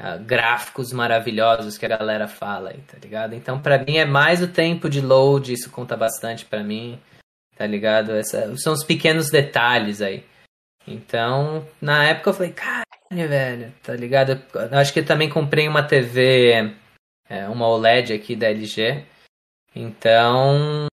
uh, 0.00 0.18
gráficos 0.24 0.94
maravilhosos 0.94 1.76
que 1.76 1.84
a 1.84 1.90
galera 1.90 2.26
fala 2.26 2.70
aí, 2.70 2.80
tá 2.80 2.96
ligado? 2.96 3.34
Então, 3.34 3.60
pra 3.60 3.76
mim, 3.76 3.98
é 3.98 4.06
mais 4.06 4.42
o 4.42 4.48
tempo 4.48 4.88
de 4.88 5.02
load, 5.02 5.52
isso 5.52 5.70
conta 5.70 5.94
bastante 5.94 6.46
pra 6.46 6.64
mim, 6.64 6.98
tá 7.54 7.66
ligado? 7.66 8.12
Essa, 8.12 8.56
são 8.56 8.72
os 8.72 8.82
pequenos 8.82 9.28
detalhes 9.28 10.00
aí. 10.00 10.24
Então, 10.88 11.68
na 11.82 12.02
época 12.02 12.30
eu 12.30 12.34
falei, 12.34 12.52
caralho, 12.52 13.28
velho, 13.28 13.74
tá 13.82 13.92
ligado? 13.94 14.42
Eu 14.54 14.78
acho 14.78 14.90
que 14.90 15.00
eu 15.00 15.04
também 15.04 15.28
comprei 15.28 15.68
uma 15.68 15.82
TV, 15.82 16.74
é, 17.28 17.46
uma 17.46 17.68
OLED 17.68 18.14
aqui 18.14 18.34
da 18.34 18.48
LG. 18.48 19.04
Então, 19.76 20.86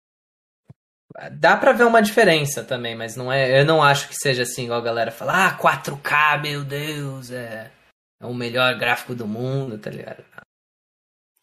dá 1.30 1.56
pra 1.56 1.72
ver 1.72 1.84
uma 1.84 2.02
diferença 2.02 2.64
também, 2.64 2.96
mas 2.96 3.16
não 3.16 3.32
é, 3.32 3.62
eu 3.62 3.66
não 3.66 3.82
acho 3.82 4.08
que 4.08 4.16
seja 4.16 4.44
assim, 4.44 4.66
igual 4.66 4.80
a 4.80 4.84
galera 4.84 5.12
fala, 5.12 5.48
ah, 5.48 5.58
4K, 5.58 6.42
meu 6.42 6.64
Deus, 6.64 7.32
é, 7.32 7.72
é 8.20 8.26
o 8.26 8.34
melhor 8.34 8.78
gráfico 8.78 9.14
do 9.14 9.28
mundo, 9.28 9.78
tá 9.78 9.90
ligado? 9.90 10.24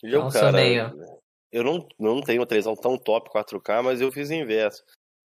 Eu, 0.03 0.25
não, 0.25 0.31
cara, 0.31 0.53
meio... 0.53 0.93
eu 1.53 1.65
não, 1.65 1.87
não 1.99 2.21
tenho 2.21 2.41
uma 2.41 2.47
televisão 2.47 2.75
tão 2.75 2.97
top 2.97 3.31
4K, 3.31 3.83
mas 3.83 4.01
eu 4.01 4.13
fiz 4.13 4.31
o 4.31 4.35
inverso. 4.35 4.83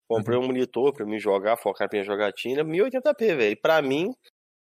Comprei 0.08 0.38
um 0.38 0.46
monitor 0.46 0.92
pra 0.92 1.06
mim 1.06 1.18
jogar, 1.18 1.56
focar 1.56 1.88
pra 1.88 1.98
minha 1.98 2.04
jogatina, 2.04 2.64
1080p, 2.64 3.36
velho. 3.36 3.60
Pra 3.60 3.80
mim, 3.80 4.12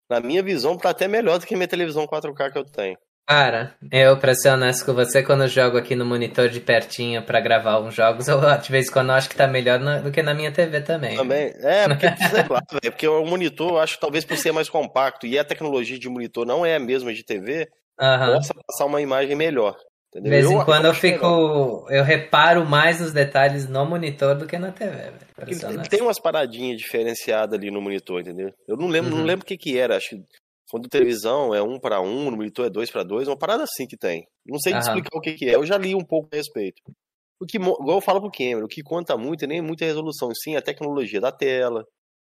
na 0.09 0.19
minha 0.19 0.43
visão, 0.43 0.77
tá 0.77 0.89
até 0.89 1.07
melhor 1.07 1.39
do 1.39 1.45
que 1.45 1.55
minha 1.55 1.67
televisão 1.67 2.05
4K 2.05 2.51
que 2.51 2.57
eu 2.57 2.65
tenho. 2.65 2.97
Cara, 3.27 3.75
eu, 3.91 4.17
pra 4.17 4.35
ser 4.35 4.49
honesto 4.49 4.85
com 4.85 4.93
você, 4.93 5.23
quando 5.23 5.43
eu 5.43 5.47
jogo 5.47 5.77
aqui 5.77 5.95
no 5.95 6.05
monitor 6.05 6.49
de 6.49 6.59
pertinho 6.59 7.23
pra 7.23 7.39
gravar 7.39 7.79
uns 7.79 7.93
jogos, 7.93 8.27
eu 8.27 8.39
de 8.57 8.71
vez 8.71 8.89
em 8.89 8.91
quando 8.91 9.11
acho 9.11 9.29
que 9.29 9.35
tá 9.35 9.47
melhor 9.47 9.79
do 10.01 10.11
que 10.11 10.21
na 10.21 10.33
minha 10.33 10.51
TV 10.51 10.81
também. 10.81 11.15
Também, 11.15 11.53
é, 11.59 11.87
porque, 11.87 12.07
sei 12.07 12.45
lá, 12.49 12.61
véio, 12.69 12.91
porque 12.91 13.07
o 13.07 13.25
monitor, 13.25 13.69
eu 13.69 13.79
acho 13.79 13.95
que 13.95 14.01
talvez 14.01 14.25
por 14.25 14.35
ser 14.35 14.51
mais 14.51 14.69
compacto 14.69 15.25
e 15.25 15.39
a 15.39 15.45
tecnologia 15.45 15.97
de 15.97 16.09
monitor 16.09 16.45
não 16.45 16.65
é 16.65 16.75
a 16.75 16.79
mesma 16.79 17.13
de 17.13 17.23
TV, 17.23 17.69
uhum. 17.99 18.33
possa 18.33 18.53
passar 18.67 18.85
uma 18.85 19.01
imagem 19.01 19.35
melhor. 19.35 19.77
Entendeu? 20.13 20.23
De 20.23 20.29
vez 20.29 20.51
em 20.51 20.55
eu, 20.55 20.65
quando 20.65 20.85
eu, 20.85 20.93
fico. 20.93 21.87
Eu 21.89 22.03
reparo 22.03 22.65
mais 22.65 22.99
nos 22.99 23.13
detalhes 23.13 23.65
no 23.65 23.85
monitor 23.85 24.35
do 24.35 24.45
que 24.45 24.57
na 24.57 24.71
TV, 24.71 24.91
velho. 24.91 25.89
Tem 25.89 26.01
umas 26.01 26.19
paradinhas 26.19 26.77
diferenciadas 26.79 27.57
ali 27.57 27.71
no 27.71 27.81
monitor, 27.81 28.19
entendeu? 28.19 28.53
Eu 28.67 28.75
não 28.75 28.87
lembro, 28.87 29.11
uhum. 29.11 29.19
não 29.19 29.25
lembro 29.25 29.43
o 29.43 29.47
que, 29.47 29.57
que 29.57 29.77
era. 29.77 29.95
Acho 29.95 30.09
que 30.09 30.23
quando 30.71 30.87
televisão 30.87 31.53
é 31.53 31.61
um 31.61 31.77
para 31.77 31.99
um, 31.99 32.31
no 32.31 32.37
monitor 32.37 32.65
é 32.65 32.69
dois 32.69 32.89
para 32.89 33.03
dois, 33.03 33.27
uma 33.27 33.37
parada 33.37 33.63
assim 33.63 33.85
que 33.85 33.97
tem. 33.97 34.25
Não 34.45 34.57
sei 34.57 34.71
uhum. 34.71 34.79
explicar 34.79 35.09
o 35.13 35.19
que, 35.19 35.33
que 35.33 35.49
é. 35.49 35.55
Eu 35.55 35.65
já 35.65 35.77
li 35.77 35.93
um 35.93 36.03
pouco 36.03 36.29
a 36.31 36.37
respeito. 36.37 36.81
O 37.41 37.45
que, 37.45 37.57
igual 37.57 37.97
eu 37.97 38.01
falo 38.01 38.21
pro 38.21 38.31
Cameron, 38.31 38.63
o 38.63 38.69
que 38.69 38.81
conta 38.81 39.17
muito 39.17 39.43
é 39.43 39.47
nem 39.47 39.61
muita 39.61 39.83
resolução, 39.83 40.33
sim 40.33 40.55
a 40.55 40.61
tecnologia 40.61 41.19
da 41.19 41.29
tela. 41.29 41.83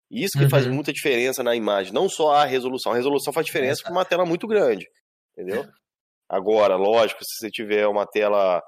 Isso 0.09 0.37
que 0.37 0.45
uhum. 0.45 0.49
faz 0.49 0.65
muita 0.65 0.93
diferença 0.93 1.43
na 1.43 1.57
imagem, 1.57 1.91
não 1.91 2.07
só 2.07 2.35
a 2.35 2.45
resolução. 2.45 2.93
A 2.93 2.95
resolução 2.95 3.33
faz 3.33 3.45
diferença 3.45 3.83
com 3.83 3.91
uma 3.91 4.05
tela 4.05 4.25
muito 4.25 4.47
grande, 4.47 4.87
entendeu? 5.37 5.65
Agora, 6.29 6.77
lógico, 6.77 7.19
se 7.25 7.39
você 7.39 7.51
tiver 7.51 7.85
uma 7.85 8.05
tela 8.05 8.63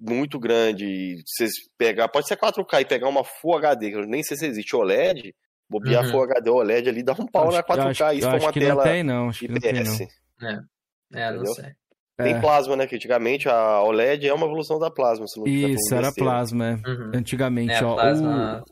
muito 0.00 0.36
grande 0.40 1.22
você 1.24 1.46
pegar, 1.78 2.08
pode 2.08 2.26
ser 2.26 2.36
4K 2.36 2.80
e 2.80 2.84
pegar 2.86 3.08
uma 3.08 3.22
Full 3.22 3.56
HD, 3.56 3.90
que 3.90 3.96
eu 3.98 4.06
nem 4.06 4.24
sei 4.24 4.36
se 4.36 4.46
existe 4.46 4.74
OLED, 4.74 5.32
bobear 5.70 6.04
uhum. 6.04 6.10
Full 6.10 6.22
HD 6.24 6.50
OLED 6.50 6.88
ali, 6.88 7.02
dá 7.02 7.12
um 7.12 7.26
pau 7.26 7.48
acho, 7.48 7.56
na 7.56 7.62
4K, 7.62 7.88
acho, 7.88 8.18
isso 8.18 8.30
for 8.30 8.40
uma 8.40 8.52
tela 8.52 8.74
não 8.74 8.82
tem, 8.82 9.02
não. 9.04 9.28
Acho 9.28 9.44
IPS. 9.44 9.60
Que 9.60 9.72
não 9.72 9.84
tem, 9.84 10.10
não. 10.40 10.64
É, 11.14 11.22
é 11.22 11.32
não 11.32 11.46
sei. 11.46 11.64
Tem 12.18 12.34
é. 12.34 12.40
plasma, 12.40 12.76
né? 12.76 12.86
Que 12.86 12.96
antigamente 12.96 13.48
a 13.48 13.82
OLED 13.82 14.28
é 14.28 14.34
uma 14.34 14.46
evolução 14.46 14.78
da 14.78 14.90
plasma. 14.90 15.26
Se 15.26 15.38
não 15.38 15.46
Isso, 15.46 15.94
era 15.94 16.12
plasma, 16.12 16.66
é. 16.66 16.72
Uhum. 16.88 17.12
Antigamente, 17.14 17.72
é, 17.72 17.84
ó. 17.84 17.94
Plasma... 17.94 18.64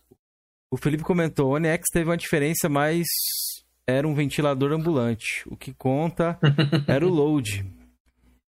O, 0.70 0.74
o 0.74 0.76
Felipe 0.76 1.02
comentou, 1.02 1.50
o 1.50 1.54
One 1.54 1.68
X 1.68 1.86
teve 1.90 2.10
uma 2.10 2.16
diferença, 2.16 2.68
mas 2.68 3.06
era 3.86 4.06
um 4.06 4.14
ventilador 4.14 4.72
ambulante. 4.72 5.44
O 5.46 5.56
que 5.56 5.72
conta 5.72 6.38
era 6.86 7.06
o 7.06 7.08
load. 7.08 7.64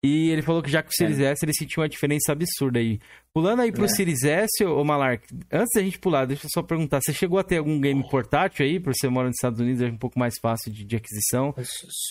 E 0.06 0.30
ele 0.30 0.43
falou 0.43 0.62
que 0.62 0.70
já 0.70 0.84
que 0.84 0.89
o 0.89 0.93
Series 0.93 1.20
é. 1.20 1.32
S 1.32 1.43
ele 1.43 1.53
sentiu 1.53 1.82
uma 1.82 1.89
diferença 1.89 2.32
absurda 2.32 2.78
aí. 2.78 2.99
Pulando 3.34 3.64
aí 3.64 3.72
pro 3.72 3.86
é. 3.86 3.88
Series 3.88 4.24
S, 4.24 4.64
ô 4.64 4.84
Malark, 4.84 5.26
antes 5.51 5.72
da 5.76 5.82
gente 5.82 5.97
pular, 5.97 6.26
deixa 6.26 6.45
eu 6.45 6.49
só 6.53 6.62
perguntar, 6.62 7.01
você 7.01 7.12
chegou 7.12 7.39
a 7.39 7.43
ter 7.43 7.58
algum 7.58 7.82
game 7.82 8.08
portátil 8.08 8.64
aí, 8.66 8.80
por 8.80 8.93
você 8.95 9.10
mora 9.10 9.28
nos 9.28 9.36
Estados 9.36 9.60
Unidos, 9.60 9.82
é 9.82 9.88
um 9.88 9.97
pouco 9.97 10.20
mais 10.20 10.36
fácil 10.39 10.72
de, 10.72 10.86
de 10.86 10.95
aquisição? 10.95 11.56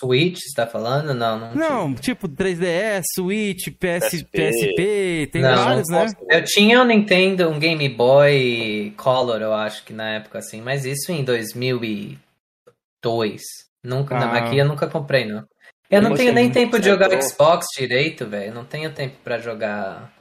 Switch, 0.01 0.41
você 0.41 0.53
tá 0.55 0.67
falando? 0.67 1.15
Não, 1.15 1.39
não. 1.39 1.55
Não, 1.55 1.95
tipo 1.95 2.29
3DS, 2.29 3.05
Switch, 3.15 3.69
PS, 3.69 4.11
PSP, 4.11 4.25
PSP 4.33 5.29
tem 5.33 5.41
não, 5.41 5.55
vários, 5.55 5.89
não 5.89 6.05
né? 6.05 6.13
Eu 6.31 6.45
tinha 6.45 6.83
um 6.83 6.85
Nintendo, 6.85 7.49
um 7.49 7.61
Game 7.61 7.89
Boy 7.89 8.93
Color, 8.97 9.41
eu 9.41 9.55
acho 9.55 9.85
que 9.85 9.93
na 9.93 10.17
época 10.17 10.41
assim, 10.41 10.61
mas 10.61 10.85
isso 10.85 11.13
em 11.13 11.23
2002. 11.25 13.41
Nunca, 13.85 14.17
ah. 14.17 14.39
aqui 14.39 14.59
eu 14.59 14.67
nunca 14.67 14.89
comprei, 14.89 15.27
não. 15.27 15.47
Eu 15.95 16.03
não 16.03 16.15
tenho 16.15 16.33
nem 16.33 16.51
tempo 16.51 16.79
de 16.79 16.89
jogar 16.89 17.11
Xbox 17.23 17.67
direito, 17.77 18.27
velho. 18.27 18.55
Não 18.55 18.65
tenho 18.65 18.93
tempo 18.93 19.17
para 19.23 19.39
jogar 19.39 20.13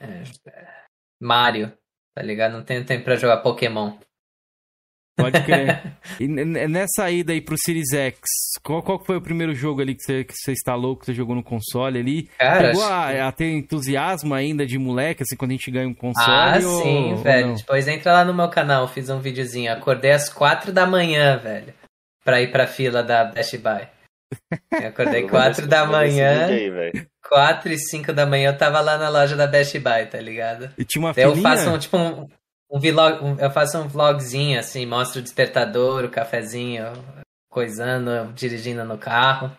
é, 0.00 0.22
Mario, 1.20 1.72
tá 2.14 2.22
ligado? 2.22 2.52
Não 2.52 2.62
tenho 2.62 2.84
tempo 2.84 3.04
para 3.04 3.16
jogar 3.16 3.38
Pokémon. 3.38 3.96
Pode 5.16 5.40
crer. 5.42 5.80
e 6.18 6.26
nessa 6.26 7.08
ida 7.08 7.32
aí 7.32 7.40
pro 7.40 7.56
Series 7.56 7.92
X, 7.92 8.18
qual, 8.62 8.82
qual 8.82 9.04
foi 9.04 9.16
o 9.16 9.22
primeiro 9.22 9.54
jogo 9.54 9.80
ali 9.80 9.94
que 9.94 10.02
você, 10.02 10.24
que 10.24 10.34
você 10.34 10.52
instalou, 10.52 10.96
que 10.96 11.06
você 11.06 11.14
jogou 11.14 11.36
no 11.36 11.42
console 11.42 12.00
ali? 12.00 12.24
Cara, 12.36 12.74
Chegou 12.74 12.84
a, 12.84 13.28
a, 13.28 13.32
ter 13.32 13.52
entusiasmo 13.52 14.34
ainda 14.34 14.66
de 14.66 14.76
moleque, 14.76 15.22
assim, 15.22 15.36
quando 15.36 15.52
a 15.52 15.54
gente 15.54 15.70
ganha 15.70 15.88
um 15.88 15.94
console? 15.94 16.26
Ah, 16.28 16.58
ou, 16.64 16.82
sim, 16.82 17.14
velho. 17.22 17.48
Não? 17.48 17.54
Depois 17.54 17.86
entra 17.86 18.12
lá 18.12 18.24
no 18.24 18.34
meu 18.34 18.48
canal, 18.48 18.88
fiz 18.88 19.08
um 19.08 19.20
videozinho. 19.20 19.72
Acordei 19.72 20.10
às 20.10 20.28
quatro 20.28 20.72
da 20.72 20.84
manhã, 20.84 21.38
velho, 21.38 21.72
pra 22.24 22.42
ir 22.42 22.50
pra 22.50 22.66
fila 22.66 23.00
da 23.02 23.24
Best 23.24 23.56
Buy. 23.58 23.86
Eu 24.72 24.88
acordei 24.88 25.28
4 25.28 25.66
da 25.66 25.86
manhã. 25.86 26.46
Aí, 26.46 27.06
4 27.28 27.72
e 27.72 27.78
5 27.78 28.12
da 28.12 28.26
manhã 28.26 28.50
eu 28.50 28.58
tava 28.58 28.80
lá 28.80 28.98
na 28.98 29.08
loja 29.08 29.36
da 29.36 29.46
Best 29.46 29.78
Buy, 29.78 30.06
tá 30.06 30.20
ligado? 30.20 30.70
E 30.76 30.84
tinha 30.84 31.02
uma 31.02 31.12
Eu 31.16 31.36
faço 31.36 31.70
um, 31.70 31.78
tipo 31.78 31.96
um, 31.96 32.28
um 32.70 32.78
vlog, 32.78 33.24
um, 33.24 33.38
eu 33.38 33.50
faço 33.50 33.78
um 33.78 33.88
vlogzinho 33.88 34.58
assim, 34.58 34.86
mostro 34.86 35.20
o 35.20 35.22
despertador, 35.22 36.04
o 36.04 36.10
cafezinho, 36.10 36.84
coisando, 37.48 38.32
dirigindo 38.34 38.84
no 38.84 38.98
carro, 38.98 39.50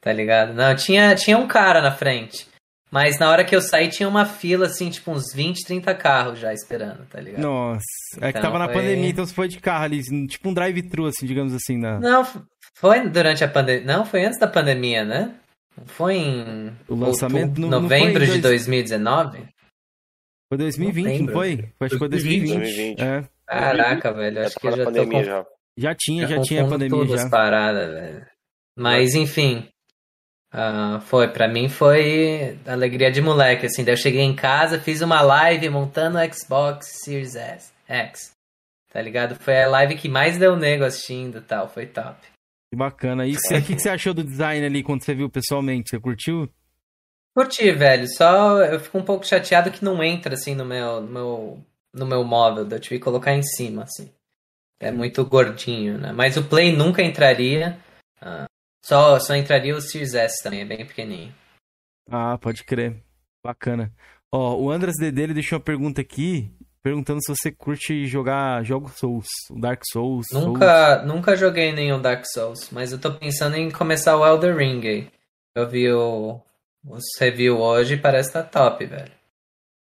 tá 0.00 0.12
ligado? 0.12 0.54
Não, 0.54 0.74
tinha, 0.74 1.14
tinha 1.14 1.38
um 1.38 1.46
cara 1.46 1.80
na 1.80 1.92
frente. 1.92 2.46
Mas 2.90 3.18
na 3.18 3.28
hora 3.28 3.44
que 3.44 3.54
eu 3.54 3.60
saí 3.60 3.88
tinha 3.88 4.08
uma 4.08 4.24
fila, 4.24 4.66
assim, 4.66 4.88
tipo 4.88 5.10
uns 5.10 5.34
20, 5.34 5.66
30 5.66 5.94
carros 5.94 6.38
já 6.38 6.52
esperando, 6.52 7.04
tá 7.06 7.20
ligado? 7.20 7.42
Nossa, 7.42 7.82
então, 8.14 8.28
é 8.28 8.32
que 8.32 8.38
então 8.38 8.50
tava 8.52 8.64
foi... 8.64 8.74
na 8.74 8.80
pandemia, 8.80 9.10
então 9.10 9.26
você 9.26 9.34
foi 9.34 9.48
de 9.48 9.58
carro 9.58 9.84
ali, 9.84 10.00
tipo 10.28 10.48
um 10.48 10.54
drive-thru, 10.54 11.06
assim, 11.06 11.26
digamos 11.26 11.52
assim, 11.52 11.76
na... 11.76 11.98
Não, 11.98 12.24
foi 12.76 13.08
durante 13.08 13.42
a 13.42 13.48
pandemia. 13.48 13.86
Não, 13.86 14.04
foi 14.04 14.26
antes 14.26 14.38
da 14.38 14.46
pandemia, 14.46 15.02
né? 15.02 15.34
Foi 15.86 16.14
em. 16.14 16.76
O 16.86 16.94
lançamento 16.94 17.58
no, 17.58 17.68
novembro 17.68 18.18
dois... 18.18 18.34
de 18.34 18.40
2019? 18.40 19.48
Foi 20.48 20.58
2020, 20.58 21.04
novembro. 21.04 21.26
não 21.26 21.32
foi? 21.32 21.56
Foi, 21.56 21.86
acho 21.86 21.94
que 21.94 21.98
foi 21.98 22.08
2020. 22.08 22.58
2020. 22.58 23.00
É. 23.00 23.28
Caraca, 23.46 24.12
velho. 24.12 24.40
Acho 24.46 24.60
que 24.60 24.70
já 24.70 24.84
tô 24.84 25.06
com... 25.06 25.24
já. 25.24 25.46
Já 25.78 25.94
tinha, 25.94 26.26
já, 26.26 26.36
já 26.36 26.42
tinha 26.42 26.64
a 26.64 26.68
pandemia 26.68 26.98
todas 26.98 27.22
já. 27.22 27.30
paradas, 27.30 27.94
velho. 27.94 28.26
Mas 28.78 29.14
enfim. 29.14 29.68
Uh, 30.54 31.00
foi, 31.00 31.28
para 31.28 31.48
mim 31.48 31.68
foi 31.68 32.58
alegria 32.66 33.10
de 33.10 33.22
moleque, 33.22 33.66
assim. 33.66 33.84
Daí 33.84 33.94
eu 33.94 33.98
cheguei 33.98 34.22
em 34.22 34.36
casa, 34.36 34.78
fiz 34.78 35.00
uma 35.00 35.22
live 35.22 35.68
montando 35.70 36.18
o 36.18 36.34
Xbox 36.34 37.00
Series 37.04 37.34
S, 37.36 37.72
X. 37.88 38.32
Tá 38.92 39.00
ligado? 39.00 39.34
Foi 39.34 39.62
a 39.62 39.68
live 39.68 39.96
que 39.96 40.08
mais 40.08 40.38
deu 40.38 40.56
nego 40.56 40.84
assistindo 40.84 41.38
e 41.38 41.42
tal, 41.42 41.68
foi 41.68 41.86
top. 41.86 42.16
Que 42.70 42.76
bacana. 42.76 43.26
E 43.26 43.34
o 43.34 43.40
que, 43.40 43.74
que 43.74 43.78
você 43.78 43.88
achou 43.88 44.12
do 44.12 44.24
design 44.24 44.64
ali 44.64 44.82
quando 44.82 45.02
você 45.02 45.14
viu 45.14 45.30
pessoalmente? 45.30 45.90
Você 45.90 46.00
curtiu? 46.00 46.48
Curti, 47.34 47.70
velho. 47.70 48.08
Só 48.08 48.62
eu 48.64 48.80
fico 48.80 48.98
um 48.98 49.04
pouco 49.04 49.26
chateado 49.26 49.70
que 49.70 49.84
não 49.84 50.02
entra 50.02 50.34
assim 50.34 50.54
no 50.54 50.64
meu, 50.64 51.00
no 51.00 51.08
meu, 51.08 51.64
no 51.92 52.06
meu 52.06 52.24
móvel. 52.24 52.68
Eu 52.68 52.80
tive 52.80 52.98
que 52.98 53.04
colocar 53.04 53.34
em 53.34 53.42
cima, 53.42 53.84
assim. 53.84 54.10
É 54.80 54.90
muito 54.90 55.24
gordinho, 55.24 55.98
né? 55.98 56.12
Mas 56.12 56.36
o 56.36 56.44
Play 56.44 56.74
nunca 56.74 57.02
entraria. 57.02 57.78
Ah, 58.20 58.46
só, 58.84 59.18
só 59.18 59.34
entraria 59.34 59.76
o 59.76 59.80
Series 59.80 60.14
S 60.14 60.42
também, 60.42 60.60
é 60.60 60.64
bem 60.64 60.86
pequenininho. 60.86 61.34
Ah, 62.10 62.38
pode 62.38 62.64
crer. 62.64 63.02
Bacana. 63.44 63.92
Ó, 64.30 64.56
o 64.56 64.70
Andras 64.70 64.96
Dede 64.96 65.34
deixou 65.34 65.58
uma 65.58 65.64
pergunta 65.64 66.00
aqui 66.00 66.55
perguntando 66.86 67.20
se 67.20 67.34
você 67.34 67.50
curte 67.50 68.06
jogar 68.06 68.62
jogos 68.62 68.92
Souls, 68.92 69.26
Dark 69.50 69.82
Souls. 69.90 70.24
Nunca, 70.32 70.98
Souls. 70.98 71.12
nunca 71.12 71.34
joguei 71.34 71.72
nenhum 71.72 72.00
Dark 72.00 72.24
Souls, 72.24 72.70
mas 72.70 72.92
eu 72.92 73.00
tô 73.00 73.12
pensando 73.12 73.56
em 73.56 73.72
começar 73.72 74.16
o 74.16 74.24
Elder 74.24 74.56
Ring. 74.56 75.10
Eu 75.52 75.68
vi 75.68 75.90
o 75.90 76.40
os 76.88 77.02
reviews 77.18 77.58
hoje 77.58 77.96
parece 77.96 78.28
estar 78.28 78.44
tá 78.44 78.70
top, 78.70 78.86
velho. 78.86 79.10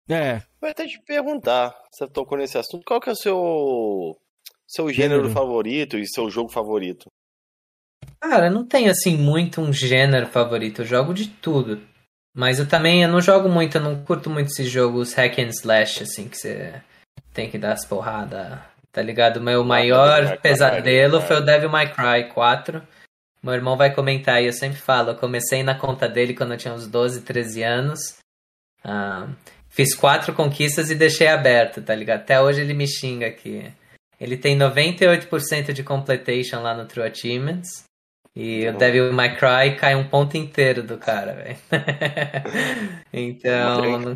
É. 0.08 0.40
Vou 0.58 0.70
até 0.70 0.86
te 0.86 0.98
perguntar, 1.06 1.78
você 1.92 2.08
tocou 2.08 2.38
nesse 2.38 2.56
assunto, 2.56 2.86
qual 2.86 3.02
que 3.02 3.10
é 3.10 3.12
o 3.12 3.16
seu, 3.16 4.16
seu 4.66 4.88
gênero, 4.88 5.24
gênero 5.24 5.34
favorito 5.34 5.98
e 5.98 6.08
seu 6.08 6.30
jogo 6.30 6.50
favorito? 6.50 7.10
Cara, 8.18 8.48
não 8.48 8.64
tem 8.66 8.88
assim 8.88 9.14
muito 9.14 9.60
um 9.60 9.74
gênero 9.74 10.26
favorito, 10.26 10.80
eu 10.80 10.86
jogo 10.86 11.12
de 11.12 11.28
tudo. 11.28 11.82
Mas 12.38 12.60
eu 12.60 12.68
também 12.68 13.02
eu 13.02 13.08
não 13.08 13.20
jogo 13.20 13.48
muito, 13.48 13.78
eu 13.78 13.80
não 13.80 14.00
curto 14.04 14.30
muito 14.30 14.52
esses 14.52 14.70
jogos 14.70 15.12
hack 15.12 15.40
and 15.40 15.48
slash, 15.48 16.04
assim, 16.04 16.28
que 16.28 16.36
você 16.36 16.72
tem 17.34 17.50
que 17.50 17.58
dar 17.58 17.72
as 17.72 17.84
porradas, 17.84 18.60
tá 18.92 19.02
ligado? 19.02 19.40
Meu 19.40 19.64
maior 19.64 20.38
pesadelo 20.38 21.20
foi 21.20 21.38
o 21.38 21.40
Devil 21.44 21.68
May 21.68 21.92
Cry 21.92 22.32
4. 22.32 22.80
Meu 23.42 23.54
irmão 23.54 23.76
vai 23.76 23.92
comentar 23.92 24.36
aí, 24.36 24.46
eu 24.46 24.52
sempre 24.52 24.78
falo, 24.78 25.10
eu 25.10 25.16
comecei 25.16 25.64
na 25.64 25.74
conta 25.74 26.08
dele 26.08 26.32
quando 26.32 26.52
eu 26.52 26.56
tinha 26.56 26.72
uns 26.72 26.86
12, 26.86 27.22
13 27.22 27.64
anos. 27.64 28.18
Uh, 28.84 29.34
fiz 29.68 29.92
quatro 29.96 30.32
conquistas 30.32 30.92
e 30.92 30.94
deixei 30.94 31.26
aberto, 31.26 31.82
tá 31.82 31.92
ligado? 31.92 32.20
Até 32.20 32.40
hoje 32.40 32.60
ele 32.60 32.72
me 32.72 32.86
xinga 32.86 33.26
aqui. 33.26 33.68
Ele 34.20 34.36
tem 34.36 34.56
98% 34.56 35.72
de 35.72 35.82
completation 35.82 36.60
lá 36.60 36.72
no 36.72 36.86
True 36.86 37.08
Achievements. 37.08 37.87
E 38.34 38.68
o 38.68 38.76
Devil 38.76 39.12
May 39.12 39.36
Cry 39.36 39.76
cai 39.76 39.94
um 39.94 40.08
ponto 40.08 40.36
inteiro 40.36 40.82
do 40.82 40.96
cara, 40.96 41.32
velho. 41.32 41.56
então, 43.12 43.98
não 43.98 44.14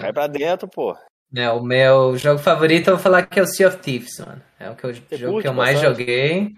Cai 0.00 0.12
pra 0.12 0.26
dentro, 0.26 0.68
pô. 0.68 0.96
É, 1.34 1.50
o 1.50 1.62
meu 1.62 2.16
jogo 2.18 2.38
favorito 2.38 2.88
eu 2.88 2.94
vou 2.94 3.02
falar 3.02 3.24
que 3.24 3.40
é 3.40 3.42
o 3.42 3.46
Sea 3.46 3.68
of 3.68 3.78
Thieves, 3.78 4.18
mano. 4.18 4.42
É 4.60 4.68
o 4.68 4.76
que 4.76 4.84
eu, 4.84 4.94
jogo 5.12 5.40
que 5.40 5.48
eu 5.48 5.54
mais 5.54 5.80
joguei 5.80 6.54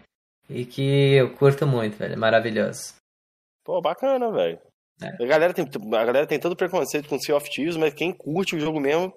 e 0.51 0.65
que 0.65 1.15
eu 1.15 1.31
curto 1.31 1.67
muito, 1.67 1.97
velho. 1.97 2.15
É 2.15 2.17
maravilhoso. 2.17 2.95
Pô, 3.65 3.81
bacana, 3.81 4.31
velho. 4.33 4.59
É. 5.01 5.23
A, 5.23 5.27
galera 5.27 5.55
tem, 5.55 5.65
a 5.65 6.05
galera 6.05 6.27
tem 6.27 6.41
todo 6.41 6.57
preconceito 6.57 7.09
com 7.09 7.19
Sea 7.19 7.37
of 7.37 7.49
Thieves, 7.49 7.77
mas 7.77 7.95
quem 7.95 8.13
curte 8.13 8.57
o 8.57 8.61
jogo 8.61 8.81
mesmo 8.81 9.15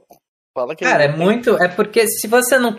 fala 0.56 0.76
que... 0.76 0.86
Cara, 0.86 1.04
é, 1.04 1.08
é 1.08 1.16
muito... 1.16 1.58
É 1.58 1.68
porque 1.68 2.08
se 2.08 2.28
você 2.28 2.60
não 2.60 2.78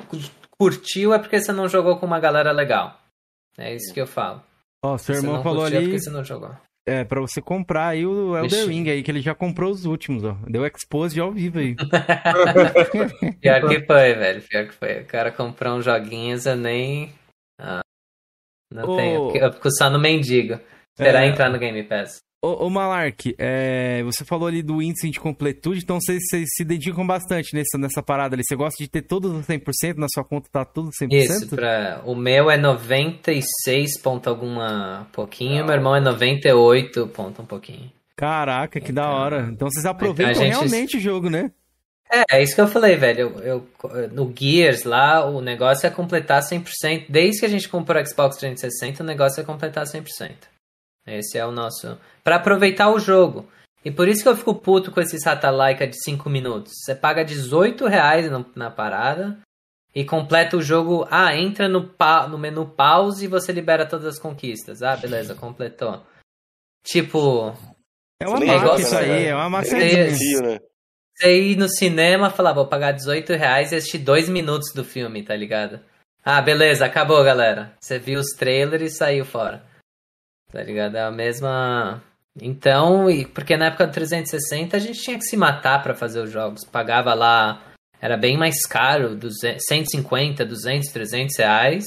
curtiu, 0.56 1.12
é 1.12 1.18
porque 1.18 1.40
você 1.40 1.52
não 1.52 1.68
jogou 1.68 1.98
com 1.98 2.06
uma 2.06 2.20
galera 2.20 2.52
legal. 2.52 2.96
É 3.56 3.74
isso 3.74 3.92
que 3.92 4.00
eu 4.00 4.06
falo. 4.06 4.42
Ó, 4.84 4.96
seu 4.96 5.16
irmão 5.16 5.42
falou 5.42 5.64
ali. 5.64 5.98
Você 5.98 6.10
não 6.10 6.24
jogou. 6.24 6.54
É, 6.88 7.04
pra 7.04 7.20
você 7.20 7.42
comprar 7.42 7.88
aí 7.88 8.06
o 8.06 8.34
Elder 8.34 8.66
Ring 8.66 8.88
aí, 8.88 9.02
que 9.02 9.10
ele 9.10 9.20
já 9.20 9.34
comprou 9.34 9.70
os 9.70 9.84
últimos, 9.84 10.24
ó. 10.24 10.38
Deu 10.46 10.64
expose 10.64 11.20
ao 11.20 11.30
vivo 11.30 11.58
aí. 11.58 11.76
Pior 13.42 13.68
que 13.68 13.84
foi, 13.84 14.14
velho. 14.14 14.42
Pior 14.42 14.66
que 14.66 14.74
foi. 14.74 15.02
O 15.02 15.06
cara 15.06 15.30
comprou 15.30 15.76
uns 15.76 15.84
joguinhos, 15.84 16.46
eu 16.46 16.56
nem. 16.56 17.12
Ah, 17.60 17.80
não 18.72 18.88
oh. 18.88 18.96
tenho. 18.96 19.36
Eu 19.36 19.52
fico 19.52 19.70
só 19.70 19.90
no 19.90 19.98
mendigo. 19.98 20.58
Esperar 20.98 21.24
é... 21.24 21.28
entrar 21.28 21.50
no 21.50 21.58
Game 21.58 21.82
Pass. 21.82 22.20
Ô, 22.40 22.66
ô 22.66 22.70
Malark, 22.70 23.34
é, 23.36 24.00
você 24.04 24.24
falou 24.24 24.46
ali 24.46 24.62
do 24.62 24.80
índice 24.80 25.10
de 25.10 25.18
completude, 25.18 25.80
então 25.82 25.98
vocês, 26.00 26.22
vocês 26.30 26.46
se 26.56 26.64
dedicam 26.64 27.04
bastante 27.04 27.52
nessa, 27.52 27.76
nessa 27.76 28.00
parada 28.00 28.36
ali. 28.36 28.44
Você 28.46 28.54
gosta 28.54 28.80
de 28.82 28.88
ter 28.88 29.02
tudo 29.02 29.42
100%, 29.42 29.96
na 29.96 30.06
sua 30.08 30.22
conta 30.22 30.48
tá 30.48 30.64
tudo 30.64 30.90
100%? 30.90 31.08
Isso, 31.10 31.48
pra, 31.48 32.00
o 32.04 32.14
meu 32.14 32.48
é 32.48 32.56
96 32.56 34.00
ponto 34.00 34.30
alguma 34.30 35.08
pouquinho, 35.12 35.64
ah. 35.64 35.66
meu 35.66 35.74
irmão 35.74 35.96
é 35.96 36.00
98 36.00 37.08
ponto 37.08 37.42
um 37.42 37.46
pouquinho. 37.46 37.90
Caraca, 38.14 38.78
que 38.78 38.92
então, 38.92 39.04
da 39.04 39.10
hora. 39.10 39.48
Então 39.52 39.68
vocês 39.68 39.84
aproveitam 39.84 40.34
gente... 40.34 40.50
realmente 40.50 40.96
o 40.96 41.00
jogo, 41.00 41.28
né? 41.28 41.50
É, 42.10 42.38
é 42.38 42.42
isso 42.42 42.54
que 42.54 42.60
eu 42.60 42.68
falei, 42.68 42.96
velho. 42.96 43.32
Eu, 43.40 43.68
eu, 43.92 44.08
no 44.12 44.32
Gears 44.34 44.84
lá, 44.84 45.28
o 45.28 45.40
negócio 45.40 45.86
é 45.86 45.90
completar 45.90 46.40
100%. 46.40 47.06
Desde 47.08 47.40
que 47.40 47.46
a 47.46 47.48
gente 47.48 47.68
comprou 47.68 48.00
o 48.00 48.06
Xbox 48.06 48.36
360, 48.36 49.02
o 49.02 49.06
negócio 49.06 49.40
é 49.40 49.44
completar 49.44 49.84
100%. 49.84 50.30
Esse 51.08 51.38
é 51.38 51.46
o 51.46 51.52
nosso. 51.52 51.98
para 52.22 52.36
aproveitar 52.36 52.90
o 52.90 52.98
jogo. 52.98 53.48
E 53.84 53.90
por 53.90 54.08
isso 54.08 54.22
que 54.22 54.28
eu 54.28 54.36
fico 54.36 54.54
puto 54.54 54.90
com 54.90 55.00
esse 55.00 55.18
Satalaika 55.18 55.86
de 55.86 55.96
5 56.02 56.28
minutos. 56.28 56.72
Você 56.84 56.94
paga 56.94 57.24
18 57.24 57.86
reais 57.86 58.30
na 58.54 58.70
parada 58.70 59.38
e 59.94 60.04
completa 60.04 60.56
o 60.56 60.62
jogo. 60.62 61.06
Ah, 61.10 61.34
entra 61.36 61.68
no, 61.68 61.88
pa... 61.88 62.26
no 62.26 62.36
menu 62.36 62.66
pause 62.66 63.24
e 63.24 63.28
você 63.28 63.52
libera 63.52 63.86
todas 63.86 64.06
as 64.06 64.18
conquistas. 64.18 64.82
Ah, 64.82 64.96
beleza, 64.96 65.34
completou. 65.34 66.02
Tipo. 66.84 67.54
É 68.20 68.26
uma 68.26 68.40
máquina 68.40 68.80
isso 68.80 68.96
aí, 68.96 69.26
é 69.26 69.34
uma 69.34 69.48
máquina. 69.48 69.78
Você, 69.78 70.58
você 71.16 71.40
ir 71.40 71.56
no 71.56 71.68
cinema 71.68 72.28
e 72.28 72.30
falar, 72.30 72.52
vou 72.52 72.66
pagar 72.66 72.92
18 72.92 73.32
reais 73.34 73.72
e 73.72 73.76
assistir 73.76 73.98
2 73.98 74.28
minutos 74.28 74.72
do 74.74 74.84
filme, 74.84 75.22
tá 75.22 75.36
ligado? 75.36 75.80
Ah, 76.24 76.42
beleza, 76.42 76.84
acabou, 76.84 77.22
galera. 77.24 77.72
Você 77.80 77.98
viu 77.98 78.20
os 78.20 78.36
trailers 78.36 78.92
e 78.92 78.96
saiu 78.96 79.24
fora. 79.24 79.64
Tá 80.50 80.62
ligado? 80.62 80.96
É 80.96 81.02
a 81.02 81.10
mesma. 81.10 82.02
Então, 82.40 83.10
e 83.10 83.26
porque 83.26 83.56
na 83.56 83.66
época 83.66 83.86
do 83.86 83.92
360 83.92 84.76
a 84.76 84.80
gente 84.80 85.00
tinha 85.00 85.18
que 85.18 85.24
se 85.24 85.36
matar 85.36 85.82
para 85.82 85.94
fazer 85.94 86.20
os 86.20 86.30
jogos. 86.30 86.64
Pagava 86.64 87.14
lá. 87.14 87.62
Era 88.00 88.16
bem 88.16 88.36
mais 88.36 88.64
caro, 88.64 89.16
200, 89.16 89.64
150, 89.66 90.44
200, 90.44 90.88
300 90.90 91.36
reais. 91.36 91.84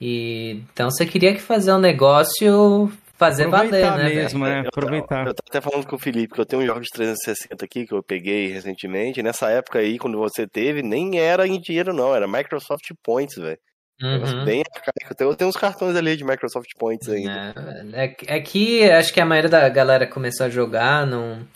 E 0.00 0.62
então 0.72 0.90
você 0.90 1.04
queria 1.04 1.34
que 1.34 1.40
fazer 1.40 1.72
um 1.72 1.78
negócio 1.78 2.90
fazer 3.18 3.48
Aproveitar 3.48 3.90
valer, 3.90 4.04
né? 4.04 4.14
mesmo, 4.14 4.44
né? 4.44 4.64
Aproveitar. 4.66 5.22
Eu, 5.22 5.26
eu 5.26 5.34
tava 5.34 5.48
até 5.48 5.60
falando 5.60 5.86
com 5.86 5.96
o 5.96 5.98
Felipe 5.98 6.34
que 6.34 6.40
eu 6.40 6.46
tenho 6.46 6.62
um 6.62 6.66
jogo 6.66 6.80
de 6.80 6.88
360 6.88 7.64
aqui 7.64 7.84
que 7.84 7.92
eu 7.92 8.02
peguei 8.02 8.46
recentemente. 8.46 9.22
Nessa 9.22 9.50
época 9.50 9.80
aí, 9.80 9.98
quando 9.98 10.16
você 10.16 10.46
teve, 10.46 10.82
nem 10.82 11.18
era 11.18 11.46
em 11.46 11.60
dinheiro, 11.60 11.92
não. 11.92 12.14
Era 12.14 12.28
Microsoft 12.28 12.88
Points, 13.02 13.36
velho. 13.36 13.58
Uhum. 14.02 14.44
Bem 14.44 14.62
arcaico. 14.74 15.14
Tem, 15.14 15.34
tem 15.34 15.46
uns 15.46 15.56
cartões 15.56 15.96
ali 15.96 16.16
de 16.16 16.24
Microsoft 16.24 16.70
Points 16.78 17.08
ainda. 17.08 17.54
É, 17.92 18.04
é, 18.04 18.16
é 18.36 18.40
que 18.40 18.88
acho 18.90 19.12
que 19.12 19.20
a 19.20 19.26
maioria 19.26 19.50
da 19.50 19.68
galera 19.68 20.06
começou 20.06 20.46
a 20.46 20.50
jogar, 20.50 21.06
não 21.06 21.46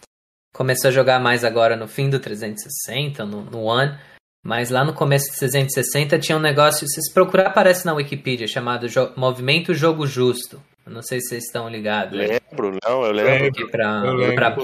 começou 0.53 0.88
a 0.88 0.93
jogar 0.93 1.18
mais 1.20 1.45
agora 1.45 1.76
no 1.76 1.88
fim 1.88 2.11
do 2.11 2.20
360, 2.20 3.24
no, 3.24 3.43
no 3.43 3.62
One. 3.62 3.97
Mas 4.45 4.70
lá 4.70 4.84
no 4.84 4.93
começo 4.93 5.30
do 5.32 5.38
360 5.38 6.18
tinha 6.18 6.36
um 6.36 6.40
negócio, 6.40 6.86
se 6.88 7.14
procurar, 7.14 7.47
aparece 7.47 7.86
na 7.86 7.95
Wikipedia, 7.95 8.49
chamado 8.49 8.88
jo 8.88 9.12
Movimento 9.16 9.72
Jogo 9.72 10.05
Justo. 10.05 10.61
Eu 10.84 10.93
não 10.93 11.01
sei 11.01 11.20
se 11.20 11.28
vocês 11.28 11.45
estão 11.45 11.68
ligados. 11.68 12.18
Lembro, 12.18 12.76
não, 12.84 13.05
eu 13.05 13.12
lembro. 13.12 13.70
Pra, 13.70 14.03
eu 14.05 14.14
lembro. 14.14 14.34
Pra, 14.34 14.57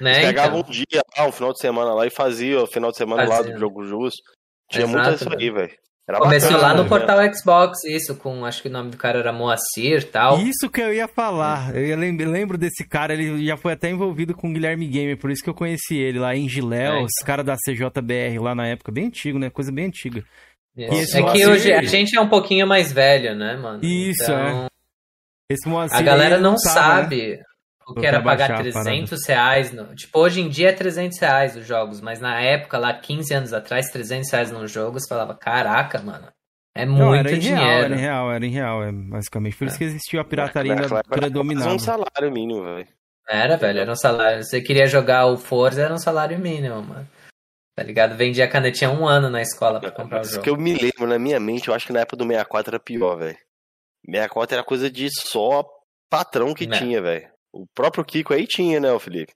né, 0.00 0.20
pegava 0.20 0.56
então... 0.56 0.68
um 0.68 0.70
dia 0.70 1.02
lá, 1.18 1.26
um 1.26 1.32
final 1.32 1.52
de 1.52 1.58
semana 1.58 1.92
lá 1.92 2.06
e 2.06 2.10
fazia 2.10 2.62
o 2.62 2.66
final 2.66 2.92
de 2.92 2.96
semana 2.96 3.26
fazia. 3.26 3.50
lá 3.50 3.52
do 3.52 3.58
Jogo 3.58 3.84
Justo. 3.84 4.22
Tinha 4.70 4.84
Exato, 4.86 5.08
muito 5.08 5.20
isso 5.20 5.36
aí, 5.36 5.50
velho. 5.50 5.76
Era 6.12 6.20
Começou 6.20 6.50
bacana, 6.50 6.68
lá 6.68 6.76
no 6.76 6.82
né? 6.82 6.88
portal 6.90 7.34
Xbox, 7.34 7.84
isso, 7.84 8.14
com 8.16 8.44
acho 8.44 8.60
que 8.60 8.68
o 8.68 8.70
nome 8.70 8.90
do 8.90 8.98
cara 8.98 9.18
era 9.18 9.32
Moacir 9.32 10.10
tal. 10.10 10.38
Isso 10.40 10.68
que 10.68 10.82
eu 10.82 10.92
ia 10.92 11.08
falar. 11.08 11.74
Eu 11.74 11.96
lembro, 11.96 12.30
lembro 12.30 12.58
desse 12.58 12.86
cara, 12.86 13.14
ele 13.14 13.46
já 13.46 13.56
foi 13.56 13.72
até 13.72 13.88
envolvido 13.88 14.34
com 14.34 14.50
o 14.50 14.52
Guilherme 14.52 14.86
Gamer, 14.86 15.16
por 15.16 15.30
isso 15.30 15.42
que 15.42 15.48
eu 15.48 15.54
conheci 15.54 15.96
ele 15.96 16.18
lá 16.18 16.36
em 16.36 16.46
Giléu, 16.46 16.96
é, 16.96 17.02
os 17.02 17.24
caras 17.24 17.46
da 17.46 17.56
CJBR 17.56 18.38
lá 18.40 18.54
na 18.54 18.66
época, 18.66 18.92
bem 18.92 19.06
antigo, 19.06 19.38
né? 19.38 19.48
Coisa 19.48 19.72
bem 19.72 19.86
antiga. 19.86 20.22
Yes. 20.76 21.14
É 21.14 21.22
que 21.22 21.46
hoje 21.46 21.72
a 21.72 21.82
gente 21.82 22.16
é 22.16 22.20
um 22.20 22.28
pouquinho 22.28 22.66
mais 22.66 22.92
velho, 22.92 23.34
né, 23.34 23.56
mano? 23.56 23.82
Isso, 23.82 24.22
então, 24.24 24.66
é. 24.66 24.66
Esse 25.50 25.68
Moacir 25.68 25.98
a 25.98 26.02
galera 26.02 26.36
não, 26.36 26.42
não 26.42 26.52
né? 26.52 26.58
sabe. 26.58 27.36
Né? 27.36 27.42
O 27.86 27.94
que 27.94 28.06
era 28.06 28.22
pagar 28.22 28.58
300 28.58 29.26
reais. 29.26 29.72
No... 29.72 29.94
Tipo, 29.94 30.20
hoje 30.20 30.40
em 30.40 30.48
dia 30.48 30.70
é 30.70 30.72
300 30.72 31.18
reais 31.18 31.56
os 31.56 31.66
jogos, 31.66 32.00
mas 32.00 32.20
na 32.20 32.40
época, 32.40 32.78
lá 32.78 32.92
15 32.92 33.34
anos 33.34 33.52
atrás, 33.52 33.90
300 33.90 34.30
reais 34.30 34.50
nos 34.50 34.70
jogos, 34.70 35.06
falava, 35.08 35.34
caraca, 35.34 36.00
mano. 36.00 36.28
É 36.74 36.86
muito 36.86 37.00
Não, 37.00 37.14
era 37.14 37.38
dinheiro. 37.38 37.60
Real, 37.60 37.82
era 37.82 37.94
em 37.94 37.98
real, 37.98 38.32
era 38.32 38.46
em 38.46 38.50
real, 38.50 38.82
é, 38.82 38.92
basicamente. 38.92 39.56
Por 39.56 39.64
é. 39.64 39.68
isso 39.68 39.78
que 39.78 39.84
existiu 39.84 40.20
a 40.20 40.24
pirataria 40.24 40.72
ainda 40.72 41.02
predominante. 41.04 41.66
Era 41.66 41.74
um 41.74 41.78
salário 41.78 42.32
mínimo, 42.32 42.62
velho. 42.62 42.88
Era, 43.28 43.56
velho, 43.56 43.80
era 43.80 43.92
um 43.92 43.96
salário. 43.96 44.42
Você 44.42 44.60
queria 44.60 44.86
jogar 44.86 45.26
o 45.26 45.36
Forza, 45.36 45.82
era 45.82 45.94
um 45.94 45.98
salário 45.98 46.38
mínimo, 46.38 46.82
mano. 46.82 47.08
Tá 47.74 47.82
ligado? 47.82 48.16
Vendia 48.16 48.48
canetinha 48.48 48.90
um 48.90 49.06
ano 49.06 49.30
na 49.30 49.40
escola 49.40 49.80
pra 49.80 49.90
comprar 49.90 50.20
o 50.20 50.24
jogo. 50.24 50.34
Isso 50.34 50.42
que 50.42 50.50
eu 50.50 50.56
me 50.56 50.74
lembro, 50.74 51.06
na 51.06 51.18
minha 51.18 51.40
mente, 51.40 51.68
eu 51.68 51.74
acho 51.74 51.86
que 51.86 51.92
na 51.92 52.00
época 52.00 52.16
do 52.16 52.24
64 52.24 52.70
era 52.70 52.80
pior, 52.80 53.16
velho. 53.16 53.38
64 54.04 54.56
era 54.56 54.64
coisa 54.64 54.90
de 54.90 55.08
só 55.10 55.64
patrão 56.10 56.52
que 56.52 56.66
Não. 56.66 56.76
tinha, 56.76 57.00
velho. 57.00 57.31
O 57.52 57.66
próprio 57.74 58.04
Kiko 58.04 58.32
aí 58.32 58.46
tinha, 58.46 58.80
né, 58.80 58.90
o 58.92 58.98
Felipe? 58.98 59.32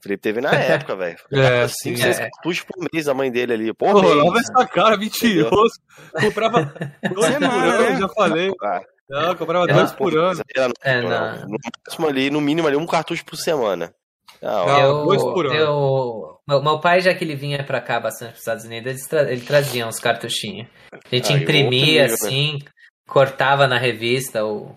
O 0.00 0.02
Felipe 0.02 0.22
teve 0.22 0.40
na 0.40 0.52
época, 0.54 0.96
velho. 0.96 1.18
É, 1.30 1.62
assim, 1.62 1.94
seis 1.94 2.18
é. 2.18 2.22
cartuchos 2.30 2.64
por 2.64 2.88
mês 2.92 3.06
a 3.06 3.14
mãe 3.14 3.30
dele 3.30 3.52
ali. 3.52 3.74
Pô, 3.74 3.92
Pô 3.92 4.38
essa 4.38 4.66
cara, 4.66 4.96
mentiroso. 4.96 5.78
Comprava 6.18 6.72
dois 7.14 7.34
por 7.36 7.44
ano, 7.44 7.90
né? 7.90 8.00
já 8.00 8.08
falei. 8.08 8.50
Ah. 8.62 8.80
Não, 9.08 9.34
comprava 9.34 9.66
dois 9.66 9.92
por 9.92 10.16
ano. 10.16 10.40
É, 10.84 11.00
no, 11.00 11.08
no 11.48 11.58
máximo 11.84 12.06
ali, 12.06 12.30
no 12.30 12.40
mínimo 12.40 12.68
ali, 12.68 12.76
um 12.76 12.86
cartucho 12.86 13.24
por 13.24 13.36
semana. 13.36 13.92
Não, 14.40 14.78
eu, 14.78 15.04
dois 15.04 15.20
por 15.20 15.46
ano. 15.46 15.54
Eu, 15.56 16.38
meu, 16.46 16.62
meu, 16.62 16.80
pai, 16.80 17.00
já 17.00 17.12
que 17.12 17.24
ele 17.24 17.34
vinha 17.34 17.64
pra 17.64 17.80
cá 17.80 17.98
bastante 17.98 18.30
pros 18.30 18.40
Estados 18.40 18.64
Unidos, 18.64 18.92
ele, 18.92 19.08
tra 19.08 19.32
ele 19.32 19.40
trazia 19.40 19.86
uns 19.86 19.98
cartuchinhos. 19.98 20.68
A 20.92 21.14
gente 21.14 21.32
ah, 21.32 21.36
imprimia 21.36 22.06
né? 22.06 22.14
assim, 22.14 22.52
né? 22.52 22.70
cortava 23.08 23.66
na 23.66 23.78
revista 23.78 24.44
o, 24.44 24.76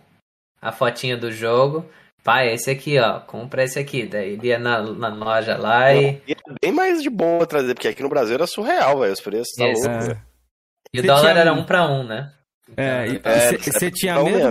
a 0.59 0.71
fotinha 0.71 1.15
do 1.15 1.31
jogo 1.31 1.87
pai, 2.23 2.53
esse 2.53 2.71
aqui, 2.71 2.97
ó, 2.99 3.19
compra 3.19 3.63
esse 3.63 3.77
aqui. 3.77 4.05
Daí 4.05 4.33
ele 4.33 4.47
ia 4.47 4.57
na, 4.57 4.81
na 4.81 5.09
loja 5.09 5.57
lá 5.57 5.93
e. 5.93 6.21
E 6.27 6.31
é 6.31 6.35
bem 6.61 6.71
mais 6.71 7.03
de 7.03 7.09
boa 7.09 7.45
trazer, 7.45 7.73
porque 7.73 7.89
aqui 7.89 8.01
no 8.01 8.09
Brasil 8.09 8.35
era 8.35 8.47
surreal, 8.47 8.99
velho, 8.99 9.13
os 9.13 9.21
preços, 9.21 9.53
tá 9.57 9.65
louco. 9.65 9.87
É. 9.87 10.17
E 10.93 10.99
o 10.99 11.03
dólar 11.03 11.21
tinha... 11.21 11.41
era 11.41 11.53
um 11.53 11.63
pra 11.63 11.85
um, 11.85 12.03
né? 12.03 12.31
É, 12.77 13.07
você 13.59 13.87
é, 13.87 13.91
tinha 13.91 14.23
medo, 14.23 14.49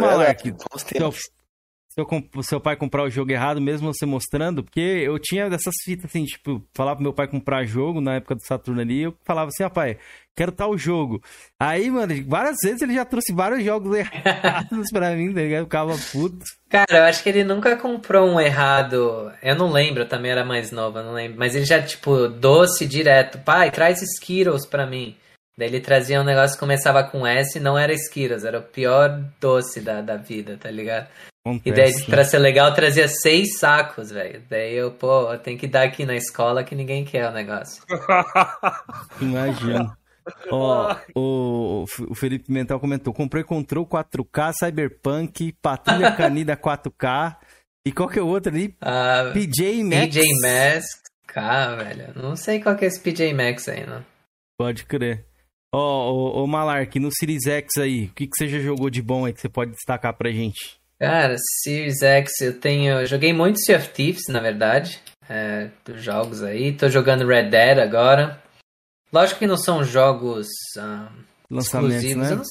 Malek? 1.97 2.31
seu, 2.33 2.43
seu 2.43 2.61
pai 2.61 2.77
comprar 2.77 3.05
o 3.05 3.11
jogo 3.11 3.31
errado, 3.31 3.61
mesmo 3.61 3.93
você 3.93 4.07
mostrando, 4.07 4.63
porque 4.63 4.81
eu 4.81 5.19
tinha 5.19 5.49
dessas 5.49 5.75
fitas 5.85 6.07
assim, 6.07 6.25
tipo, 6.25 6.63
falar 6.75 6.95
pro 6.95 7.03
meu 7.03 7.13
pai 7.13 7.29
comprar 7.29 7.65
jogo 7.65 8.01
na 8.01 8.15
época 8.15 8.35
do 8.35 8.47
Saturno 8.47 8.81
ali, 8.81 9.03
eu 9.03 9.15
falava 9.25 9.49
assim, 9.49 9.65
ah, 9.65 9.97
quero 10.35 10.53
tal 10.53 10.77
jogo. 10.79 11.23
Aí, 11.61 11.91
mano, 11.91 12.15
várias 12.27 12.57
vezes 12.63 12.83
ele 12.83 12.95
já 12.95 13.05
trouxe 13.05 13.33
vários 13.33 13.63
jogos 13.63 13.95
errados 13.97 14.89
pra 14.91 15.15
mim, 15.15 15.33
tá 15.33 15.41
ligado? 15.41 15.61
Eu 15.61 15.65
ficava 15.65 15.95
puto. 16.11 16.45
Cara, 16.69 16.87
eu 16.91 17.05
acho 17.05 17.23
que 17.23 17.29
ele 17.29 17.45
nunca 17.45 17.77
comprou 17.77 18.27
um 18.27 18.41
errado. 18.41 19.31
Eu 19.43 19.55
não 19.55 19.71
lembro, 19.71 20.03
eu 20.03 20.09
também 20.09 20.31
era 20.31 20.45
mais 20.45 20.71
nova, 20.71 21.03
não 21.03 21.13
lembro. 21.13 21.39
Mas 21.39 21.55
ele 21.55 21.67
já, 21.67 21.83
tipo, 21.83 22.29
doce 22.29 22.87
direto. 22.87 23.39
Pai, 23.39 23.71
traz 23.71 24.01
Skittles 24.01 24.65
pra 24.65 24.87
mim. 24.87 25.15
Daí 25.57 25.69
ele 25.69 25.81
trazia 25.81 26.21
um 26.21 26.25
negócio 26.25 26.57
que 26.57 26.61
começava 26.61 27.05
com 27.05 27.27
S 27.27 27.59
e 27.59 27.61
não 27.61 27.79
era 27.79 27.93
Skittles, 27.93 28.45
era 28.45 28.59
o 28.59 28.63
pior 28.63 29.23
doce 29.41 29.81
da, 29.81 30.01
da 30.01 30.17
vida, 30.17 30.57
tá 30.57 30.71
ligado? 30.71 31.09
Acontece. 31.45 31.69
E 31.69 31.73
daí, 31.73 32.07
pra 32.07 32.25
ser 32.25 32.39
legal, 32.39 32.73
trazia 32.73 33.09
seis 33.09 33.59
sacos, 33.59 34.11
velho. 34.11 34.43
Daí 34.49 34.75
eu, 34.75 34.93
pô, 34.93 35.37
tenho 35.39 35.59
que 35.59 35.67
dar 35.67 35.83
aqui 35.83 36.07
na 36.07 36.15
escola 36.15 36.63
que 36.65 36.75
ninguém 36.75 37.05
quer 37.05 37.29
o 37.29 37.33
negócio. 37.33 37.83
Imagina. 39.21 39.97
Ó, 40.51 40.97
o, 41.17 41.85
o 42.09 42.15
Felipe 42.15 42.51
Mental 42.51 42.79
comentou: 42.79 43.13
comprei 43.13 43.43
Control 43.43 43.85
4K, 43.85 44.53
Cyberpunk, 44.53 45.53
Patrulha 45.61 46.13
Canida 46.17 46.57
4K. 46.57 47.37
E 47.85 47.91
qual 47.91 48.09
que 48.09 48.21
é 48.21 48.23
o 48.23 48.29
outro 48.29 48.53
ali? 48.53 48.77
Uh, 48.81 49.33
PJ 49.33 49.83
Max. 49.83 50.01
PJ 50.07 50.23
Max 50.41 50.85
K, 51.27 51.75
velho. 51.75 52.13
Não 52.15 52.37
sei 52.37 52.61
qual 52.61 52.77
que 52.77 52.85
é 52.85 52.89
esse 52.89 53.01
PJ 53.01 53.35
Max 53.35 53.69
aí, 53.69 53.85
não. 53.85 54.05
Pode 54.57 54.85
crer. 54.85 55.27
Ó, 55.75 56.11
oh, 56.11 56.43
oh, 56.43 56.47
Malark, 56.47 56.99
no 57.01 57.09
Series 57.11 57.47
X 57.47 57.79
aí, 57.79 58.05
o 58.05 58.15
que, 58.15 58.27
que 58.27 58.37
você 58.37 58.47
já 58.47 58.59
jogou 58.59 58.91
de 58.91 59.01
bom 59.01 59.25
aí 59.25 59.33
que 59.33 59.41
você 59.41 59.49
pode 59.49 59.71
destacar 59.71 60.15
pra 60.15 60.31
gente? 60.31 60.79
Cara, 61.01 61.35
Series 61.63 62.03
X 62.03 62.41
eu 62.43 62.61
tenho. 62.61 63.01
Eu 63.01 63.07
joguei 63.07 63.33
muito 63.33 63.59
Sea 63.59 63.79
of 63.79 63.89
Thieves, 63.89 64.29
na 64.29 64.39
verdade. 64.39 65.01
É, 65.29 65.71
dos 65.85 66.03
jogos 66.03 66.43
aí. 66.43 66.73
Tô 66.73 66.89
jogando 66.89 67.27
Red 67.27 67.49
Dead 67.49 67.79
agora. 67.79 68.43
Lógico 69.11 69.41
que 69.41 69.47
não 69.47 69.57
são 69.57 69.83
jogos 69.83 70.47
ah, 70.79 71.11
exclusivos. 71.51 72.31
Né? 72.31 72.37
Não, 72.37 72.43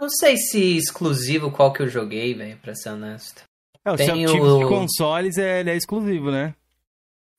não, 0.00 0.08
sei 0.08 0.36
se 0.36 0.76
exclusivo 0.76 1.50
qual 1.50 1.72
que 1.72 1.82
eu 1.82 1.88
joguei, 1.88 2.34
velho, 2.34 2.56
pra 2.58 2.74
ser 2.74 2.90
honesto. 2.90 3.42
É, 3.84 3.92
o 3.92 3.96
Tem 3.96 4.26
tipo 4.26 4.58
de 4.58 4.66
consoles 4.66 5.38
é, 5.38 5.60
ele 5.60 5.70
é 5.70 5.76
exclusivo, 5.76 6.30
né? 6.30 6.54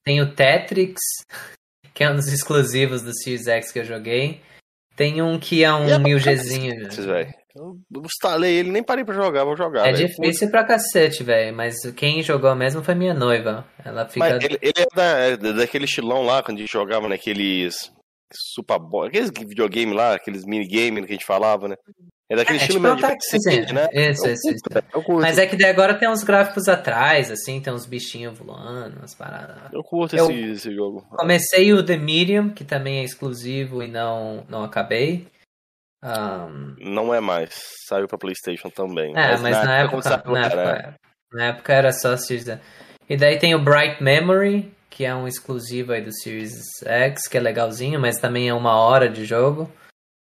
Tem 0.05 0.21
o 0.21 0.33
Tetrix, 0.33 1.01
que 1.93 2.03
é 2.03 2.11
um 2.11 2.15
dos 2.15 2.31
exclusivos 2.31 3.01
do 3.01 3.13
Series 3.13 3.47
X 3.47 3.71
que 3.71 3.79
eu 3.79 3.85
joguei. 3.85 4.41
Tem 4.97 5.21
um 5.21 5.37
que 5.37 5.63
é 5.63 5.71
um 5.71 5.85
1000Gzinho. 5.85 6.89
Eu 7.55 7.77
instalei 8.03 8.55
ele, 8.55 8.71
nem 8.71 8.83
parei 8.83 9.05
pra 9.05 9.13
jogar, 9.13 9.43
vou 9.43 9.55
jogar. 9.55 9.87
É 9.87 9.93
véio. 9.93 10.07
difícil 10.07 10.49
pra 10.49 10.63
cacete, 10.63 11.23
velho. 11.23 11.55
Mas 11.55 11.75
quem 11.95 12.23
jogou 12.23 12.53
mesmo 12.55 12.83
foi 12.83 12.95
minha 12.95 13.13
noiva. 13.13 13.63
Ela 13.85 14.07
fica. 14.07 14.19
Mas 14.19 14.43
ele, 14.43 14.57
ele 14.59 14.73
é, 14.75 14.95
da, 14.95 15.03
é 15.19 15.37
daquele 15.37 15.85
estilão 15.85 16.23
lá, 16.23 16.41
quando 16.41 16.57
a 16.57 16.61
gente 16.61 16.71
jogava 16.71 17.07
naqueles. 17.07 17.91
Super 18.33 18.79
aqueles 19.05 19.29
videogame 19.29 19.93
lá, 19.93 20.15
aqueles 20.15 20.43
minigame 20.43 21.05
que 21.05 21.13
a 21.13 21.15
gente 21.15 21.25
falava, 21.25 21.67
né? 21.67 21.75
É 22.29 22.35
daquele 22.35 22.59
é, 22.59 22.61
estilo 22.61 22.79
tipo 22.79 22.95
mesmo 22.95 23.07
de 23.07 23.37
assim, 23.37 23.73
né? 23.73 23.87
Isso, 23.93 24.27
isso, 24.27 24.49
isso. 24.49 24.63
Mas 25.21 25.37
é 25.37 25.47
que 25.47 25.55
daí 25.55 25.69
agora 25.69 25.93
tem 25.93 26.09
uns 26.09 26.23
gráficos 26.23 26.67
atrás, 26.67 27.31
assim, 27.31 27.61
tem 27.61 27.71
uns 27.71 27.85
bichinhos 27.85 28.37
voando, 28.37 28.97
umas 28.97 29.15
paradas. 29.15 29.71
Eu 29.71 29.81
curto 29.81 30.15
eu 30.15 30.29
esse, 30.29 30.41
esse 30.51 30.75
jogo. 30.75 31.05
Comecei 31.09 31.73
o 31.73 31.81
The 31.81 31.95
Medium, 31.95 32.49
que 32.49 32.65
também 32.65 32.99
é 32.99 33.03
exclusivo 33.03 33.81
e 33.81 33.87
não, 33.87 34.45
não 34.49 34.63
acabei. 34.63 35.25
Um... 36.03 36.75
Não 36.79 37.13
é 37.13 37.21
mais. 37.21 37.49
Saiu 37.87 38.07
pra 38.07 38.17
Playstation 38.17 38.69
também. 38.69 39.11
É, 39.11 39.31
mas, 39.31 39.41
mas 39.41 39.65
na, 39.65 39.77
época, 39.77 40.13
época, 40.13 40.31
na, 40.31 40.45
época 40.45 40.61
era. 40.61 40.95
na 41.31 41.45
época 41.45 41.73
era 41.73 41.91
só 41.93 42.17
Series 42.17 42.59
E 43.09 43.15
daí 43.15 43.39
tem 43.39 43.55
o 43.55 43.63
Bright 43.63 44.03
Memory, 44.03 44.69
que 44.89 45.05
é 45.05 45.15
um 45.15 45.29
exclusivo 45.29 45.93
aí 45.93 46.01
do 46.01 46.13
Series 46.13 46.59
X, 46.85 47.27
que 47.27 47.37
é 47.37 47.39
legalzinho, 47.39 48.01
mas 48.01 48.19
também 48.19 48.49
é 48.49 48.53
uma 48.53 48.75
hora 48.75 49.07
de 49.07 49.23
jogo. 49.23 49.71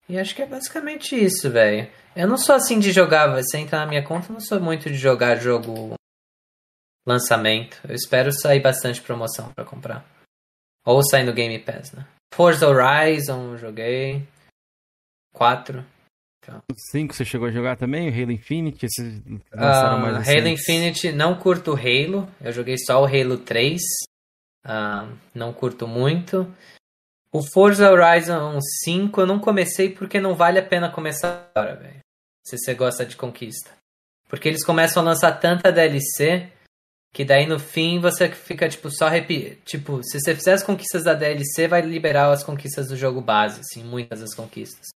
E 0.07 0.17
acho 0.17 0.35
que 0.35 0.41
é 0.41 0.45
basicamente 0.45 1.15
isso, 1.15 1.49
velho. 1.49 1.89
Eu 2.15 2.27
não 2.27 2.37
sou 2.37 2.55
assim 2.55 2.79
de 2.79 2.91
jogar, 2.91 3.27
você 3.27 3.57
entra 3.57 3.79
na 3.79 3.87
minha 3.87 4.03
conta, 4.03 4.29
eu 4.29 4.33
não 4.33 4.39
sou 4.39 4.59
muito 4.59 4.89
de 4.89 4.95
jogar 4.95 5.37
jogo 5.37 5.95
lançamento. 7.05 7.79
Eu 7.87 7.95
espero 7.95 8.31
sair 8.31 8.59
bastante 8.59 9.01
promoção 9.01 9.51
para 9.53 9.65
comprar. 9.65 10.05
Ou 10.85 11.03
sair 11.03 11.23
no 11.23 11.33
Game 11.33 11.57
Pass, 11.59 11.91
né? 11.91 12.05
Forza 12.33 12.67
Horizon, 12.67 13.57
joguei. 13.57 14.27
4. 15.33 15.85
Então. 16.39 16.61
5 16.91 17.13
você 17.13 17.25
chegou 17.25 17.47
a 17.47 17.51
jogar 17.51 17.75
também? 17.75 18.09
Halo 18.09 18.31
Infinite? 18.31 18.85
Esses 18.85 19.19
uh, 19.19 19.59
Halo 19.59 20.47
Infinite, 20.47 21.11
não 21.11 21.39
curto 21.39 21.71
Halo. 21.71 22.29
Eu 22.39 22.51
joguei 22.51 22.77
só 22.77 23.01
o 23.01 23.05
Halo 23.05 23.37
3. 23.37 23.81
Uh, 23.81 23.81
ah, 24.65 25.09
não 25.33 25.51
curto 25.51 25.87
muito. 25.87 26.47
O 27.31 27.41
Forza 27.43 27.91
Horizon 27.91 28.59
5 28.83 29.21
eu 29.21 29.27
não 29.27 29.39
comecei 29.39 29.89
porque 29.89 30.19
não 30.19 30.35
vale 30.35 30.59
a 30.59 30.65
pena 30.65 30.91
começar 30.91 31.49
agora, 31.53 31.75
velho. 31.75 31.99
Se 32.45 32.57
você 32.57 32.73
gosta 32.73 33.05
de 33.05 33.15
conquista. 33.15 33.71
Porque 34.29 34.47
eles 34.47 34.63
começam 34.63 35.01
a 35.01 35.05
lançar 35.05 35.33
tanta 35.33 35.71
DLC 35.71 36.51
que 37.15 37.23
daí 37.23 37.47
no 37.47 37.57
fim 37.57 37.99
você 37.99 38.29
fica 38.29 38.67
tipo 38.67 38.91
só 38.91 39.07
repetir. 39.07 39.57
Tipo, 39.63 40.03
se 40.03 40.19
você 40.19 40.35
fizer 40.35 40.51
as 40.51 40.63
conquistas 40.63 41.05
da 41.05 41.13
DLC, 41.13 41.65
vai 41.65 41.79
liberar 41.81 42.29
as 42.29 42.43
conquistas 42.43 42.89
do 42.89 42.97
jogo 42.97 43.21
base, 43.21 43.61
assim, 43.61 43.85
muitas 43.85 44.19
das 44.19 44.35
conquistas. 44.35 44.89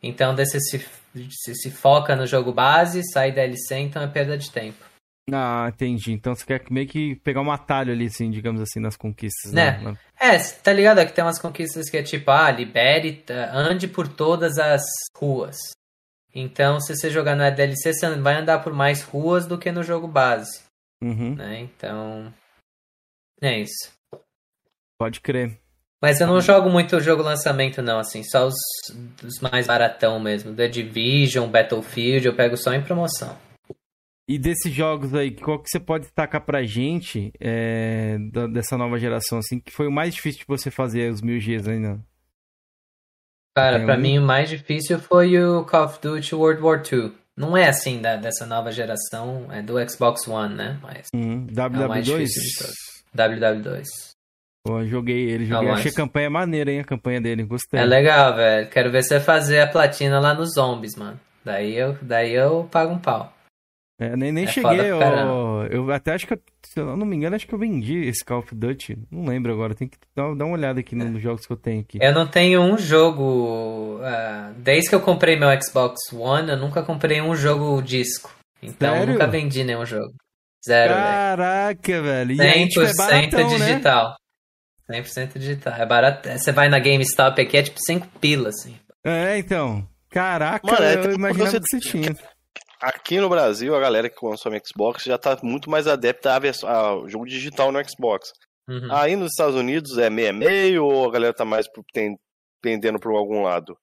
Então, 0.00 0.36
se, 0.36 0.78
você 1.12 1.54
se 1.54 1.70
foca 1.72 2.14
no 2.14 2.24
jogo 2.24 2.52
base, 2.52 3.02
sai 3.12 3.32
DLC, 3.32 3.78
então 3.78 4.00
é 4.00 4.06
perda 4.06 4.38
de 4.38 4.48
tempo. 4.48 4.89
Ah, 5.32 5.68
entendi. 5.68 6.12
Então 6.12 6.34
você 6.34 6.44
quer 6.44 6.62
meio 6.70 6.86
que 6.86 7.16
pegar 7.16 7.40
um 7.40 7.50
atalho 7.50 7.92
ali, 7.92 8.06
assim, 8.06 8.30
digamos 8.30 8.60
assim, 8.60 8.80
nas 8.80 8.96
conquistas, 8.96 9.52
né? 9.52 9.78
né? 9.78 9.96
É, 10.18 10.38
tá 10.38 10.72
ligado? 10.72 11.04
Que 11.06 11.12
tem 11.12 11.24
umas 11.24 11.38
conquistas 11.38 11.88
que 11.88 11.96
é 11.96 12.02
tipo, 12.02 12.30
ah, 12.30 12.50
libere, 12.50 13.24
ande 13.52 13.86
por 13.86 14.08
todas 14.08 14.58
as 14.58 14.82
ruas. 15.16 15.56
Então, 16.34 16.80
se 16.80 16.94
você 16.94 17.10
jogar 17.10 17.34
na 17.34 17.50
DLC, 17.50 17.92
você 17.92 18.16
vai 18.16 18.36
andar 18.36 18.60
por 18.62 18.72
mais 18.72 19.02
ruas 19.02 19.46
do 19.46 19.58
que 19.58 19.72
no 19.72 19.82
jogo 19.82 20.06
base. 20.06 20.62
Uhum. 21.02 21.34
Né? 21.34 21.60
Então, 21.60 22.32
é 23.40 23.58
isso. 23.60 23.90
Pode 24.98 25.20
crer. 25.20 25.58
Mas 26.00 26.20
eu 26.20 26.26
não 26.26 26.40
jogo 26.40 26.70
muito 26.70 26.96
o 26.96 27.00
jogo 27.00 27.22
lançamento, 27.22 27.82
não, 27.82 27.98
assim, 27.98 28.22
só 28.22 28.46
os, 28.46 28.54
os 29.22 29.38
mais 29.40 29.66
baratão 29.66 30.18
mesmo. 30.18 30.54
The 30.54 30.68
Division, 30.68 31.48
Battlefield, 31.48 32.26
eu 32.26 32.34
pego 32.34 32.56
só 32.56 32.72
em 32.72 32.82
promoção. 32.82 33.36
E 34.30 34.38
desses 34.38 34.72
jogos 34.72 35.12
aí, 35.12 35.32
qual 35.32 35.58
que 35.58 35.68
você 35.68 35.80
pode 35.80 36.04
destacar 36.04 36.40
pra 36.42 36.62
gente 36.62 37.32
é, 37.40 38.16
da, 38.30 38.46
dessa 38.46 38.78
nova 38.78 38.96
geração, 38.96 39.38
assim, 39.38 39.58
que 39.58 39.72
foi 39.72 39.88
o 39.88 39.90
mais 39.90 40.14
difícil 40.14 40.42
de 40.42 40.46
você 40.46 40.70
fazer 40.70 41.10
os 41.10 41.20
mil 41.20 41.36
Gs 41.40 41.68
ainda? 41.68 41.98
Cara, 43.56 43.78
Tem 43.78 43.86
pra 43.86 43.96
um... 43.96 44.00
mim 44.00 44.18
o 44.20 44.22
mais 44.22 44.48
difícil 44.48 45.00
foi 45.00 45.36
o 45.36 45.64
Call 45.64 45.86
of 45.86 45.98
Duty 46.00 46.32
World 46.36 46.62
War 46.62 46.80
II. 46.80 47.12
Não 47.36 47.56
é 47.56 47.68
assim 47.68 48.00
da, 48.00 48.14
dessa 48.14 48.46
nova 48.46 48.70
geração, 48.70 49.48
é 49.50 49.60
do 49.62 49.74
Xbox 49.90 50.28
One, 50.28 50.54
né? 50.54 50.78
Mas 50.80 51.08
uhum. 51.12 51.48
WW2? 51.48 52.28
É 53.12 53.28
WW2. 53.28 53.82
Pô, 54.64 54.86
joguei 54.86 55.28
ele, 55.28 55.44
joguei. 55.44 55.66
Não, 55.66 55.74
Achei 55.74 55.90
a 55.90 55.94
campanha 55.94 56.30
maneira, 56.30 56.70
hein? 56.70 56.78
A 56.78 56.84
campanha 56.84 57.20
dele, 57.20 57.42
gostei. 57.42 57.80
É 57.80 57.84
legal, 57.84 58.36
velho. 58.36 58.70
Quero 58.70 58.92
ver 58.92 59.02
você 59.02 59.18
fazer 59.18 59.58
a 59.58 59.66
platina 59.66 60.20
lá 60.20 60.34
nos 60.34 60.52
zombies, 60.54 60.94
mano. 60.94 61.18
Daí 61.44 61.74
eu, 61.74 61.98
daí 62.00 62.32
eu 62.32 62.68
pago 62.70 62.92
um 62.92 62.98
pau. 62.98 63.39
É, 64.00 64.16
nem 64.16 64.32
nem 64.32 64.44
é 64.44 64.46
cheguei, 64.46 64.80
eu, 64.80 64.98
eu 65.70 65.92
até 65.92 66.14
acho 66.14 66.26
que, 66.26 66.32
eu, 66.32 66.40
se 66.64 66.80
eu 66.80 66.96
não 66.96 67.04
me 67.04 67.14
engano, 67.14 67.36
acho 67.36 67.46
que 67.46 67.52
eu 67.52 67.58
vendi 67.58 67.98
esse 68.06 68.24
Call 68.24 68.38
of 68.38 68.54
Duty. 68.54 68.98
Não 69.10 69.26
lembro 69.26 69.52
agora, 69.52 69.74
tem 69.74 69.88
que 69.88 69.98
dar, 70.16 70.34
dar 70.34 70.46
uma 70.46 70.56
olhada 70.56 70.80
aqui 70.80 70.96
nos 70.96 71.22
jogos 71.22 71.44
que 71.44 71.52
eu 71.52 71.56
tenho 71.58 71.82
aqui. 71.82 71.98
Eu 72.00 72.14
não 72.14 72.26
tenho 72.26 72.62
um 72.62 72.78
jogo. 72.78 73.98
Uh, 73.98 74.54
desde 74.56 74.88
que 74.88 74.94
eu 74.94 75.02
comprei 75.02 75.38
meu 75.38 75.50
Xbox 75.60 76.10
One, 76.14 76.48
eu 76.48 76.56
nunca 76.56 76.82
comprei 76.82 77.20
um 77.20 77.36
jogo 77.36 77.82
disco. 77.82 78.34
Então 78.62 78.94
Sério? 78.94 79.02
eu 79.02 79.12
nunca 79.12 79.26
vendi 79.26 79.62
nenhum 79.64 79.84
jogo. 79.84 80.14
Zero, 80.66 80.94
Caraca, 80.94 82.02
velho. 82.02 82.32
E 82.32 82.36
100% 82.36 82.40
aí, 82.40 82.68
tipo, 82.68 82.80
é 82.80 82.94
baratão, 82.94 83.50
né? 83.50 83.66
digital. 83.66 84.16
Né? 84.88 85.02
100% 85.02 85.38
digital. 85.38 85.74
É 85.74 85.84
barato. 85.86 86.28
Você 86.28 86.52
vai 86.52 86.70
na 86.70 86.78
GameStop 86.78 87.38
aqui, 87.40 87.56
é 87.58 87.62
tipo 87.62 87.78
5 87.78 88.06
pilas, 88.18 88.54
assim. 88.60 88.76
É, 89.04 89.36
então. 89.36 89.86
Caraca, 90.10 90.66
Mano, 90.66 90.84
é, 90.84 90.94
eu 91.06 91.12
imaginava 91.12 91.50
você... 91.50 91.60
que 91.60 91.68
você 91.68 91.80
tinha. 91.80 92.16
Aqui 92.80 93.20
no 93.20 93.28
Brasil, 93.28 93.74
a 93.76 93.80
galera 93.80 94.08
que 94.08 94.16
consome 94.16 94.60
Xbox 94.64 95.04
já 95.04 95.18
tá 95.18 95.36
muito 95.42 95.68
mais 95.68 95.86
adepta 95.86 96.32
ao 96.66 97.08
jogo 97.08 97.26
digital 97.26 97.70
no 97.70 97.78
Xbox. 97.86 98.32
Uhum. 98.68 98.88
Aí 98.90 99.16
nos 99.16 99.32
Estados 99.32 99.54
Unidos 99.54 99.98
é 99.98 100.08
meio 100.08 100.32
meio 100.32 100.84
ou 100.86 101.08
a 101.08 101.12
galera 101.12 101.34
tá 101.34 101.44
mais 101.44 101.66
pendendo 102.62 102.98
por 102.98 103.14
algum 103.14 103.42
lado? 103.42 103.76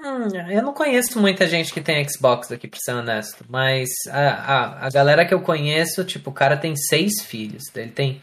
Hum, 0.00 0.28
eu 0.50 0.62
não 0.62 0.72
conheço 0.72 1.20
muita 1.20 1.46
gente 1.46 1.72
que 1.72 1.80
tem 1.80 2.08
Xbox 2.08 2.52
aqui, 2.52 2.68
pra 2.68 2.78
ser 2.80 2.92
honesto. 2.92 3.44
Mas 3.48 3.88
a, 4.08 4.28
a, 4.30 4.86
a 4.86 4.90
galera 4.90 5.26
que 5.26 5.34
eu 5.34 5.42
conheço, 5.42 6.04
tipo, 6.04 6.30
o 6.30 6.34
cara 6.34 6.56
tem 6.56 6.76
seis 6.76 7.22
filhos. 7.22 7.64
Ele 7.74 7.90
tem 7.90 8.22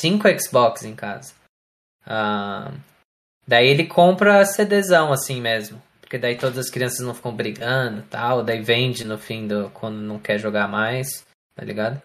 cinco 0.00 0.28
Xbox 0.40 0.84
em 0.84 0.94
casa. 0.94 1.34
Ah, 2.06 2.72
daí 3.46 3.66
ele 3.66 3.86
compra 3.86 4.44
CDzão 4.44 5.12
assim 5.12 5.40
mesmo. 5.40 5.82
Porque 6.06 6.18
daí 6.18 6.38
todas 6.38 6.56
as 6.56 6.70
crianças 6.70 7.04
não 7.04 7.12
ficam 7.12 7.34
brigando 7.34 8.00
tal. 8.02 8.44
Daí 8.44 8.62
vende 8.62 9.04
no 9.04 9.18
fim 9.18 9.48
do 9.48 9.68
quando 9.70 9.96
não 9.96 10.20
quer 10.20 10.38
jogar 10.38 10.68
mais. 10.68 11.26
tá 11.52 11.64
ligado? 11.64 12.00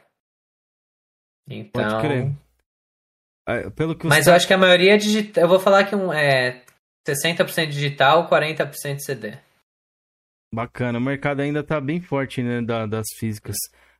Então. 1.47 1.71
Pode 1.71 2.01
crer. 2.01 2.31
É, 3.47 3.69
pelo 3.69 3.95
que 3.95 4.07
Mas 4.07 4.25
eu 4.25 4.33
acho 4.33 4.47
que 4.47 4.55
a 4.55 4.57
maioria 4.57 4.95
é 4.95 4.97
digital. 4.97 5.43
Eu 5.43 5.47
vou 5.47 5.59
falar 5.59 5.83
que 5.83 5.95
um, 5.95 6.11
é 6.11 6.63
60% 7.07 7.67
digital, 7.67 8.27
40% 8.27 8.99
CD. 8.99 9.37
Bacana, 10.51 10.97
o 10.97 11.01
mercado 11.01 11.41
ainda 11.41 11.63
tá 11.63 11.79
bem 11.79 12.01
forte, 12.01 12.41
né, 12.41 12.59
da, 12.59 12.87
das 12.87 13.05
físicas. 13.19 13.55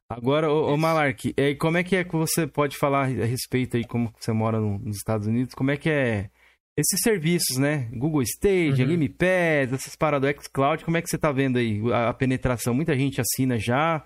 Agora, 0.10 0.52
ô, 0.52 0.73
ô 0.73 0.78
Malark, 0.78 1.32
e 1.38 1.56
como 1.56 1.78
é 1.78 1.84
que 1.84 1.95
é 1.95 2.03
que 2.03 2.15
você 2.15 2.48
pode 2.48 2.76
falar 2.76 3.03
a 3.03 3.26
respeito 3.26 3.78
aí, 3.78 3.86
como 3.86 4.11
você 4.19 4.34
mora 4.34 4.60
no, 4.60 4.80
nos 4.80 4.98
Estados 4.98 5.28
Unidos, 5.28 5.53
como 5.53 5.69
é 5.69 5.78
que 5.78 5.90
é 5.90 6.30
esses 6.77 7.02
serviços, 7.02 7.57
né? 7.57 7.89
Google 7.93 8.22
Stage, 8.22 8.81
uhum. 8.81 8.88
Game 8.89 9.10
Pass, 9.10 9.73
essas 9.73 9.95
paradas 9.95 10.34
do 10.34 10.41
xCloud, 10.41 10.85
como 10.85 10.98
é 10.98 11.02
que 11.02 11.10
você 11.10 11.18
tá 11.18 11.31
vendo 11.31 11.57
aí 11.57 11.81
a, 11.91 12.10
a 12.10 12.14
penetração? 12.14 12.73
Muita 12.73 12.95
gente 12.95 13.22
assina 13.22 13.57
já? 13.57 14.06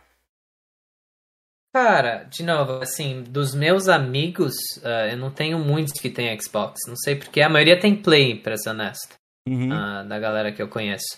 Cara, 1.74 2.24
de 2.24 2.42
novo, 2.42 2.82
assim, 2.82 3.22
dos 3.22 3.54
meus 3.54 3.90
amigos, 3.90 4.54
uh, 4.78 5.12
eu 5.12 5.18
não 5.18 5.30
tenho 5.30 5.60
muitos 5.60 6.00
que 6.00 6.10
têm 6.10 6.40
Xbox. 6.40 6.80
Não 6.88 6.96
sei 6.96 7.16
porque 7.16 7.42
a 7.42 7.50
maioria 7.50 7.78
tem 7.78 7.96
Play, 7.96 8.40
pra 8.40 8.56
ser 8.56 8.70
honesto. 8.70 9.16
Uhum. 9.48 9.68
Uh, 9.68 10.08
da 10.08 10.18
galera 10.18 10.54
que 10.54 10.62
eu 10.62 10.70
conheço. 10.70 11.18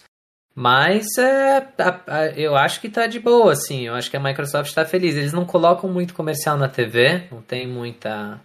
Mas 0.56 1.15
é, 1.19 1.57
a, 1.78 2.02
a, 2.07 2.26
eu 2.30 2.56
acho 2.56 2.82
que 2.82 2.90
tá 2.90 3.06
de 3.06 3.19
boa, 3.19 3.52
assim. 3.52 3.86
Eu 3.86 3.94
acho 3.94 4.10
que 4.10 4.18
a 4.18 4.19
Microsoft 4.19 4.74
tá 4.74 4.84
feliz. 4.84 5.15
Eles 5.15 5.32
não 5.32 5.45
colocam 5.45 5.88
muito 5.88 6.15
comercial 6.15 6.57
na 6.57 6.68
TV, 6.68 7.28
não 7.32 7.44
tem 7.44 7.68
muita. 7.68 8.41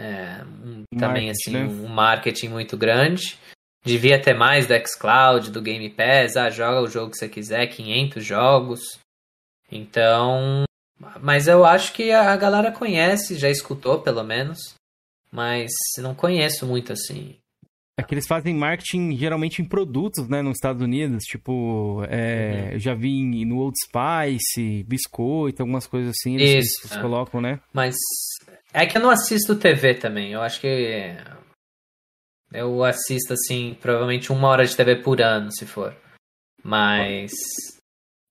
É, 0.00 0.42
um, 0.64 0.84
também, 0.98 1.28
assim, 1.28 1.50
né? 1.50 1.64
um 1.64 1.86
marketing 1.86 2.48
muito 2.48 2.74
grande. 2.74 3.38
Devia 3.84 4.20
ter 4.20 4.34
mais 4.34 4.66
do 4.66 4.74
xCloud, 4.74 5.50
do 5.50 5.60
Game 5.60 5.90
Pass. 5.90 6.36
Ah, 6.36 6.48
joga 6.48 6.80
o 6.80 6.88
jogo 6.88 7.10
que 7.10 7.18
você 7.18 7.28
quiser, 7.28 7.66
500 7.66 8.24
jogos. 8.24 8.80
Então, 9.70 10.64
mas 11.20 11.46
eu 11.46 11.64
acho 11.64 11.92
que 11.92 12.10
a 12.12 12.34
galera 12.36 12.72
conhece, 12.72 13.36
já 13.36 13.50
escutou 13.50 14.00
pelo 14.00 14.24
menos. 14.24 14.74
Mas 15.30 15.70
não 15.98 16.14
conheço 16.14 16.66
muito 16.66 16.92
assim. 16.92 17.36
É 17.98 18.02
que 18.02 18.14
eles 18.14 18.26
fazem 18.26 18.54
marketing 18.54 19.14
geralmente 19.16 19.60
em 19.60 19.64
produtos, 19.64 20.26
né, 20.26 20.40
nos 20.40 20.56
Estados 20.56 20.82
Unidos. 20.82 21.22
Tipo, 21.24 22.02
é, 22.08 22.68
uhum. 22.68 22.72
eu 22.72 22.78
já 22.78 22.94
vi 22.94 23.44
no 23.44 23.58
Old 23.58 23.76
Spice, 23.84 24.82
biscoito, 24.84 25.62
algumas 25.62 25.86
coisas 25.86 26.14
assim. 26.18 26.36
Eles, 26.36 26.64
Isso, 26.64 26.86
eles 26.86 26.96
é. 26.96 27.00
colocam, 27.00 27.40
né? 27.40 27.60
Mas 27.72 27.94
é 28.72 28.86
que 28.86 28.96
eu 28.96 29.02
não 29.02 29.10
assisto 29.10 29.56
TV 29.56 29.94
também. 29.94 30.32
Eu 30.32 30.42
acho 30.42 30.60
que 30.60 31.16
eu 32.52 32.84
assisto, 32.84 33.32
assim, 33.32 33.76
provavelmente 33.80 34.32
uma 34.32 34.48
hora 34.48 34.66
de 34.66 34.76
TV 34.76 34.96
por 34.96 35.20
ano, 35.20 35.52
se 35.52 35.66
for. 35.66 35.94
Mas. 36.62 37.32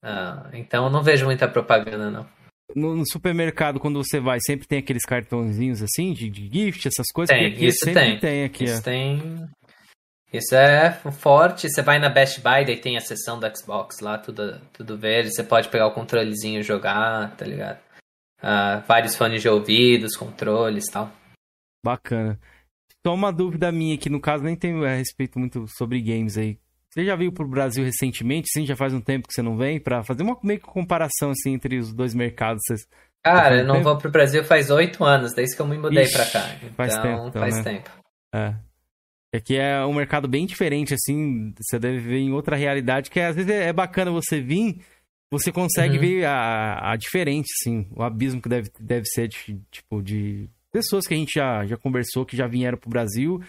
Ah, 0.02 0.48
então 0.52 0.84
eu 0.84 0.90
não 0.90 1.02
vejo 1.02 1.26
muita 1.26 1.48
propaganda, 1.48 2.10
não 2.10 2.26
no, 2.74 2.96
no, 2.96 3.04
supermercado, 3.06 3.80
quando 3.80 4.02
você 4.02 4.20
vai, 4.20 4.38
sempre 4.40 4.66
tem 4.66 4.78
aqueles 4.78 5.04
cartãozinhos 5.04 5.82
assim, 5.82 6.12
de, 6.12 6.28
de 6.28 6.48
gift, 6.52 6.86
essas 6.86 7.06
coisas? 7.12 7.34
Tem, 7.34 7.64
isso 7.64 7.84
tem. 7.84 8.18
tem 8.18 8.44
aqui, 8.44 8.64
isso 8.64 8.82
tem. 8.82 9.48
Isso 10.32 10.54
é 10.54 10.92
forte. 11.10 11.68
Você 11.68 11.82
vai 11.82 11.98
na 11.98 12.08
Best 12.08 12.40
Buy, 12.40 12.64
daí 12.64 12.76
tem 12.76 12.96
a 12.96 13.00
seção 13.00 13.40
do 13.40 13.56
Xbox 13.56 13.98
lá, 14.00 14.16
tudo, 14.16 14.60
tudo 14.72 14.96
verde. 14.96 15.34
Você 15.34 15.42
pode 15.42 15.68
pegar 15.68 15.88
o 15.88 15.94
controlezinho 15.94 16.60
e 16.60 16.62
jogar, 16.62 17.34
tá 17.36 17.44
ligado? 17.44 17.78
Uh, 18.42 18.86
vários 18.86 19.14
fones 19.16 19.42
de 19.42 19.48
ouvidos, 19.48 20.16
controles 20.16 20.86
e 20.88 20.92
tal. 20.92 21.12
Bacana. 21.84 22.38
Só 23.06 23.14
uma 23.14 23.32
dúvida 23.32 23.72
minha 23.72 23.94
aqui, 23.94 24.10
no 24.10 24.20
caso, 24.20 24.44
nem 24.44 24.56
tenho 24.56 24.84
a 24.84 24.94
respeito 24.94 25.38
muito 25.38 25.66
sobre 25.68 26.00
games 26.00 26.36
aí. 26.36 26.58
Você 26.90 27.04
já 27.04 27.14
veio 27.14 27.32
pro 27.32 27.46
Brasil 27.46 27.84
recentemente? 27.84 28.48
Sim, 28.50 28.66
já 28.66 28.74
faz 28.74 28.92
um 28.92 29.00
tempo 29.00 29.28
que 29.28 29.32
você 29.32 29.42
não 29.42 29.56
vem 29.56 29.78
para 29.78 30.02
fazer 30.02 30.22
uma 30.22 30.36
meio 30.42 30.58
que 30.58 30.66
comparação 30.66 31.30
assim 31.30 31.54
entre 31.54 31.78
os 31.78 31.92
dois 31.92 32.14
mercados. 32.14 32.60
Você... 32.66 32.84
Cara, 33.22 33.58
eu 33.58 33.64
não 33.64 33.76
tempo? 33.76 33.84
vou 33.84 33.98
pro 33.98 34.10
Brasil 34.10 34.42
faz 34.42 34.70
oito 34.70 35.04
anos, 35.04 35.32
desde 35.32 35.54
que 35.54 35.62
eu 35.62 35.66
me 35.66 35.78
mudei 35.78 36.02
Ixi, 36.02 36.14
pra 36.14 36.26
cá. 36.26 36.54
Então, 36.56 36.70
faz 36.74 36.96
tempo. 36.98 37.28
Então, 37.28 37.42
faz 37.42 37.56
né? 37.56 37.62
tempo. 37.62 37.90
É. 38.34 38.54
Aqui 39.32 39.56
é 39.56 39.84
um 39.86 39.94
mercado 39.94 40.26
bem 40.26 40.44
diferente, 40.44 40.92
assim. 40.92 41.54
Você 41.60 41.78
deve 41.78 41.98
ver 41.98 42.18
em 42.18 42.32
outra 42.32 42.56
realidade, 42.56 43.08
que 43.08 43.20
às 43.20 43.36
vezes 43.36 43.50
é 43.50 43.72
bacana 43.72 44.10
você 44.10 44.40
vir, 44.40 44.82
você 45.30 45.52
consegue 45.52 45.94
uhum. 45.94 46.00
ver 46.00 46.24
a, 46.24 46.92
a 46.92 46.96
diferença, 46.96 47.48
assim, 47.60 47.86
o 47.94 48.02
abismo 48.02 48.42
que 48.42 48.48
deve, 48.48 48.70
deve 48.80 49.06
ser, 49.06 49.28
de, 49.28 49.60
tipo, 49.70 50.02
de 50.02 50.48
pessoas 50.72 51.06
que 51.06 51.14
a 51.14 51.16
gente 51.16 51.32
já, 51.34 51.64
já 51.66 51.76
conversou, 51.76 52.26
que 52.26 52.36
já 52.36 52.46
vieram 52.46 52.78
pro 52.78 52.90
Brasil 52.90 53.40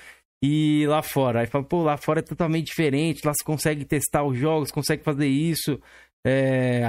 e 0.43 0.85
lá 0.87 1.01
fora. 1.01 1.41
Aí 1.41 1.47
fala, 1.47 1.63
pô, 1.63 1.83
lá 1.83 1.97
fora 1.97 2.19
é 2.19 2.23
totalmente 2.23 2.67
diferente, 2.67 3.25
lá 3.25 3.33
você 3.33 3.43
consegue 3.43 3.85
testar 3.85 4.23
os 4.23 4.37
jogos, 4.37 4.71
consegue 4.71 5.03
fazer 5.03 5.27
isso. 5.27 5.79
É, 6.25 6.83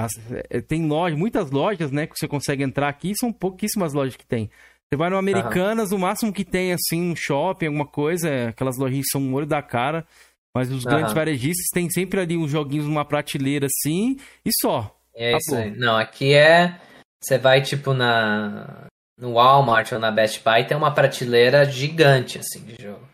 é, 0.51 0.61
tem 0.61 0.87
lojas, 0.87 1.19
muitas 1.19 1.51
lojas, 1.51 1.91
né, 1.91 2.07
que 2.07 2.15
você 2.17 2.29
consegue 2.29 2.63
entrar 2.63 2.89
aqui, 2.89 3.13
são 3.19 3.33
pouquíssimas 3.33 3.95
lojas 3.95 4.17
que 4.17 4.27
tem. 4.27 4.51
Você 4.91 4.97
vai 4.97 5.09
no 5.09 5.17
Americanas, 5.17 5.91
uhum. 5.91 5.99
o 5.99 6.01
máximo 6.03 6.33
que 6.33 6.45
tem, 6.45 6.73
assim, 6.73 7.13
um 7.13 7.17
shopping, 7.17 7.67
alguma 7.67 7.87
coisa, 7.87 8.49
aquelas 8.49 8.77
lojinhas 8.77 9.07
são 9.11 9.23
um 9.23 9.33
olho 9.33 9.47
da 9.47 9.63
cara. 9.63 10.07
Mas 10.55 10.71
os 10.71 10.85
uhum. 10.85 10.91
grandes 10.91 11.15
varejistas 11.15 11.67
têm 11.73 11.89
sempre 11.91 12.21
ali 12.21 12.37
uns 12.37 12.51
joguinhos 12.51 12.87
numa 12.87 13.05
prateleira 13.05 13.67
assim 13.67 14.17
e 14.45 14.51
só. 14.61 14.95
É 15.15 15.37
isso 15.37 15.55
aí. 15.55 15.71
Não, 15.71 15.97
aqui 15.97 16.35
é. 16.35 16.81
Você 17.23 17.39
vai, 17.39 17.63
tipo, 17.63 17.93
na. 17.93 18.87
No 19.19 19.35
Walmart 19.35 19.93
ou 19.93 20.01
na 20.01 20.11
Best 20.11 20.43
Buy, 20.43 20.67
tem 20.67 20.77
uma 20.77 20.93
prateleira 20.93 21.65
gigante, 21.65 22.39
assim, 22.39 22.65
de 22.65 22.83
jogo 22.83 23.13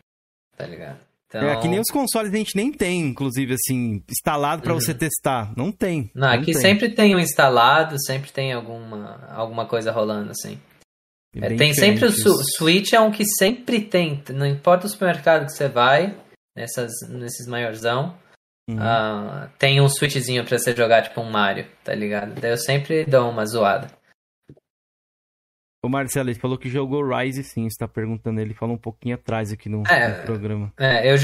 tá 0.58 0.66
ligado? 0.66 0.98
Então... 1.28 1.42
É, 1.42 1.60
que 1.60 1.68
nem 1.68 1.78
os 1.78 1.90
consoles 1.90 2.32
a 2.32 2.36
gente 2.36 2.56
nem 2.56 2.72
tem, 2.72 3.00
inclusive, 3.00 3.54
assim, 3.54 4.02
instalado 4.10 4.62
para 4.62 4.72
uhum. 4.72 4.80
você 4.80 4.92
testar. 4.92 5.52
Não 5.56 5.70
tem. 5.70 6.10
Não, 6.14 6.26
não 6.26 6.34
aqui 6.34 6.52
tem. 6.52 6.54
sempre 6.54 6.88
tem 6.88 7.14
um 7.14 7.20
instalado, 7.20 7.96
sempre 8.02 8.32
tem 8.32 8.52
alguma, 8.52 9.28
alguma 9.30 9.66
coisa 9.66 9.92
rolando, 9.92 10.32
assim. 10.32 10.58
É, 11.36 11.54
tem 11.54 11.74
sempre 11.74 12.06
o 12.06 12.10
su 12.10 12.34
Switch, 12.56 12.94
é 12.94 13.00
um 13.00 13.10
que 13.10 13.24
sempre 13.24 13.82
tem, 13.82 14.22
não 14.30 14.46
importa 14.46 14.86
o 14.86 14.88
supermercado 14.88 15.44
que 15.44 15.52
você 15.52 15.68
vai, 15.68 16.16
nessas, 16.58 16.92
nesses 17.08 17.46
maiorzão, 17.46 18.18
uhum. 18.68 18.76
uh, 18.76 19.48
tem 19.58 19.80
um 19.80 19.88
Switchzinho 19.88 20.44
pra 20.44 20.58
você 20.58 20.74
jogar, 20.74 21.02
tipo 21.02 21.20
um 21.20 21.30
Mario, 21.30 21.66
tá 21.84 21.94
ligado? 21.94 22.38
Daí 22.40 22.50
eu 22.50 22.56
sempre 22.56 23.04
dou 23.04 23.30
uma 23.30 23.46
zoada. 23.46 23.88
O 25.80 25.88
Marcelo, 25.88 26.28
ele 26.28 26.38
falou 26.38 26.58
que 26.58 26.68
jogou 26.68 27.08
Rise 27.08 27.44
sim, 27.44 27.70
você 27.70 27.78
tá 27.78 27.86
perguntando, 27.86 28.40
ele 28.40 28.52
falou 28.52 28.74
um 28.74 28.80
pouquinho 28.80 29.14
atrás 29.14 29.52
aqui 29.52 29.68
no, 29.68 29.84
é, 29.86 30.18
no 30.18 30.24
programa. 30.24 30.72
É 30.76 31.08
eu, 31.08 31.16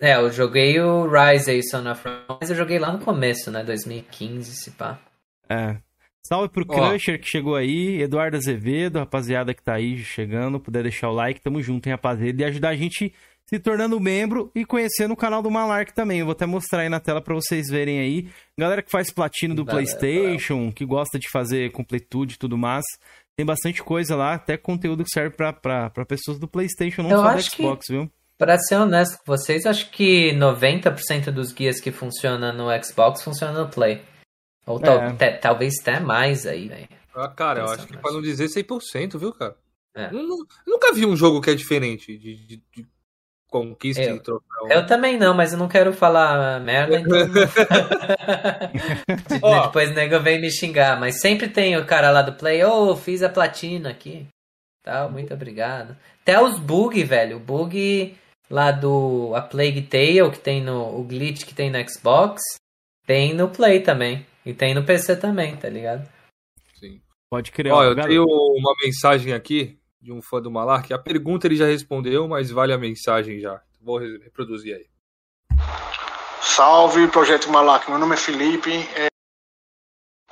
é, 0.00 0.16
eu 0.16 0.32
joguei 0.32 0.80
o 0.80 1.06
Rise 1.06 1.50
aí, 1.50 1.62
Son 1.62 1.86
of 1.88 2.02
Rome, 2.02 2.38
mas 2.40 2.48
eu 2.48 2.56
joguei 2.56 2.78
lá 2.78 2.90
no 2.90 3.04
começo, 3.04 3.50
né, 3.50 3.62
2015, 3.62 4.54
se 4.54 4.70
pá. 4.70 4.98
É. 5.50 5.76
Salve 6.26 6.48
pro 6.48 6.64
oh. 6.66 6.72
Crusher 6.72 7.20
que 7.20 7.28
chegou 7.28 7.54
aí, 7.54 8.00
Eduardo 8.00 8.38
Azevedo, 8.38 8.98
rapaziada 8.98 9.52
que 9.52 9.62
tá 9.62 9.74
aí 9.74 9.98
chegando, 9.98 10.58
puder 10.58 10.82
deixar 10.82 11.10
o 11.10 11.14
like, 11.14 11.40
tamo 11.40 11.62
junto, 11.62 11.86
hein, 11.86 11.92
rapaziada, 11.92 12.42
e 12.42 12.44
ajudar 12.44 12.70
a 12.70 12.76
gente 12.76 13.12
se 13.50 13.58
tornando 13.58 13.98
membro 13.98 14.48
e 14.54 14.64
conhecendo 14.64 15.12
o 15.12 15.16
canal 15.16 15.42
do 15.42 15.50
Malark 15.50 15.92
também. 15.92 16.20
Eu 16.20 16.26
vou 16.26 16.32
até 16.32 16.46
mostrar 16.46 16.82
aí 16.82 16.88
na 16.88 17.00
tela 17.00 17.20
para 17.20 17.34
vocês 17.34 17.66
verem 17.68 17.98
aí. 17.98 18.30
Galera 18.56 18.80
que 18.80 18.90
faz 18.90 19.10
platino 19.10 19.56
do 19.56 19.64
Valeu, 19.64 19.84
PlayStation, 19.84 20.70
que 20.70 20.84
gosta 20.86 21.18
de 21.18 21.28
fazer 21.28 21.72
completude 21.72 22.36
e 22.36 22.38
tudo 22.38 22.56
mais. 22.56 22.84
Tem 23.36 23.44
bastante 23.44 23.82
coisa 23.82 24.14
lá, 24.14 24.34
até 24.34 24.56
conteúdo 24.56 25.02
que 25.02 25.10
serve 25.10 25.34
para 25.34 26.04
pessoas 26.06 26.38
do 26.38 26.46
PlayStation, 26.46 27.02
não 27.02 27.10
eu 27.10 27.18
só 27.18 27.34
do 27.34 27.42
Xbox, 27.42 27.86
que, 27.86 27.92
viu? 27.92 28.10
Pra 28.38 28.56
ser 28.56 28.76
honesto 28.76 29.18
com 29.18 29.36
vocês, 29.36 29.66
acho 29.66 29.90
que 29.90 30.32
90% 30.34 31.32
dos 31.32 31.52
guias 31.52 31.80
que 31.80 31.90
funcionam 31.90 32.52
no 32.52 32.84
Xbox 32.84 33.22
funcionam 33.22 33.64
no 33.64 33.70
Play. 33.70 34.00
Ou 34.64 34.78
é. 34.78 34.82
tal, 34.82 35.40
talvez 35.40 35.74
até 35.80 35.98
mais 35.98 36.46
aí, 36.46 36.68
velho. 36.68 36.88
Ah, 37.14 37.28
cara, 37.28 37.60
eu 37.60 37.66
acho 37.66 37.86
que 37.88 37.96
pra 37.96 38.12
não 38.12 38.22
dizer 38.22 38.46
100%, 38.46 39.18
viu, 39.18 39.32
cara? 39.32 39.56
É. 39.96 40.06
Eu, 40.06 40.20
eu, 40.20 40.46
nunca 40.66 40.92
vi 40.92 41.04
um 41.04 41.16
jogo 41.16 41.40
que 41.40 41.50
é 41.50 41.54
diferente 41.54 42.16
de, 42.16 42.36
de, 42.46 42.62
de 42.72 42.86
conquista 43.50 44.02
eu, 44.02 44.16
e 44.16 44.20
troféu. 44.20 44.68
Eu 44.70 44.86
também 44.86 45.18
não, 45.18 45.34
mas 45.34 45.52
eu 45.52 45.58
não 45.58 45.68
quero 45.68 45.92
falar 45.92 46.60
merda, 46.60 47.00
então. 47.00 47.18
Depois 49.66 49.90
o 49.90 49.94
nego 49.94 50.20
vem 50.20 50.40
me 50.40 50.50
xingar. 50.50 50.98
Mas 50.98 51.20
sempre 51.20 51.48
tem 51.48 51.76
o 51.76 51.84
cara 51.84 52.10
lá 52.10 52.22
do 52.22 52.34
Play, 52.34 52.64
ô, 52.64 52.90
oh, 52.90 52.96
fiz 52.96 53.22
a 53.22 53.28
platina 53.28 53.90
aqui. 53.90 54.26
Tal, 54.82 55.10
muito 55.10 55.34
obrigado. 55.34 55.96
Até 56.22 56.40
os 56.40 56.58
bug, 56.58 57.02
velho. 57.02 57.36
O 57.36 57.40
bug 57.40 58.16
lá 58.48 58.70
do 58.70 59.34
a 59.34 59.42
Plague 59.42 59.82
Tale, 59.82 60.30
que 60.30 60.38
tem 60.38 60.62
no. 60.62 60.98
O 60.98 61.02
glitch 61.02 61.44
que 61.44 61.54
tem 61.54 61.70
no 61.70 61.88
Xbox, 61.88 62.40
tem 63.04 63.34
no 63.34 63.48
Play 63.48 63.80
também. 63.80 64.24
E 64.46 64.54
tem 64.54 64.74
no 64.74 64.84
PC 64.84 65.16
também, 65.16 65.56
tá 65.56 65.68
ligado? 65.68 66.08
Sim. 66.78 67.00
Pode 67.28 67.52
criar. 67.52 67.74
Ó, 67.74 67.84
eu 67.84 67.94
tenho 67.94 68.24
uma 68.24 68.74
mensagem 68.82 69.34
aqui 69.34 69.79
de 70.00 70.12
um 70.12 70.22
fã 70.22 70.40
do 70.40 70.50
Malark. 70.50 70.92
A 70.92 70.98
pergunta 70.98 71.46
ele 71.46 71.56
já 71.56 71.66
respondeu, 71.66 72.26
mas 72.26 72.50
vale 72.50 72.72
a 72.72 72.78
mensagem 72.78 73.40
já. 73.40 73.62
Vou 73.80 73.98
reproduzir 73.98 74.76
aí. 74.76 74.86
Salve, 76.40 77.08
Projeto 77.08 77.50
Malark. 77.50 77.88
Meu 77.88 77.98
nome 77.98 78.14
é 78.14 78.18
Felipe. 78.18 78.70
É... 78.94 79.08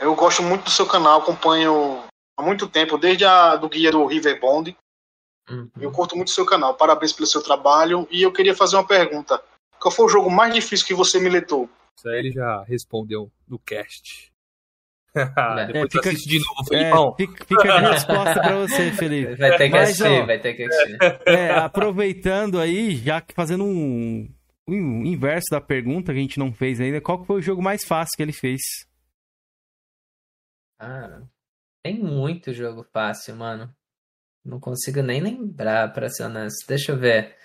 Eu 0.00 0.14
gosto 0.14 0.42
muito 0.42 0.64
do 0.64 0.70
seu 0.70 0.86
canal, 0.86 1.20
acompanho 1.20 2.02
há 2.36 2.42
muito 2.42 2.68
tempo, 2.68 2.96
desde 2.96 3.24
a 3.24 3.56
do 3.56 3.68
guia 3.68 3.90
do 3.90 4.06
River 4.06 4.40
Bond. 4.40 4.76
Uhum. 5.50 5.70
Eu 5.80 5.90
curto 5.90 6.16
muito 6.16 6.28
o 6.28 6.32
seu 6.32 6.44
canal. 6.44 6.74
Parabéns 6.74 7.12
pelo 7.12 7.26
seu 7.26 7.42
trabalho. 7.42 8.06
E 8.10 8.22
eu 8.22 8.32
queria 8.32 8.54
fazer 8.54 8.76
uma 8.76 8.86
pergunta. 8.86 9.42
Qual 9.80 9.92
foi 9.92 10.06
o 10.06 10.08
jogo 10.08 10.30
mais 10.30 10.52
difícil 10.52 10.86
que 10.86 10.94
você 10.94 11.18
militou? 11.18 11.68
Isso 11.96 12.08
aí 12.08 12.18
ele 12.18 12.30
já 12.30 12.62
respondeu 12.62 13.30
no 13.46 13.58
cast. 13.58 14.32
Depois 15.66 15.84
é, 15.84 15.88
fica, 15.90 16.08
assiste 16.10 16.28
de 16.28 16.38
novo, 16.38 16.64
Felipão. 16.68 17.12
É, 17.12 17.16
fica, 17.16 17.44
fica 17.44 17.72
a 17.74 17.92
resposta 17.92 18.40
pra 18.40 18.56
você, 18.56 18.92
Felipe. 18.92 19.34
Vai 19.36 19.56
ter 19.56 19.64
que 19.66 19.70
Mas, 19.70 19.88
assistir, 19.90 20.22
ó, 20.22 20.26
vai 20.26 20.38
ter 20.38 20.54
que 20.54 20.62
assistir. 20.64 20.98
É, 21.26 21.50
aproveitando 21.52 22.60
aí, 22.60 22.96
já 22.96 23.20
que 23.20 23.34
fazendo 23.34 23.64
um, 23.64 24.28
um 24.68 25.04
inverso 25.04 25.46
da 25.50 25.60
pergunta 25.60 26.12
que 26.12 26.18
a 26.18 26.22
gente 26.22 26.38
não 26.38 26.52
fez 26.52 26.80
ainda, 26.80 27.00
qual 27.00 27.24
foi 27.24 27.38
o 27.38 27.42
jogo 27.42 27.62
mais 27.62 27.84
fácil 27.84 28.16
que 28.16 28.22
ele 28.22 28.32
fez? 28.32 28.60
Ah, 30.78 31.22
tem 31.82 31.98
muito 31.98 32.52
jogo 32.52 32.84
fácil, 32.92 33.34
mano. 33.34 33.74
Não 34.44 34.60
consigo 34.60 35.02
nem 35.02 35.20
lembrar, 35.20 35.92
pra 35.92 36.08
ser 36.08 36.24
honesto. 36.24 36.66
Deixa 36.66 36.92
eu 36.92 36.98
ver. 36.98 37.36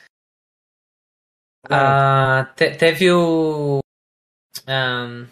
Ah, 1.70 2.54
te, 2.56 2.76
teve 2.76 3.12
o. 3.12 3.80
Um, 4.68 5.28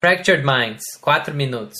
Fractured 0.00 0.44
Minds, 0.44 0.82
4 1.00 1.34
minutos. 1.34 1.76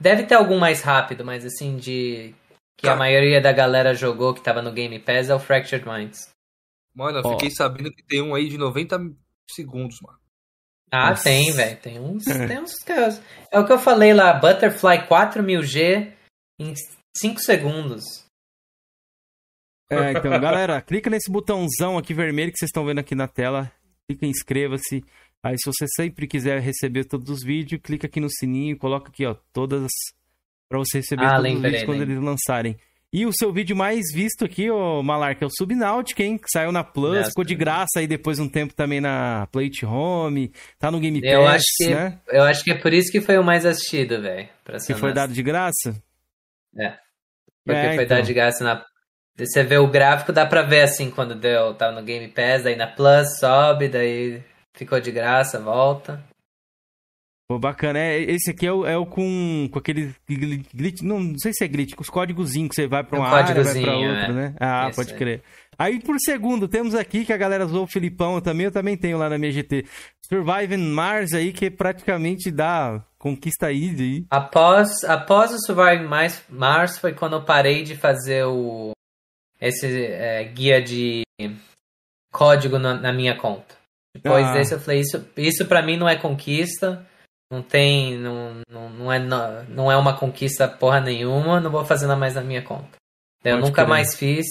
Deve 0.00 0.24
ter 0.24 0.34
algum 0.34 0.58
mais 0.58 0.82
rápido, 0.82 1.24
mas 1.24 1.44
assim, 1.44 1.76
de. 1.76 2.34
Que 2.76 2.88
a 2.88 2.96
maioria 2.96 3.40
da 3.40 3.52
galera 3.52 3.94
jogou 3.94 4.34
que 4.34 4.42
tava 4.42 4.60
no 4.60 4.72
Game 4.72 4.98
Pass 4.98 5.28
é 5.28 5.34
o 5.34 5.38
Fractured 5.38 5.86
Minds. 5.86 6.28
Mano, 6.94 7.18
eu 7.18 7.30
fiquei 7.30 7.50
sabendo 7.50 7.90
que 7.90 8.02
tem 8.02 8.20
um 8.20 8.34
aí 8.34 8.48
de 8.48 8.58
90 8.58 8.98
segundos, 9.50 9.96
mano. 10.02 10.18
Ah, 10.90 11.10
Nossa. 11.10 11.24
tem, 11.24 11.52
velho. 11.52 11.80
Tem 11.80 12.00
uns, 12.00 12.24
tem 12.24 12.58
uns 12.60 12.74
casos. 12.78 13.22
É 13.50 13.58
o 13.58 13.66
que 13.66 13.72
eu 13.72 13.78
falei 13.78 14.12
lá, 14.12 14.32
Butterfly 14.32 15.08
4000G 15.08 16.12
em 16.60 16.74
5 17.16 17.40
segundos. 17.40 18.24
É, 19.90 20.12
então, 20.12 20.30
galera, 20.40 20.80
clica 20.80 21.10
nesse 21.10 21.30
botãozão 21.30 21.98
aqui 21.98 22.14
vermelho 22.14 22.52
que 22.52 22.58
vocês 22.58 22.68
estão 22.68 22.84
vendo 22.84 23.00
aqui 23.00 23.14
na 23.14 23.28
tela. 23.28 23.70
Clica 24.08 24.26
em 24.26 24.30
inscreva-se. 24.30 25.04
Aí, 25.44 25.56
se 25.58 25.66
você 25.66 25.84
sempre 25.94 26.26
quiser 26.26 26.58
receber 26.58 27.04
todos 27.04 27.28
os 27.28 27.44
vídeos, 27.44 27.78
clica 27.82 28.06
aqui 28.06 28.18
no 28.18 28.30
sininho, 28.30 28.78
coloca 28.78 29.10
aqui, 29.10 29.26
ó, 29.26 29.36
todas 29.52 29.90
para 30.66 30.78
você 30.78 30.98
receber 30.98 31.26
ah, 31.26 31.32
todos 31.32 31.42
lembrei, 31.42 31.56
os 31.58 31.80
vídeos 31.80 31.84
quando 31.84 32.00
eles 32.00 32.18
lançarem. 32.18 32.78
E 33.12 33.26
o 33.26 33.32
seu 33.32 33.52
vídeo 33.52 33.76
mais 33.76 34.06
visto 34.10 34.42
aqui, 34.42 34.70
ô 34.70 35.02
Malarca, 35.02 35.44
é 35.44 35.46
o 35.46 35.50
Subnautica, 35.50 36.22
hein? 36.22 36.38
Que 36.38 36.48
saiu 36.50 36.72
na 36.72 36.82
Plus, 36.82 37.28
ficou 37.28 37.44
de 37.44 37.54
graça 37.54 37.98
aí 37.98 38.06
depois 38.06 38.38
um 38.38 38.48
tempo 38.48 38.72
também 38.72 39.02
na 39.02 39.46
Play 39.52 39.70
Home, 39.84 40.50
tá 40.78 40.90
no 40.90 40.98
Game 40.98 41.20
Pass, 41.20 41.30
eu 41.30 41.46
acho 41.46 41.64
que, 41.76 41.94
né? 41.94 42.18
Eu 42.26 42.42
acho 42.44 42.64
que 42.64 42.70
é 42.70 42.74
por 42.74 42.94
isso 42.94 43.12
que 43.12 43.20
foi 43.20 43.36
o 43.36 43.44
mais 43.44 43.66
assistido, 43.66 44.22
velho. 44.22 44.48
Que 44.86 44.94
foi 44.94 45.12
dado 45.12 45.34
de 45.34 45.42
graça? 45.42 45.94
É. 46.76 46.96
Porque 47.66 47.78
é, 47.78 47.94
foi 47.94 48.04
então. 48.04 48.16
dado 48.16 48.26
de 48.26 48.32
graça 48.32 48.64
na... 48.64 48.82
Você 49.36 49.62
vê 49.62 49.76
o 49.76 49.86
gráfico, 49.86 50.32
dá 50.32 50.46
pra 50.46 50.62
ver 50.62 50.80
assim, 50.80 51.10
quando 51.10 51.34
deu, 51.34 51.74
tava 51.74 51.92
no 51.92 52.02
Game 52.02 52.28
Pass, 52.28 52.64
daí 52.64 52.76
na 52.76 52.86
Plus 52.86 53.38
sobe, 53.38 53.88
daí 53.88 54.42
ficou 54.74 55.00
de 55.00 55.10
graça, 55.10 55.60
volta. 55.60 56.22
Pô, 57.46 57.58
bacana. 57.58 57.98
É, 57.98 58.20
esse 58.22 58.50
aqui 58.50 58.66
é 58.66 58.72
o, 58.72 58.86
é 58.86 58.96
o 58.96 59.04
com, 59.04 59.68
com 59.70 59.78
aquele 59.78 60.14
glitch, 60.74 61.02
não, 61.02 61.20
não 61.20 61.38
sei 61.38 61.52
se 61.52 61.62
é 61.62 61.68
glitch, 61.68 61.94
com 61.94 62.02
os 62.02 62.08
códigozinhos 62.08 62.70
que 62.70 62.74
você 62.74 62.86
vai 62.86 63.04
pra 63.04 63.18
uma 63.18 63.30
um 63.30 63.34
área, 63.34 63.62
vai 63.62 63.82
pra 63.82 63.96
outra, 63.96 64.24
é. 64.24 64.32
né? 64.32 64.54
Ah, 64.58 64.88
Isso 64.88 64.96
pode 64.96 65.12
é. 65.12 65.16
crer. 65.16 65.42
Aí, 65.78 66.00
por 66.00 66.16
segundo, 66.20 66.68
temos 66.68 66.94
aqui 66.94 67.24
que 67.24 67.32
a 67.32 67.36
galera 67.36 67.66
usou 67.66 67.84
o 67.84 67.88
Filipão 67.88 68.40
também, 68.40 68.66
eu 68.66 68.72
também 68.72 68.96
tenho 68.96 69.18
lá 69.18 69.28
na 69.28 69.36
minha 69.36 69.52
GT. 69.52 69.84
Surviving 70.26 70.88
Mars 70.88 71.34
aí, 71.34 71.52
que 71.52 71.70
praticamente 71.70 72.50
dá 72.50 73.04
conquista 73.18 73.70
easy 73.70 74.02
aí. 74.02 74.26
Após, 74.30 75.04
após 75.04 75.52
o 75.52 75.58
Surviving 75.58 76.06
Mars, 76.06 76.42
Mars 76.48 76.98
foi 76.98 77.12
quando 77.12 77.34
eu 77.34 77.44
parei 77.44 77.82
de 77.82 77.94
fazer 77.94 78.44
o 78.44 78.92
esse 79.60 79.86
é, 79.86 80.44
guia 80.44 80.82
de 80.82 81.22
código 82.32 82.78
na, 82.78 82.94
na 82.94 83.12
minha 83.12 83.36
conta. 83.36 83.83
Depois 84.14 84.46
ah. 84.46 84.52
desse 84.52 84.74
eu 84.74 84.80
falei, 84.80 85.00
isso, 85.00 85.26
isso 85.36 85.66
para 85.66 85.82
mim 85.82 85.96
não 85.96 86.08
é 86.08 86.16
conquista 86.16 87.04
não 87.54 87.62
tem. 87.62 88.18
Não, 88.18 88.62
não, 88.68 88.90
não, 88.90 89.12
é, 89.12 89.18
não 89.68 89.92
é 89.92 89.96
uma 89.96 90.16
conquista 90.16 90.66
porra 90.66 91.00
nenhuma, 91.00 91.60
não 91.60 91.70
vou 91.70 91.84
fazer 91.84 92.06
nada 92.06 92.18
mais 92.18 92.34
na 92.34 92.42
minha 92.42 92.62
conta. 92.62 92.96
Eu 93.44 93.58
nunca 93.58 93.82
querer. 93.82 93.88
mais 93.88 94.14
fiz. 94.14 94.46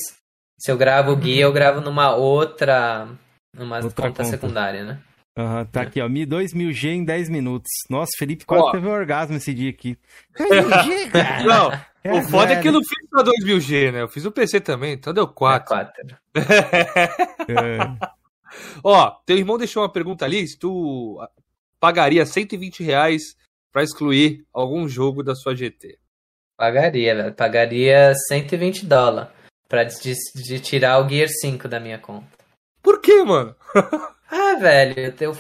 Se 0.60 0.72
eu 0.72 0.78
gravo 0.78 1.12
o 1.12 1.16
guia, 1.16 1.44
eu 1.44 1.52
gravo 1.52 1.82
numa 1.82 2.16
outra. 2.16 3.08
numa 3.56 3.78
outra 3.78 3.90
conta, 3.90 4.24
conta, 4.24 4.24
secundária, 4.26 4.84
né? 4.84 5.00
Aham, 5.36 5.60
uhum, 5.60 5.66
tá 5.66 5.82
é. 5.82 5.84
aqui, 5.84 6.00
ó. 6.00 6.08
2000G 6.08 6.90
em 6.90 7.04
10 7.04 7.30
minutos. 7.30 7.72
Nossa, 7.90 8.12
Felipe 8.18 8.46
quase 8.46 8.72
teve 8.72 8.88
um 8.88 8.92
orgasmo 8.92 9.36
esse 9.36 9.52
dia 9.52 9.72
aqui. 9.72 9.98
2000G, 10.38 11.10
cara! 11.12 11.44
Não, 11.44 11.72
é, 12.04 12.14
o 12.14 12.22
foda 12.22 12.54
é 12.54 12.62
que 12.62 12.68
eu 12.68 12.72
não 12.72 12.82
fiz 12.82 13.10
só 13.10 13.24
2000G, 13.24 13.92
né? 13.92 14.02
Eu 14.02 14.08
fiz 14.08 14.26
o 14.26 14.32
PC 14.32 14.62
também, 14.62 14.94
então 14.94 15.14
deu 15.14 15.28
4. 15.28 15.76
É 15.76 15.86
4. 15.86 16.18
é. 17.50 18.14
Ó, 18.84 19.12
teu 19.26 19.38
irmão 19.38 19.58
deixou 19.58 19.84
uma 19.84 19.92
pergunta 19.92 20.26
ali, 20.26 20.48
se 20.48 20.58
tu 20.58 21.20
pagaria 21.80 22.26
120 22.26 22.84
reais 22.84 23.36
para 23.72 23.84
excluir 23.84 24.46
algum 24.54 24.88
jogo 24.88 25.24
da 25.24 25.36
sua 25.36 25.56
GT? 25.56 25.98
Pagaria, 26.56 27.16
velho. 27.16 27.34
Pagaria 27.34 28.14
120 28.28 28.86
dólares 28.86 29.30
pra 29.68 29.84
de, 29.84 30.14
de, 30.36 30.60
tirar 30.60 31.04
o 31.04 31.10
Gear 31.10 31.28
5 31.28 31.68
da 31.68 31.80
minha 31.80 31.98
conta. 31.98 32.28
Por 32.82 33.02
quê, 33.02 33.24
mano? 33.24 33.56
ah, 34.30 34.56
velho, 34.60 35.14
eu, 35.20 35.34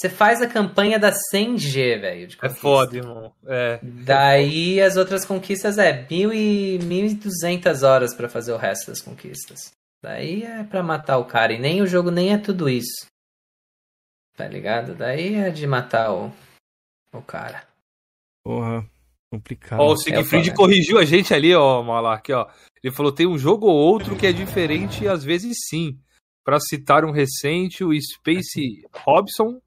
você 0.00 0.08
faz 0.08 0.40
a 0.40 0.46
campanha 0.46 0.98
da 0.98 1.12
100G, 1.12 2.00
velho. 2.00 2.28
É 2.42 2.48
foda, 2.48 2.96
irmão. 2.96 3.34
É. 3.46 3.78
Daí 3.82 4.80
as 4.80 4.96
outras 4.96 5.26
conquistas 5.26 5.76
é 5.76 6.06
1.200 6.06 7.86
horas 7.86 8.14
para 8.14 8.28
fazer 8.28 8.52
o 8.52 8.56
resto 8.56 8.86
das 8.86 9.02
conquistas. 9.02 9.72
Daí 10.02 10.42
é 10.42 10.64
pra 10.64 10.82
matar 10.82 11.18
o 11.18 11.24
cara. 11.24 11.52
E 11.52 11.58
nem 11.58 11.82
o 11.82 11.86
jogo 11.86 12.10
nem 12.10 12.32
é 12.32 12.38
tudo 12.38 12.68
isso. 12.68 13.06
Tá 14.36 14.48
ligado? 14.48 14.94
Daí 14.94 15.34
é 15.34 15.50
de 15.50 15.66
matar 15.66 16.12
o, 16.12 16.32
o 17.12 17.20
cara. 17.20 17.66
Porra, 18.42 18.88
complicado. 19.30 19.80
Ó, 19.80 19.92
o 19.92 19.96
Siegfried 19.96 20.50
é 20.50 20.54
corrigiu 20.54 20.98
a 20.98 21.04
gente 21.04 21.34
ali, 21.34 21.54
ó, 21.54 21.82
Malark, 21.82 22.32
ó. 22.32 22.48
Ele 22.82 22.94
falou: 22.94 23.12
tem 23.12 23.26
um 23.26 23.36
jogo 23.36 23.66
ou 23.66 23.76
outro 23.76 24.16
que 24.16 24.26
é 24.26 24.32
diferente 24.32 25.04
e 25.04 25.08
às 25.08 25.22
vezes 25.22 25.56
sim. 25.68 25.98
Para 26.42 26.58
citar 26.58 27.04
um 27.04 27.12
recente, 27.12 27.84
o 27.84 27.92
Space 28.00 28.82
Robson. 29.04 29.60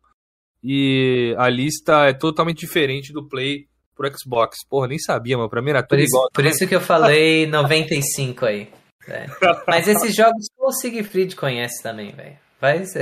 E 0.64 1.36
a 1.38 1.50
lista 1.50 2.08
é 2.08 2.14
totalmente 2.14 2.60
diferente 2.60 3.14
do 3.14 3.28
Play 3.28 3.68
pro 3.96 4.10
Xbox. 4.18 4.66
Porra, 4.68 4.88
nem 4.88 4.98
sabia, 4.98 5.38
mano. 5.38 5.50
Pra 5.50 5.62
mim 5.62 5.70
era 5.70 5.84
tudo 5.84 5.90
por 5.90 6.00
isso, 6.00 6.16
igual. 6.16 6.30
Por 6.34 6.46
isso 6.46 6.68
que 6.68 6.76
eu 6.76 6.82
falei 6.82 7.46
95 7.46 8.46
aí. 8.46 8.72
É. 9.08 9.26
Mas 9.68 9.88
esses 9.88 10.16
jogos 10.16 10.48
o 10.58 10.72
Siegfried 10.72 11.36
conhece 11.36 11.82
também, 11.82 12.12
velho. 12.12 12.38
Faz. 12.60 12.94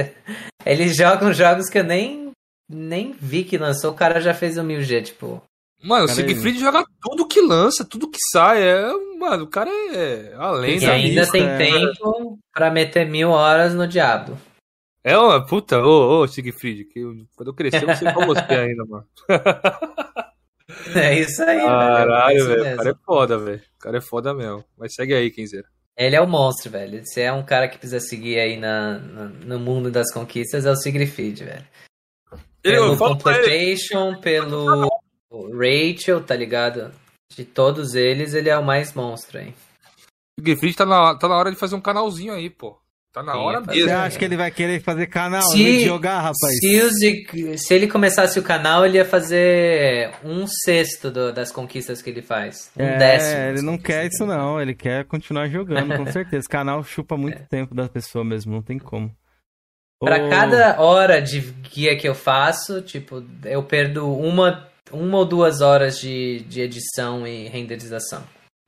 Eles 0.66 0.96
jogam 0.96 1.32
jogos 1.34 1.70
que 1.70 1.78
eu 1.78 1.84
nem, 1.84 2.32
nem 2.70 3.14
vi 3.14 3.44
que 3.44 3.58
lançou, 3.58 3.92
o 3.92 3.96
cara 3.96 4.20
já 4.20 4.34
fez 4.34 4.58
o 4.58 4.64
1000G, 4.64 5.04
tipo. 5.04 5.42
Mano, 5.84 6.06
o 6.06 6.08
Siegfried 6.08 6.60
joga 6.60 6.84
tudo 7.02 7.28
que 7.28 7.42
lança, 7.42 7.84
tudo 7.84 8.10
que 8.10 8.20
sai. 8.32 8.62
É, 8.62 8.92
mano, 9.20 9.46
o 9.46 9.48
cara 9.48 9.70
é 9.70 10.34
além 10.36 10.78
E 10.78 10.86
ainda 10.86 11.30
tem 11.32 11.48
é... 11.48 11.58
tempo 11.58 12.38
pra 12.54 12.70
meter 12.70 13.08
mil 13.08 13.30
horas 13.30 13.74
no 13.74 13.88
Diablo. 13.88 14.38
É 15.04 15.18
uma 15.18 15.44
puta, 15.44 15.80
ô, 15.80 16.22
ô 16.22 16.28
Siegfried, 16.28 16.86
que 16.86 17.00
eu, 17.00 17.26
quando 17.36 17.48
eu 17.50 17.56
crescer 17.56 17.84
eu 17.84 17.88
não 17.88 17.96
sei 17.96 18.14
com 18.14 18.26
você 18.26 18.54
ainda, 18.54 18.86
mano. 18.86 19.06
É 20.96 21.20
isso 21.20 21.44
aí, 21.44 21.60
Caralho, 21.60 22.48
velho. 22.48 22.62
O 22.74 22.78
cara 22.78 22.90
é 22.90 22.96
foda, 23.06 23.38
velho. 23.38 23.62
O 23.78 23.80
cara 23.80 23.98
é 23.98 24.02
foda 24.02 24.34
mesmo. 24.34 24.64
Mas 24.78 24.96
segue 24.96 25.14
aí, 25.14 25.30
Kenzeira. 25.30 25.68
Ele 25.98 26.16
é 26.16 26.22
o 26.22 26.28
monstro, 26.28 26.72
velho. 26.72 27.02
Se 27.06 27.22
é 27.22 27.32
um 27.32 27.44
cara 27.44 27.68
que 27.68 27.78
precisa 27.78 28.00
seguir 28.00 28.40
aí 28.40 28.58
na, 28.58 29.00
na 29.00 29.26
no 29.26 29.60
mundo 29.60 29.92
das 29.92 30.12
conquistas, 30.12 30.66
é 30.66 30.72
o 30.72 30.76
Siegfried, 30.76 31.44
velho. 31.44 31.68
Pelo 32.62 32.98
Completation, 32.98 34.20
pelo 34.20 34.90
Rachel, 35.54 36.24
tá 36.24 36.36
ligado? 36.36 36.92
De 37.36 37.46
todos 37.46 37.94
eles, 37.96 38.34
ele 38.34 38.50
é 38.50 38.58
o 38.58 38.64
mais 38.64 38.94
monstro 38.94 39.40
aí. 39.40 39.54
O 40.40 40.44
Siegfried 40.44 40.76
tá 40.76 40.86
na, 40.86 41.16
tá 41.16 41.28
na 41.28 41.38
hora 41.38 41.52
de 41.52 41.58
fazer 41.58 41.76
um 41.76 41.82
canalzinho 41.82 42.34
aí, 42.34 42.50
pô. 42.50 42.81
Tá 43.14 43.22
na 43.22 43.34
Sim, 43.34 43.40
hora 43.40 43.60
mesmo. 43.60 43.74
Você 43.74 43.92
acha 43.92 44.18
que 44.18 44.24
ele 44.24 44.38
vai 44.38 44.50
querer 44.50 44.80
fazer 44.80 45.06
canal 45.08 45.42
se, 45.42 45.84
jogar, 45.84 46.22
rapaz? 46.22 46.58
Se, 46.60 47.58
se, 47.58 47.74
ele 47.74 47.88
começasse 47.88 48.40
o 48.40 48.44
canal, 48.44 48.86
ele 48.86 48.98
ia 48.98 49.04
fazer 49.04 50.12
um 50.24 50.48
sexto 50.48 51.12
do, 51.12 51.34
das 51.34 51.52
conquistas 51.52 52.02
que 52.02 52.10
ele 52.10 52.22
faz. 52.22 52.72
Um 52.78 52.84
é, 52.84 52.98
décimo. 52.98 53.42
Ele 53.42 53.62
não 53.62 53.78
quer 53.78 54.06
isso, 54.06 54.26
não. 54.26 54.62
Ele 54.62 54.74
quer 54.74 55.04
continuar 55.04 55.50
jogando, 55.50 55.98
com 55.98 56.10
certeza. 56.10 56.48
O 56.48 56.50
canal 56.52 56.82
chupa 56.86 57.18
muito 57.18 57.38
é. 57.38 57.46
tempo 57.46 57.76
da 57.76 57.90
pessoa 57.90 58.24
mesmo, 58.24 58.54
não 58.54 58.62
tem 58.62 58.80
como. 58.80 59.14
Pra 60.00 60.26
oh. 60.26 60.30
cada 60.30 60.82
hora 60.82 61.22
de 61.22 61.42
guia 61.42 61.98
que 61.98 62.08
eu 62.08 62.16
faço, 62.16 62.82
tipo, 62.82 63.22
eu 63.44 63.62
perdo 63.62 64.10
uma, 64.16 64.70
uma 64.90 65.18
ou 65.18 65.26
duas 65.26 65.60
horas 65.60 66.00
de, 66.00 66.40
de 66.48 66.62
edição 66.62 67.28
e 67.28 67.50
renderização. 67.50 68.24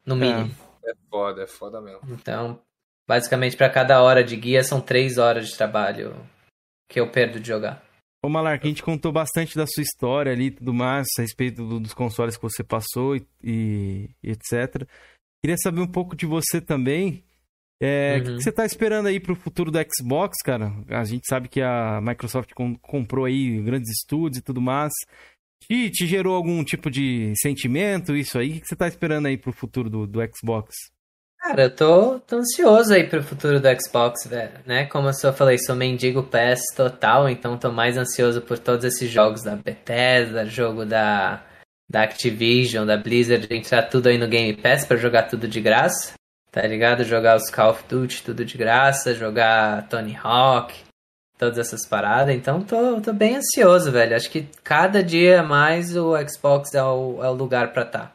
No 0.06 0.18
mínimo. 0.18 0.54
É, 0.86 0.92
é 0.92 0.94
foda, 1.10 1.44
é 1.44 1.48
foda 1.48 1.82
mesmo. 1.82 2.02
Então, 2.10 2.60
Basicamente, 3.08 3.58
para 3.58 3.70
cada 3.70 4.02
hora 4.02 4.24
de 4.24 4.36
guia 4.36 4.64
são 4.64 4.80
três 4.80 5.18
horas 5.18 5.48
de 5.48 5.58
trabalho 5.58 6.16
que 6.90 7.00
eu 7.00 7.10
perdo 7.12 7.40
de 7.40 7.48
jogar. 7.48 7.84
Ô 8.24 8.30
Malark, 8.30 8.66
a 8.66 8.70
gente 8.70 8.82
contou 8.82 9.12
bastante 9.12 9.56
da 9.56 9.68
sua 9.68 9.84
história 9.84 10.32
ali 10.32 10.46
e 10.46 10.52
tudo 10.52 10.74
mais, 10.74 11.08
a 11.20 11.22
respeito 11.22 11.66
do, 11.68 11.80
dos 11.80 11.94
consoles 11.94 12.38
que 12.38 12.44
você 12.44 12.64
passou 12.64 13.18
e, 13.18 13.28
e, 13.44 14.10
e, 14.24 14.32
etc. 14.32 14.88
Queria 15.44 15.58
saber 15.58 15.82
um 15.82 15.92
pouco 15.92 16.16
de 16.16 16.26
você 16.26 16.62
também. 16.62 17.22
É, 17.82 18.16
o 18.16 18.18
uhum. 18.18 18.38
que, 18.38 18.44
você 18.44 18.50
tá 18.50 18.66
esperando 18.66 19.08
aí 19.08 19.20
pro 19.20 19.36
futuro 19.36 19.70
do 19.70 19.78
Xbox, 19.78 20.38
cara? 20.42 20.72
A 20.88 21.04
gente 21.04 21.28
sabe 21.28 21.50
que 21.50 21.62
a 21.62 22.00
Microsoft 22.00 22.54
com, 22.54 22.78
comprou 22.78 23.26
aí 23.26 23.62
grandes 23.62 23.92
estúdios 23.92 24.38
e 24.38 24.42
tudo 24.42 24.62
mais. 24.62 24.94
Te, 25.62 25.90
te 25.90 26.08
gerou 26.08 26.34
algum 26.34 26.64
tipo 26.64 26.90
de 26.90 27.34
sentimento, 27.36 28.16
isso 28.16 28.40
aí? 28.40 28.58
O 28.58 28.62
que 28.62 28.68
você 28.68 28.76
tá 28.78 28.88
esperando 28.88 29.26
aí 29.26 29.38
pro 29.38 29.52
futuro 29.52 29.90
do, 29.90 30.08
do 30.08 30.20
Xbox? 30.34 30.74
Cara, 31.44 31.64
eu 31.64 31.76
tô, 31.76 32.20
tô 32.22 32.38
ansioso 32.38 32.94
aí 32.94 33.04
pro 33.04 33.22
futuro 33.22 33.60
do 33.60 33.68
Xbox, 33.82 34.26
velho, 34.26 34.54
né? 34.66 34.86
Como 34.86 35.10
eu 35.10 35.14
só 35.14 35.34
falei, 35.34 35.58
sou 35.58 35.76
mendigo 35.76 36.24
PS 36.24 36.62
total, 36.76 37.28
então 37.28 37.58
tô 37.58 37.72
mais 37.72 37.98
ansioso 37.98 38.42
por 38.42 38.58
todos 38.58 38.86
esses 38.86 39.10
jogos 39.12 39.44
da 39.44 39.56
Bethesda, 39.56 40.46
jogo 40.46 40.86
da, 40.86 41.44
da 41.90 42.04
Activision, 42.04 42.86
da 42.86 42.96
Blizzard, 42.96 43.46
entrar 43.52 43.84
tudo 43.84 44.08
aí 44.08 44.18
no 44.18 44.28
Game 44.28 44.56
Pass 44.56 44.86
para 44.86 44.96
jogar 44.96 45.24
tudo 45.24 45.48
de 45.48 45.60
graça 45.60 46.14
tá 46.54 46.62
ligado? 46.62 47.04
Jogar 47.04 47.36
os 47.36 47.50
Call 47.50 47.72
of 47.72 47.84
Duty 47.90 48.24
tudo 48.24 48.46
de 48.46 48.58
graça, 48.58 49.16
jogar 49.16 49.90
Tony 49.90 50.16
Hawk, 50.16 50.80
todas 51.38 51.58
essas 51.58 51.86
paradas. 51.88 52.34
Então 52.34 52.62
tô, 52.62 53.02
tô 53.02 53.12
bem 53.12 53.38
ansioso, 53.38 53.92
velho. 53.92 54.16
Acho 54.16 54.30
que 54.30 54.48
cada 54.64 55.04
dia 55.04 55.42
mais 55.42 55.98
o 55.98 56.14
Xbox 56.30 56.74
é 56.76 56.84
o, 56.84 57.24
é 57.24 57.28
o 57.28 57.34
lugar 57.34 57.74
pra 57.74 57.84
tá. 57.84 58.12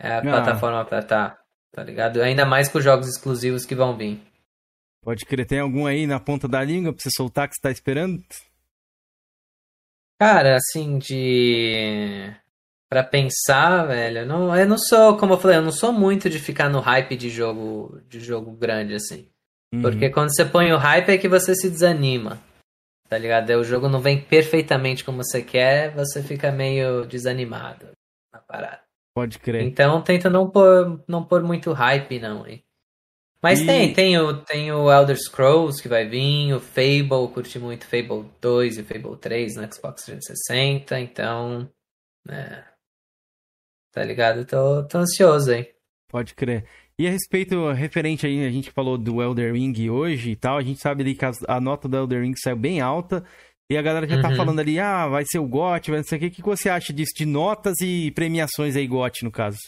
É 0.00 0.14
a 0.14 0.18
ah. 0.18 0.22
plataforma 0.22 0.84
pra 0.84 1.00
tá, 1.00 1.38
tá 1.72 1.82
ligado? 1.82 2.22
Ainda 2.22 2.44
mais 2.44 2.68
com 2.68 2.78
os 2.78 2.84
jogos 2.84 3.08
exclusivos 3.08 3.64
que 3.64 3.74
vão 3.74 3.96
vir. 3.96 4.20
Pode 5.02 5.24
crer, 5.24 5.46
tem 5.46 5.60
algum 5.60 5.86
aí 5.86 6.06
na 6.06 6.20
ponta 6.20 6.46
da 6.46 6.62
língua 6.62 6.92
pra 6.92 7.02
você 7.02 7.10
soltar 7.10 7.48
que 7.48 7.54
você 7.54 7.60
tá 7.60 7.70
esperando? 7.70 8.22
Cara, 10.20 10.56
assim, 10.56 10.98
de 10.98 12.30
para 12.90 13.04
pensar, 13.04 13.84
velho. 13.84 14.18
Eu 14.18 14.26
não, 14.26 14.56
eu 14.56 14.66
não 14.66 14.76
sou, 14.76 15.16
como 15.16 15.34
eu 15.34 15.38
falei, 15.38 15.56
eu 15.56 15.62
não 15.62 15.70
sou 15.70 15.92
muito 15.92 16.28
de 16.28 16.40
ficar 16.40 16.68
no 16.68 16.80
hype 16.80 17.16
de 17.16 17.30
jogo, 17.30 18.02
de 18.08 18.18
jogo 18.18 18.50
grande 18.50 18.94
assim. 18.94 19.28
Uhum. 19.72 19.82
Porque 19.82 20.10
quando 20.10 20.34
você 20.34 20.44
põe 20.44 20.72
o 20.72 20.76
hype 20.76 21.10
é 21.10 21.18
que 21.18 21.28
você 21.28 21.54
se 21.54 21.70
desanima. 21.70 22.42
Tá 23.08 23.16
ligado? 23.16 23.48
Aí 23.50 23.56
o 23.56 23.64
jogo 23.64 23.88
não 23.88 24.00
vem 24.00 24.20
perfeitamente 24.20 25.04
como 25.04 25.22
você 25.22 25.42
quer, 25.42 25.92
você 25.94 26.22
fica 26.22 26.50
meio 26.50 27.06
desanimado 27.06 27.90
na 28.32 28.40
parada. 28.40 28.79
Pode 29.14 29.38
crer. 29.38 29.62
Então 29.62 30.00
tenta 30.02 30.30
não 30.30 30.48
pôr, 30.48 31.02
não 31.08 31.24
pôr 31.24 31.42
muito 31.42 31.72
hype 31.72 32.18
não, 32.18 32.46
hein. 32.46 32.62
Mas 33.42 33.60
e... 33.60 33.66
tem, 33.66 33.92
tem 33.92 34.18
o, 34.18 34.36
tem 34.44 34.70
o 34.70 34.92
Elder 34.92 35.16
Scrolls 35.16 35.82
que 35.82 35.88
vai 35.88 36.06
vir, 36.06 36.52
o 36.52 36.60
Fable, 36.60 37.32
curti 37.32 37.58
muito 37.58 37.86
Fable 37.86 38.30
2 38.40 38.78
e 38.78 38.82
Fable 38.82 39.16
3 39.16 39.56
no 39.56 39.72
Xbox 39.72 40.04
360, 40.04 41.00
então. 41.00 41.68
É, 42.28 42.64
Tá 43.92 44.04
ligado? 44.04 44.44
Tô, 44.44 44.84
tô 44.84 44.98
ansioso 44.98 45.50
aí. 45.52 45.68
Pode 46.08 46.34
crer. 46.34 46.64
E 46.98 47.06
a 47.06 47.10
respeito, 47.10 47.70
referente 47.72 48.26
aí, 48.26 48.46
a 48.46 48.50
gente 48.50 48.70
falou 48.70 48.98
do 48.98 49.22
Elder 49.22 49.54
Ring 49.54 49.88
hoje 49.88 50.30
e 50.30 50.36
tal, 50.36 50.58
a 50.58 50.62
gente 50.62 50.80
sabe 50.80 51.02
ali 51.02 51.14
que 51.14 51.24
a, 51.24 51.32
a 51.48 51.60
nota 51.60 51.88
do 51.88 51.96
Elder 51.96 52.22
Ring 52.22 52.34
saiu 52.36 52.56
bem 52.56 52.80
alta. 52.80 53.24
E 53.70 53.78
a 53.78 53.82
galera 53.82 54.04
já 54.04 54.20
tá 54.20 54.28
uhum. 54.28 54.34
tá 54.34 54.36
falando 54.36 54.58
ali, 54.58 54.80
ah, 54.80 55.06
vai 55.06 55.24
ser 55.24 55.38
o 55.38 55.46
GOT, 55.46 55.92
vai 55.92 56.00
não 56.00 56.04
sei 56.04 56.18
o 56.18 56.20
que. 56.20 56.26
O 56.26 56.30
que 56.32 56.42
você 56.42 56.68
acha 56.68 56.92
disso? 56.92 57.12
De 57.16 57.24
notas 57.24 57.76
e 57.80 58.10
premiações 58.10 58.74
aí, 58.74 58.84
GOT, 58.84 59.22
no 59.22 59.30
caso? 59.30 59.58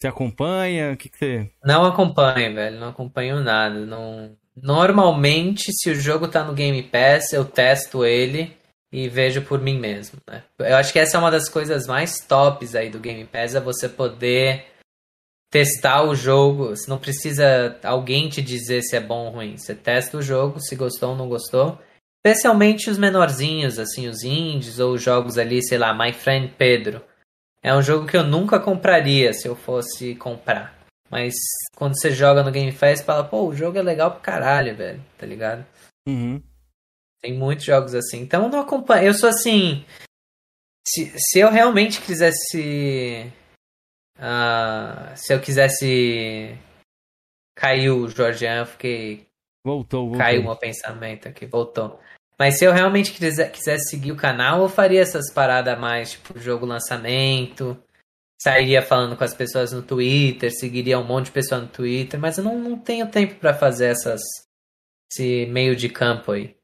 Você 0.00 0.08
acompanha? 0.08 0.92
O 0.92 0.96
que, 0.96 1.10
que 1.10 1.18
você. 1.18 1.50
Não 1.62 1.84
acompanho, 1.84 2.54
velho. 2.54 2.80
Não 2.80 2.88
acompanho 2.88 3.40
nada. 3.40 3.84
Não... 3.84 4.34
Normalmente, 4.56 5.70
se 5.74 5.90
o 5.90 5.94
jogo 5.94 6.26
tá 6.26 6.42
no 6.42 6.54
Game 6.54 6.82
Pass, 6.84 7.34
eu 7.34 7.44
testo 7.44 8.02
ele 8.02 8.56
e 8.90 9.10
vejo 9.10 9.42
por 9.42 9.60
mim 9.60 9.78
mesmo, 9.78 10.18
né? 10.26 10.42
Eu 10.58 10.76
acho 10.76 10.90
que 10.90 10.98
essa 10.98 11.18
é 11.18 11.20
uma 11.20 11.30
das 11.30 11.50
coisas 11.50 11.86
mais 11.86 12.20
tops 12.20 12.74
aí 12.74 12.88
do 12.88 12.98
Game 12.98 13.26
Pass, 13.26 13.54
é 13.54 13.60
você 13.60 13.90
poder 13.90 14.64
testar 15.50 16.02
o 16.02 16.14
jogo, 16.14 16.68
você 16.68 16.88
não 16.88 16.98
precisa 16.98 17.78
alguém 17.82 18.30
te 18.30 18.40
dizer 18.40 18.80
se 18.80 18.96
é 18.96 19.00
bom 19.00 19.26
ou 19.26 19.32
ruim. 19.32 19.58
Você 19.58 19.74
testa 19.74 20.16
o 20.16 20.22
jogo, 20.22 20.60
se 20.60 20.74
gostou 20.74 21.10
ou 21.10 21.16
não 21.16 21.28
gostou. 21.28 21.78
Especialmente 22.26 22.90
os 22.90 22.98
menorzinhos, 22.98 23.78
assim, 23.78 24.08
os 24.08 24.24
indies 24.24 24.80
ou 24.80 24.94
os 24.94 25.02
jogos 25.02 25.38
ali, 25.38 25.62
sei 25.62 25.78
lá, 25.78 25.94
My 25.94 26.12
Friend 26.12 26.52
Pedro. 26.58 27.00
É 27.62 27.72
um 27.72 27.80
jogo 27.80 28.04
que 28.04 28.16
eu 28.16 28.24
nunca 28.24 28.58
compraria 28.58 29.32
se 29.32 29.46
eu 29.46 29.54
fosse 29.54 30.16
comprar. 30.16 30.76
Mas 31.08 31.34
quando 31.76 31.96
você 31.96 32.10
joga 32.10 32.42
no 32.42 32.50
Game 32.50 32.72
Pass, 32.72 33.00
fala, 33.00 33.22
pô, 33.22 33.46
o 33.46 33.54
jogo 33.54 33.78
é 33.78 33.82
legal 33.82 34.10
pra 34.10 34.18
caralho, 34.18 34.74
velho, 34.74 35.00
tá 35.16 35.24
ligado? 35.24 35.64
Uhum. 36.08 36.42
Tem 37.22 37.32
muitos 37.32 37.64
jogos 37.64 37.94
assim. 37.94 38.22
Então 38.22 38.42
eu 38.42 38.48
não 38.48 38.58
acompanho. 38.58 39.06
Eu 39.06 39.14
sou 39.14 39.28
assim. 39.28 39.86
Se, 40.84 41.12
se 41.16 41.38
eu 41.38 41.48
realmente 41.48 42.00
quisesse. 42.00 43.32
Uh, 44.18 45.16
se 45.16 45.32
eu 45.32 45.40
quisesse. 45.40 46.58
Caiu 47.56 47.98
o 47.98 48.08
Jorgean, 48.08 48.62
eu 48.62 48.66
fiquei. 48.66 49.28
Voltou, 49.64 50.06
voltou. 50.06 50.18
Caiu 50.18 50.40
o 50.40 50.44
meu 50.44 50.56
pensamento 50.56 51.28
aqui, 51.28 51.46
voltou. 51.46 52.00
Mas 52.38 52.58
se 52.58 52.64
eu 52.64 52.72
realmente 52.72 53.12
quisesse 53.12 53.88
seguir 53.88 54.12
o 54.12 54.16
canal, 54.16 54.62
eu 54.62 54.68
faria 54.68 55.00
essas 55.00 55.32
paradas 55.32 55.78
mais, 55.78 56.12
tipo, 56.12 56.38
jogo 56.38 56.66
lançamento. 56.66 57.76
Sairia 58.40 58.82
falando 58.82 59.16
com 59.16 59.24
as 59.24 59.32
pessoas 59.32 59.72
no 59.72 59.82
Twitter, 59.82 60.52
seguiria 60.52 60.98
um 60.98 61.06
monte 61.06 61.26
de 61.26 61.32
pessoa 61.32 61.62
no 61.62 61.68
Twitter, 61.68 62.20
mas 62.20 62.36
eu 62.36 62.44
não, 62.44 62.58
não 62.58 62.78
tenho 62.78 63.06
tempo 63.08 63.36
para 63.36 63.54
fazer 63.54 63.86
essas. 63.86 64.20
Esse 65.10 65.46
meio 65.46 65.74
de 65.74 65.88
campo 65.88 66.32
aí. 66.32 66.54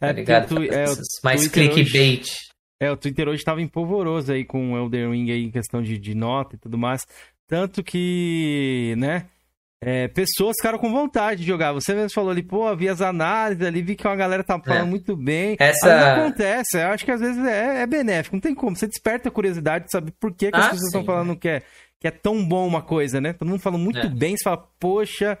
É, 0.00 0.06
tá 0.06 0.12
ligado? 0.12 0.48
Tu, 0.48 0.62
é, 0.62 0.86
mais 1.22 1.46
clickbait. 1.46 2.22
Hoje, 2.22 2.50
é, 2.80 2.90
o 2.90 2.96
Twitter 2.96 3.28
hoje 3.28 3.44
tava 3.44 3.60
empolvoroso 3.60 4.32
aí 4.32 4.44
com 4.44 4.72
o 4.72 4.76
Elden 4.76 5.12
Ring 5.12 5.30
aí, 5.30 5.44
em 5.44 5.50
questão 5.50 5.82
de, 5.82 5.98
de 5.98 6.14
nota 6.14 6.56
e 6.56 6.58
tudo 6.58 6.78
mais. 6.78 7.06
Tanto 7.46 7.84
que, 7.84 8.94
né, 8.96 9.26
é, 9.82 10.08
pessoas 10.08 10.56
ficaram 10.58 10.78
com 10.78 10.92
vontade 10.92 11.40
de 11.40 11.46
jogar. 11.46 11.72
Você 11.72 11.94
mesmo 11.94 12.12
falou 12.12 12.30
ali, 12.30 12.42
pô, 12.42 12.74
vi 12.76 12.88
as 12.88 13.00
análises 13.00 13.66
ali, 13.66 13.80
vi 13.80 13.96
que 13.96 14.06
uma 14.06 14.14
galera 14.14 14.44
tá 14.44 14.60
falando 14.60 14.82
é. 14.82 14.90
muito 14.90 15.16
bem. 15.16 15.56
Essa... 15.58 16.16
acontece, 16.16 16.78
eu 16.78 16.88
acho 16.88 17.04
que 17.04 17.10
às 17.10 17.20
vezes 17.20 17.42
é, 17.46 17.82
é, 17.82 17.86
benéfico, 17.86 18.36
não 18.36 18.40
tem 18.40 18.54
como. 18.54 18.76
Você 18.76 18.86
desperta 18.86 19.30
a 19.30 19.32
curiosidade 19.32 19.86
de 19.86 19.90
saber 19.90 20.12
por 20.20 20.32
que, 20.32 20.50
que 20.50 20.56
ah, 20.56 20.60
as 20.60 20.70
pessoas 20.70 20.88
estão 20.88 21.04
falando 21.04 21.34
que 21.34 21.48
é, 21.48 21.62
que 21.98 22.06
é 22.06 22.10
tão 22.10 22.46
bom 22.46 22.66
uma 22.66 22.82
coisa, 22.82 23.22
né? 23.22 23.32
Todo 23.32 23.48
mundo 23.48 23.60
fala 23.60 23.78
muito 23.78 23.98
é. 24.00 24.08
bem, 24.08 24.36
você 24.36 24.44
fala, 24.44 24.68
poxa. 24.78 25.38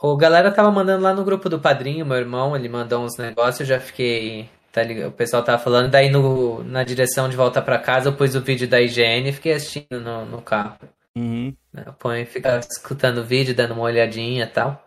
O 0.00 0.16
galera 0.16 0.50
tava 0.50 0.70
mandando 0.70 1.02
lá 1.02 1.12
no 1.12 1.24
grupo 1.24 1.50
do 1.50 1.60
padrinho, 1.60 2.06
meu 2.06 2.16
irmão, 2.16 2.56
ele 2.56 2.68
mandou 2.68 3.04
uns 3.04 3.18
negócios, 3.18 3.60
eu 3.60 3.66
já 3.66 3.80
fiquei. 3.80 4.48
Tá 4.72 4.82
ligado? 4.82 5.08
O 5.08 5.12
pessoal 5.12 5.42
tava 5.42 5.58
falando, 5.58 5.90
daí 5.90 6.10
no, 6.10 6.62
na 6.62 6.84
direção 6.84 7.30
de 7.30 7.36
volta 7.36 7.62
para 7.62 7.78
casa 7.78 8.10
eu 8.10 8.12
pus 8.14 8.34
o 8.34 8.42
vídeo 8.42 8.68
da 8.68 8.78
IGN 8.78 9.28
e 9.28 9.32
fiquei 9.32 9.52
assistindo 9.52 10.00
no, 10.00 10.26
no 10.26 10.42
carro. 10.42 10.76
Uhum. 11.16 11.54
Eu 11.74 11.92
ponho, 11.94 12.26
fica 12.26 12.58
escutando 12.58 13.18
o 13.18 13.24
vídeo, 13.24 13.54
dando 13.54 13.74
uma 13.74 13.84
olhadinha 13.84 14.44
e 14.44 14.48
tal. 14.48 14.82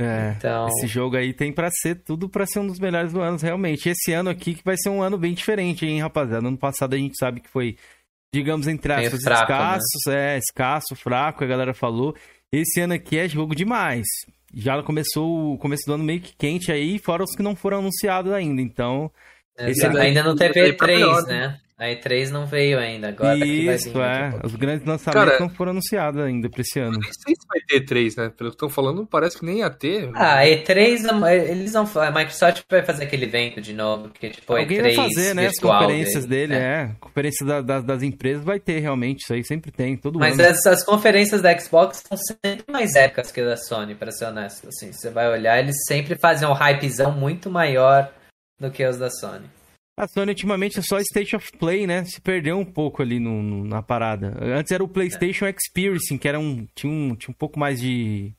É, 0.00 0.34
então... 0.36 0.66
esse 0.68 0.86
jogo 0.86 1.16
aí 1.16 1.32
tem 1.32 1.52
para 1.52 1.68
ser 1.70 1.96
tudo 1.96 2.28
para 2.28 2.46
ser 2.46 2.60
um 2.60 2.66
dos 2.66 2.78
melhores 2.78 3.12
do 3.12 3.20
ano, 3.20 3.38
realmente. 3.38 3.88
Esse 3.88 4.12
ano 4.12 4.30
aqui 4.30 4.54
que 4.54 4.64
vai 4.64 4.76
ser 4.76 4.90
um 4.90 5.02
ano 5.02 5.16
bem 5.16 5.34
diferente, 5.34 5.86
hein, 5.86 6.00
rapaziada. 6.00 6.46
Ano 6.46 6.58
passado 6.58 6.94
a 6.94 6.98
gente 6.98 7.16
sabe 7.16 7.40
que 7.40 7.48
foi, 7.48 7.76
digamos, 8.34 8.66
entre 8.66 8.92
aspas, 8.92 9.22
fraco, 9.22 9.52
né? 9.52 9.58
escassos, 9.58 10.02
né? 10.06 10.34
é, 10.34 10.38
escasso, 10.38 10.96
fraco, 10.96 11.44
a 11.44 11.46
galera 11.46 11.74
falou. 11.74 12.14
Esse 12.52 12.80
ano 12.80 12.94
aqui 12.94 13.18
é 13.18 13.28
jogo 13.28 13.54
demais 13.54 14.06
já 14.54 14.82
começou 14.82 15.54
o 15.54 15.58
começo 15.58 15.84
do 15.86 15.94
ano 15.94 16.04
meio 16.04 16.20
que 16.20 16.34
quente 16.34 16.72
aí, 16.72 16.98
fora 16.98 17.22
os 17.22 17.34
que 17.34 17.42
não 17.42 17.54
foram 17.54 17.78
anunciados 17.78 18.32
ainda. 18.32 18.60
Então. 18.62 19.10
É, 19.56 19.66
ainda 19.98 20.22
não 20.22 20.36
teve 20.36 20.72
E3, 20.72 21.26
né? 21.26 21.60
A 21.78 21.86
E3 21.86 22.30
não 22.30 22.44
veio 22.44 22.76
ainda, 22.76 23.08
agora 23.08 23.36
Isso, 23.36 24.00
é. 24.00 24.32
Os 24.42 24.56
grandes 24.56 24.84
lançamentos 24.84 25.30
Cara, 25.30 25.40
não 25.40 25.48
foram 25.48 25.70
anunciados 25.70 26.20
ainda 26.20 26.50
pra 26.50 26.60
esse 26.60 26.80
ano. 26.80 26.96
Eu 26.96 27.00
nem 27.00 27.12
sei 27.12 27.34
se 27.36 27.46
vai 27.46 27.60
ter 27.60 27.84
E3, 27.84 28.16
né? 28.16 28.32
Pelo 28.36 28.50
que 28.50 28.56
estão 28.56 28.68
falando, 28.68 29.06
parece 29.06 29.38
que 29.38 29.46
nem 29.46 29.58
ia 29.58 29.70
ter. 29.70 30.10
Ah, 30.12 30.42
E3, 30.42 31.30
eles 31.48 31.72
vão 31.74 31.86
A 32.02 32.10
Microsoft 32.10 32.62
vai 32.68 32.82
fazer 32.82 33.04
aquele 33.04 33.26
evento 33.26 33.60
de 33.60 33.72
novo, 33.72 34.08
que 34.08 34.28
tipo, 34.28 34.52
Alguém 34.52 34.78
E3 34.78 34.82
vai 34.82 34.94
fazer, 34.94 35.34
né? 35.36 35.46
As 35.46 35.60
conferências 35.60 36.26
dele, 36.26 36.54
dele 36.54 36.64
é. 36.64 36.66
é. 36.66 36.90
Conferência 36.98 37.46
da, 37.46 37.60
da, 37.60 37.80
das 37.80 38.02
empresas 38.02 38.42
vai 38.42 38.58
ter, 38.58 38.80
realmente. 38.80 39.22
Isso 39.22 39.32
aí 39.32 39.44
sempre 39.44 39.70
tem, 39.70 39.96
todo 39.96 40.18
Mas 40.18 40.36
ano. 40.36 40.48
Mas 40.48 40.66
as, 40.66 40.82
conferências 40.82 41.40
da 41.40 41.56
Xbox 41.56 42.02
são 42.08 42.18
sempre 42.44 42.64
mais 42.68 42.96
épicas 42.96 43.30
que 43.30 43.40
a 43.40 43.44
da 43.44 43.56
Sony, 43.56 43.94
pra 43.94 44.10
ser 44.10 44.24
honesto. 44.24 44.66
Assim, 44.66 44.90
você 44.90 45.10
vai 45.10 45.30
olhar, 45.30 45.60
eles 45.60 45.76
sempre 45.86 46.18
fazem 46.20 46.48
um 46.48 46.54
hypezão 46.54 47.12
muito 47.12 47.48
maior 47.48 48.12
do 48.58 48.68
que 48.68 48.84
os 48.84 48.98
da 48.98 49.10
Sony. 49.10 49.48
A 49.98 50.06
Sony 50.06 50.30
ultimamente 50.30 50.78
é 50.78 50.82
só 50.82 51.00
State 51.00 51.34
of 51.34 51.50
Play, 51.58 51.84
né? 51.84 52.04
Se 52.04 52.20
perdeu 52.20 52.56
um 52.56 52.64
pouco 52.64 53.02
ali 53.02 53.18
no, 53.18 53.42
no, 53.42 53.64
na 53.64 53.82
parada. 53.82 54.32
Antes 54.40 54.70
era 54.70 54.84
o 54.84 54.88
PlayStation 54.88 55.44
é. 55.44 55.50
Experience, 55.50 56.16
que 56.16 56.28
era 56.28 56.38
um 56.38 56.66
tinha, 56.72 56.92
um 56.92 57.16
tinha 57.16 57.32
um 57.32 57.36
pouco 57.36 57.58
mais 57.58 57.80
de, 57.80 58.32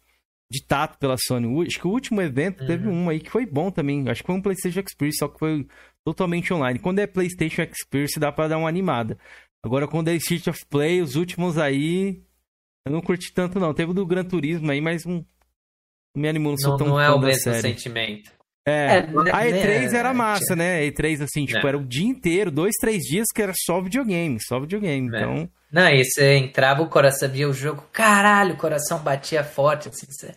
de 0.49 0.63
tato 0.65 0.97
pela 0.97 1.17
Sony. 1.17 1.47
O, 1.47 1.61
acho 1.61 1.77
que 1.77 1.85
o 1.85 1.91
último 1.91 2.21
evento 2.21 2.61
uhum. 2.61 2.67
teve 2.67 2.87
um 2.87 3.09
aí 3.09 3.19
que 3.19 3.29
foi 3.29 3.45
bom 3.45 3.69
também. 3.69 4.07
Acho 4.07 4.21
que 4.23 4.27
foi 4.27 4.35
um 4.35 4.41
PlayStation 4.41 4.79
Experience, 4.79 5.17
só 5.17 5.27
que 5.27 5.37
foi 5.37 5.67
totalmente 6.05 6.53
online. 6.53 6.79
Quando 6.79 6.99
é 6.99 7.07
PlayStation 7.07 7.63
Experience 7.63 8.17
dá 8.17 8.31
para 8.31 8.47
dar 8.47 8.57
uma 8.57 8.69
animada. 8.69 9.17
Agora 9.61 9.85
quando 9.85 10.07
é 10.07 10.15
State 10.15 10.49
of 10.49 10.65
Play, 10.67 11.01
os 11.01 11.17
últimos 11.17 11.57
aí 11.57 12.23
eu 12.87 12.93
não 12.93 13.01
curti 13.01 13.33
tanto 13.33 13.59
não. 13.59 13.73
Teve 13.73 13.91
o 13.91 13.93
do 13.93 14.05
Gran 14.05 14.23
Turismo 14.23 14.71
aí, 14.71 14.79
mas 14.79 15.05
um, 15.05 15.25
não 16.15 16.21
me 16.21 16.29
animou, 16.29 16.53
não 16.53 16.57
sou 16.57 16.71
não, 16.71 16.77
tão 16.77 16.87
Não 16.87 17.01
é 17.01 17.11
o 17.11 17.19
mesmo 17.19 17.41
série. 17.41 17.61
sentimento. 17.61 18.38
É, 18.69 18.97
é 18.97 19.31
a 19.31 19.45
E3 19.45 19.93
era 19.93 20.13
massa, 20.13 20.55
né? 20.55 20.79
A 20.79 20.83
E3, 20.83 21.23
assim, 21.23 21.45
tipo, 21.45 21.65
é. 21.65 21.69
era 21.69 21.77
o 21.77 21.85
dia 21.85 22.07
inteiro, 22.07 22.51
dois, 22.51 22.73
três 22.79 23.03
dias 23.03 23.27
que 23.33 23.41
era 23.41 23.53
só 23.55 23.81
videogame, 23.81 24.37
só 24.41 24.59
videogame. 24.59 25.09
É. 25.13 25.17
Então. 25.17 25.49
Não, 25.71 25.87
e 25.89 26.03
você 26.03 26.35
entrava, 26.35 26.81
o 26.81 26.89
coração 26.89 27.29
via 27.29 27.47
o 27.47 27.53
jogo, 27.53 27.85
caralho, 27.91 28.53
o 28.53 28.57
coração 28.57 28.99
batia 28.99 29.43
forte, 29.43 29.89
assim, 29.89 30.07
você. 30.09 30.33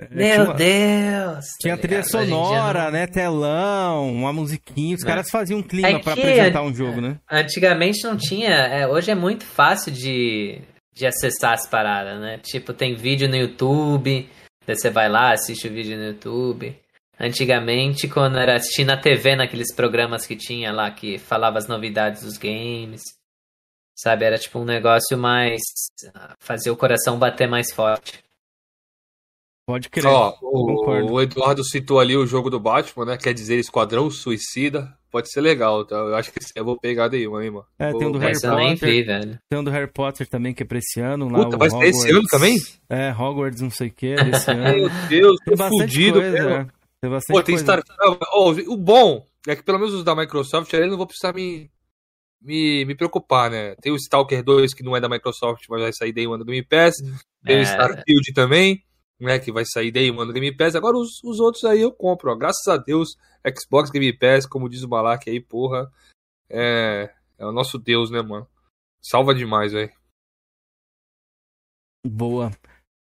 É, 0.00 0.06
Meu 0.14 0.54
tinha, 0.54 0.54
Deus! 0.54 1.44
Tinha 1.60 1.76
tá 1.76 1.82
trilha 1.82 2.04
sonora, 2.04 2.84
não... 2.84 2.90
né? 2.92 3.06
Telão, 3.08 4.12
uma 4.12 4.32
musiquinha. 4.32 4.94
Os 4.94 5.02
é. 5.02 5.06
caras 5.06 5.28
faziam 5.28 5.58
um 5.58 5.62
clima 5.62 5.88
é 5.88 5.98
para 5.98 6.12
apresentar 6.12 6.62
um 6.62 6.72
jogo, 6.72 7.00
né? 7.00 7.18
Antigamente 7.28 8.04
não 8.04 8.16
tinha. 8.16 8.50
É, 8.50 8.86
hoje 8.86 9.10
é 9.10 9.14
muito 9.16 9.44
fácil 9.44 9.90
de, 9.90 10.60
de 10.94 11.04
acessar 11.04 11.54
as 11.54 11.68
paradas, 11.68 12.20
né? 12.20 12.38
Tipo, 12.38 12.72
tem 12.72 12.94
vídeo 12.94 13.28
no 13.28 13.34
YouTube, 13.34 14.28
daí 14.64 14.76
você 14.76 14.88
vai 14.88 15.08
lá, 15.08 15.32
assiste 15.32 15.66
o 15.66 15.72
vídeo 15.72 15.96
no 15.96 16.04
YouTube. 16.04 16.76
Antigamente, 17.20 18.06
quando 18.06 18.38
era 18.38 18.54
assistir 18.54 18.84
na 18.84 18.96
TV, 18.96 19.34
naqueles 19.34 19.74
programas 19.74 20.24
que 20.24 20.36
tinha 20.36 20.70
lá, 20.70 20.90
que 20.90 21.18
falava 21.18 21.58
as 21.58 21.66
novidades 21.66 22.22
dos 22.22 22.38
games. 22.38 23.02
Sabe, 23.96 24.24
era 24.24 24.38
tipo 24.38 24.60
um 24.60 24.64
negócio 24.64 25.18
mais. 25.18 25.60
fazer 26.38 26.70
o 26.70 26.76
coração 26.76 27.18
bater 27.18 27.48
mais 27.48 27.72
forte. 27.72 28.22
Pode 29.66 29.90
crer. 29.90 30.06
Ó, 30.06 30.34
o, 30.40 31.12
o, 31.12 31.20
Eduardo 31.20 31.64
citou 31.64 31.98
ali 31.98 32.16
o 32.16 32.26
jogo 32.26 32.48
do 32.48 32.60
Batman, 32.60 33.04
né? 33.04 33.16
Quer 33.18 33.34
dizer, 33.34 33.58
Esquadrão 33.58 34.08
Suicida. 34.10 34.96
Pode 35.10 35.30
ser 35.30 35.40
legal, 35.40 35.84
tá? 35.84 35.96
Eu 35.96 36.14
acho 36.14 36.30
que 36.30 36.38
eu 36.54 36.64
vou 36.64 36.78
pegar 36.78 37.08
daí, 37.08 37.24
hein, 37.24 37.50
mano. 37.50 37.64
É, 37.78 37.92
tem 37.92 38.06
um 38.06 38.12
do 38.12 38.18
Harry 38.18 38.40
Potter. 38.40 38.88
Vi, 38.88 39.02
velho. 39.02 39.38
Tem 39.50 39.58
um 39.58 39.64
do 39.64 39.70
Harry 39.70 39.90
Potter 39.90 40.28
também, 40.28 40.54
que 40.54 40.62
é 40.62 40.66
pra 40.66 40.78
esse 40.78 41.00
ano. 41.00 41.28
Lá, 41.28 41.44
Puta, 41.44 41.56
vai 41.56 41.68
ser 41.68 41.84
esse 41.84 42.10
ano 42.10 42.24
também? 42.30 42.56
É, 42.88 43.10
Hogwarts, 43.10 43.60
não 43.60 43.70
sei 43.70 43.88
o 43.88 43.92
que, 43.92 44.14
desse 44.14 44.48
ano. 44.52 44.62
Meu 44.62 44.90
Deus, 45.08 45.36
tô 45.44 45.56
fudido, 45.68 46.20
coisa, 46.20 46.38
é. 46.38 46.77
Tem 47.00 47.10
bastante 47.10 47.36
Pô, 47.36 47.42
tem 47.42 47.54
coisa. 47.56 47.80
Starfield. 47.80 48.18
Oh, 48.32 48.72
o 48.72 48.76
bom 48.76 49.26
é 49.46 49.54
que 49.54 49.62
pelo 49.62 49.78
menos 49.78 49.94
os 49.94 50.04
da 50.04 50.14
Microsoft, 50.14 50.72
aí 50.74 50.80
eu 50.80 50.88
não 50.88 50.96
vou 50.96 51.06
precisar 51.06 51.32
me, 51.32 51.70
me, 52.40 52.84
me 52.84 52.94
preocupar, 52.94 53.50
né? 53.50 53.74
Tem 53.76 53.92
o 53.92 53.96
Stalker 53.96 54.42
2, 54.42 54.74
que 54.74 54.82
não 54.82 54.96
é 54.96 55.00
da 55.00 55.08
Microsoft, 55.08 55.64
mas 55.68 55.80
vai 55.80 55.92
sair 55.92 56.12
daí 56.12 56.26
um 56.26 56.34
ano 56.34 56.44
do 56.44 56.52
Game 56.52 56.66
Pass. 56.66 56.96
Tem 57.44 57.56
é. 57.56 57.60
o 57.60 57.62
Starfield 57.62 58.32
também 58.34 58.84
né, 59.20 59.38
que 59.38 59.50
vai 59.50 59.64
sair 59.64 59.90
daí, 59.90 60.10
mano, 60.12 60.32
Game 60.32 60.56
Pass. 60.56 60.76
Agora 60.76 60.96
os, 60.96 61.22
os 61.24 61.40
outros 61.40 61.64
aí 61.64 61.80
eu 61.80 61.92
compro, 61.92 62.30
ó. 62.30 62.36
Graças 62.36 62.66
a 62.68 62.76
Deus, 62.76 63.16
Xbox 63.58 63.90
Game 63.90 64.12
Pass, 64.16 64.46
como 64.46 64.68
diz 64.68 64.82
o 64.82 64.88
Malak 64.88 65.28
aí, 65.28 65.40
porra, 65.40 65.90
é, 66.48 67.12
é 67.36 67.46
o 67.46 67.52
nosso 67.52 67.78
Deus, 67.78 68.10
né, 68.10 68.22
mano? 68.22 68.48
Salva 69.02 69.34
demais, 69.34 69.72
velho. 69.72 69.92
Boa. 72.06 72.50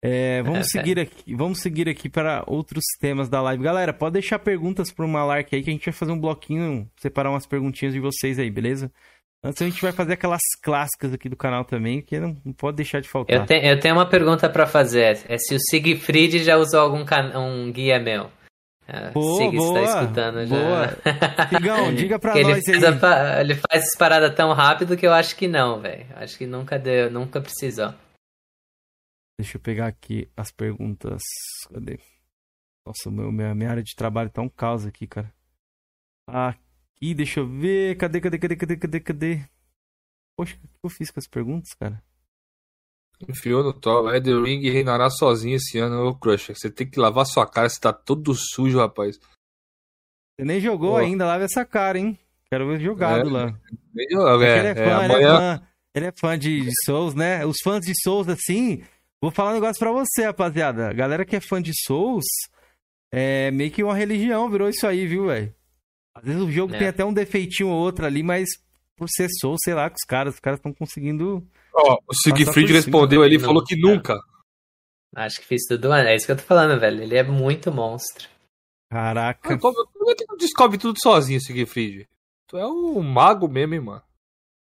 É, 0.06 0.42
vamos 0.42 0.68
seguir 0.70 1.00
aqui, 1.00 1.34
vamos 1.34 1.60
seguir 1.60 1.88
aqui 1.88 2.10
para 2.10 2.44
outros 2.46 2.84
temas 3.00 3.26
da 3.26 3.40
live. 3.40 3.64
Galera, 3.64 3.90
pode 3.90 4.12
deixar 4.12 4.38
perguntas 4.38 4.92
pro 4.92 5.08
Malark 5.08 5.54
aí 5.54 5.62
que 5.62 5.70
a 5.70 5.72
gente 5.72 5.86
vai 5.86 5.94
fazer 5.94 6.12
um 6.12 6.20
bloquinho, 6.20 6.86
separar 6.98 7.30
umas 7.30 7.46
perguntinhas 7.46 7.94
de 7.94 8.00
vocês 8.00 8.38
aí, 8.38 8.50
beleza? 8.50 8.92
Antes 9.42 9.62
a 9.62 9.64
gente 9.64 9.80
vai 9.80 9.92
fazer 9.92 10.14
aquelas 10.14 10.42
clássicas 10.62 11.12
aqui 11.12 11.28
do 11.28 11.36
canal 11.36 11.64
também, 11.64 12.02
que 12.02 12.18
não, 12.18 12.36
não 12.44 12.52
pode 12.52 12.76
deixar 12.76 13.00
de 13.00 13.08
faltar. 13.08 13.36
Eu, 13.36 13.46
te, 13.46 13.54
eu 13.54 13.80
tenho 13.80 13.94
uma 13.94 14.06
pergunta 14.06 14.48
para 14.48 14.66
fazer. 14.66 15.20
É 15.26 15.38
se 15.38 15.54
o 15.54 15.58
Siegfried 15.58 16.44
já 16.44 16.56
usou 16.56 16.80
algum 16.80 17.04
can, 17.04 17.38
um 17.38 17.72
guia 17.72 17.98
meu. 17.98 18.30
É, 18.86 19.10
boa, 19.10 19.38
Sig 19.38 19.56
boa, 19.56 19.80
está 19.80 20.00
escutando 20.00 20.46
já. 20.46 20.56
Boa. 20.56 20.98
Sigão, 21.48 21.94
diga 21.94 22.18
pra 22.18 22.34
nós 22.34 22.68
ele 22.68 22.86
aí. 22.86 22.94
A, 23.02 23.40
ele 23.40 23.54
faz 23.54 23.84
essa 23.84 23.98
parada 23.98 24.30
tão 24.30 24.52
rápido 24.52 24.96
que 24.96 25.06
eu 25.06 25.12
acho 25.12 25.34
que 25.36 25.48
não, 25.48 25.80
velho. 25.80 26.06
Acho 26.16 26.36
que 26.36 26.46
nunca 26.46 26.78
deu, 26.78 27.10
nunca 27.10 27.40
precisou. 27.40 27.92
Deixa 29.38 29.56
eu 29.56 29.60
pegar 29.60 29.86
aqui 29.86 30.30
as 30.36 30.52
perguntas. 30.52 31.22
Cadê? 31.72 31.98
Nossa, 32.86 33.10
meu, 33.10 33.32
minha, 33.32 33.54
minha 33.54 33.70
área 33.70 33.82
de 33.82 33.94
trabalho 33.94 34.30
tá 34.30 34.42
um 34.42 34.48
caos 34.48 34.86
aqui, 34.86 35.06
cara. 35.06 35.32
Aqui 36.26 37.14
deixa 37.14 37.40
eu 37.40 37.48
ver. 37.48 37.96
Cadê, 37.96 38.20
cadê, 38.20 38.38
cadê, 38.38 38.56
cadê, 38.56 38.76
cadê, 38.76 39.00
cadê? 39.00 39.48
Poxa, 40.36 40.56
o 40.56 40.68
que 40.68 40.84
eu 40.84 40.90
fiz 40.90 41.10
com 41.10 41.20
as 41.20 41.26
perguntas, 41.26 41.72
cara? 41.74 42.02
Enfiou 43.28 43.62
no 43.62 43.72
top. 43.72 44.14
Elden 44.14 44.42
Ring 44.42 44.70
reinará 44.70 45.08
sozinho 45.08 45.56
esse 45.56 45.78
ano, 45.78 46.06
ô 46.06 46.14
Crush. 46.14 46.48
Você 46.54 46.70
tem 46.70 46.88
que 46.88 46.98
lavar 46.98 47.26
sua 47.26 47.46
cara, 47.46 47.68
você 47.68 47.80
tá 47.80 47.92
todo 47.92 48.34
sujo, 48.34 48.78
rapaz. 48.78 49.18
Você 50.36 50.44
nem 50.44 50.60
jogou 50.60 50.96
ainda, 50.96 51.24
lava 51.24 51.44
essa 51.44 51.64
cara, 51.64 51.98
hein? 51.98 52.18
Quero 52.50 52.68
ver 52.68 52.80
jogado 52.80 53.28
é, 53.28 53.32
lá. 53.32 53.60
É, 53.96 54.02
ele, 54.02 54.68
é 54.68 54.74
fã, 54.74 55.02
é, 55.02 55.04
ele, 55.04 55.14
é 55.14 55.28
fã, 55.28 55.68
ele 55.94 56.06
é 56.06 56.12
fã 56.12 56.38
de 56.38 56.68
Souls, 56.84 57.14
né? 57.14 57.46
Os 57.46 57.56
fãs 57.62 57.80
de 57.80 57.92
Souls, 58.02 58.28
assim. 58.28 58.84
Vou 59.24 59.30
falar 59.30 59.52
um 59.52 59.54
negócio 59.54 59.78
pra 59.78 59.90
você, 59.90 60.26
rapaziada. 60.26 60.90
A 60.90 60.92
galera 60.92 61.24
que 61.24 61.34
é 61.34 61.40
fã 61.40 61.62
de 61.62 61.72
Souls, 61.86 62.26
é 63.10 63.50
meio 63.50 63.70
que 63.70 63.82
uma 63.82 63.94
religião, 63.94 64.50
virou 64.50 64.68
isso 64.68 64.86
aí, 64.86 65.06
viu, 65.06 65.28
velho? 65.28 65.50
Às 66.14 66.24
vezes 66.24 66.42
o 66.42 66.50
jogo 66.52 66.74
é. 66.74 66.78
tem 66.78 66.88
até 66.88 67.02
um 67.06 67.12
defeitinho 67.14 67.70
ou 67.70 67.74
outro 67.74 68.04
ali, 68.04 68.22
mas 68.22 68.46
por 68.94 69.08
ser 69.08 69.30
Soul, 69.40 69.56
sei 69.58 69.72
lá, 69.72 69.88
que 69.88 69.96
os 69.96 70.04
caras, 70.06 70.34
os 70.34 70.40
caras 70.40 70.58
estão 70.58 70.74
conseguindo. 70.74 71.42
Ó, 71.72 71.94
oh, 71.94 71.98
o 72.06 72.14
Siegfried 72.14 72.70
respondeu 72.70 73.24
ele 73.24 73.38
falou 73.38 73.64
que 73.64 73.74
nunca. 73.74 74.20
Acho 75.16 75.40
que 75.40 75.46
fiz 75.46 75.62
tudo 75.66 75.90
antes. 75.90 76.06
É 76.06 76.16
isso 76.16 76.26
que 76.26 76.32
eu 76.32 76.36
tô 76.36 76.42
falando, 76.42 76.78
velho. 76.78 77.02
Ele 77.02 77.16
é 77.16 77.22
muito 77.22 77.72
monstro. 77.72 78.28
Caraca. 78.90 79.56
Como, 79.56 79.86
como 79.86 80.10
é 80.10 80.14
que 80.14 80.26
tu 80.26 80.36
descobre 80.36 80.76
tudo 80.76 80.98
sozinho, 81.02 81.40
Siegfried? 81.40 82.06
Tu 82.46 82.58
é 82.58 82.66
um 82.66 83.00
mago 83.00 83.48
mesmo, 83.48 83.72
hein, 83.72 83.80
mano. 83.80 84.02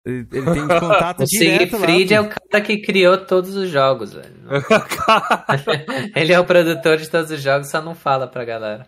Ele, 0.05 0.23
tem 0.25 0.43
contato 0.43 1.23
o 1.23 1.25
direto 1.25 1.77
Siegfried 1.77 2.13
lá, 2.13 2.17
é 2.17 2.21
o 2.21 2.29
cara 2.29 2.63
que 2.63 2.77
criou 2.77 3.17
todos 3.17 3.55
os 3.55 3.69
jogos, 3.69 4.13
velho. 4.13 4.35
ele 6.15 6.31
é 6.31 6.39
o 6.39 6.45
produtor 6.45 6.97
de 6.97 7.09
todos 7.09 7.31
os 7.31 7.41
jogos, 7.41 7.69
só 7.69 7.81
não 7.81 7.95
fala 7.95 8.27
pra 8.27 8.45
galera. 8.45 8.87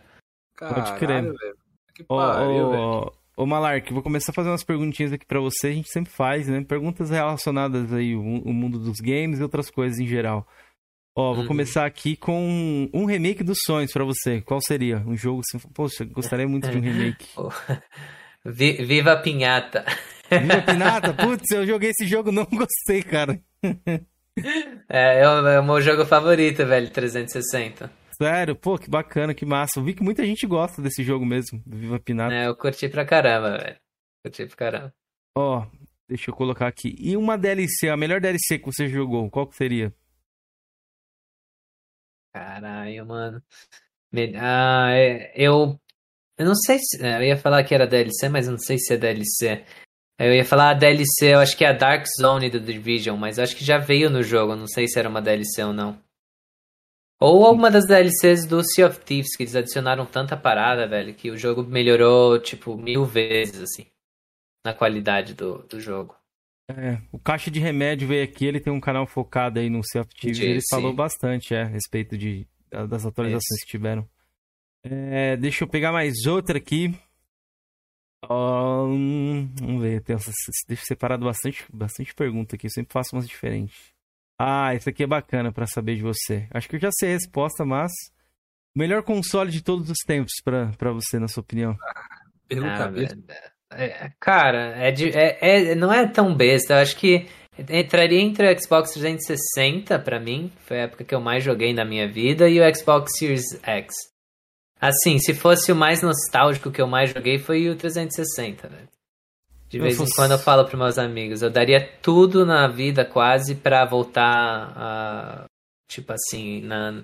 Caralho, 0.56 0.84
Pode 0.84 1.00
crer. 1.00 1.24
Velho. 1.24 1.58
Que 1.96 2.04
pariu, 2.04 2.72
ô, 2.72 3.12
ô, 3.36 3.46
Malark, 3.48 3.92
vou 3.92 4.04
começar 4.04 4.32
a 4.32 4.36
fazer 4.36 4.50
umas 4.50 4.64
perguntinhas 4.64 5.12
aqui 5.12 5.26
para 5.26 5.40
você. 5.40 5.68
A 5.68 5.74
gente 5.74 5.90
sempre 5.90 6.12
faz, 6.12 6.48
né? 6.48 6.64
Perguntas 6.64 7.10
relacionadas 7.10 7.92
aí 7.92 8.16
o, 8.16 8.22
o 8.22 8.54
mundo 8.54 8.78
dos 8.78 9.00
games 9.00 9.40
e 9.40 9.44
outras 9.44 9.72
coisas 9.72 9.98
em 9.98 10.06
geral. 10.06 10.48
Ó, 11.16 11.34
vou 11.34 11.42
uhum. 11.42 11.48
começar 11.48 11.88
aqui 11.88 12.16
com 12.16 12.88
um 12.94 13.06
remake 13.06 13.44
dos 13.44 13.58
sonhos 13.66 13.92
para 13.92 14.06
você. 14.06 14.40
Qual 14.42 14.62
seria? 14.62 14.98
Um 15.08 15.18
jogo 15.18 15.42
assim, 15.42 15.58
poxa, 15.74 16.06
gostaria 16.06 16.48
muito 16.48 16.70
de 16.70 16.78
um 16.78 16.82
remake. 16.82 17.28
Viva 18.46 19.14
a 19.14 19.18
Pinhata. 19.18 19.84
Viva 20.30 20.58
a 20.58 20.62
Pinhata? 20.62 21.14
Putz, 21.14 21.50
eu 21.52 21.66
joguei 21.66 21.92
esse 21.92 22.06
jogo, 22.06 22.32
não 22.32 22.46
gostei, 22.46 23.04
cara. 23.04 23.40
É, 24.90 25.22
é 25.22 25.28
o, 25.28 25.48
é 25.48 25.62
meu 25.62 25.82
jogo 25.82 26.06
favorito, 26.06 26.66
velho, 26.66 26.90
360. 26.92 27.92
Sério, 28.22 28.56
pô, 28.56 28.78
que 28.78 28.90
bacana, 28.90 29.34
que 29.34 29.46
massa. 29.46 29.80
Eu 29.80 29.84
vi 29.84 29.94
que 29.94 30.04
muita 30.04 30.26
gente 30.26 30.46
gosta 30.48 30.82
desse 30.82 31.04
jogo 31.04 31.26
mesmo, 31.26 31.62
Viva 31.66 32.00
Pinata. 32.00 32.34
É, 32.34 32.48
eu 32.48 32.56
curti 32.56 32.90
pra 32.90 33.06
caramba, 33.06 33.58
velho. 33.58 33.78
Curti 34.24 34.46
pra 34.48 34.56
caramba. 34.56 34.94
Ó, 35.38 35.60
oh, 35.60 35.78
deixa 36.08 36.32
eu 36.32 36.36
colocar 36.36 36.68
aqui. 36.68 36.96
E 37.00 37.16
uma 37.16 37.38
DLC, 37.38 37.90
a 37.90 37.98
melhor 37.98 38.20
DLC 38.20 38.58
que 38.58 38.66
você 38.66 38.88
jogou, 38.88 39.30
qual 39.30 39.48
que 39.48 39.56
seria? 39.56 39.94
Caralho, 42.34 43.06
mano. 43.06 43.44
Ah, 44.40 44.92
é, 44.92 45.32
eu. 45.36 45.80
Eu 46.38 46.46
não 46.46 46.56
sei 46.56 46.80
se. 46.80 47.04
É, 47.04 47.18
eu 47.18 47.24
ia 47.24 47.38
falar 47.38 47.64
que 47.64 47.74
era 47.74 47.88
DLC, 47.88 48.30
mas 48.30 48.46
eu 48.46 48.52
não 48.52 48.60
sei 48.60 48.78
se 48.78 48.94
é 48.94 48.98
DLC. 48.98 49.66
Eu 50.20 50.34
ia 50.34 50.44
falar 50.44 50.72
a 50.72 50.74
DLC, 50.74 51.34
eu 51.34 51.40
acho 51.40 51.56
que 51.56 51.64
é 51.64 51.70
a 51.70 51.74
Dark 51.74 52.06
Zone 52.20 52.50
do 52.50 52.60
Division, 52.60 53.16
mas 53.16 53.38
acho 53.38 53.56
que 53.56 53.64
já 53.64 53.78
veio 53.78 54.10
no 54.10 54.24
jogo, 54.24 54.56
não 54.56 54.68
sei 54.68 54.88
se 54.88 54.98
era 54.98 55.08
uma 55.08 55.22
DLC 55.22 55.64
ou 55.64 55.74
não. 55.74 56.02
Ou 57.20 57.46
alguma 57.46 57.70
das 57.70 57.86
DLCs 57.86 58.46
do 58.46 58.64
Sea 58.64 58.88
of 58.88 59.00
Thieves, 59.00 59.36
que 59.36 59.44
eles 59.44 59.56
adicionaram 59.56 60.06
tanta 60.06 60.38
parada, 60.38 60.88
velho, 60.88 61.14
que 61.14 61.32
o 61.32 61.38
jogo 61.38 61.64
melhorou, 61.64 62.40
tipo, 62.40 62.76
mil 62.78 63.06
vezes, 63.06 63.62
assim, 63.62 63.88
na 64.66 64.74
qualidade 64.74 65.34
do, 65.34 65.60
do 65.64 65.80
jogo. 65.80 66.16
É, 66.70 67.00
o 67.12 67.18
Caixa 67.18 67.50
de 67.50 67.60
Remédio 67.60 68.08
veio 68.08 68.24
aqui, 68.24 68.46
ele 68.46 68.60
tem 68.60 68.74
um 68.74 68.80
canal 68.80 69.08
focado 69.08 69.60
aí 69.60 69.70
no 69.70 69.84
Sea 69.84 70.02
of 70.02 70.10
Thieves, 70.14 70.40
e 70.40 70.46
ele 70.46 70.62
falou 70.70 70.94
bastante, 70.94 71.56
é, 71.56 71.62
a 71.62 71.66
respeito 71.66 72.18
de, 72.18 72.48
das 72.70 73.06
atualizações 73.06 73.52
Esse. 73.52 73.66
que 73.66 73.72
tiveram. 73.72 74.08
É, 74.84 75.38
deixa 75.38 75.64
eu 75.64 75.68
pegar 75.68 75.92
mais 75.92 76.26
outra 76.26 76.58
aqui. 76.58 76.94
Um, 78.24 79.48
vamos 79.60 79.82
ver, 79.82 80.02
tem, 80.02 80.16
deixa 80.68 80.84
separado 80.86 81.26
bastante, 81.26 81.64
bastante 81.72 82.16
pergunta 82.16 82.56
aqui, 82.56 82.66
eu 82.66 82.72
sempre 82.72 82.92
faço 82.92 83.16
umas 83.16 83.28
diferentes. 83.28 83.92
Ah, 84.40 84.74
isso 84.76 84.90
aqui 84.90 85.04
é 85.04 85.08
bacana 85.08 85.52
para 85.52 85.66
saber 85.66 85.96
de 85.96 86.04
você. 86.04 86.48
Acho 86.52 86.70
que 86.70 86.76
eu 86.76 86.80
já 86.80 86.90
sei 86.92 87.10
a 87.10 87.14
resposta, 87.14 87.66
mas. 87.66 87.92
Melhor 88.76 89.02
console 89.02 89.50
de 89.50 89.64
todos 89.64 89.90
os 89.90 89.98
tempos 90.06 90.34
para 90.44 90.92
você, 90.92 91.18
na 91.18 91.28
sua 91.28 91.42
opinião? 91.42 91.76
Pergunta 92.48 92.92
ah, 93.72 93.76
é, 93.76 94.12
cara, 94.20 94.76
é, 94.78 94.92
de, 94.92 95.10
é, 95.10 95.38
é, 95.42 95.76
não 95.76 95.92
é 95.92 96.08
tão 96.08 96.36
besta. 96.36 96.76
Eu 96.76 96.78
acho 96.78 96.96
que 96.96 97.28
entraria 97.58 98.22
entre 98.22 98.48
o 98.48 98.60
Xbox 98.60 98.92
360 98.92 99.98
para 100.00 100.20
mim. 100.20 100.52
Foi 100.60 100.80
a 100.80 100.84
época 100.84 101.04
que 101.04 101.16
eu 101.16 101.20
mais 101.20 101.44
joguei 101.44 101.74
na 101.74 101.84
minha 101.84 102.08
vida. 102.08 102.48
E 102.48 102.62
o 102.62 102.76
Xbox 102.76 103.18
Series 103.18 103.60
X. 103.64 103.96
Assim, 104.80 105.18
se 105.18 105.34
fosse 105.34 105.72
o 105.72 105.76
mais 105.76 106.02
nostálgico 106.02 106.72
que 106.72 106.82
eu 106.82 106.88
mais 106.88 107.12
joguei, 107.12 107.40
foi 107.40 107.70
o 107.70 107.76
360, 107.76 108.68
velho. 108.68 108.88
De 109.70 109.80
vez 109.80 109.98
fosse... 109.98 110.12
em 110.12 110.16
quando 110.16 110.32
eu 110.32 110.40
falo 110.40 110.66
para 110.66 110.78
meus 110.78 110.98
amigos, 110.98 111.42
eu 111.42 111.50
daria 111.50 111.86
tudo 112.02 112.46
na 112.46 112.68
vida 112.68 113.04
quase 113.04 113.56
para 113.56 113.84
voltar 113.86 114.74
a, 114.76 115.46
tipo 115.90 116.14
assim, 116.14 116.62
na, 116.62 117.04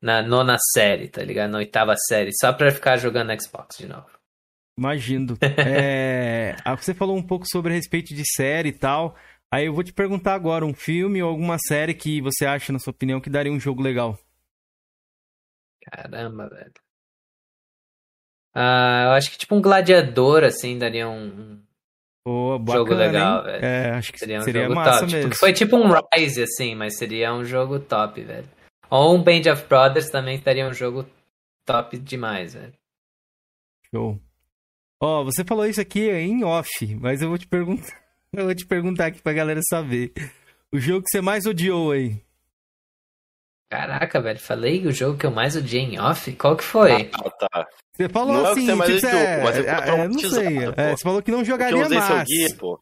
na 0.00 0.22
nona 0.22 0.56
série, 0.72 1.08
tá 1.08 1.22
ligado? 1.22 1.50
Na 1.50 1.58
oitava 1.58 1.94
série, 1.96 2.30
só 2.38 2.52
pra 2.52 2.70
ficar 2.70 2.98
jogando 2.98 3.32
Xbox 3.40 3.76
de 3.78 3.88
novo. 3.88 4.06
Imagino. 4.78 5.36
é... 5.58 6.54
Você 6.76 6.94
falou 6.94 7.16
um 7.16 7.22
pouco 7.22 7.46
sobre 7.48 7.72
a 7.72 7.76
respeito 7.76 8.14
de 8.14 8.22
série 8.34 8.68
e 8.68 8.78
tal. 8.78 9.16
Aí 9.52 9.66
eu 9.66 9.72
vou 9.72 9.84
te 9.84 9.92
perguntar 9.92 10.34
agora, 10.34 10.64
um 10.64 10.74
filme 10.74 11.22
ou 11.22 11.30
alguma 11.30 11.56
série 11.58 11.94
que 11.94 12.20
você 12.20 12.44
acha, 12.44 12.72
na 12.72 12.78
sua 12.78 12.90
opinião, 12.90 13.20
que 13.20 13.30
daria 13.30 13.52
um 13.52 13.60
jogo 13.60 13.82
legal? 13.82 14.18
Caramba, 15.84 16.48
velho. 16.48 16.83
Ah, 18.54 19.04
eu 19.06 19.10
acho 19.12 19.30
que 19.30 19.38
tipo 19.38 19.54
um 19.54 19.60
gladiador, 19.60 20.44
assim, 20.44 20.78
daria 20.78 21.08
um, 21.08 21.58
Pô, 22.24 22.58
bacana, 22.58 22.78
jogo 22.78 22.94
legal, 22.94 23.38
hein? 23.38 23.44
velho. 23.44 23.64
É, 23.64 23.90
acho 23.90 24.12
que 24.12 24.18
seria, 24.18 24.38
um 24.38 24.42
seria 24.42 24.68
massa 24.70 25.00
top. 25.00 25.12
mesmo. 25.12 25.30
Tipo, 25.30 25.40
foi 25.40 25.52
tipo 25.52 25.76
um 25.76 25.92
Rise, 26.14 26.42
assim, 26.42 26.74
mas 26.74 26.96
seria 26.96 27.34
um 27.34 27.44
jogo 27.44 27.78
top, 27.78 28.22
velho. 28.22 28.48
Ou 28.88 29.14
um 29.14 29.22
Band 29.22 29.52
of 29.52 29.66
Brothers 29.66 30.08
também 30.08 30.36
estaria 30.36 30.66
um 30.66 30.72
jogo 30.72 31.06
top 31.66 31.98
demais, 31.98 32.54
velho. 32.54 32.72
Show. 33.94 34.18
Ó, 35.02 35.20
oh, 35.20 35.24
você 35.24 35.44
falou 35.44 35.66
isso 35.66 35.80
aqui 35.80 36.08
em 36.10 36.42
off, 36.44 36.94
mas 36.98 37.20
eu 37.20 37.28
vou 37.28 37.38
te 37.38 37.46
perguntar. 37.46 38.02
Eu 38.36 38.46
vou 38.46 38.54
te 38.54 38.66
perguntar 38.66 39.06
aqui 39.06 39.22
pra 39.22 39.32
galera 39.32 39.60
saber. 39.62 40.12
O 40.72 40.80
jogo 40.80 41.04
que 41.04 41.10
você 41.12 41.20
mais 41.20 41.46
odiou 41.46 41.92
aí? 41.92 42.20
Caraca, 43.74 44.20
velho, 44.20 44.38
falei 44.38 44.86
o 44.86 44.92
jogo 44.92 45.18
que 45.18 45.26
eu 45.26 45.32
mais 45.32 45.56
odiei 45.56 45.82
em 45.82 45.98
off? 45.98 46.30
Qual 46.34 46.56
que 46.56 46.62
foi? 46.62 47.10
Ah, 47.12 47.30
tá. 47.30 47.66
Você 47.92 48.08
falou 48.08 48.34
não 48.34 48.46
assim, 48.46 48.70
é 48.70 48.72
tipo, 48.72 49.00
você, 49.00 49.06
é, 49.08 49.40
é, 49.42 49.88
é, 49.88 50.08
não 50.08 50.18
sei. 50.20 50.58
É, 50.76 50.90
você 50.96 51.02
falou 51.02 51.20
que 51.20 51.32
não 51.32 51.44
jogaria 51.44 51.88
mais. 51.88 52.28
Gear, 52.28 52.56
pô. 52.56 52.80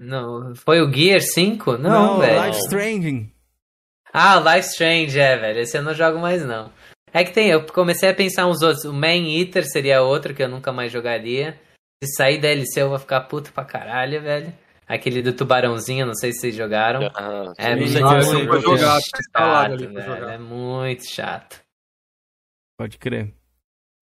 Não, 0.00 0.54
foi 0.54 0.80
o 0.80 0.90
Gear 0.90 1.20
5? 1.20 1.76
Não, 1.76 1.90
não 1.90 2.18
velho. 2.20 2.46
Life 2.46 2.60
Stranding. 2.60 3.30
Ah, 4.10 4.40
Life 4.40 4.70
Strange, 4.70 5.20
é, 5.20 5.36
velho. 5.36 5.60
Esse 5.60 5.76
eu 5.76 5.82
não 5.82 5.92
jogo 5.92 6.18
mais, 6.18 6.42
não. 6.42 6.72
É 7.12 7.22
que 7.22 7.32
tem, 7.32 7.50
eu 7.50 7.66
comecei 7.66 8.08
a 8.08 8.14
pensar 8.14 8.46
uns 8.46 8.62
outros. 8.62 8.86
O 8.86 8.94
Man 8.94 9.28
Eater 9.28 9.70
seria 9.70 10.00
outro 10.00 10.32
que 10.32 10.42
eu 10.42 10.48
nunca 10.48 10.72
mais 10.72 10.90
jogaria. 10.90 11.60
Se 12.02 12.14
sair 12.14 12.38
DLC 12.38 12.80
eu 12.80 12.88
vou 12.88 12.98
ficar 12.98 13.20
puto 13.22 13.52
pra 13.52 13.66
caralho, 13.66 14.22
velho. 14.22 14.50
Aquele 14.86 15.20
do 15.20 15.32
tubarãozinho, 15.32 16.06
não 16.06 16.14
sei 16.14 16.32
se 16.32 16.40
vocês 16.40 16.54
jogaram. 16.54 17.10
Ah, 17.14 17.52
é 17.58 17.74
muito 17.74 17.92
jogar, 17.92 19.00
chato, 19.32 19.78
velho. 19.78 20.28
É 20.28 20.38
muito 20.38 21.04
chato. 21.06 21.60
Pode 22.78 22.96
crer. 22.98 23.32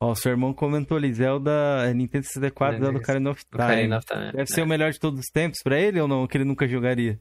Ó, 0.02 0.11
o 0.11 0.15
seu 0.15 0.32
irmão 0.32 0.52
comentou 0.52 0.98
ali, 0.98 1.12
Zelda 1.12 1.93
Nintendo 1.94 2.27
64, 2.27 2.78
Zelda 2.78 2.98
Ocarina 2.98 3.31
of 3.31 3.43
Time. 3.47 3.94
of 3.94 4.06
Time. 4.06 4.32
Deve 4.32 4.43
é. 4.43 4.47
ser 4.47 4.62
o 4.62 4.66
melhor 4.66 4.90
de 4.90 5.01
todos 5.01 5.20
os 5.20 5.27
tempos 5.32 5.61
pra 5.62 5.81
ele 5.81 6.01
ou 6.01 6.06
não? 6.06 6.27
Que 6.27 6.36
ele 6.36 6.44
nunca 6.44 6.69
jogaria? 6.69 7.19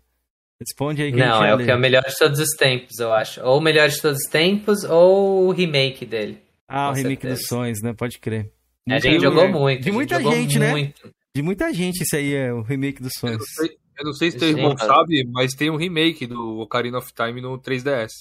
Responde 0.60 1.02
aí. 1.02 1.12
Não, 1.12 1.44
é 1.44 1.56
o 1.56 1.58
que 1.58 1.72
é 1.72 1.76
o 1.76 1.80
melhor 1.80 2.04
de 2.04 2.18
todos 2.18 2.40
os 2.40 2.50
tempos, 2.58 3.00
eu 3.00 3.14
acho. 3.14 3.42
Ou 3.42 3.60
o 3.60 3.62
melhor 3.62 3.88
de 3.88 4.02
todos 4.02 4.20
os 4.20 4.30
tempos, 4.30 4.84
ou 4.84 5.48
o 5.48 5.52
remake 5.52 6.06
dele. 6.06 6.42
Ah, 6.68 6.90
o 6.90 6.94
remake 6.94 7.22
certeza. 7.22 7.36
dos 7.36 7.48
sonhos, 7.48 7.82
né? 7.82 7.94
Pode 7.94 8.20
crer. 8.20 8.52
a 8.90 9.00
gente 9.00 9.22
jogou 9.22 9.48
muito. 9.48 9.84
De 9.84 9.92
muita 9.92 10.22
gente, 10.22 10.60
né? 10.60 10.72
Muito. 10.72 11.14
De 11.36 11.42
muita 11.42 11.74
gente, 11.74 12.04
isso 12.04 12.16
aí 12.16 12.34
é 12.34 12.54
o 12.54 12.62
remake 12.62 13.02
dos 13.02 13.14
sonhos. 13.18 13.36
Eu 13.36 13.40
não 13.40 13.68
sei, 13.68 13.78
eu 13.98 14.06
não 14.06 14.14
sei 14.14 14.32
se 14.32 14.38
teu 14.38 14.50
irmão 14.50 14.78
sabe, 14.78 15.24
mas 15.32 15.54
tem 15.54 15.70
um 15.72 15.78
remake 15.78 16.28
do 16.28 16.60
Ocarina 16.60 17.00
of 17.00 17.12
Time 17.12 17.42
no 17.42 17.60
3DS. 17.60 18.12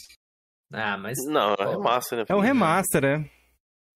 Ah, 0.72 0.96
mas. 0.96 1.18
Não, 1.26 1.54
é 1.58 1.68
remaster, 1.68 2.18
né? 2.18 2.24
É 2.26 2.34
um 2.34 2.40
remaster, 2.40 3.04
é. 3.04 3.30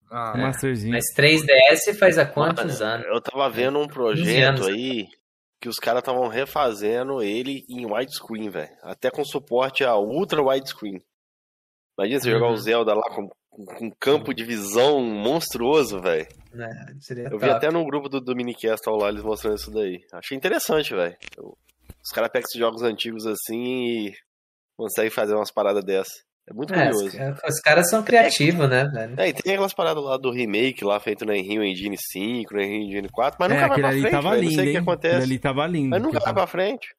Ah, 0.09 0.33
Remasterzinho. 0.33 0.93
Mas 0.93 1.05
3DS 1.15 1.97
faz 1.97 2.17
há 2.17 2.25
quantos 2.25 2.79
Mano, 2.79 2.93
anos? 2.93 3.07
Eu 3.07 3.21
tava 3.21 3.49
vendo 3.49 3.79
um 3.79 3.87
projeto 3.87 4.65
aí 4.65 5.07
que 5.59 5.67
os 5.67 5.77
caras 5.77 5.99
estavam 5.99 6.27
refazendo 6.27 7.21
ele 7.21 7.65
em 7.67 7.85
widescreen, 7.85 8.49
velho. 8.49 8.71
Até 8.83 9.09
com 9.09 9.25
suporte 9.25 9.83
a 9.83 9.97
ultra 9.97 10.41
widescreen. 10.41 11.03
Imagina 11.97 12.19
você 12.19 12.29
uhum. 12.29 12.35
jogar 12.35 12.51
o 12.51 12.57
Zelda 12.57 12.93
lá 12.93 13.09
com 13.13 13.29
um 13.57 13.91
campo 13.99 14.33
de 14.33 14.43
visão 14.43 15.01
monstruoso, 15.01 15.99
velho. 15.99 16.27
É, 16.53 17.31
eu 17.31 17.39
vi 17.39 17.47
top. 17.47 17.49
até 17.49 17.71
no 17.71 17.83
grupo 17.85 18.07
do 18.07 18.21
Dominicast 18.21 18.87
lá 18.87 19.09
eles 19.09 19.23
mostrando 19.23 19.57
isso 19.57 19.71
daí. 19.71 20.01
Achei 20.13 20.37
interessante, 20.37 20.93
velho. 20.93 21.15
Os 22.03 22.11
caras 22.13 22.29
pegam 22.31 22.45
esses 22.47 22.59
jogos 22.59 22.83
antigos 22.83 23.25
assim 23.25 23.63
e 23.63 24.13
conseguem 24.77 25.11
fazer 25.11 25.33
umas 25.33 25.51
paradas 25.51 25.83
dessas. 25.83 26.27
É 26.49 26.53
muito 26.53 26.73
é, 26.73 26.85
curioso. 26.85 27.07
Os, 27.07 27.55
os, 27.55 27.59
caras 27.59 27.89
são 27.89 28.01
criativos, 28.03 28.69
né, 28.69 28.85
velho? 28.85 29.19
É, 29.19 29.29
e 29.29 29.33
tem 29.33 29.53
aquelas 29.53 29.73
paradas 29.73 30.01
lá 30.01 30.17
do 30.17 30.31
remake 30.31 30.85
lá 30.85 30.97
feito 30.99 31.25
na 31.25 31.33
Unreal 31.33 31.63
Engine 31.63 31.97
5, 31.97 32.53
na 32.53 32.61
Unreal 32.61 32.81
Engine 32.83 33.09
4, 33.09 33.37
mas 33.37 33.49
nunca 33.49 33.65
é, 33.65 33.67
vai 33.67 33.79
pra 33.79 33.91
frente, 33.91 34.11
tava 34.11 34.35
lindo, 34.35 34.45
não 34.45 34.51
sei 34.51 34.69
o 34.69 34.71
que 34.71 34.77
acontece. 34.77 35.15
Aquele 35.15 35.31
ali 35.33 35.39
tava 35.39 35.67
lindo. 35.67 35.89
Mas 35.89 36.01
nunca 36.01 36.19
vai 36.19 36.33
pra 36.33 36.47
frente. 36.47 36.95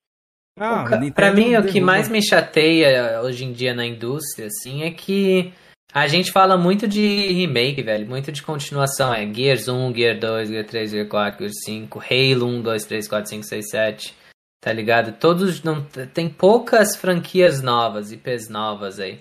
Ah, 0.60 0.84
o, 0.84 1.12
pra 1.12 1.32
mim, 1.32 1.56
o 1.56 1.64
que 1.64 1.80
mais 1.80 2.08
me 2.08 2.20
chateia 2.20 3.22
hoje 3.22 3.44
em 3.44 3.52
dia 3.52 3.72
na 3.72 3.86
indústria, 3.86 4.48
assim, 4.48 4.82
é 4.82 4.90
que 4.90 5.52
a 5.92 6.06
gente 6.06 6.30
fala 6.30 6.56
muito 6.56 6.86
de 6.86 7.32
remake, 7.32 7.82
velho, 7.82 8.06
muito 8.06 8.30
de 8.30 8.42
continuação. 8.42 9.12
É 9.12 9.26
Gears 9.32 9.68
1, 9.68 9.94
Gear 9.94 10.18
2, 10.18 10.48
Gear 10.50 10.64
3, 10.64 10.90
Gear 10.90 11.08
4, 11.08 11.38
Gear 11.38 11.52
5, 11.64 11.98
Halo 11.98 12.46
1, 12.46 12.62
2, 12.62 12.84
3, 12.84 13.08
4, 13.08 13.30
5, 13.30 13.44
6, 13.44 13.70
7. 13.70 14.14
Tá 14.60 14.72
ligado? 14.72 15.12
Todos. 15.18 15.62
Não, 15.62 15.84
tem 16.12 16.28
poucas 16.28 16.96
franquias 16.96 17.62
novas, 17.62 18.12
IPs 18.12 18.48
novas 18.48 19.00
aí. 19.00 19.20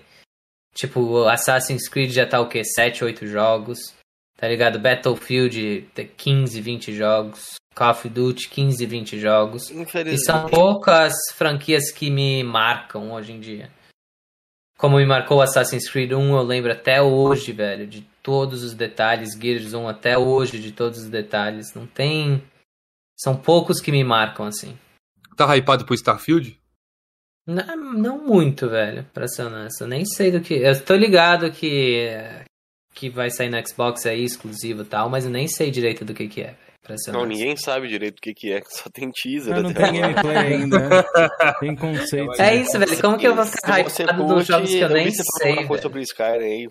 Tipo, 0.74 1.24
Assassin's 1.26 1.88
Creed 1.88 2.12
já 2.12 2.26
tá 2.26 2.40
o 2.40 2.48
quê? 2.48 2.62
7, 2.64 3.04
8 3.04 3.26
jogos. 3.26 3.78
Tá 4.36 4.46
ligado? 4.46 4.78
Battlefield 4.78 5.88
15, 6.16 6.60
20 6.60 6.94
jogos. 6.94 7.54
Call 7.74 7.90
of 7.92 8.08
Duty 8.08 8.48
15, 8.48 8.86
20 8.86 9.18
jogos. 9.20 9.70
E 9.70 10.18
são 10.18 10.48
poucas 10.48 11.12
franquias 11.34 11.92
que 11.92 12.10
me 12.10 12.42
marcam 12.42 13.12
hoje 13.12 13.32
em 13.32 13.40
dia. 13.40 13.70
Como 14.78 14.96
me 14.96 15.04
marcou 15.04 15.42
Assassin's 15.42 15.90
Creed 15.90 16.12
1, 16.12 16.36
eu 16.36 16.42
lembro 16.42 16.70
até 16.70 17.02
hoje, 17.02 17.50
velho, 17.50 17.84
de 17.84 18.02
todos 18.22 18.62
os 18.62 18.74
detalhes. 18.74 19.34
Gears 19.34 19.74
1 19.74 19.88
até 19.88 20.16
hoje, 20.16 20.60
de 20.60 20.70
todos 20.70 21.00
os 21.00 21.08
detalhes. 21.08 21.74
Não 21.74 21.84
tem. 21.84 22.40
São 23.18 23.36
poucos 23.36 23.80
que 23.80 23.90
me 23.90 24.04
marcam 24.04 24.46
assim. 24.46 24.78
Tá 25.36 25.56
hypado 25.56 25.84
pro 25.84 25.96
Starfield? 25.96 26.56
Não, 27.44 27.92
não 27.92 28.24
muito, 28.24 28.68
velho, 28.68 29.04
pra 29.12 29.26
ser 29.26 29.42
honesto. 29.42 29.80
Eu 29.80 29.88
nem 29.88 30.04
sei 30.04 30.30
do 30.30 30.40
que. 30.40 30.54
Eu 30.54 30.84
tô 30.84 30.94
ligado 30.94 31.50
que. 31.50 32.10
que 32.94 33.10
vai 33.10 33.30
sair 33.30 33.50
no 33.50 33.68
Xbox 33.68 34.06
aí, 34.06 34.22
exclusivo 34.22 34.82
e 34.82 34.86
tal, 34.86 35.10
mas 35.10 35.24
eu 35.24 35.30
nem 35.30 35.48
sei 35.48 35.72
direito 35.72 36.04
do 36.04 36.14
que, 36.14 36.28
que 36.28 36.42
é, 36.42 36.56
Não, 37.12 37.26
ninguém 37.26 37.56
sabe 37.56 37.88
direito 37.88 38.18
o 38.18 38.20
que, 38.20 38.32
que 38.34 38.52
é, 38.52 38.62
só 38.62 38.88
tem 38.90 39.10
teaser. 39.10 39.54
Não, 39.54 39.64
não 39.64 39.74
tem 39.74 40.00
gameplay 40.00 40.36
ainda. 40.36 40.78
tem 41.60 41.76
conceito. 41.76 42.40
É 42.40 42.56
isso, 42.56 42.78
velho. 42.78 43.00
Como 43.00 43.18
que 43.18 43.26
eu 43.26 43.34
vou 43.34 43.44
ficar 43.44 43.80
hypado 43.80 44.26
dos 44.26 44.46
jogos 44.46 44.70
que 44.70 44.78
eu, 44.78 44.88
eu 44.88 44.94
nem 44.94 45.10
sei? 45.10 45.52
Uma 45.52 45.66
coisa 45.66 45.82
sobre 45.82 46.00
o 46.00 46.02
Skyrim 46.02 46.44
aí. 46.44 46.68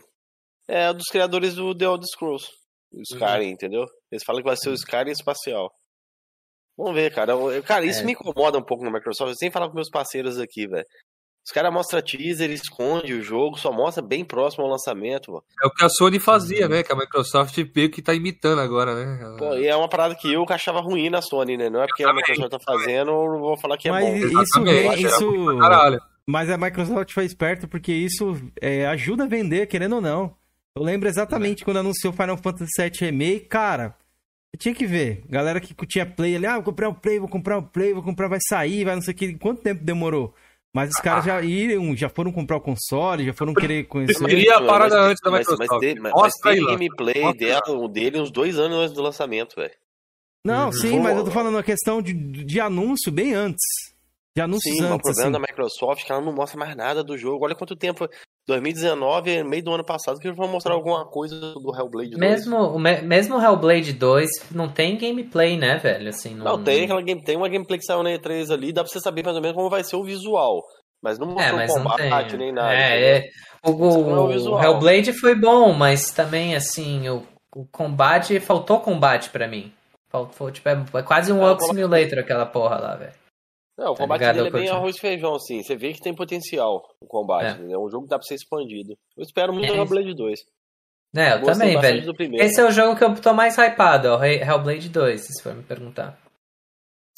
É 0.67 0.93
dos 0.93 1.05
criadores 1.11 1.55
do 1.55 1.75
The 1.75 1.85
Elder 1.85 2.07
Scrolls. 2.07 2.45
O 2.91 3.01
Skyrim, 3.01 3.47
uhum. 3.47 3.51
entendeu? 3.51 3.85
Eles 4.11 4.23
falam 4.25 4.41
que 4.41 4.47
vai 4.47 4.57
ser 4.57 4.69
o 4.69 4.73
Skyrim 4.73 5.11
espacial. 5.11 5.71
Vamos 6.77 6.93
ver, 6.93 7.13
cara. 7.13 7.33
Cara, 7.63 7.85
isso 7.85 8.01
é. 8.01 8.03
me 8.03 8.11
incomoda 8.11 8.57
um 8.57 8.63
pouco 8.63 8.83
na 8.83 8.91
Microsoft. 8.91 9.31
Eu 9.31 9.35
sempre 9.35 9.53
falo 9.53 9.69
com 9.69 9.75
meus 9.75 9.89
parceiros 9.89 10.39
aqui, 10.39 10.67
velho. 10.67 10.85
Os 11.47 11.53
caras 11.53 11.73
mostram 11.73 12.01
teaser, 12.01 12.51
esconde 12.51 13.13
o 13.13 13.23
jogo, 13.23 13.57
só 13.57 13.71
mostra 13.71 14.03
bem 14.03 14.25
próximo 14.25 14.65
ao 14.65 14.69
lançamento. 14.69 15.31
Mano. 15.31 15.43
É 15.63 15.65
o 15.65 15.71
que 15.71 15.85
a 15.85 15.87
Sony 15.87 16.19
fazia, 16.19 16.65
uhum. 16.65 16.71
né? 16.71 16.83
Que 16.83 16.91
a 16.91 16.95
Microsoft 16.95 17.57
meio 17.73 17.89
que 17.89 18.01
tá 18.01 18.13
imitando 18.13 18.59
agora, 18.59 18.93
né? 18.93 19.37
Pô, 19.39 19.55
e 19.55 19.65
é 19.65 19.73
uma 19.73 19.87
parada 19.87 20.13
que 20.13 20.29
eu 20.33 20.45
achava 20.49 20.81
ruim 20.81 21.09
na 21.09 21.21
Sony, 21.21 21.55
né? 21.55 21.69
Não 21.69 21.81
é 21.81 21.87
porque 21.87 22.03
a 22.03 22.13
Microsoft 22.13 22.51
tá 22.51 22.59
fazendo, 22.59 23.11
eu 23.11 23.31
não 23.31 23.39
vou 23.39 23.57
falar 23.57 23.77
que 23.77 23.87
é 23.87 23.91
Mas 23.91 24.05
bom. 24.05 24.41
Isso, 24.41 24.61
vem, 24.61 25.01
isso... 25.01 25.57
Caralho. 25.57 26.01
Mas 26.25 26.49
a 26.49 26.57
Microsoft 26.57 27.13
foi 27.13 27.23
esperto 27.23 27.65
porque 27.65 27.93
isso 27.93 28.35
é, 28.61 28.85
ajuda 28.87 29.23
a 29.23 29.27
vender, 29.27 29.67
querendo 29.67 29.95
ou 29.95 30.01
não. 30.01 30.35
Eu 30.75 30.83
lembro 30.83 31.07
exatamente 31.07 31.61
é. 31.61 31.65
quando 31.65 31.77
anunciou 31.77 32.11
Final 32.11 32.35
Fantasy 32.35 32.71
VII 32.77 32.91
Remake, 32.99 33.45
cara 33.45 33.95
tinha 34.57 34.73
que 34.73 34.85
ver. 34.85 35.23
Galera 35.29 35.59
que 35.61 35.73
tinha 35.85 36.05
play 36.05 36.35
ali, 36.35 36.45
ah, 36.45 36.55
vou 36.55 36.63
comprar 36.63 36.89
um 36.89 36.93
play, 36.93 37.19
vou 37.19 37.29
comprar 37.29 37.59
um 37.59 37.63
play, 37.63 37.93
vou 37.93 38.03
comprar, 38.03 38.27
vai 38.27 38.39
sair, 38.49 38.83
vai 38.83 38.95
não 38.95 39.01
sei 39.01 39.13
o 39.13 39.17
que. 39.17 39.33
Quanto 39.35 39.61
tempo 39.61 39.83
demorou? 39.83 40.33
Mas 40.77 40.91
os 40.91 40.97
caras 40.97 41.25
já 41.25 41.41
iram, 41.41 41.97
já 41.97 42.07
foram 42.07 42.31
comprar 42.31 42.57
o 42.57 42.61
console, 42.61 43.25
já 43.25 43.33
foram 43.33 43.51
querer 43.51 43.85
conhecer. 43.85 44.21
Eu 44.21 44.27
queria 44.27 44.57
a 44.57 44.63
parada 44.63 44.95
mas, 44.95 45.07
antes 45.07 45.21
da 45.23 45.31
Microsoft. 45.31 45.71
Mas, 45.71 45.99
mas, 45.99 46.13
mas 46.13 46.33
teve 46.35 46.65
gameplay 46.67 47.33
dela, 47.33 47.89
dele 47.89 48.21
uns 48.21 48.29
dois 48.29 48.59
anos 48.59 48.77
antes 48.77 48.93
do 48.93 49.01
lançamento, 49.01 49.55
velho. 49.55 49.73
Não, 50.45 50.67
uhum. 50.67 50.71
sim, 50.71 50.99
mas 50.99 51.17
eu 51.17 51.25
tô 51.25 51.31
falando 51.31 51.57
a 51.57 51.63
questão 51.63 51.99
de, 51.99 52.13
de 52.13 52.59
anúncio 52.59 53.11
bem 53.11 53.33
antes. 53.33 53.65
De 54.35 54.41
anúncios 54.43 54.75
sim, 54.75 54.83
antes. 54.83 54.93
o 54.93 54.99
problema 54.99 55.21
assim. 55.23 55.31
da 55.31 55.39
Microsoft 55.39 56.03
é 56.03 56.05
que 56.05 56.11
ela 56.11 56.21
não 56.21 56.31
mostra 56.31 56.59
mais 56.59 56.75
nada 56.77 57.03
do 57.03 57.17
jogo. 57.17 57.43
Olha 57.43 57.55
quanto 57.55 57.75
tempo. 57.75 58.07
2019, 58.47 59.43
meio 59.43 59.63
do 59.63 59.73
ano 59.73 59.83
passado, 59.83 60.19
que 60.19 60.27
eles 60.27 60.37
vão 60.37 60.47
mostrar 60.47 60.73
alguma 60.73 61.05
coisa 61.05 61.37
do 61.37 61.75
Hellblade 61.75 62.11
2. 62.11 62.17
Mesmo, 62.17 62.79
me, 62.79 63.01
mesmo 63.01 63.37
o 63.37 63.41
Hellblade 63.41 63.91
2 63.91 64.29
não 64.51 64.69
tem 64.69 64.97
gameplay, 64.97 65.57
né, 65.57 65.77
velho? 65.77 66.07
Assim, 66.07 66.33
não, 66.33 66.45
não 66.45 66.63
tem, 66.63 66.85
aquela 66.85 67.01
game, 67.01 67.21
tem 67.21 67.35
uma 67.35 67.49
gameplay 67.49 67.77
que 67.77 67.85
saiu 67.85 68.03
na 68.03 68.11
E3 68.11 68.49
ali, 68.51 68.71
dá 68.71 68.83
pra 68.83 68.91
você 68.91 69.01
saber 69.01 69.23
mais 69.23 69.35
ou 69.35 69.41
menos 69.41 69.55
como 69.55 69.69
vai 69.69 69.83
ser 69.83 69.97
o 69.97 70.03
visual. 70.03 70.63
Mas 71.03 71.19
não 71.19 71.27
mostrou 71.27 71.59
é, 71.59 71.67
combate 71.67 72.37
nem 72.37 72.53
nada. 72.53 72.73
É, 72.73 73.17
é 73.17 73.23
o, 73.63 73.71
o, 73.71 74.27
o, 74.27 74.63
Hellblade 74.63 75.11
foi 75.11 75.35
bom, 75.35 75.73
mas 75.73 76.11
também, 76.11 76.55
assim, 76.55 77.07
o, 77.09 77.23
o 77.53 77.65
combate, 77.65 78.39
faltou 78.39 78.79
combate 78.79 79.29
para 79.29 79.47
mim. 79.47 79.73
Faltou, 80.09 80.49
tipo, 80.49 80.69
é, 80.69 80.85
é 80.95 81.03
quase 81.03 81.33
um 81.33 81.41
é, 81.41 81.45
Walk 81.45 81.65
Simulator 81.65 82.19
aquela 82.19 82.45
porra 82.45 82.77
lá, 82.77 82.95
velho. 82.95 83.26
Não, 83.77 83.91
o 83.91 83.95
tá 83.95 84.03
combate 84.03 84.21
dele 84.33 84.47
é 84.47 84.51
bem 84.51 84.69
arroz 84.69 84.95
e 84.95 84.99
feijão, 84.99 85.35
assim. 85.35 85.61
Você 85.61 85.75
vê 85.75 85.93
que 85.93 86.01
tem 86.01 86.15
potencial 86.15 86.83
o 86.99 87.05
combate. 87.05 87.61
É, 87.61 87.71
é 87.73 87.77
um 87.77 87.89
jogo 87.89 88.05
que 88.05 88.09
dá 88.09 88.17
pra 88.17 88.27
ser 88.27 88.35
expandido. 88.35 88.97
Eu 89.15 89.23
espero 89.23 89.53
muito 89.53 89.71
é. 89.71 89.77
Hellblade 89.77 90.15
2. 90.15 90.39
É, 91.15 91.33
eu, 91.33 91.37
eu 91.37 91.45
também, 91.45 91.79
velho. 91.79 92.13
Esse 92.35 92.59
é 92.59 92.65
o 92.65 92.71
jogo 92.71 92.97
que 92.97 93.03
eu 93.03 93.21
tô 93.21 93.33
mais 93.33 93.55
hypado, 93.55 94.09
ó. 94.09 94.23
Hellblade 94.23 94.89
2, 94.89 95.21
se 95.21 95.43
for 95.43 95.53
me 95.53 95.63
perguntar. 95.63 96.19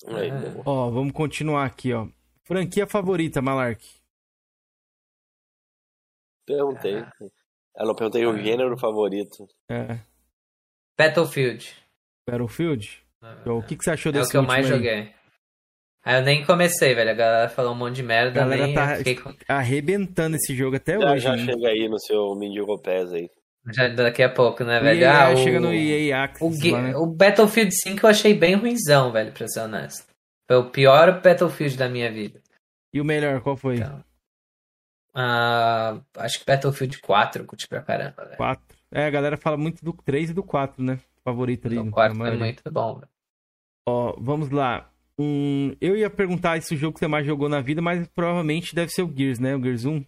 Aí, 0.08 0.30
ah. 0.30 0.62
Ó, 0.66 0.90
vamos 0.90 1.14
continuar 1.14 1.66
aqui, 1.66 1.94
ó. 1.94 2.08
Franquia 2.44 2.86
favorita, 2.86 3.42
Malark? 3.42 3.82
Perguntei. 6.46 6.98
Ah. 6.98 7.12
Ela 7.78 7.96
perguntei 7.96 8.26
o 8.26 8.38
gênero 8.38 8.78
favorito. 8.78 9.48
É. 9.70 10.00
Battlefield. 10.98 11.74
Battlefield? 12.30 13.02
Ah, 13.22 13.36
o 13.46 13.64
que, 13.64 13.78
que 13.78 13.84
você 13.84 13.92
achou 13.92 14.12
desse 14.12 14.26
É 14.26 14.28
o 14.28 14.32
que 14.32 14.38
eu 14.38 14.48
mais 14.48 14.66
aí? 14.66 14.72
joguei. 14.72 15.19
Ah, 16.04 16.20
eu 16.20 16.24
nem 16.24 16.46
comecei, 16.46 16.96
velho. 16.96 17.12
A 17.12 17.14
galera 17.14 17.50
falou 17.50 17.74
um 17.74 17.78
monte 17.78 17.96
de 17.96 18.04
merda. 18.04 18.42
A 18.42 18.44
galera 18.44 18.66
nem 18.66 18.76
tá 18.76 18.96
fiquei... 18.96 19.20
arrebentando 19.48 20.38
esse 20.38 20.56
jogo 20.56 20.78
até 20.78 21.00
já, 21.00 21.12
hoje. 21.12 21.24
Já 21.24 21.38
chega 21.38 21.68
aí 21.68 21.90
no 21.90 22.00
seu 22.00 22.36
Mendigo 22.36 22.80
Pés 22.80 23.12
aí. 23.14 23.30
Já 23.74 23.88
daqui 23.90 24.24
a 24.24 24.30
pouco, 24.30 24.64
né, 24.64 24.80
velho? 24.80 25.02
EA, 25.02 25.28
ah, 25.28 25.36
chega 25.36 25.60
no 25.60 25.74
EA 25.74 26.24
Access, 26.24 26.70
o, 26.70 26.72
lá, 26.72 26.82
né? 26.82 26.96
o 26.96 27.06
Battlefield 27.06 27.76
5 27.76 28.06
eu 28.06 28.10
achei 28.10 28.34
bem 28.34 28.56
ruimzão, 28.56 29.12
velho, 29.12 29.32
pra 29.32 29.48
ser 29.48 29.60
honesto. 29.60 30.08
Foi 30.48 30.58
o 30.58 30.72
pior 30.72 31.22
Battlefield 31.22 31.78
da 31.78 31.90
minha 31.90 32.12
vida. 32.12 32.42
E 32.94 33.00
o 33.00 33.06
melhor, 33.06 33.42
qual 33.42 33.56
foi? 33.58 33.76
Então, 33.76 34.04
uh, 35.16 36.02
acho 36.16 36.40
que 36.40 36.46
Battlefield 36.46 37.00
4 37.00 37.46
curti 37.46 37.68
pra 37.68 37.82
caramba, 37.82 38.24
velho. 38.24 38.38
4. 38.38 38.64
É, 38.92 39.06
a 39.06 39.10
galera 39.10 39.38
fala 39.38 39.58
muito 39.58 39.84
do 39.84 39.94
3 39.94 40.32
e 40.32 40.34
do 40.34 40.42
4, 40.42 40.82
né? 40.84 41.00
Favorito 41.24 41.68
ali. 41.68 41.78
O 41.78 41.92
4 41.92 42.26
é 42.26 42.32
muito 42.32 42.64
bom, 42.72 42.96
velho. 42.96 43.10
Ó, 43.88 44.16
vamos 44.18 44.50
lá. 44.50 44.90
Hum, 45.20 45.76
eu 45.82 45.98
ia 45.98 46.10
perguntar 46.10 46.62
se 46.62 46.74
o 46.74 46.78
jogo 46.78 46.94
que 46.94 47.00
você 47.00 47.08
mais 47.08 47.26
jogou 47.26 47.50
na 47.50 47.60
vida, 47.60 47.82
mas 47.82 48.08
provavelmente 48.16 48.74
deve 48.74 48.90
ser 48.90 49.02
o 49.02 49.14
Gears, 49.14 49.38
né? 49.38 49.54
O 49.54 49.62
Gears 49.62 49.84
1. 49.84 50.06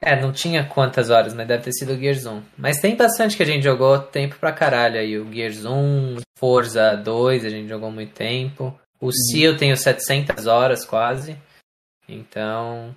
É, 0.00 0.20
não 0.20 0.32
tinha 0.32 0.68
quantas 0.68 1.10
horas, 1.10 1.32
mas 1.32 1.46
deve 1.46 1.62
ter 1.62 1.72
sido 1.72 1.92
o 1.92 1.96
Gears 1.96 2.26
1. 2.26 2.42
Mas 2.58 2.80
tem 2.80 2.96
bastante 2.96 3.36
que 3.36 3.42
a 3.42 3.46
gente 3.46 3.62
jogou 3.62 4.00
tempo 4.00 4.36
pra 4.36 4.52
caralho 4.52 4.98
aí. 4.98 5.16
O 5.16 5.32
Gears 5.32 5.64
1, 5.64 6.16
Forza 6.36 6.96
2, 6.96 7.44
a 7.44 7.48
gente 7.48 7.68
jogou 7.68 7.90
muito 7.90 8.12
tempo. 8.12 8.78
O 9.00 9.06
uhum. 9.06 9.12
Seal 9.12 9.52
eu 9.52 9.56
tenho 9.56 9.76
700 9.76 10.46
horas 10.46 10.84
quase. 10.84 11.38
Então. 12.08 12.94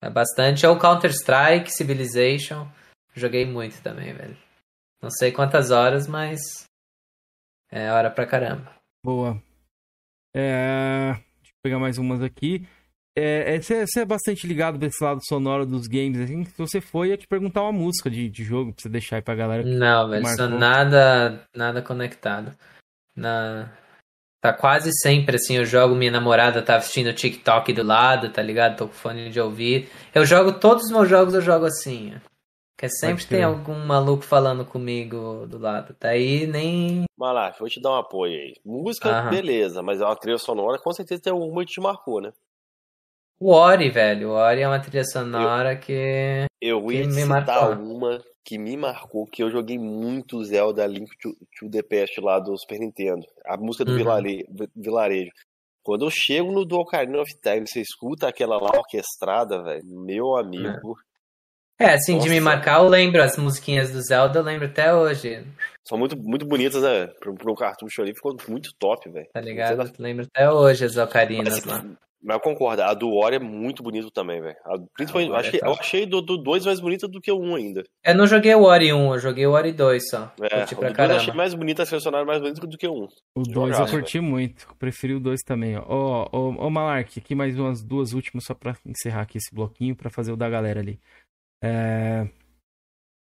É 0.00 0.08
bastante. 0.08 0.64
Ou 0.64 0.78
Counter-Strike, 0.78 1.72
Civilization. 1.72 2.66
Joguei 3.14 3.44
muito 3.44 3.82
também, 3.82 4.14
velho. 4.14 4.36
Não 5.02 5.10
sei 5.10 5.32
quantas 5.32 5.72
horas, 5.72 6.06
mas. 6.06 6.67
É 7.70 7.90
hora 7.90 8.10
pra 8.10 8.26
caramba. 8.26 8.70
Boa. 9.04 9.40
É... 10.34 11.12
Deixa 11.12 11.52
eu 11.52 11.62
pegar 11.62 11.78
mais 11.78 11.98
umas 11.98 12.22
aqui. 12.22 12.66
É, 13.20 13.56
é, 13.56 13.60
você, 13.60 14.00
é 14.00 14.04
bastante 14.04 14.46
ligado 14.46 14.78
pra 14.78 14.86
esse 14.86 15.02
lado 15.02 15.20
sonoro 15.26 15.66
dos 15.66 15.88
games, 15.88 16.20
assim, 16.20 16.44
se 16.44 16.56
você 16.56 16.80
for, 16.80 17.04
ia 17.04 17.16
te 17.16 17.26
perguntar 17.26 17.62
uma 17.62 17.72
música 17.72 18.08
de, 18.08 18.28
de 18.28 18.44
jogo 18.44 18.72
pra 18.72 18.80
você 18.80 18.88
deixar 18.88 19.16
aí 19.16 19.22
pra 19.22 19.34
galera. 19.34 19.64
Não, 19.64 20.08
velho, 20.08 20.24
sou 20.36 20.48
nada, 20.48 21.42
nada 21.54 21.82
conectado. 21.82 22.56
Na... 23.16 23.72
Tá 24.40 24.52
quase 24.52 24.92
sempre 25.02 25.34
assim, 25.34 25.56
eu 25.56 25.64
jogo, 25.64 25.96
minha 25.96 26.12
namorada 26.12 26.62
tá 26.62 26.76
assistindo 26.76 27.08
o 27.08 27.12
TikTok 27.12 27.72
do 27.72 27.82
lado, 27.82 28.30
tá 28.30 28.40
ligado? 28.40 28.76
Tô 28.76 28.86
com 28.86 28.94
fone 28.94 29.30
de 29.30 29.40
ouvir. 29.40 29.90
Eu 30.14 30.24
jogo 30.24 30.52
todos 30.52 30.84
os 30.84 30.92
meus 30.92 31.08
jogos, 31.08 31.34
eu 31.34 31.40
jogo 31.40 31.66
assim. 31.66 32.14
Que 32.78 32.88
sempre 32.88 33.26
tem 33.26 33.42
algum 33.42 33.74
maluco 33.74 34.22
falando 34.22 34.64
comigo 34.64 35.48
do 35.48 35.58
lado. 35.58 35.96
Daí 35.98 36.46
nem. 36.46 37.06
Malaf, 37.18 37.58
vou 37.58 37.68
te 37.68 37.82
dar 37.82 37.90
um 37.90 37.96
apoio 37.96 38.38
aí. 38.38 38.54
Música, 38.64 39.08
Aham. 39.10 39.30
beleza, 39.30 39.82
mas 39.82 40.00
é 40.00 40.04
uma 40.04 40.14
trilha 40.14 40.38
sonora, 40.38 40.78
com 40.78 40.92
certeza 40.92 41.20
tem 41.20 41.32
alguma 41.32 41.64
que 41.64 41.72
te 41.72 41.80
marcou, 41.80 42.20
né? 42.20 42.32
O 43.40 43.50
Ori, 43.50 43.90
velho. 43.90 44.28
O 44.28 44.32
Ori 44.34 44.60
é 44.60 44.68
uma 44.68 44.78
trilha 44.78 45.02
sonora 45.04 45.72
eu, 45.72 45.80
que. 45.80 46.46
Eu 46.62 46.92
ia 46.92 47.04
me 47.04 47.12
citar 47.14 47.68
marcou. 47.68 47.84
uma 47.84 48.22
que 48.44 48.56
me 48.56 48.76
marcou, 48.76 49.26
que 49.26 49.42
eu 49.42 49.50
joguei 49.50 49.76
muito 49.76 50.44
Zelda 50.44 50.86
Link 50.86 51.10
to, 51.20 51.36
to 51.58 51.68
the 51.68 51.82
Past 51.82 52.20
lá 52.20 52.38
do 52.38 52.56
Super 52.56 52.78
Nintendo. 52.78 53.26
A 53.44 53.56
música 53.56 53.84
do 53.84 53.90
uhum. 53.90 53.98
vilarejo, 53.98 54.44
vilarejo. 54.76 55.30
Quando 55.82 56.04
eu 56.04 56.10
chego 56.10 56.52
no 56.52 56.64
do 56.64 56.78
Ocarina 56.78 57.20
of 57.20 57.30
Time, 57.42 57.66
você 57.66 57.80
escuta 57.80 58.28
aquela 58.28 58.56
lá 58.56 58.70
orquestrada, 58.78 59.64
velho. 59.64 59.82
Meu 59.84 60.36
amigo. 60.36 60.96
É, 61.78 61.94
assim, 61.94 62.14
Nossa. 62.14 62.26
de 62.26 62.34
me 62.34 62.40
marcar, 62.40 62.80
eu 62.80 62.88
lembro 62.88 63.22
as 63.22 63.36
musiquinhas 63.36 63.92
do 63.92 64.02
Zelda, 64.02 64.40
eu 64.40 64.42
lembro 64.42 64.66
até 64.66 64.92
hoje. 64.92 65.46
São 65.86 65.96
muito, 65.96 66.16
muito 66.16 66.44
bonitas, 66.44 66.82
né? 66.82 67.06
Pro, 67.20 67.34
pro 67.34 67.54
cartucho 67.54 68.02
ali 68.02 68.14
ficou 68.14 68.36
muito 68.48 68.70
top, 68.78 69.08
velho. 69.10 69.28
Tá 69.32 69.40
ligado? 69.40 69.82
Eu 69.82 69.92
lembro 69.98 70.26
até 70.26 70.50
hoje 70.50 70.84
as 70.84 70.96
ocarinas 70.96 71.64
lá. 71.64 71.84
Mas 72.20 72.34
eu 72.34 72.40
concordo, 72.40 72.82
a 72.82 72.92
do 72.94 73.14
Ori 73.14 73.36
é 73.36 73.38
muito 73.38 73.80
bonito 73.80 74.10
também, 74.10 74.40
velho. 74.40 74.56
Principalmente, 74.92 75.32
acho 75.36 75.50
que, 75.52 75.56
é 75.58 75.66
eu 75.66 75.72
achei 75.72 76.04
do 76.04 76.20
2 76.20 76.66
mais 76.66 76.80
bonita 76.80 77.06
do 77.06 77.20
que 77.20 77.30
o 77.30 77.38
1 77.38 77.48
um 77.48 77.54
ainda. 77.54 77.84
Eu 78.04 78.14
não 78.16 78.26
joguei 78.26 78.52
o 78.54 78.64
Ori 78.64 78.92
1, 78.92 79.14
eu 79.14 79.18
joguei 79.20 79.46
o 79.46 79.52
Ori 79.52 79.72
2 79.72 80.08
só. 80.10 80.32
É, 80.40 80.64
o 80.64 80.80
2 80.80 81.10
eu 81.10 81.16
achei 81.16 81.34
mais 81.34 81.54
bonita, 81.54 81.86
selecionada 81.86 82.24
mais 82.24 82.40
bonita 82.40 82.66
do 82.66 82.76
que 82.76 82.88
o 82.88 82.92
1. 82.92 82.96
Um. 82.96 83.08
O 83.36 83.42
2 83.44 83.78
eu 83.78 83.86
curti 83.86 84.18
véio. 84.18 84.28
muito, 84.28 84.66
preferi 84.80 85.14
o 85.14 85.20
2 85.20 85.42
também, 85.42 85.76
ó. 85.76 85.84
Ó, 85.86 86.28
ó, 86.32 86.54
ó 86.58 86.70
Malark, 86.70 87.20
aqui 87.20 87.36
mais 87.36 87.56
umas 87.56 87.84
duas 87.84 88.12
últimas 88.12 88.44
só 88.44 88.52
pra 88.52 88.76
encerrar 88.84 89.22
aqui 89.22 89.38
esse 89.38 89.54
bloquinho, 89.54 89.94
pra 89.94 90.10
fazer 90.10 90.32
o 90.32 90.36
da 90.36 90.50
galera 90.50 90.80
ali. 90.80 90.98
É... 91.62 92.28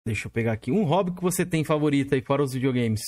Deixa 0.06 0.28
eu 0.28 0.32
pegar 0.32 0.54
aqui. 0.54 0.72
Um 0.72 0.84
hobby 0.84 1.12
que 1.12 1.22
você 1.22 1.46
tem 1.46 1.64
favorito 1.64 2.16
aí, 2.16 2.22
fora 2.22 2.42
os 2.42 2.54
videogames? 2.54 3.02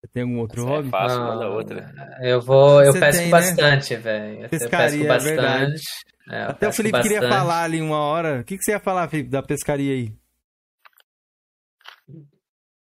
Você 0.00 0.08
tem 0.12 0.22
algum 0.22 0.38
outro 0.38 0.60
Essa 0.62 0.68
é 0.68 0.72
hobby? 0.72 0.88
É 0.88 0.90
fácil, 0.90 1.20
manda 1.20 1.48
outra. 1.48 2.18
Eu 2.22 2.40
vou, 2.40 2.82
eu 2.82 2.92
pesco 2.92 3.12
tem, 3.12 3.26
né? 3.26 3.30
bastante, 3.30 3.94
né? 3.94 4.00
velho. 4.00 4.48
Pescaria, 4.48 5.04
eu 5.04 5.14
pesco 5.14 5.28
é 5.28 5.36
bastante. 5.36 5.82
É, 6.30 6.42
Até 6.42 6.68
o 6.68 6.72
Felipe 6.72 6.92
bastante. 6.92 7.14
queria 7.14 7.28
falar 7.28 7.62
ali 7.64 7.80
uma 7.80 7.98
hora. 7.98 8.40
O 8.40 8.44
que, 8.44 8.56
que 8.56 8.64
você 8.64 8.72
ia 8.72 8.80
falar, 8.80 9.08
Felipe, 9.08 9.30
da 9.30 9.42
pescaria 9.42 9.92
aí? 9.92 10.12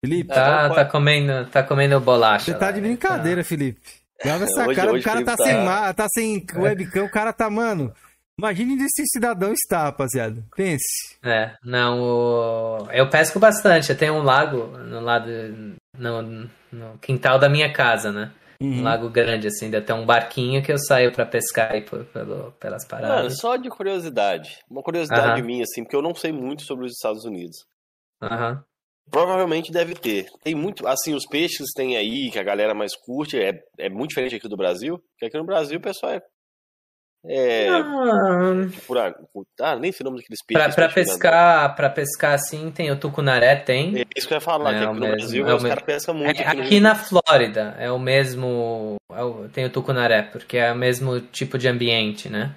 Felipe? 0.03 0.33
Tá, 0.33 0.69
tá, 0.69 0.85
comendo, 0.85 1.45
tá 1.49 1.63
comendo 1.63 1.99
bolacha. 1.99 2.51
Você 2.51 2.57
tá 2.57 2.71
de 2.71 2.81
brincadeira, 2.81 3.41
tá. 3.41 3.47
Felipe. 3.47 3.81
Grava 4.23 4.43
essa 4.43 4.67
hoje, 4.67 4.75
cara, 4.75 4.91
hoje 4.91 5.01
o 5.01 5.03
cara 5.03 5.23
tá, 5.23 5.37
tá, 5.37 5.43
sem, 5.43 5.65
tá 5.95 6.07
sem 6.09 6.45
webcam, 6.55 7.05
o 7.05 7.11
cara 7.11 7.31
tá, 7.31 7.49
mano. 7.49 7.93
Imagine 8.39 8.73
onde 8.73 8.83
esse 8.83 9.03
cidadão 9.07 9.51
está, 9.51 9.83
rapaziada. 9.83 10.43
Pense. 10.55 11.17
É, 11.23 11.55
não, 11.63 12.01
o... 12.01 12.91
eu 12.91 13.09
pesco 13.09 13.39
bastante. 13.39 13.89
Eu 13.89 13.97
tenho 13.97 14.13
um 14.13 14.21
lago 14.21 14.77
no 14.77 14.99
lado. 15.01 15.29
No, 15.97 16.49
no 16.71 16.97
quintal 16.99 17.39
da 17.39 17.49
minha 17.49 17.73
casa, 17.73 18.11
né? 18.11 18.31
Uhum. 18.61 18.79
Um 18.79 18.83
lago 18.83 19.09
grande, 19.09 19.47
assim, 19.47 19.73
até 19.75 19.93
um 19.93 20.05
barquinho 20.05 20.63
que 20.63 20.71
eu 20.71 20.77
saio 20.77 21.11
para 21.11 21.25
pescar 21.25 21.71
aí 21.71 21.81
por, 21.81 22.05
pelo, 22.05 22.51
pelas 22.53 22.87
paradas. 22.87 23.17
Mano, 23.17 23.31
só 23.31 23.55
de 23.55 23.69
curiosidade. 23.69 24.59
Uma 24.69 24.81
curiosidade 24.81 25.41
uhum. 25.41 25.47
minha, 25.47 25.63
assim, 25.63 25.83
porque 25.83 25.95
eu 25.95 26.01
não 26.01 26.15
sei 26.15 26.31
muito 26.31 26.63
sobre 26.63 26.85
os 26.85 26.93
Estados 26.93 27.23
Unidos. 27.23 27.65
Uhum. 28.21 28.59
Provavelmente 29.09 29.71
deve 29.71 29.93
ter. 29.93 30.27
Tem 30.43 30.53
muito. 30.53 30.87
Assim, 30.87 31.13
os 31.13 31.25
peixes 31.25 31.67
tem 31.75 31.97
aí, 31.97 32.29
que 32.31 32.39
a 32.39 32.43
galera 32.43 32.73
mais 32.73 32.95
curte, 32.95 33.39
é, 33.39 33.63
é 33.79 33.89
muito 33.89 34.09
diferente 34.09 34.35
aqui 34.35 34.49
do 34.49 34.57
Brasil. 34.57 34.97
Porque 35.11 35.25
aqui 35.25 35.37
no 35.37 35.45
Brasil 35.45 35.77
o 35.77 35.81
pessoal 35.81 36.13
é 36.13 36.21
é. 37.25 37.67
Ah, 37.69 37.83
por, 38.85 38.97
ah, 38.97 39.75
nem 39.75 39.91
sei 39.91 40.03
o 40.03 40.09
nome 40.09 40.21
daqueles 40.21 40.43
peixes. 40.45 40.75
Pra, 40.75 40.87
pra 40.87 40.93
pescar, 40.93 41.75
pra 41.75 41.89
pescar 41.89 42.33
assim, 42.33 42.71
tem 42.71 42.91
o 42.91 42.99
tucunaré, 42.99 43.55
tem. 43.55 43.99
É 43.99 44.05
isso 44.15 44.27
que 44.27 44.33
eu 44.33 44.37
ia 44.37 44.41
falar, 44.41 44.73
é, 44.73 44.79
que 44.79 44.85
aqui 44.85 44.93
no 44.93 44.99
mesmo, 44.99 45.17
Brasil 45.17 45.47
é 45.47 45.55
os 45.55 45.63
caras 45.63 45.83
pescam 45.83 46.13
muito. 46.15 46.39
É, 46.39 46.45
aqui, 46.45 46.61
aqui 46.61 46.79
na 46.79 46.95
Flórida 46.95 47.75
é 47.79 47.91
o 47.91 47.99
mesmo. 47.99 48.95
É 49.11 49.23
o, 49.23 49.49
tem 49.49 49.65
o 49.65 49.69
tucunaré, 49.69 50.21
porque 50.21 50.57
é 50.57 50.71
o 50.71 50.75
mesmo 50.75 51.19
tipo 51.19 51.57
de 51.57 51.67
ambiente, 51.67 52.29
né? 52.29 52.55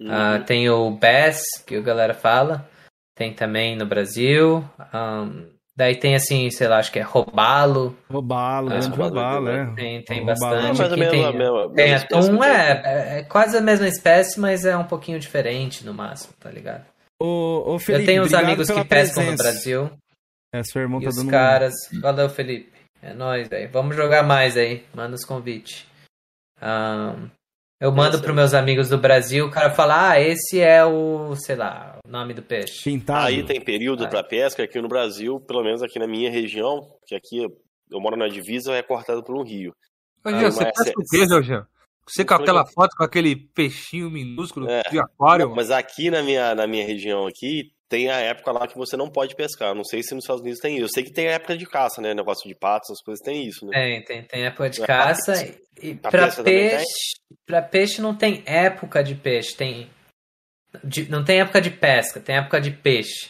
Uhum. 0.00 0.08
Uh, 0.08 0.44
tem 0.44 0.68
o 0.68 0.90
bass, 0.90 1.42
que 1.66 1.76
a 1.76 1.80
galera 1.80 2.14
fala. 2.14 2.68
Tem 3.14 3.32
também 3.32 3.76
no 3.76 3.86
Brasil. 3.86 4.64
Um, 4.94 5.48
Daí 5.74 5.96
tem 5.96 6.14
assim, 6.14 6.50
sei 6.50 6.68
lá, 6.68 6.78
acho 6.78 6.92
que 6.92 6.98
é 6.98 7.02
robalo. 7.02 7.96
Robalo, 8.10 8.68
é, 8.68 8.78
grande 8.78 8.96
robalo, 8.96 9.48
é. 9.48 9.74
Tem, 9.74 10.04
tem 10.04 10.24
bastante. 10.24 10.82
É 10.82 10.88
tem, 11.08 11.24
a 11.24 11.32
mesma, 11.32 11.72
tem 11.74 11.94
atum, 11.94 12.44
é, 12.44 12.82
é, 12.84 13.18
é, 13.18 13.22
quase 13.22 13.56
a 13.56 13.60
mesma 13.60 13.88
espécie, 13.88 14.38
mas 14.38 14.66
é 14.66 14.76
um 14.76 14.84
pouquinho 14.84 15.18
diferente 15.18 15.84
no 15.84 15.94
máximo, 15.94 16.34
tá 16.38 16.50
ligado? 16.50 16.84
Ô, 17.18 17.74
ô 17.74 17.78
Felipe, 17.78 18.02
Eu 18.02 18.06
tenho 18.06 18.22
uns 18.22 18.34
amigos 18.34 18.70
que 18.70 18.84
pescam 18.84 19.24
no 19.24 19.36
Brasil. 19.36 19.90
É, 20.54 20.62
sua 20.62 20.82
irmã 20.82 20.98
tá 20.98 21.06
e 21.06 21.08
os 21.08 21.22
caras. 21.22 21.72
Valeu, 22.00 22.28
Felipe. 22.28 22.70
É 23.00 23.14
nóis, 23.14 23.48
velho. 23.48 23.70
Vamos 23.72 23.96
jogar 23.96 24.22
mais 24.22 24.56
aí. 24.56 24.84
Manda 24.94 25.14
os 25.14 25.24
convites. 25.24 25.86
Um, 26.60 27.30
eu 27.82 27.90
mando 27.90 28.20
para 28.20 28.32
meus 28.32 28.54
amigos 28.54 28.88
do 28.88 28.96
Brasil, 28.96 29.44
o 29.44 29.50
cara 29.50 29.68
fala, 29.68 30.10
ah, 30.10 30.20
esse 30.20 30.60
é 30.60 30.84
o, 30.84 31.34
sei 31.34 31.56
lá, 31.56 31.98
o 32.06 32.08
nome 32.08 32.32
do 32.32 32.40
peixe. 32.40 32.84
Pintado. 32.84 33.26
Aí 33.26 33.42
tem 33.42 33.60
período 33.60 34.04
ah. 34.04 34.08
para 34.08 34.22
pesca 34.22 34.62
aqui 34.62 34.80
no 34.80 34.86
Brasil, 34.86 35.40
pelo 35.40 35.64
menos 35.64 35.82
aqui 35.82 35.98
na 35.98 36.06
minha 36.06 36.30
região, 36.30 36.86
que 37.04 37.16
aqui 37.16 37.38
eu 37.90 38.00
moro 38.00 38.16
na 38.16 38.28
divisa, 38.28 38.72
é 38.72 38.82
cortado 38.82 39.24
por 39.24 39.36
um 39.36 39.42
rio. 39.42 39.74
Ô, 40.24 40.30
Jean, 40.30 40.52
você 40.52 40.64
pesca 40.66 40.92
o 40.96 41.04
quê, 41.10 41.42
Jean? 41.42 41.66
Você 42.06 42.24
com 42.24 42.34
aquela 42.34 42.64
foto 42.64 42.96
com 42.96 43.02
aquele 43.02 43.34
peixinho 43.34 44.08
minúsculo 44.08 44.70
é, 44.70 44.82
de 44.88 45.00
aquário? 45.00 45.52
Mas 45.52 45.72
aqui 45.72 46.08
na 46.08 46.22
minha, 46.22 46.54
na 46.54 46.68
minha 46.68 46.86
região 46.86 47.26
aqui, 47.26 47.72
tem 47.92 48.08
a 48.08 48.20
época 48.20 48.50
lá 48.52 48.66
que 48.66 48.74
você 48.74 48.96
não 48.96 49.10
pode 49.10 49.36
pescar. 49.36 49.74
Não 49.74 49.84
sei 49.84 50.02
se 50.02 50.14
nos 50.14 50.24
Estados 50.24 50.40
Unidos 50.40 50.60
tem 50.60 50.76
isso. 50.76 50.84
Eu 50.84 50.88
sei 50.88 51.04
que 51.04 51.12
tem 51.12 51.28
a 51.28 51.32
época 51.32 51.58
de 51.58 51.66
caça, 51.66 52.00
né? 52.00 52.14
Negócio 52.14 52.48
de 52.48 52.54
patos, 52.54 52.88
essas 52.88 53.04
coisas 53.04 53.22
tem 53.22 53.46
isso, 53.46 53.66
né? 53.66 53.72
Tem, 53.74 54.02
tem, 54.02 54.22
tem 54.22 54.46
época 54.46 54.70
de 54.70 54.80
caça. 54.80 55.34
E 55.78 55.94
pra 55.94 56.30
peixe, 56.30 56.86
pra 57.44 57.60
peixe 57.60 58.00
não 58.00 58.16
tem 58.16 58.42
época 58.46 59.04
de 59.04 59.14
peixe, 59.14 59.54
tem. 59.54 59.90
De, 60.82 61.06
não 61.10 61.22
tem 61.22 61.42
época 61.42 61.60
de 61.60 61.70
pesca, 61.70 62.18
tem 62.18 62.36
época 62.36 62.62
de 62.62 62.70
peixe. 62.70 63.28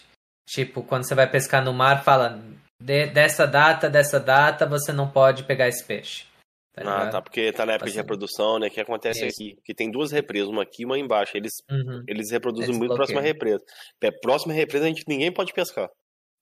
Tipo, 0.48 0.84
quando 0.84 1.09
você 1.09 1.14
vai 1.16 1.28
pescar 1.28 1.64
no 1.64 1.72
mar, 1.72 2.05
fala 2.05 2.40
de, 2.80 3.09
dessa 3.09 3.48
data, 3.48 3.90
dessa 3.90 4.20
data, 4.20 4.64
você 4.64 4.93
não 4.93 5.10
pode 5.10 5.43
pegar 5.43 5.66
esse 5.66 5.84
peixe. 5.84 6.24
Tá 6.74 6.82
ah, 6.85 7.11
tá, 7.11 7.20
porque 7.20 7.53
tá 7.53 7.66
na 7.66 7.74
época 7.74 7.85
assim. 7.85 7.93
de 7.93 7.99
reprodução, 7.99 8.59
né? 8.59 8.70
que 8.70 8.81
acontece 8.81 9.27
Isso. 9.27 9.43
aqui? 9.43 9.59
Que 9.62 9.74
tem 9.74 9.90
duas 9.90 10.11
represas, 10.11 10.49
uma 10.49 10.62
aqui 10.62 10.82
e 10.82 10.85
uma 10.86 10.99
embaixo. 10.99 11.36
Eles, 11.36 11.53
uhum. 11.70 12.03
eles 12.09 12.31
reproduzem 12.31 12.70
eles 12.70 12.78
muito 12.78 12.94
próxima 12.94 13.20
represa. 13.20 13.62
Próxima 14.23 14.55
represa 14.55 14.86
a 14.86 14.89
gente 14.89 15.05
ninguém 15.07 15.31
pode 15.31 15.53
pescar. 15.53 15.90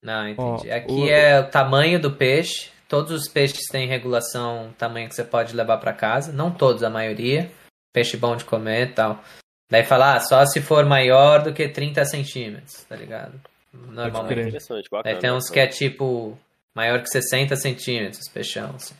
Não, 0.02 0.28
entendi. 0.28 0.68
Oh, 0.68 0.74
aqui 0.74 0.92
o... 0.92 1.10
é 1.10 1.40
o 1.40 1.50
tamanho 1.50 2.00
do 2.00 2.12
peixe. 2.12 2.70
Todos 2.88 3.10
os 3.12 3.28
peixes 3.28 3.66
têm 3.70 3.88
regulação, 3.88 4.72
tamanho 4.78 5.08
que 5.08 5.14
você 5.14 5.24
pode 5.24 5.54
levar 5.54 5.78
para 5.78 5.92
casa. 5.92 6.32
Não 6.32 6.50
todos, 6.52 6.82
a 6.84 6.90
maioria. 6.90 7.50
Peixe 7.92 8.16
bom 8.16 8.36
de 8.36 8.44
comer 8.44 8.88
e 8.88 8.92
tal. 8.92 9.22
Daí 9.68 9.84
falar, 9.84 10.16
ah, 10.16 10.20
só 10.20 10.44
se 10.46 10.60
for 10.60 10.84
maior 10.84 11.42
do 11.42 11.52
que 11.52 11.68
30 11.68 12.04
centímetros, 12.04 12.84
tá 12.84 12.96
ligado? 12.96 13.40
Normalmente. 13.72 14.40
Interessante, 14.40 14.88
bacana, 14.90 15.12
Daí 15.12 15.20
tem 15.20 15.32
uns 15.32 15.48
que 15.48 15.60
é 15.60 15.66
tipo 15.66 16.36
maior 16.74 17.00
que 17.02 17.08
60 17.08 17.54
centímetros, 17.56 18.28
peixão, 18.28 18.74
assim. 18.74 18.94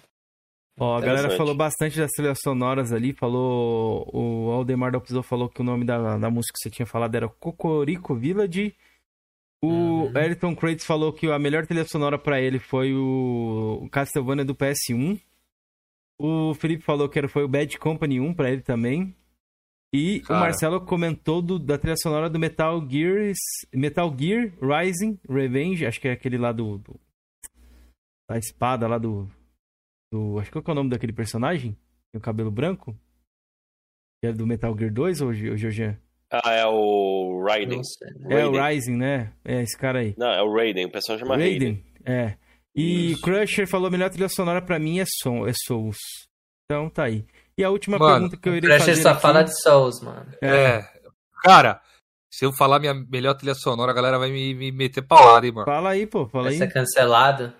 Ó, 0.78 0.97
a 0.97 1.01
galera 1.01 1.36
falou 1.36 1.55
bastante 1.55 1.98
das 1.98 2.10
trilhas 2.10 2.38
sonoras 2.42 2.92
ali, 2.92 3.12
falou. 3.12 4.09
O 4.12 4.51
Aldemar 4.51 4.92
da 4.92 5.22
falou 5.22 5.48
que 5.48 5.60
o 5.60 5.64
nome 5.64 5.84
da, 5.84 6.16
da 6.16 6.30
música 6.30 6.55
que 6.55 6.62
você 6.62 6.70
tinha 6.70 6.86
falado 6.86 7.14
era 7.14 7.28
Cocorico 7.28 8.14
Village. 8.14 8.74
O 9.62 9.68
uhum. 9.68 10.12
Ayrton 10.16 10.56
Crates 10.56 10.86
falou 10.86 11.12
que 11.12 11.30
a 11.30 11.38
melhor 11.38 11.66
trilha 11.66 11.84
sonora 11.84 12.18
para 12.18 12.40
ele 12.40 12.59
foi 12.59 12.94
o 12.94 13.86
Castlevania 13.92 14.44
do 14.44 14.55
PS1. 14.55 15.20
O 16.18 16.55
Felipe 16.55 16.82
falou 16.82 17.09
que 17.09 17.28
foi 17.28 17.44
o 17.44 17.48
Bad 17.48 17.78
Company 17.78 18.20
1 18.20 18.32
para 18.32 18.51
ele 18.51 18.62
também. 18.62 19.14
E 19.92 20.20
Cara. 20.20 20.38
o 20.38 20.42
Marcelo 20.42 20.80
comentou 20.80 21.42
do, 21.42 21.59
da 21.59 21.76
trilha 21.76 21.97
sonora 21.97 22.30
do 22.30 22.38
Metal 22.38 22.80
Gear, 22.88 23.32
Metal 23.74 24.16
Gear 24.16 24.52
Rising 24.62 25.18
Revenge, 25.28 25.84
acho 25.84 26.01
que 26.01 26.09
é 26.09 26.12
aquele 26.12 26.38
lá 26.38 26.52
do, 26.52 26.78
do 26.78 27.01
da 28.30 28.38
espada 28.38 28.86
lá 28.86 28.97
do 28.97 29.28
do. 30.11 30.39
Acho 30.39 30.51
que 30.51 30.61
qual 30.61 30.65
é 30.69 30.70
o 30.73 30.74
nome 30.74 30.91
daquele 30.91 31.12
personagem? 31.12 31.77
Tem 32.12 32.19
o 32.19 32.23
cabelo 32.23 32.51
branco? 32.51 32.97
Que 34.20 34.28
é 34.28 34.32
do 34.32 34.47
Metal 34.47 34.77
Gear 34.77 34.93
2 34.93 35.20
ou, 35.20 35.28
ou 35.28 35.35
Georgian? 35.35 35.99
Ah, 36.31 36.53
é 36.53 36.65
o 36.66 37.43
Raiden. 37.45 37.81
É 38.28 38.47
o 38.47 38.53
Rising, 38.53 38.97
né? 38.97 39.32
É 39.45 39.62
esse 39.62 39.77
cara 39.77 40.01
aí. 40.01 40.15
Não, 40.16 40.28
é 40.28 40.43
o 40.43 40.53
Raiden, 40.53 40.87
o 40.87 40.91
personagem 40.91 41.27
chama 41.27 41.37
Raiden. 41.37 41.73
Raiden. 41.74 41.85
É. 42.05 42.37
E 42.74 43.12
Isso. 43.12 43.23
Crusher 43.23 43.66
falou: 43.66 43.89
a 43.89 43.91
melhor 43.91 44.11
trilha 44.11 44.28
sonora 44.28 44.62
pra 44.62 44.78
mim 44.78 45.01
é, 45.01 45.05
som, 45.07 45.47
é 45.47 45.53
Souls. 45.66 45.99
Então 46.65 46.89
tá 46.89 47.05
aí. 47.05 47.27
E 47.59 47.65
a 47.65 47.70
última 47.70 47.99
mano, 47.99 48.12
pergunta 48.12 48.37
que 48.37 48.49
eu 48.49 48.57
iria 48.57 48.78
fazer. 48.78 48.93
Crusher 48.93 49.03
só 49.03 49.11
aqui... 49.11 49.23
fala 49.23 49.43
de 49.43 49.61
Souls, 49.61 50.01
mano. 50.03 50.32
É. 50.41 50.49
é. 50.49 50.91
Cara, 51.43 51.82
se 52.32 52.45
eu 52.45 52.53
falar 52.53 52.78
minha 52.78 52.95
melhor 52.95 53.35
trilha 53.35 53.55
sonora, 53.55 53.91
a 53.91 53.95
galera 53.95 54.19
vai 54.19 54.31
me, 54.31 54.55
me 54.55 54.70
meter 54.70 55.03
paulada, 55.03 55.47
hein, 55.47 55.53
mano. 55.53 55.66
Fala 55.66 55.91
aí, 55.91 56.07
pô. 56.07 56.28
Fala 56.28 56.45
vai 56.45 56.53
aí. 56.53 56.59
ser 56.59 56.73
cancelado. 56.73 57.53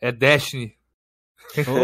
É 0.00 0.10
Destiny. 0.10 0.77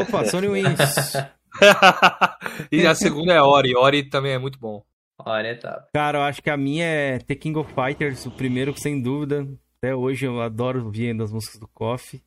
Opa, 0.01 0.25
Sony 0.27 0.49
Wins. 0.49 1.15
e 2.71 2.87
a 2.87 2.95
segunda 2.95 3.33
é 3.33 3.41
Ori. 3.41 3.77
Ori 3.77 4.09
também 4.09 4.33
é 4.33 4.39
muito 4.39 4.59
bom. 4.59 4.85
Ori 5.19 5.49
é 5.49 5.55
top. 5.55 5.89
Cara, 5.95 6.19
eu 6.19 6.23
acho 6.23 6.43
que 6.43 6.51
a 6.51 6.57
minha 6.57 6.85
é 6.85 7.19
The 7.19 7.35
King 7.35 7.59
of 7.59 7.73
Fighters, 7.73 8.27
o 8.27 8.31
primeiro, 8.31 8.75
sem 8.79 9.01
dúvida. 9.01 9.47
Até 9.79 9.95
hoje 9.95 10.27
eu 10.27 10.41
adoro 10.41 10.85
ouvir 10.85 11.21
as 11.21 11.33
músicas 11.33 11.61
do 11.61 11.69
KOF. 11.69 12.23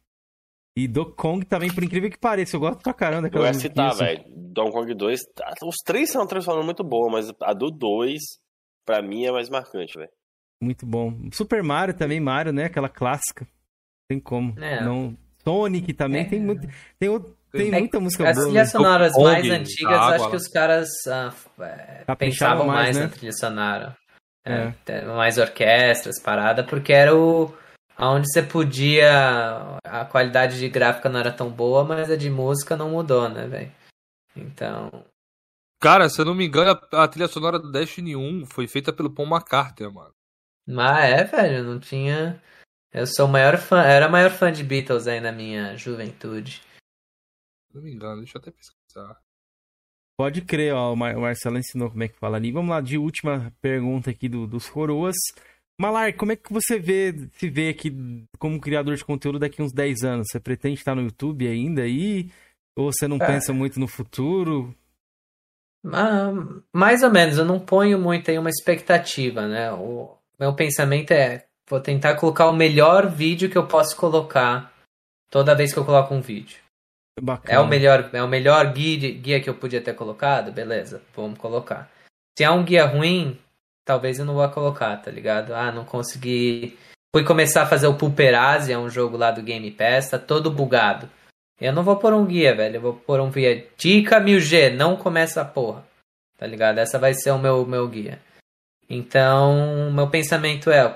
E 0.78 0.88
do 0.88 1.12
Kong 1.12 1.44
também, 1.44 1.74
por 1.74 1.84
incrível 1.84 2.10
que 2.10 2.20
pareça, 2.20 2.56
eu 2.56 2.60
gosto 2.60 2.84
pra 2.84 2.94
caramba 2.94 3.24
daquela 3.24 3.48
música. 3.48 3.68
Eu 3.68 3.84
ia 3.84 3.92
citar, 3.92 4.08
velho. 4.08 4.24
Donkey 4.30 4.72
Kong 4.72 4.94
2, 4.94 5.22
os 5.64 5.76
três 5.84 6.12
são 6.12 6.28
transformando 6.28 6.66
muito 6.66 6.84
boa, 6.84 7.12
mas 7.12 7.34
a 7.42 7.52
do 7.52 7.72
2, 7.72 8.22
pra 8.86 9.02
mim, 9.02 9.26
é 9.26 9.32
mais 9.32 9.50
marcante, 9.50 9.98
velho. 9.98 10.12
Muito 10.62 10.86
bom. 10.86 11.30
Super 11.34 11.64
Mario 11.64 11.96
também, 11.96 12.20
Mario, 12.20 12.54
né? 12.54 12.66
Aquela 12.66 12.90
clássica. 12.90 13.48
Tem 14.08 14.20
como. 14.20 14.54
É. 14.60 14.84
Não, 14.84 15.18
Sonic 15.48 15.94
também, 15.94 16.22
é. 16.22 16.26
tem, 16.26 16.42
muito, 16.42 16.68
tem, 17.00 17.20
tem 17.52 17.74
é, 17.74 17.80
muita 17.80 18.00
música 18.02 18.30
as 18.30 18.36
boa. 18.36 18.46
As 18.46 18.52
trilhas 18.52 18.68
né? 18.68 18.72
sonoras 18.72 19.14
mais 19.16 19.50
antigas, 19.50 20.00
acho 20.00 20.30
que 20.30 20.36
os 20.36 20.48
caras 20.50 20.90
ah, 21.08 21.34
é, 21.62 22.16
pensavam 22.16 22.68
mais, 22.68 22.78
mais 22.78 22.98
né? 22.98 23.04
na 23.04 23.10
trilha 23.10 23.32
sonora. 23.32 23.98
É, 24.46 24.74
é. 24.88 25.06
Mais 25.06 25.38
orquestras, 25.38 26.22
parada, 26.22 26.64
porque 26.64 26.92
era 26.92 27.16
o 27.16 27.54
onde 27.98 28.32
você 28.32 28.44
podia. 28.44 29.80
A 29.84 30.06
qualidade 30.06 30.60
de 30.60 30.70
gráfica 30.70 31.10
não 31.10 31.20
era 31.20 31.32
tão 31.32 31.50
boa, 31.50 31.84
mas 31.84 32.12
a 32.12 32.16
de 32.16 32.30
música 32.30 32.76
não 32.76 32.92
mudou, 32.92 33.30
né, 33.30 33.48
velho? 33.48 33.72
Então. 34.36 35.06
Cara, 35.80 36.10
se 36.10 36.20
eu 36.20 36.26
não 36.26 36.34
me 36.34 36.46
engano, 36.46 36.80
a 36.92 37.08
trilha 37.08 37.28
sonora 37.28 37.60
do 37.60 37.72
Destiny 37.72 38.16
1 38.16 38.46
foi 38.48 38.68
feita 38.68 38.92
pelo 38.92 39.10
Paul 39.10 39.28
McCartney, 39.28 39.92
mano. 39.92 40.12
Mas 40.68 41.12
é, 41.12 41.24
velho, 41.24 41.64
não 41.64 41.80
tinha. 41.80 42.42
Eu 42.92 43.06
sou 43.06 43.26
o 43.26 43.30
maior 43.30 43.58
fã, 43.58 43.82
era 43.82 44.08
o 44.08 44.12
maior 44.12 44.32
fã 44.32 44.52
de 44.52 44.64
Beatles 44.64 45.08
aí 45.08 45.20
na 45.20 45.32
minha 45.32 45.76
juventude. 45.76 46.62
Não 47.74 47.82
me 47.82 47.92
engano, 47.92 48.22
deixa 48.22 48.38
eu 48.38 48.42
até 48.42 48.52
pesquisar. 48.52 49.22
Pode 50.18 50.42
crer, 50.42 50.74
ó, 50.74 50.94
o 50.94 50.96
Marcelo 50.96 51.60
ensinou 51.60 51.92
como 51.92 52.04
é 52.04 52.08
que 52.08 52.18
fala 52.18 52.38
ali. 52.38 52.52
Vamos 52.52 52.72
lá, 52.72 52.82
de 52.82 52.98
última 52.98 53.54
pergunta 53.62 54.10
aqui 54.10 54.28
do, 54.28 54.48
dos 54.48 54.68
coroas. 54.68 55.16
Malar, 55.80 56.14
como 56.14 56.32
é 56.32 56.36
que 56.36 56.52
você 56.52 56.80
vê, 56.80 57.14
se 57.34 57.48
vê 57.48 57.70
aqui 57.70 57.96
como 58.40 58.60
criador 58.60 58.96
de 58.96 59.06
conteúdo 59.06 59.38
daqui 59.38 59.62
uns 59.62 59.72
10 59.72 60.04
anos? 60.04 60.28
Você 60.32 60.40
pretende 60.40 60.80
estar 60.80 60.96
no 60.96 61.04
YouTube 61.04 61.48
ainda 61.48 61.84
aí? 61.84 62.32
Ou 62.76 62.92
você 62.92 63.08
não 63.08 63.18
é. 63.18 63.28
pensa 63.28 63.54
muito 63.54 63.80
no 63.80 63.88
futuro? 63.88 64.76
Ah, 65.86 66.32
mais 66.74 67.04
ou 67.04 67.12
menos, 67.12 67.38
eu 67.38 67.46
não 67.46 67.60
ponho 67.60 68.00
muito 68.00 68.32
aí 68.32 68.40
uma 68.40 68.50
expectativa, 68.50 69.48
né? 69.48 69.72
O 69.72 70.18
meu 70.40 70.56
pensamento 70.56 71.12
é 71.12 71.47
Vou 71.70 71.80
tentar 71.80 72.16
colocar 72.16 72.48
o 72.48 72.54
melhor 72.54 73.10
vídeo 73.10 73.50
que 73.50 73.58
eu 73.58 73.68
posso 73.68 73.96
colocar 73.96 74.74
toda 75.30 75.56
vez 75.56 75.74
que 75.74 75.80
eu 75.80 75.86
coloco 75.86 76.14
um 76.14 76.22
vídeo. 76.22 76.60
Bacana. 77.20 77.58
É 77.58 77.60
o 77.60 77.68
melhor, 77.68 78.10
é 78.14 78.24
o 78.24 78.28
melhor 78.28 78.72
guia, 78.72 79.12
guia 79.12 79.42
que 79.42 79.50
eu 79.50 79.56
podia 79.56 79.82
ter 79.82 79.94
colocado? 79.94 80.52
Beleza, 80.52 81.02
vamos 81.16 81.40
colocar. 81.40 81.90
Se 82.38 82.44
é 82.44 82.52
um 82.52 82.64
guia 82.64 82.86
ruim, 82.86 83.38
talvez 83.84 84.20
eu 84.20 84.26
não 84.26 84.36
vá 84.36 84.48
colocar, 84.48 84.96
tá 84.98 85.10
ligado? 85.10 85.54
Ah, 85.54 85.72
não 85.72 85.84
consegui. 85.84 86.78
Fui 87.14 87.24
começar 87.26 87.64
a 87.64 87.68
fazer 87.68 87.88
o 87.88 87.96
Pulperazzi, 87.96 88.72
é 88.72 88.78
um 88.78 88.90
jogo 88.90 89.18
lá 89.18 89.32
do 89.32 89.42
Game 89.42 89.72
Pass, 89.72 90.12
tá 90.12 90.20
todo 90.20 90.52
bugado. 90.52 91.10
Eu 91.60 91.74
não 91.74 91.84
vou 91.84 91.98
pôr 91.98 92.14
um 92.14 92.26
guia, 92.26 92.56
velho. 92.56 92.76
Eu 92.76 92.82
vou 92.82 92.94
pôr 92.94 93.20
um 93.20 93.32
guia. 93.32 93.68
Dica 93.76 94.22
1000G, 94.22 94.76
não 94.76 94.96
começa 94.96 95.42
a 95.42 95.46
porra. 95.46 95.84
Tá 96.38 96.46
ligado? 96.46 96.78
Essa 96.78 97.00
vai 97.00 97.16
ser 97.16 97.32
o 97.32 97.40
meu, 97.40 97.66
meu 97.66 97.88
guia. 97.88 98.22
Então, 98.88 99.92
meu 99.92 100.08
pensamento 100.08 100.70
é: 100.70 100.96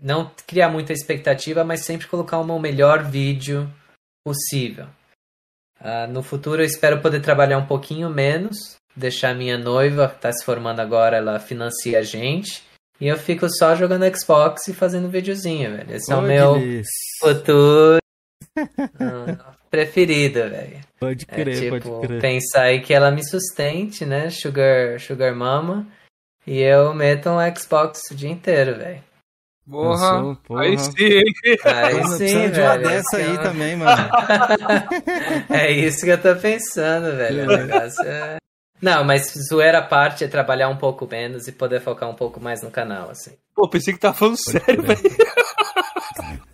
não 0.00 0.30
criar 0.46 0.68
muita 0.68 0.92
expectativa, 0.92 1.64
mas 1.64 1.84
sempre 1.84 2.06
colocar 2.06 2.38
o 2.38 2.44
meu 2.44 2.58
melhor 2.58 3.04
vídeo 3.04 3.70
possível. 4.24 4.86
Uh, 5.80 6.10
no 6.10 6.22
futuro 6.22 6.62
eu 6.62 6.66
espero 6.66 7.00
poder 7.00 7.20
trabalhar 7.20 7.58
um 7.58 7.66
pouquinho 7.66 8.10
menos, 8.10 8.76
deixar 8.96 9.34
minha 9.34 9.56
noiva, 9.56 10.08
que 10.08 10.16
está 10.16 10.32
se 10.32 10.44
formando 10.44 10.80
agora, 10.80 11.16
ela 11.16 11.38
financia 11.38 11.98
a 11.98 12.02
gente. 12.02 12.62
E 13.00 13.06
eu 13.06 13.16
fico 13.16 13.48
só 13.48 13.76
jogando 13.76 14.04
Xbox 14.16 14.66
e 14.66 14.74
fazendo 14.74 15.08
videozinho, 15.08 15.76
velho. 15.76 15.94
Esse 15.94 16.12
é 16.12 16.16
o 16.16 16.22
meu 16.22 16.56
futuro 17.20 17.98
uh, 18.58 19.54
preferido, 19.70 20.40
velho. 20.50 20.80
Pode 20.98 21.24
é, 21.28 21.34
crer, 21.34 21.48
é, 21.48 21.60
tipo, 21.60 21.90
pode 21.90 22.08
crer. 22.08 22.20
Pensar 22.20 22.62
aí 22.62 22.80
que 22.80 22.92
ela 22.92 23.12
me 23.12 23.24
sustente, 23.24 24.04
né? 24.04 24.30
Sugar, 24.30 24.98
sugar 24.98 25.32
mama. 25.32 25.86
E 26.44 26.60
eu 26.60 26.92
meto 26.92 27.28
um 27.28 27.56
Xbox 27.56 28.00
o 28.10 28.16
dia 28.16 28.30
inteiro, 28.30 28.76
velho. 28.76 29.07
Porra, 29.70 30.34
porra. 30.46 30.62
Aí 30.62 30.78
sim, 30.78 30.92
hein? 30.98 31.24
Aí 31.64 32.04
sim, 32.16 32.50
de 32.50 32.60
uma 32.60 32.78
dessa 32.78 33.16
aí 33.18 33.38
também, 33.38 33.76
mano. 33.76 34.08
é 35.50 35.70
isso 35.70 36.04
que 36.04 36.10
eu 36.10 36.20
tô 36.20 36.34
pensando, 36.36 37.16
velho. 37.16 37.44
O 37.44 37.46
negócio 37.46 38.02
é... 38.04 38.38
Não, 38.80 39.04
mas 39.04 39.34
zoeira 39.48 39.78
à 39.78 39.82
parte 39.82 40.24
é 40.24 40.28
trabalhar 40.28 40.68
um 40.68 40.76
pouco 40.76 41.06
menos 41.10 41.48
e 41.48 41.52
poder 41.52 41.80
focar 41.80 42.08
um 42.08 42.14
pouco 42.14 42.40
mais 42.40 42.62
no 42.62 42.70
canal, 42.70 43.10
assim. 43.10 43.32
Pô, 43.54 43.68
pensei 43.68 43.92
que 43.92 44.00
tá 44.00 44.14
falando 44.14 44.36
sério, 44.36 44.82
velho. 44.82 45.00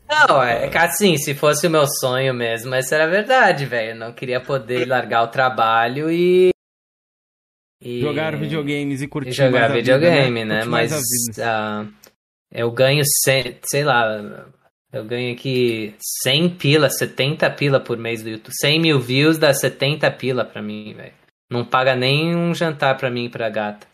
Não, 0.09 0.43
é 0.43 0.69
que 0.69 0.79
assim, 0.79 1.17
se 1.17 1.35
fosse 1.35 1.67
o 1.67 1.71
meu 1.71 1.87
sonho 1.87 2.33
mesmo, 2.33 2.75
essa 2.75 2.95
era 2.95 3.05
a 3.05 3.09
verdade, 3.09 3.67
velho. 3.67 3.91
Eu 3.91 3.97
não 3.97 4.13
queria 4.13 4.41
poder 4.41 4.87
largar 4.87 5.23
o 5.23 5.29
trabalho 5.29 6.11
e. 6.11 6.51
e... 7.83 8.01
Jogar 8.01 8.37
videogames 8.37 9.03
e 9.03 9.09
curtir. 9.09 9.31
E 9.31 9.33
jogar 9.33 9.73
videogame, 9.73 10.43
vida, 10.43 10.55
né? 10.55 10.61
né? 10.61 10.65
Mas. 10.65 10.93
Eu 12.55 12.71
ganho, 12.71 13.03
100, 13.25 13.59
sei 13.65 13.83
lá, 13.83 14.47
eu 14.93 15.05
ganho 15.05 15.35
aqui 15.35 15.93
100 16.23 16.51
pila, 16.51 16.89
70 16.89 17.51
pila 17.51 17.81
por 17.81 17.99
mês 17.99 18.23
do 18.23 18.29
YouTube. 18.29 18.55
100 18.55 18.81
mil 18.81 19.01
views 19.01 19.37
dá 19.37 19.53
70 19.53 20.09
pila 20.13 20.45
pra 20.45 20.63
mim, 20.63 20.95
velho. 20.95 21.13
Não 21.51 21.65
paga 21.65 21.97
nem 21.97 22.35
um 22.37 22.55
jantar 22.55 22.97
pra 22.97 23.11
mim 23.11 23.25
e 23.25 23.29
pra 23.29 23.51
gata. 23.51 23.87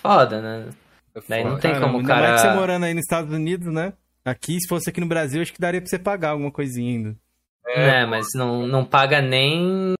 Foda, 0.00 0.40
né? 0.40 0.70
É 1.14 1.20
Daí 1.28 1.44
não 1.44 1.58
tem 1.58 1.72
Caramba, 1.72 1.92
como 1.92 2.02
o 2.02 2.06
cara. 2.06 2.28
Mais 2.28 2.40
que 2.40 2.48
você 2.48 2.54
morando 2.54 2.84
aí 2.84 2.94
nos 2.94 3.04
Estados 3.04 3.32
Unidos, 3.32 3.70
né? 3.72 3.92
Aqui, 4.24 4.58
se 4.58 4.68
fosse 4.68 4.88
aqui 4.88 5.00
no 5.00 5.06
Brasil, 5.06 5.42
acho 5.42 5.52
que 5.52 5.60
daria 5.60 5.80
pra 5.80 5.88
você 5.88 5.98
pagar 5.98 6.30
alguma 6.30 6.50
coisinha 6.50 6.90
ainda. 6.90 7.16
É, 7.66 8.02
é 8.02 8.06
mas 8.06 8.28
não, 8.34 8.66
não 8.66 8.84
paga 8.86 9.20
nem. 9.20 9.94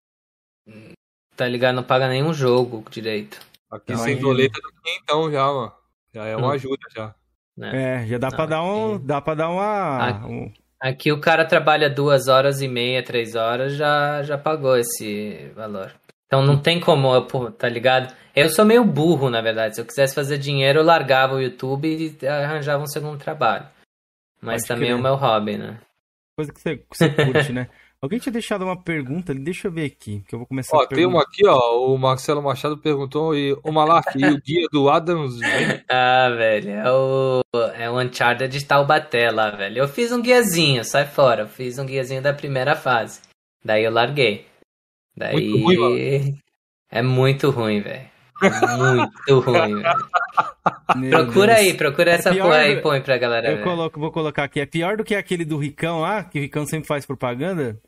Tá 1.36 1.46
ligado? 1.46 1.76
Não 1.76 1.82
paga 1.82 2.08
nenhum 2.08 2.32
jogo 2.32 2.84
direito. 2.90 3.38
Aqui 3.70 3.96
sem 3.98 4.18
doleta 4.18 4.58
do 4.60 4.72
então 4.86 5.30
já, 5.30 5.46
mano. 5.46 5.72
Já 6.14 6.24
é 6.26 6.36
uma 6.36 6.48
hum. 6.48 6.50
ajuda 6.52 6.82
já. 6.94 7.14
É, 7.60 8.02
é 8.02 8.06
já 8.06 8.18
dá 8.18 8.30
pra 8.30 8.46
dar 8.46 8.62
um. 8.62 8.98
Dá 8.98 9.20
pra 9.20 9.34
dar 9.34 9.50
uma. 9.50 10.08
Aqui, 10.08 10.26
um... 10.26 10.52
aqui 10.80 11.12
o 11.12 11.20
cara 11.20 11.44
trabalha 11.44 11.90
duas 11.90 12.28
horas 12.28 12.60
e 12.62 12.68
meia, 12.68 13.02
três 13.02 13.34
horas, 13.34 13.74
já, 13.74 14.22
já 14.22 14.38
pagou 14.38 14.76
esse 14.76 15.50
valor. 15.54 15.92
Então 16.26 16.42
não 16.42 16.58
tem 16.58 16.80
como, 16.80 17.20
tá 17.50 17.68
ligado? 17.68 18.14
Eu 18.34 18.48
sou 18.48 18.64
meio 18.64 18.82
burro, 18.84 19.28
na 19.28 19.42
verdade. 19.42 19.74
Se 19.74 19.82
eu 19.82 19.84
quisesse 19.84 20.14
fazer 20.14 20.38
dinheiro, 20.38 20.78
eu 20.78 20.84
largava 20.84 21.34
o 21.34 21.40
YouTube 21.42 22.16
e 22.22 22.26
arranjava 22.26 22.82
um 22.82 22.86
segundo 22.86 23.18
trabalho. 23.18 23.66
Mas 24.40 24.62
Pode 24.62 24.68
também 24.68 24.88
crer. 24.88 24.96
é 24.96 24.98
o 24.98 25.02
meu 25.02 25.14
hobby, 25.14 25.58
né? 25.58 25.78
Coisa 26.34 26.52
que 26.52 26.60
você, 26.60 26.76
que 26.78 26.86
você 26.90 27.10
curte, 27.10 27.52
né? 27.52 27.68
Alguém 28.02 28.18
tinha 28.18 28.32
deixado 28.32 28.64
uma 28.64 28.76
pergunta, 28.76 29.32
deixa 29.32 29.68
eu 29.68 29.72
ver 29.72 29.84
aqui, 29.84 30.24
que 30.26 30.34
eu 30.34 30.40
vou 30.40 30.46
começar 30.48 30.76
ó, 30.76 30.84
Tem 30.86 31.06
uma 31.06 31.22
aqui, 31.22 31.46
ó, 31.46 31.86
o 31.86 31.96
Marcelo 31.96 32.42
Machado 32.42 32.76
perguntou, 32.76 33.32
e 33.32 33.56
o 33.62 33.70
Malak, 33.70 34.18
e 34.18 34.24
o 34.24 34.40
guia 34.42 34.66
do 34.72 34.90
Adams... 34.90 35.38
ah, 35.88 36.28
velho, 36.30 36.70
é 36.70 36.92
o, 36.92 37.42
é 37.76 37.88
o 37.88 38.00
Uncharted 38.00 38.58
de 38.58 38.64
Taubaté 38.64 39.30
lá, 39.30 39.50
velho. 39.50 39.78
Eu 39.78 39.86
fiz 39.86 40.10
um 40.10 40.20
guiazinho, 40.20 40.84
sai 40.84 41.06
fora, 41.06 41.42
eu 41.42 41.46
fiz 41.46 41.78
um 41.78 41.86
guiazinho 41.86 42.20
da 42.20 42.34
primeira 42.34 42.74
fase. 42.74 43.20
Daí 43.64 43.84
eu 43.84 43.92
larguei. 43.92 44.46
Daí... 45.16 45.50
Muito 45.50 45.80
ruim, 45.80 46.38
é 46.90 47.02
muito 47.02 47.50
ruim, 47.50 47.80
velho. 47.82 48.10
Muito 48.42 49.48
ruim, 49.48 49.80
velho. 49.80 51.10
Procura 51.10 51.54
Deus. 51.54 51.66
aí, 51.66 51.74
procura 51.74 52.10
é 52.10 52.14
essa 52.14 52.30
é 52.30 52.36
porra 52.36 52.56
aí 52.56 52.80
põe 52.80 53.00
pra 53.00 53.16
galera. 53.16 53.48
Eu 53.48 53.62
coloco, 53.62 54.00
vou 54.00 54.10
colocar 54.10 54.42
aqui. 54.42 54.58
É 54.58 54.66
pior 54.66 54.96
do 54.96 55.04
que 55.04 55.14
aquele 55.14 55.44
do 55.44 55.56
Ricão 55.56 56.00
lá, 56.00 56.24
que 56.24 56.40
o 56.40 56.42
Ricão 56.42 56.66
sempre 56.66 56.88
faz 56.88 57.06
propaganda? 57.06 57.80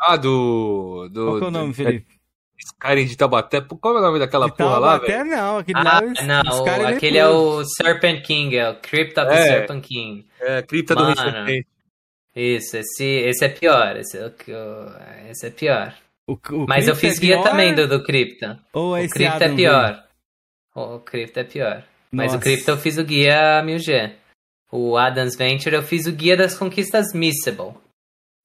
Ah, 0.00 0.16
do. 0.16 1.08
do 1.10 1.24
Qual 1.24 1.38
é 1.38 1.44
o 1.44 1.50
nome, 1.50 1.74
Felipe? 1.74 2.18
Skyrim 2.58 3.06
de 3.06 3.16
Taubaté. 3.16 3.60
Qual 3.60 3.96
é 3.96 3.98
o 3.98 4.02
nome 4.02 4.18
daquela 4.18 4.46
de 4.46 4.56
porra 4.56 4.78
lá, 4.78 4.98
velho? 4.98 5.24
não. 5.24 5.58
Aquele, 5.58 5.78
ah, 5.78 5.82
lá, 5.82 6.00
não, 6.00 6.58
Skyrim 6.58 6.84
é 6.84 6.86
aquele 6.88 7.18
é, 7.18 7.20
é, 7.20 7.28
o 7.28 7.64
Serpent 7.64 8.22
King, 8.24 8.56
é 8.56 8.70
o 8.70 8.74
Crypt 8.76 9.20
of 9.20 9.30
é, 9.30 9.34
the 9.34 9.42
Serpent 9.42 9.84
King. 9.84 10.26
É, 10.40 10.62
Cripta 10.62 10.94
do 10.94 11.16
Serpente. 11.16 11.66
Isso, 12.34 12.76
esse, 12.76 13.04
esse 13.04 13.44
é 13.44 13.48
pior. 13.48 13.96
Esse, 13.96 14.18
é 14.18 15.30
esse 15.30 15.46
é 15.46 15.50
pior. 15.50 15.94
O, 16.26 16.34
o 16.34 16.66
Mas 16.68 16.86
eu 16.86 16.94
fiz 16.94 17.16
é 17.16 17.20
guia 17.20 17.36
pior? 17.36 17.48
também 17.48 17.74
do, 17.74 17.88
do 17.88 18.02
Cripta. 18.02 18.60
Ou 18.72 18.96
o 18.96 19.08
Cripta 19.08 19.44
é 19.44 19.54
pior. 19.54 20.04
O 20.74 20.98
Cripta 21.00 21.40
é 21.40 21.44
pior. 21.44 21.84
Mas 22.12 22.34
o 22.34 22.38
Cripta 22.38 22.72
eu 22.72 22.76
fiz 22.76 22.96
o 22.98 23.04
guia 23.04 23.62
1000G. 23.64 24.12
O 24.70 24.96
Adams 24.96 25.36
Venture 25.36 25.74
eu 25.74 25.82
fiz 25.82 26.06
o 26.06 26.12
guia 26.12 26.36
das 26.36 26.56
conquistas 26.56 27.12
Missable. 27.14 27.74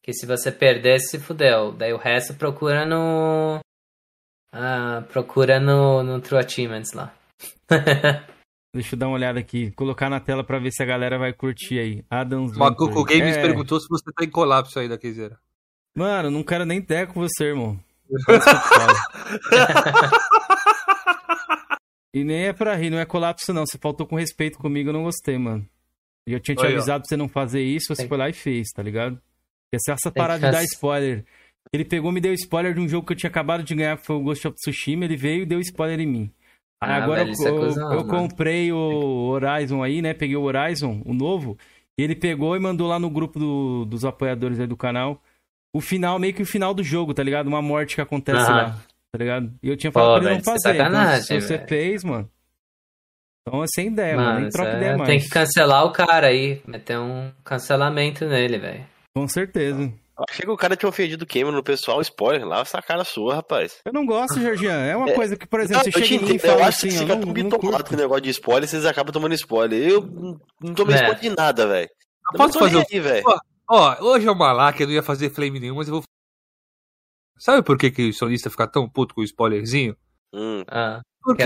Que 0.04 0.14
se 0.14 0.26
você 0.26 0.52
perder, 0.52 1.00
se 1.00 1.18
fudeu. 1.18 1.72
Daí 1.72 1.94
o 1.94 1.98
resto 1.98 2.34
procura 2.34 2.86
no. 2.86 3.62
Ah, 4.52 5.02
procura 5.10 5.62
no, 5.62 6.04
no 6.04 6.20
True 6.20 6.44
Achievements 6.44 6.92
lá. 6.92 7.16
Deixa 8.76 8.96
eu 8.96 9.00
dar 9.00 9.08
uma 9.08 9.16
olhada 9.16 9.40
aqui. 9.40 9.72
Colocar 9.72 10.10
na 10.10 10.20
tela 10.20 10.44
pra 10.44 10.60
ver 10.60 10.72
se 10.72 10.84
a 10.84 10.86
galera 10.86 11.18
vai 11.18 11.32
curtir 11.32 11.80
aí. 11.80 12.04
Adams 12.10 12.58
Macuco 12.58 13.06
Games 13.06 13.38
é... 13.38 13.42
perguntou 13.42 13.80
se 13.80 13.88
você 13.88 14.12
tá 14.12 14.26
em 14.26 14.30
colapso 14.30 14.78
aí 14.78 14.90
da 14.90 14.98
Keizeira. 14.98 15.40
Mano, 15.96 16.30
não 16.30 16.44
quero 16.44 16.66
nem 16.66 16.80
ideia 16.80 17.08
com 17.08 17.22
você, 17.22 17.46
irmão. 17.46 17.80
e 22.14 22.26
nem 22.26 22.48
é 22.48 22.54
pra 22.54 22.76
rir, 22.76 22.90
não 22.90 23.00
é 23.00 23.06
colapso, 23.06 23.54
não. 23.54 23.66
Você 23.66 23.78
faltou 23.78 24.06
com 24.06 24.18
respeito 24.18 24.58
comigo, 24.58 24.90
eu 24.90 24.94
não 24.94 25.04
gostei, 25.04 25.38
mano. 25.38 25.66
E 26.28 26.34
eu 26.34 26.42
tinha 26.42 26.56
te 26.56 26.66
Oi, 26.66 26.74
avisado 26.74 26.98
ó. 26.98 27.00
pra 27.00 27.08
você 27.08 27.16
não 27.16 27.30
fazer 27.30 27.62
isso, 27.62 27.96
você 27.96 28.02
Tem... 28.02 28.10
foi 28.10 28.18
lá 28.18 28.28
e 28.28 28.34
fez, 28.34 28.68
tá 28.76 28.84
ligado? 28.84 29.18
Essa, 29.76 29.94
essa 29.94 30.12
parada 30.12 30.46
de 30.46 30.52
dar 30.52 30.64
spoiler. 30.64 31.26
Ele 31.72 31.86
pegou 31.86 32.12
me 32.12 32.22
deu 32.22 32.34
spoiler 32.34 32.74
de 32.74 32.80
um 32.80 32.88
jogo 32.88 33.08
que 33.08 33.14
eu 33.14 33.18
tinha 33.18 33.30
acabado 33.30 33.64
de 33.64 33.74
ganhar, 33.74 33.98
que 33.98 34.06
foi 34.06 34.16
o 34.16 34.22
Ghost 34.22 34.48
of 34.48 34.58
Tsushima, 34.58 35.06
ele 35.06 35.16
veio 35.16 35.44
e 35.44 35.46
deu 35.46 35.60
spoiler 35.60 36.00
em 36.00 36.08
mim. 36.08 36.32
Aí 36.82 36.92
ah, 36.92 37.04
agora 37.04 37.26
velho, 37.26 37.36
eu, 37.42 37.66
é 37.66 37.70
eu, 37.72 37.92
eu 38.00 38.08
comprei 38.08 38.72
o 38.72 39.30
Horizon 39.30 39.82
aí, 39.82 40.02
né? 40.02 40.14
Peguei 40.14 40.36
o 40.36 40.44
Horizon, 40.44 41.02
o 41.06 41.14
novo, 41.14 41.58
e 41.98 42.04
ele 42.04 42.16
pegou 42.16 42.56
e 42.56 42.60
mandou 42.60 42.88
lá 42.88 43.00
no 43.00 43.10
grupo 43.10 43.40
do, 43.40 43.86
dos 43.86 44.04
apoiadores 44.04 44.60
aí 44.60 44.68
do 44.68 44.76
canal 44.76 45.22
o 45.74 45.82
final, 45.82 46.20
meio 46.20 46.34
que 46.34 46.44
o 46.44 46.46
final 46.46 46.74
do 46.74 46.84
jogo, 46.84 47.14
tá 47.14 47.24
ligado? 47.24 47.48
Uma 47.48 47.62
morte 47.62 47.96
que 47.96 48.02
acontece 48.02 48.50
lá, 48.50 48.78
tá 49.12 49.18
ligado? 49.18 49.52
E 49.62 49.68
eu 49.68 49.76
tinha 49.76 49.92
falado 49.92 50.14
Pô, 50.14 50.20
pra 50.20 50.30
ele 50.30 50.38
não 50.38 50.44
fazer. 50.44 50.76
Então, 50.76 51.22
se 51.22 51.42
você 51.42 51.58
véio. 51.58 51.68
fez, 51.68 52.04
mano. 52.04 52.30
Então 53.42 53.64
é 53.64 53.66
sem 53.74 53.88
ideia, 53.88 54.16
mano. 54.16 54.40
Nem 54.40 54.50
troca 54.50 54.78
ideia 54.78 54.92
é... 54.92 54.96
mais. 54.96 55.10
Tem 55.10 55.20
que 55.20 55.30
cancelar 55.30 55.86
o 55.86 55.92
cara 55.92 56.28
aí. 56.28 56.62
Meter 56.66 57.00
um 57.00 57.32
cancelamento 57.44 58.26
nele, 58.26 58.60
velho. 58.60 58.86
Com 59.16 59.28
certeza. 59.28 59.94
Achei 60.30 60.46
que 60.46 60.52
o 60.52 60.58
cara 60.58 60.76
tinha 60.76 60.90
ofendido 60.90 61.24
o 61.24 61.28
Cameron 61.28 61.52
no 61.52 61.64
pessoal, 61.64 62.00
spoiler 62.02 62.46
lá, 62.46 62.60
essa 62.60 62.82
cara 62.82 63.04
sua, 63.04 63.36
rapaz. 63.36 63.80
Eu 63.84 63.92
não 63.92 64.06
gosto, 64.06 64.40
Georgian. 64.40 64.74
É 64.74 64.96
uma 64.96 65.10
é, 65.10 65.14
coisa 65.14 65.36
que, 65.36 65.48
por 65.48 65.60
exemplo, 65.60 65.84
não, 65.86 65.92
você 65.92 66.06
chega 66.06 66.24
em 66.24 66.28
mim 66.28 66.36
e 66.36 66.40
fala 66.40 66.54
eu 66.54 66.64
acho 66.66 66.78
assim, 66.78 66.88
que 66.88 66.94
você 66.94 67.00
fica 67.00 67.18
tão 67.18 67.34
bitolado 67.34 67.84
com 67.84 67.96
o 67.96 67.98
negócio 67.98 68.22
de 68.22 68.30
spoiler, 68.30 68.70
vocês 68.70 68.86
acabam 68.86 69.12
tomando 69.12 69.34
spoiler. 69.34 69.90
Eu 69.90 70.02
não 70.62 70.74
tomei 70.76 70.96
é. 70.96 71.00
spoiler 71.00 71.22
de 71.22 71.30
nada, 71.30 71.68
velho. 71.68 71.90
Posso 72.38 72.60
fazer 72.60 72.86
velho. 72.86 73.24
Ó, 73.70 74.04
hoje 74.04 74.28
é 74.28 74.32
uma 74.32 74.52
lá 74.52 74.72
que 74.72 74.84
eu 74.84 74.88
não 74.88 74.94
ia 74.94 75.04
fazer 75.04 75.32
flame 75.32 75.60
nenhum, 75.60 75.76
mas 75.76 75.88
eu 75.88 75.96
vou. 75.96 76.04
Sabe 77.38 77.64
por 77.64 77.78
que, 77.78 77.90
que 77.90 78.10
o 78.10 78.14
sonista 78.14 78.50
fica 78.50 78.68
tão 78.68 78.88
puto 78.88 79.16
com 79.16 79.22
o 79.22 79.24
spoilerzinho? 79.24 79.98
Hum. 80.32 80.64
Ah. 80.68 81.02
Porque 81.24 81.44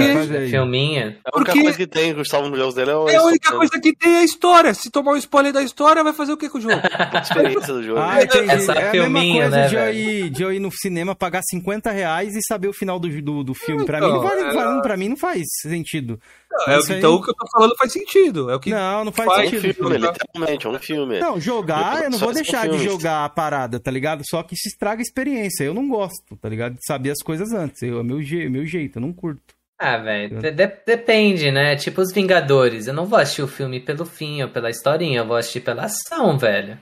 filminha. 0.49 1.19
A 1.23 1.37
única 1.37 1.51
Porque... 1.51 1.61
coisa 1.61 1.77
que 1.77 1.87
tem 1.87 2.25
salvos 2.25 2.57
jogos 2.57 2.73
dele 2.73 2.91
é 2.91 2.95
o. 2.95 3.07
É 3.07 3.15
a 3.15 3.23
única 3.23 3.51
coisa 3.53 3.79
que 3.79 3.95
tem 3.95 4.15
é 4.15 4.19
a 4.19 4.23
história. 4.23 4.73
Se 4.73 4.89
tomar 4.89 5.11
um 5.11 5.17
spoiler 5.17 5.53
da 5.53 5.61
história, 5.61 6.03
vai 6.03 6.13
fazer 6.13 6.33
o 6.33 6.37
que 6.37 6.49
com 6.49 6.57
o 6.57 6.61
jogo? 6.61 6.81
a 7.13 7.19
experiência 7.19 7.73
do 7.73 7.83
jogo. 7.83 7.99
Ah, 7.99 8.23
entendi. 8.23 8.49
Essa 8.49 8.73
é 8.73 8.91
filminha, 8.91 9.45
a 9.45 9.49
mesma 9.49 9.57
coisa 9.57 9.57
né, 9.57 9.67
de, 9.67 9.75
eu 9.75 9.93
ir, 9.93 10.29
de 10.31 10.43
eu 10.43 10.53
ir 10.53 10.59
no 10.59 10.71
cinema, 10.71 11.15
pagar 11.15 11.41
50 11.43 11.91
reais 11.91 12.35
e 12.35 12.41
saber 12.41 12.67
o 12.67 12.73
final 12.73 12.99
do, 12.99 13.07
do, 13.21 13.43
do 13.43 13.53
filme. 13.53 13.83
Então, 13.83 13.99
pra, 13.99 14.01
mim 14.01 14.13
não 14.13 14.23
faz, 14.23 14.55
é... 14.55 14.81
pra 14.81 14.97
mim 14.97 15.09
não 15.09 15.17
faz 15.17 15.43
sentido. 15.61 16.19
Não, 16.49 16.73
é, 16.73 16.79
então 16.79 17.13
aí... 17.13 17.19
o 17.19 17.21
que 17.21 17.29
eu 17.29 17.35
tô 17.35 17.47
falando 17.51 17.75
faz 17.77 17.93
sentido. 17.93 18.49
É 18.49 18.55
o 18.55 18.59
que 18.59 18.71
não, 18.71 19.05
não 19.05 19.11
faz, 19.11 19.29
faz 19.29 19.49
sentido. 19.51 19.73
Filme, 19.75 19.97
literalmente, 19.97 20.65
é 20.65 20.69
um 20.69 20.79
filme. 20.79 21.19
Não, 21.19 21.39
jogar, 21.39 22.03
eu 22.03 22.09
não 22.09 22.17
vou 22.17 22.33
deixar 22.33 22.67
de 22.67 22.79
jogar 22.83 23.25
a 23.25 23.29
parada, 23.29 23.79
tá 23.79 23.91
ligado? 23.91 24.23
Só 24.27 24.41
que 24.41 24.55
se 24.55 24.69
estraga 24.69 25.01
a 25.01 25.03
experiência. 25.03 25.63
Eu 25.63 25.73
não 25.75 25.87
gosto, 25.87 26.35
tá 26.41 26.49
ligado? 26.49 26.73
De 26.73 26.85
saber 26.85 27.11
as 27.11 27.21
coisas 27.21 27.51
antes. 27.51 27.83
Eu, 27.83 27.99
é 27.99 28.03
meu, 28.03 28.17
meu 28.49 28.65
jeito, 28.65 28.97
eu 28.97 29.01
não 29.01 29.13
curto. 29.13 29.57
Ah, 29.79 29.97
velho, 29.97 30.39
de 30.39 30.51
depende, 30.51 31.51
né? 31.51 31.75
Tipo 31.75 32.01
os 32.01 32.11
Vingadores. 32.11 32.87
Eu 32.87 32.93
não 32.93 33.05
vou 33.05 33.19
assistir 33.19 33.43
o 33.43 33.47
filme 33.47 33.79
pelo 33.79 34.05
fim 34.05 34.41
ou 34.41 34.49
pela 34.49 34.71
historinha, 34.71 35.19
eu 35.19 35.27
vou 35.27 35.37
assistir 35.37 35.61
pela 35.61 35.85
ação, 35.85 36.37
velho. 36.37 36.79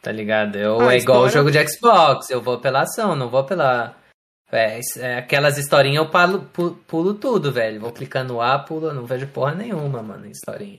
Tá 0.00 0.10
ligado? 0.10 0.56
Eu, 0.56 0.80
ah, 0.80 0.94
é 0.94 0.98
igual 0.98 1.22
o 1.24 1.28
jogo 1.28 1.50
de 1.50 1.68
Xbox, 1.68 2.30
eu 2.30 2.40
vou 2.40 2.58
pela 2.58 2.82
ação, 2.82 3.14
não 3.14 3.28
vou 3.28 3.44
pela. 3.44 3.94
É, 4.50 4.80
é, 4.96 5.18
aquelas 5.18 5.58
historinhas 5.58 6.04
eu 6.04 6.10
pulo, 6.10 6.40
pulo, 6.52 6.74
pulo, 6.86 7.14
tudo, 7.14 7.52
velho. 7.52 7.80
Vou 7.80 7.92
clicando 7.92 8.40
A, 8.40 8.58
pulo, 8.58 8.92
não 8.94 9.04
vejo 9.04 9.26
porra 9.26 9.54
nenhuma, 9.54 10.02
mano, 10.02 10.26
em 10.26 10.30
historinha. 10.30 10.78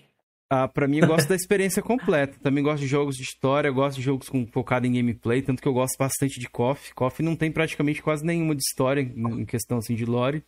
Ah, 0.50 0.68
pra 0.68 0.88
mim 0.88 0.98
eu 0.98 1.08
gosto 1.08 1.30
da 1.30 1.36
experiência 1.36 1.82
completa. 1.82 2.38
Também 2.42 2.64
gosto 2.64 2.82
de 2.82 2.88
jogos 2.88 3.16
de 3.16 3.22
história, 3.22 3.72
gosto 3.72 3.98
de 3.98 4.02
jogos 4.02 4.28
com, 4.28 4.46
focado 4.48 4.88
em 4.88 4.94
gameplay, 4.94 5.42
tanto 5.44 5.62
que 5.62 5.68
eu 5.68 5.74
gosto 5.74 5.96
bastante 5.98 6.40
de 6.40 6.50
KOF. 6.50 6.94
KOF 6.94 7.22
não 7.22 7.36
tem 7.36 7.52
praticamente 7.52 8.02
quase 8.02 8.26
nenhuma 8.26 8.56
de 8.56 8.62
história 8.62 9.02
em 9.02 9.46
questão 9.46 9.78
assim 9.78 9.96
de 9.96 10.04
lore. 10.04 10.44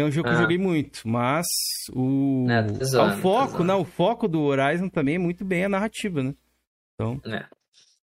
É 0.00 0.04
um 0.04 0.10
jogo 0.10 0.28
ah. 0.28 0.30
que 0.30 0.36
eu 0.36 0.38
ah. 0.38 0.42
joguei 0.42 0.58
muito, 0.58 1.06
mas 1.06 1.46
o, 1.92 2.46
é, 2.48 2.84
zoando, 2.84 3.14
o 3.14 3.18
foco, 3.18 3.64
não, 3.64 3.80
o 3.80 3.84
foco 3.84 4.28
do 4.28 4.40
Horizon 4.42 4.88
também 4.88 5.16
é 5.16 5.18
muito 5.18 5.44
bem 5.44 5.64
a 5.64 5.68
narrativa, 5.68 6.22
né? 6.22 6.34
Então. 6.94 7.20
É. 7.24 7.46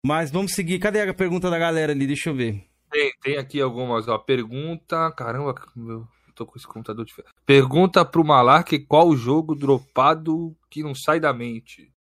Mas 0.05 0.31
vamos 0.31 0.53
seguir. 0.53 0.79
Cadê 0.79 1.01
a 1.01 1.13
pergunta 1.13 1.49
da 1.49 1.59
galera 1.59 1.91
ali? 1.91 2.07
Deixa 2.07 2.29
eu 2.29 2.35
ver. 2.35 2.63
Tem, 2.89 3.11
tem 3.21 3.37
aqui 3.37 3.61
algumas, 3.61 4.07
ó. 4.07 4.17
Pergunta. 4.17 5.11
Caramba, 5.11 5.55
eu 5.75 6.07
tô 6.33 6.45
com 6.45 6.57
esse 6.57 6.67
computador 6.67 7.03
diferente. 7.03 7.33
Pergunta 7.45 8.05
pro 8.05 8.23
Malark 8.23 8.79
qual 8.85 9.07
o 9.09 9.17
jogo 9.17 9.55
dropado 9.55 10.55
que 10.69 10.81
não 10.81 10.95
sai 10.95 11.19
da 11.19 11.33
mente. 11.33 11.91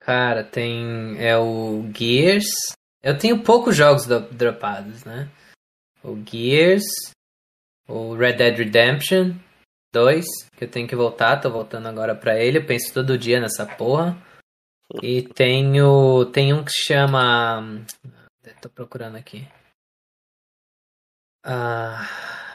Cara, 0.00 0.44
tem. 0.44 1.16
É 1.18 1.36
o 1.36 1.90
Gears. 1.96 2.46
Eu 3.02 3.18
tenho 3.18 3.42
poucos 3.42 3.76
jogos 3.76 4.06
dropados, 4.30 5.04
né? 5.04 5.28
O 6.02 6.16
Gears, 6.24 6.84
o 7.88 8.14
Red 8.14 8.34
Dead 8.34 8.56
Redemption 8.56 9.34
2, 9.92 10.24
que 10.56 10.64
eu 10.64 10.70
tenho 10.70 10.88
que 10.88 10.96
voltar, 10.96 11.40
tô 11.40 11.50
voltando 11.50 11.88
agora 11.88 12.14
pra 12.14 12.38
ele, 12.38 12.58
eu 12.58 12.66
penso 12.66 12.92
todo 12.92 13.18
dia 13.18 13.40
nessa 13.40 13.64
porra. 13.64 14.16
E 15.02 15.22
tenho. 15.22 16.26
Tem 16.26 16.52
um 16.52 16.64
que 16.64 16.72
chama. 16.72 17.84
Tô 18.60 18.68
procurando 18.68 19.16
aqui. 19.16 19.46
Ah. 21.42 22.54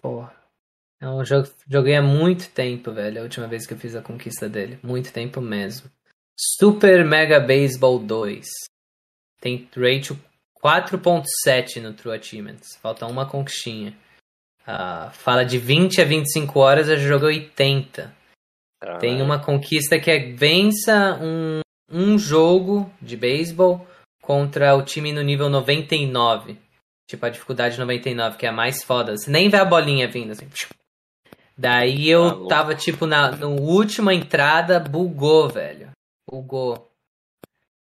Porra. 0.00 0.34
É 1.00 1.08
um 1.08 1.24
jogo 1.24 1.48
joguei 1.66 1.96
há 1.96 2.02
muito 2.02 2.50
tempo, 2.50 2.92
velho. 2.92 3.20
A 3.20 3.22
última 3.22 3.46
vez 3.46 3.66
que 3.66 3.74
eu 3.74 3.78
fiz 3.78 3.94
a 3.94 4.02
conquista 4.02 4.48
dele. 4.48 4.78
Muito 4.82 5.12
tempo 5.12 5.40
mesmo. 5.40 5.90
Super 6.38 7.04
Mega 7.04 7.40
Baseball 7.40 7.98
2. 7.98 8.46
Tem 9.40 9.68
rate 9.74 10.14
4.7 10.62 11.80
no 11.80 11.92
True 11.94 12.16
Achievements. 12.16 12.76
Falta 12.80 13.06
uma 13.06 13.26
conquistinha. 13.26 13.96
Uh, 14.62 15.10
fala 15.12 15.44
de 15.44 15.58
20 15.58 16.00
a 16.00 16.04
25 16.04 16.58
horas, 16.60 16.88
eu 16.88 16.98
jogo 16.98 17.26
80. 17.26 18.14
Ah, 18.82 18.98
Tem 18.98 19.20
uma 19.20 19.38
conquista 19.38 19.98
que 19.98 20.10
é 20.10 20.32
vença 20.32 21.18
um, 21.20 21.60
um 21.90 22.18
jogo 22.18 22.90
de 23.00 23.16
beisebol 23.16 23.86
contra 24.22 24.74
o 24.76 24.82
time 24.82 25.12
no 25.12 25.22
nível 25.22 25.48
99. 25.48 26.58
Tipo, 27.08 27.26
a 27.26 27.30
dificuldade 27.30 27.78
99, 27.78 28.36
que 28.36 28.46
é 28.46 28.50
a 28.50 28.52
mais 28.52 28.84
foda. 28.84 29.16
Você 29.16 29.30
nem 29.30 29.48
vê 29.48 29.56
a 29.56 29.64
bolinha 29.64 30.06
vindo, 30.06 30.30
assim. 30.30 30.48
Daí 31.58 32.08
eu 32.08 32.46
tá 32.46 32.56
tava, 32.56 32.74
tipo, 32.74 33.06
na 33.06 33.32
no 33.32 33.60
última 33.60 34.14
entrada, 34.14 34.78
bugou, 34.78 35.48
velho. 35.48 35.90
Bugou. 36.30 36.88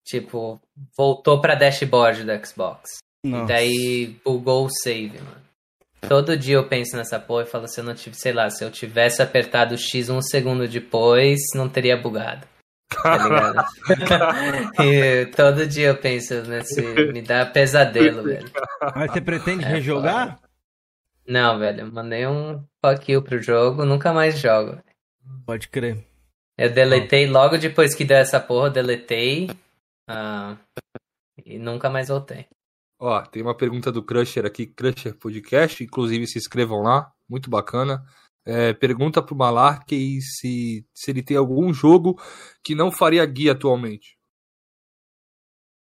Tipo, 0.04 0.60
voltou 0.96 1.40
pra 1.40 1.54
dashboard 1.54 2.24
do 2.24 2.46
Xbox. 2.46 2.98
Nossa. 3.24 3.44
E 3.44 3.46
daí 3.46 4.16
bugou 4.24 4.66
o 4.66 4.70
save, 4.70 5.18
mano. 5.18 5.48
Todo 6.00 6.36
dia 6.36 6.56
eu 6.56 6.68
penso 6.68 6.96
nessa 6.96 7.18
porra 7.18 7.42
e 7.42 7.46
falo, 7.46 7.66
se 7.66 7.80
eu 7.80 7.84
não 7.84 7.94
tive, 7.94 8.16
sei 8.16 8.32
lá, 8.32 8.48
se 8.50 8.64
eu 8.64 8.70
tivesse 8.70 9.20
apertado 9.20 9.74
o 9.74 9.78
X 9.78 10.08
um 10.08 10.22
segundo 10.22 10.68
depois, 10.68 11.40
não 11.54 11.68
teria 11.68 11.96
bugado. 11.96 12.46
Tá 13.02 13.16
ligado? 13.18 13.64
e 14.82 15.26
todo 15.26 15.66
dia 15.66 15.88
eu 15.88 15.96
penso 15.96 16.34
nesse. 16.42 16.80
Me 17.12 17.20
dá 17.20 17.44
pesadelo, 17.44 18.22
velho. 18.22 18.50
Mas 18.94 19.12
você 19.12 19.20
pretende 19.20 19.64
é, 19.64 19.68
rejogar? 19.68 20.36
Foda. 20.36 20.48
Não, 21.26 21.58
velho. 21.58 21.80
Eu 21.80 21.92
mandei 21.92 22.26
um 22.26 22.64
fuck 22.84 23.12
you 23.12 23.20
pro 23.20 23.42
jogo, 23.42 23.84
nunca 23.84 24.12
mais 24.12 24.38
jogo. 24.38 24.78
Pode 25.44 25.68
crer. 25.68 25.98
Eu 26.56 26.70
deletei 26.70 27.26
logo 27.26 27.58
depois 27.58 27.94
que 27.94 28.04
deu 28.04 28.16
essa 28.16 28.40
porra, 28.40 28.70
deletei. 28.70 29.50
Uh, 30.08 30.58
e 31.44 31.58
nunca 31.58 31.90
mais 31.90 32.08
voltei. 32.08 32.46
Ó, 33.00 33.20
tem 33.22 33.42
uma 33.42 33.56
pergunta 33.56 33.92
do 33.92 34.02
Crusher 34.02 34.44
aqui, 34.44 34.66
Crusher 34.66 35.16
Podcast, 35.16 35.84
inclusive 35.84 36.26
se 36.26 36.38
inscrevam 36.38 36.82
lá, 36.82 37.12
muito 37.28 37.48
bacana. 37.48 38.04
É, 38.44 38.72
pergunta 38.72 39.22
pro 39.22 39.36
Malark 39.36 39.94
se, 40.20 40.86
se 40.94 41.10
ele 41.10 41.22
tem 41.22 41.36
algum 41.36 41.72
jogo 41.72 42.18
que 42.64 42.74
não 42.74 42.90
faria 42.90 43.24
guia 43.26 43.52
atualmente. 43.52 44.16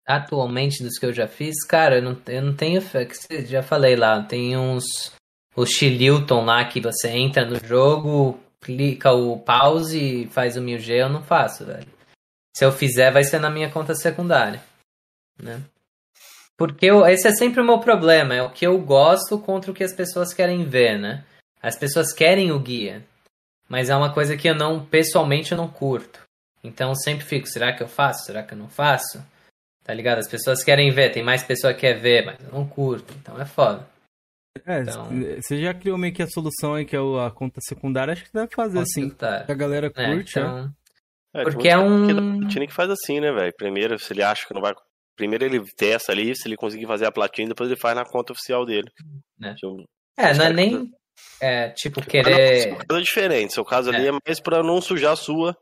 Atualmente, 0.05 0.83
dos 0.83 0.99
que 0.99 1.05
eu 1.05 1.13
já 1.13 1.27
fiz, 1.27 1.63
cara, 1.65 1.97
eu 1.97 2.01
não, 2.01 2.21
eu 2.27 2.41
não 2.41 2.55
tenho. 2.55 2.81
Já 3.45 3.63
falei 3.63 3.95
lá, 3.95 4.21
tem 4.23 4.57
uns. 4.57 4.83
O 5.55 5.65
Chililton 5.65 6.43
lá 6.43 6.65
que 6.65 6.81
você 6.81 7.09
entra 7.09 7.45
no 7.45 7.55
jogo, 7.65 8.37
clica 8.59 9.13
o 9.13 9.39
pause 9.39 10.23
e 10.23 10.27
faz 10.27 10.57
o 10.57 10.61
1000G, 10.61 10.89
eu 10.89 11.09
não 11.09 11.23
faço, 11.23 11.65
velho. 11.65 11.94
Se 12.55 12.63
eu 12.63 12.71
fizer, 12.71 13.11
vai 13.11 13.23
ser 13.23 13.39
na 13.39 13.49
minha 13.49 13.69
conta 13.69 13.93
secundária. 13.93 14.63
Né? 15.37 15.61
Porque 16.57 16.85
eu, 16.85 17.05
esse 17.05 17.27
é 17.27 17.31
sempre 17.31 17.59
o 17.59 17.65
meu 17.65 17.79
problema, 17.79 18.33
é 18.33 18.41
o 18.41 18.49
que 18.49 18.65
eu 18.65 18.79
gosto 18.79 19.37
contra 19.37 19.69
o 19.69 19.73
que 19.73 19.83
as 19.83 19.93
pessoas 19.93 20.33
querem 20.33 20.63
ver, 20.63 20.97
né? 20.97 21.25
As 21.61 21.77
pessoas 21.77 22.13
querem 22.13 22.53
o 22.53 22.59
guia, 22.59 23.03
mas 23.67 23.89
é 23.89 23.95
uma 23.95 24.13
coisa 24.13 24.37
que 24.37 24.47
eu 24.47 24.55
não, 24.55 24.85
pessoalmente, 24.85 25.51
eu 25.51 25.57
não 25.57 25.67
curto. 25.67 26.21
Então 26.63 26.89
eu 26.89 26.95
sempre 26.95 27.25
fico, 27.25 27.45
será 27.45 27.73
que 27.75 27.83
eu 27.83 27.87
faço? 27.89 28.25
Será 28.25 28.41
que 28.41 28.53
eu 28.53 28.57
não 28.57 28.69
faço? 28.69 29.21
Tá 29.83 29.93
ligado? 29.93 30.19
As 30.19 30.29
pessoas 30.29 30.63
querem 30.63 30.91
ver, 30.91 31.11
tem 31.11 31.23
mais 31.23 31.43
pessoa 31.43 31.73
que 31.73 31.81
quer 31.81 31.99
ver, 31.99 32.25
mas 32.25 32.39
eu 32.39 32.51
não 32.51 32.65
curto, 32.65 33.13
então 33.19 33.39
é 33.39 33.45
foda. 33.45 33.85
É, 34.65 34.79
então... 34.79 35.09
você 35.41 35.61
já 35.61 35.73
criou 35.73 35.97
meio 35.97 36.13
que 36.13 36.23
a 36.23 36.27
solução 36.27 36.75
aí, 36.75 36.85
que 36.85 36.95
é 36.95 36.99
a 36.99 37.29
conta 37.29 37.59
secundária, 37.61 38.13
acho 38.13 38.23
que 38.23 38.33
deve 38.33 38.55
fazer 38.55 38.79
assim. 38.79 39.13
A 39.21 39.53
galera 39.53 39.91
é, 39.93 40.15
curte, 40.15 40.39
é. 40.39 40.41
Então... 40.41 40.73
É, 41.35 41.43
porque 41.43 41.67
é 41.67 41.77
um. 41.77 42.47
Tinha 42.47 42.65
que 42.65 42.73
faz 42.73 42.89
assim, 42.89 43.19
né, 43.19 43.31
velho? 43.31 43.53
Primeiro, 43.57 43.99
se 43.99 44.13
ele 44.13 44.23
acha 44.23 44.47
que 44.47 44.53
não 44.53 44.61
vai 44.61 44.73
Primeiro 45.15 45.45
ele 45.45 45.63
testa 45.77 46.11
ali, 46.11 46.35
se 46.35 46.47
ele 46.47 46.57
conseguir 46.57 46.85
fazer 46.85 47.05
a 47.05 47.11
platina, 47.11 47.49
depois 47.49 47.69
ele 47.69 47.79
faz 47.79 47.95
na 47.95 48.03
conta 48.03 48.33
oficial 48.33 48.65
dele. 48.65 48.89
É, 49.41 49.53
tipo, 49.53 49.83
é 50.17 50.33
não 50.33 50.45
é 50.45 50.53
nem. 50.53 50.91
É, 51.39 51.69
tipo, 51.69 52.01
querer. 52.01 52.71
Não, 52.71 52.77
coisa 52.85 53.03
diferente. 53.03 53.53
Seu 53.53 53.63
caso 53.63 53.91
é. 53.91 53.95
ali 53.95 54.07
é 54.07 54.11
mais 54.11 54.39
pra 54.41 54.61
não 54.61 54.81
sujar 54.81 55.13
a 55.13 55.15
sua. 55.15 55.55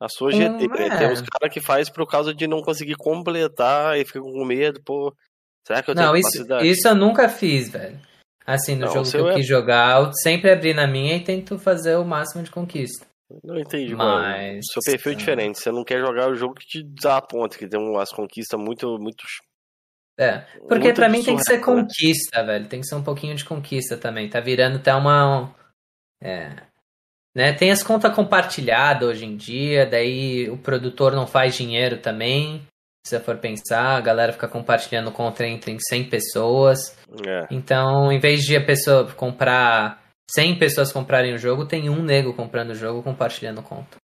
A 0.00 0.08
sua 0.08 0.30
GT, 0.30 0.64
hum, 0.64 0.68
né? 0.68 0.96
Tem 0.96 1.10
uns 1.10 1.20
caras 1.22 1.52
que 1.52 1.60
faz 1.60 1.90
por 1.90 2.06
causa 2.06 2.32
de 2.32 2.46
não 2.46 2.62
conseguir 2.62 2.94
completar 2.94 3.98
e 3.98 4.04
fica 4.04 4.20
com 4.20 4.44
medo, 4.44 4.80
pô. 4.84 5.12
Será 5.66 5.82
que 5.82 5.90
eu 5.90 5.94
tenho 5.94 6.06
não? 6.06 6.16
Isso, 6.16 6.46
isso 6.62 6.86
eu 6.88 6.94
nunca 6.94 7.28
fiz, 7.28 7.68
velho. 7.68 8.00
Assim, 8.46 8.76
no 8.76 8.86
não, 8.86 8.94
jogo 8.94 9.10
que 9.10 9.16
eu 9.16 9.28
é... 9.28 9.34
quis 9.34 9.46
jogar, 9.46 10.00
eu 10.00 10.12
sempre 10.14 10.52
abri 10.52 10.72
na 10.72 10.86
minha 10.86 11.16
e 11.16 11.24
tento 11.24 11.58
fazer 11.58 11.96
o 11.96 12.04
máximo 12.04 12.44
de 12.44 12.50
conquista. 12.50 13.04
Não 13.44 13.58
entendi, 13.58 13.94
mas... 13.94 13.98
mano. 13.98 14.60
Seu 14.62 14.82
perfil 14.82 15.12
é 15.12 15.14
diferente. 15.14 15.58
Você 15.58 15.70
não 15.70 15.84
quer 15.84 16.00
jogar 16.00 16.30
o 16.30 16.34
jogo 16.34 16.54
que 16.54 16.66
te 16.66 16.82
dá 16.82 17.18
a 17.18 17.22
ponta, 17.22 17.58
que 17.58 17.68
tem 17.68 17.78
umas 17.78 18.10
conquistas 18.10 18.58
muito, 18.58 18.98
muito. 18.98 19.24
É, 20.18 20.38
porque 20.68 20.92
para 20.92 21.08
mim 21.08 21.22
tem 21.22 21.36
que 21.36 21.44
ser 21.44 21.58
né? 21.58 21.64
conquista, 21.64 22.42
velho. 22.42 22.66
Tem 22.66 22.80
que 22.80 22.86
ser 22.86 22.96
um 22.96 23.04
pouquinho 23.04 23.34
de 23.34 23.44
conquista 23.44 23.96
também. 23.96 24.28
Tá 24.28 24.40
virando 24.40 24.78
até 24.78 24.94
uma. 24.94 25.54
É. 26.22 26.56
Né? 27.36 27.52
Tem 27.52 27.70
as 27.70 27.82
contas 27.82 28.14
compartilhadas 28.14 29.08
hoje 29.08 29.24
em 29.24 29.36
dia, 29.36 29.86
daí 29.86 30.50
o 30.50 30.58
produtor 30.58 31.12
não 31.12 31.26
faz 31.26 31.54
dinheiro 31.54 31.98
também. 31.98 32.66
Se 33.06 33.16
você 33.16 33.20
for 33.20 33.38
pensar, 33.38 33.96
a 33.96 34.00
galera 34.00 34.32
fica 34.32 34.48
compartilhando 34.48 35.12
conta 35.12 35.46
entre 35.46 35.76
100 35.78 36.10
pessoas. 36.10 36.98
É. 37.26 37.46
Então, 37.50 38.10
em 38.10 38.18
vez 38.18 38.42
de 38.42 38.56
a 38.56 38.64
pessoa 38.64 39.10
comprar 39.12 40.07
100 40.30 40.58
pessoas 40.58 40.92
comprarem 40.92 41.34
o 41.34 41.38
jogo, 41.38 41.66
tem 41.66 41.88
um 41.88 42.02
nego 42.02 42.34
comprando 42.34 42.70
o 42.70 42.74
jogo 42.74 43.02
compartilhando 43.02 43.62
conta. 43.62 43.96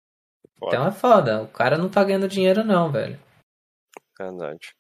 Foda. 0.59 0.77
Então 0.77 0.87
é 0.87 0.93
foda. 0.93 1.43
O 1.43 1.49
cara 1.49 1.77
não 1.77 1.89
tá 1.89 2.03
ganhando 2.03 2.29
dinheiro, 2.29 2.65
não, 2.65 2.91
velho. 2.91 3.21
Verdade. 4.19 4.75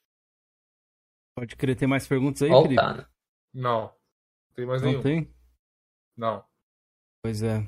Pode 1.36 1.56
querer 1.56 1.74
ter 1.74 1.86
mais 1.86 2.06
perguntas 2.06 2.42
aí, 2.42 2.50
Felipe? 2.50 2.76
Tá, 2.76 2.94
né? 2.94 3.06
Não. 3.52 3.92
Tem 4.54 4.64
mais 4.64 4.80
não 4.80 4.90
nenhum. 4.90 5.02
tem? 5.02 5.34
Não. 6.16 6.44
Pois 7.22 7.42
é. 7.42 7.66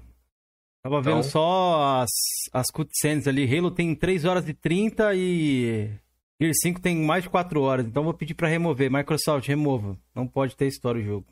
Tava 0.83 1.03
vendo 1.03 1.19
então... 1.19 1.31
só 1.31 2.03
as, 2.03 2.11
as 2.53 2.67
cutscenes 2.73 3.27
ali. 3.27 3.45
Halo 3.45 3.73
tem 3.73 3.95
3 3.95 4.25
horas 4.25 4.49
e 4.49 4.55
30 4.55 5.15
e 5.15 5.99
Gear 6.41 6.53
5 6.55 6.81
tem 6.81 6.97
mais 6.97 7.25
de 7.25 7.31
4 7.31 7.61
horas. 7.61 7.87
Então 7.87 8.05
vou 8.05 8.15
pedir 8.15 8.35
pra 8.35 8.49
remover. 8.49 8.91
Microsoft, 8.91 9.49
remova. 9.49 9.99
Não 10.15 10.29
pode 10.29 10.55
ter 10.55 10.67
história 10.67 11.01
o 11.01 11.05
jogo. 11.05 11.27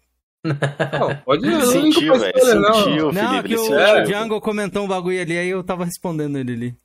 Não, 0.45 1.17
pode 1.25 1.43
Sentiu, 1.67 2.19
velho. 2.19 2.39
Sentiu, 2.39 3.13
não, 3.13 3.31
Felipe. 3.31 3.49
que 3.49 3.57
o 3.57 3.75
é. 3.75 4.03
Django 4.03 4.41
comentou 4.41 4.85
um 4.85 4.89
bagulho 4.89 5.21
ali, 5.21 5.39
aí 5.39 5.49
eu 5.49 5.65
tava 5.65 5.85
respondendo 5.85 6.37
ele 6.37 6.53
ali. 6.53 6.77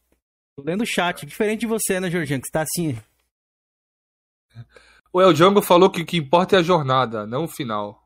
Tô 0.56 0.64
lendo 0.64 0.82
o 0.82 0.88
chat. 0.88 1.26
Diferente 1.26 1.62
de 1.62 1.68
você, 1.68 2.00
né, 2.00 2.10
Jorginho? 2.10 2.40
Que 2.40 2.48
você 2.48 2.52
tá 2.52 2.62
assim. 2.62 2.98
O 5.12 5.22
El 5.22 5.34
Django 5.34 5.62
falou 5.62 5.90
que 5.90 6.02
o 6.02 6.06
que 6.06 6.18
importa 6.18 6.56
é 6.56 6.60
a 6.60 6.64
jornada, 6.64 7.26
não 7.26 7.46
o 7.46 7.48
final. 7.48 8.04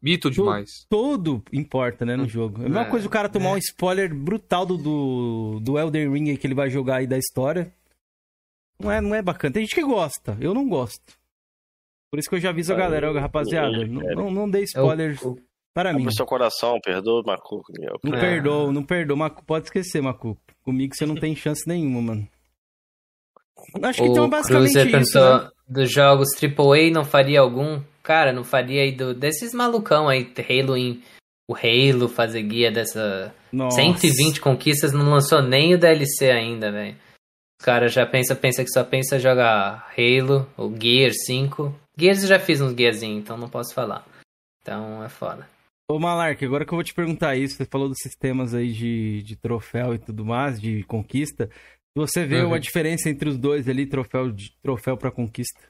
Mito 0.00 0.30
demais. 0.30 0.86
Todo, 0.88 1.42
importa, 1.52 2.04
né, 2.04 2.16
no 2.16 2.24
hum. 2.24 2.28
jogo. 2.28 2.62
É 2.62 2.66
a 2.66 2.68
mesma 2.68 2.86
é, 2.86 2.90
coisa 2.90 3.06
o 3.06 3.10
cara 3.10 3.28
tomar 3.28 3.50
é. 3.50 3.52
um 3.52 3.58
spoiler 3.58 4.14
brutal 4.14 4.66
do, 4.66 4.76
do, 4.76 5.60
do 5.60 5.78
Elden 5.78 6.12
Ring 6.12 6.36
que 6.36 6.46
ele 6.46 6.54
vai 6.54 6.70
jogar 6.70 6.96
aí 6.96 7.06
da 7.06 7.18
história. 7.18 7.72
Não 8.78 8.90
é, 8.90 9.00
não 9.00 9.14
é 9.14 9.22
bacana. 9.22 9.54
Tem 9.54 9.62
gente 9.62 9.74
que 9.74 9.82
gosta, 9.82 10.36
eu 10.40 10.52
não 10.52 10.68
gosto. 10.68 11.18
Por 12.10 12.18
isso 12.18 12.28
que 12.28 12.36
eu 12.36 12.40
já 12.40 12.50
aviso 12.50 12.72
a 12.72 12.76
galera, 12.76 13.12
rapaziada, 13.20 13.84
não, 13.86 14.02
não, 14.14 14.30
não 14.30 14.50
dê 14.50 14.62
spoilers 14.62 15.20
eu, 15.22 15.30
eu, 15.30 15.38
para 15.74 15.92
mim. 15.92 16.10
seu 16.10 16.24
coração, 16.24 16.80
perdoa, 16.80 17.22
Macuco. 17.26 17.72
Meu. 17.78 17.98
Não 18.02 18.16
é. 18.16 18.20
perdoa, 18.20 18.72
não 18.72 18.82
perdoa, 18.82 19.16
Macuco. 19.16 19.44
Pode 19.44 19.66
esquecer, 19.66 20.00
Macuco. 20.00 20.40
Comigo 20.62 20.94
você 20.94 21.04
não 21.04 21.14
tem 21.14 21.36
chance 21.36 21.68
nenhuma, 21.68 22.00
mano. 22.00 22.28
Acho 23.82 24.02
que 24.02 24.08
o 24.08 24.12
então 24.12 24.28
basicamente 24.28 24.72
Cruiser 24.72 24.86
isso, 24.86 24.96
pensou, 24.96 25.38
né? 25.38 25.50
dos 25.68 25.92
jogos 25.92 26.28
AAA 26.42 26.90
não 26.92 27.04
faria 27.04 27.40
algum? 27.40 27.80
Cara, 28.02 28.32
não 28.32 28.44
faria 28.44 28.82
aí 28.82 28.92
do, 28.92 29.12
desses 29.12 29.52
malucão 29.52 30.08
aí, 30.08 30.32
Halo 30.38 30.76
em... 30.76 31.02
O 31.48 31.54
Halo 31.54 32.08
fazer 32.08 32.42
guia 32.42 32.72
dessa... 32.72 33.34
Nossa. 33.52 33.76
120 33.76 34.40
conquistas, 34.40 34.92
não 34.92 35.10
lançou 35.10 35.42
nem 35.42 35.74
o 35.74 35.78
DLC 35.78 36.30
ainda, 36.30 36.72
velho. 36.72 36.96
Os 37.60 37.64
caras 37.64 37.92
já 37.92 38.04
pensa, 38.04 38.34
pensa 38.34 38.64
que 38.64 38.70
só 38.70 38.82
pensa 38.82 39.18
jogar 39.18 39.92
Halo, 39.96 40.48
o 40.56 40.74
Gear 40.74 41.12
5. 41.12 41.74
Gears 41.98 42.22
eu 42.22 42.28
já 42.28 42.38
fiz 42.38 42.60
uns 42.60 42.72
guiazinhos, 42.72 43.22
então 43.22 43.36
não 43.36 43.48
posso 43.48 43.74
falar. 43.74 44.06
Então 44.60 45.02
é 45.02 45.08
foda. 45.08 45.48
Ô 45.88 45.98
Malark, 45.98 46.44
agora 46.44 46.64
que 46.64 46.72
eu 46.72 46.76
vou 46.76 46.84
te 46.84 46.92
perguntar 46.92 47.36
isso, 47.36 47.56
você 47.56 47.64
falou 47.64 47.88
dos 47.88 47.98
sistemas 48.02 48.54
aí 48.54 48.72
de, 48.72 49.22
de 49.22 49.36
troféu 49.36 49.94
e 49.94 49.98
tudo 49.98 50.24
mais, 50.24 50.60
de 50.60 50.82
conquista. 50.82 51.48
Você 51.96 52.26
vê 52.26 52.40
uhum. 52.40 52.48
uma 52.48 52.60
diferença 52.60 53.08
entre 53.08 53.28
os 53.28 53.38
dois 53.38 53.68
ali, 53.68 53.86
troféu 53.86 54.30
de 54.30 54.52
troféu 54.60 54.96
para 54.96 55.12
conquista? 55.12 55.60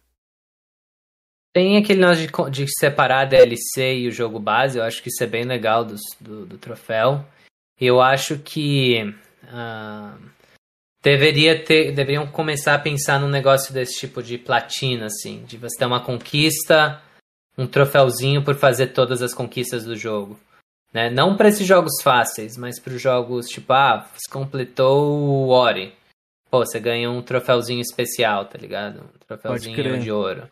Tem 1.54 1.76
aquele 1.76 2.00
negócio 2.00 2.26
de, 2.50 2.64
de, 2.64 2.78
separar 2.78 3.20
a 3.20 3.24
DLC 3.24 4.00
e 4.00 4.08
o 4.08 4.12
jogo 4.12 4.40
base, 4.40 4.78
eu 4.78 4.84
acho 4.84 5.02
que 5.02 5.08
isso 5.08 5.22
é 5.22 5.26
bem 5.26 5.44
legal 5.44 5.84
do, 5.84 5.94
do, 6.20 6.46
do 6.46 6.58
troféu. 6.58 7.24
Eu 7.78 8.00
acho 8.00 8.38
que 8.38 9.02
uh, 9.44 10.18
deveria 11.06 11.62
ter, 11.62 11.92
deveriam 11.92 12.26
começar 12.26 12.74
a 12.74 12.78
pensar 12.80 13.20
num 13.20 13.28
negócio 13.28 13.72
desse 13.72 14.00
tipo 14.00 14.20
de 14.20 14.36
platina, 14.36 15.06
assim, 15.06 15.44
de 15.44 15.56
você 15.56 15.78
ter 15.78 15.86
uma 15.86 16.02
conquista, 16.02 17.00
um 17.56 17.64
troféuzinho 17.64 18.42
por 18.42 18.56
fazer 18.56 18.88
todas 18.88 19.22
as 19.22 19.32
conquistas 19.32 19.84
do 19.84 19.94
jogo. 19.94 20.36
Né? 20.92 21.08
Não 21.08 21.36
para 21.36 21.48
esses 21.48 21.64
jogos 21.64 22.02
fáceis, 22.02 22.56
mas 22.56 22.80
para 22.80 22.94
os 22.94 23.00
jogos 23.00 23.46
tipo, 23.46 23.72
ah, 23.72 24.04
você 24.12 24.28
completou 24.28 25.12
o 25.16 25.48
Ori. 25.50 25.94
Pô, 26.50 26.66
você 26.66 26.80
ganha 26.80 27.08
um 27.08 27.22
troféuzinho 27.22 27.80
especial, 27.80 28.46
tá 28.46 28.58
ligado? 28.58 29.02
Um 29.02 29.18
troféuzinho 29.28 30.00
de 30.00 30.10
ouro. 30.10 30.48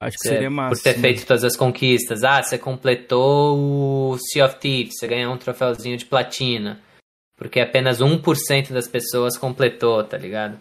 Acho 0.00 0.18
que 0.18 0.28
seria 0.28 0.50
massa. 0.50 0.76
Por 0.76 0.82
ter 0.82 1.00
feito 1.00 1.26
todas 1.26 1.42
as 1.42 1.56
conquistas. 1.56 2.22
Ah, 2.22 2.40
você 2.40 2.58
completou 2.58 3.58
o 3.58 4.18
Sea 4.18 4.44
of 4.44 4.56
Thieves, 4.60 4.98
você 4.98 5.08
ganhou 5.08 5.34
um 5.34 5.38
troféuzinho 5.38 5.96
de 5.96 6.04
platina. 6.04 6.80
Porque 7.36 7.60
apenas 7.60 8.00
1% 8.00 8.72
das 8.72 8.88
pessoas 8.88 9.36
completou, 9.36 10.02
tá 10.02 10.16
ligado? 10.16 10.58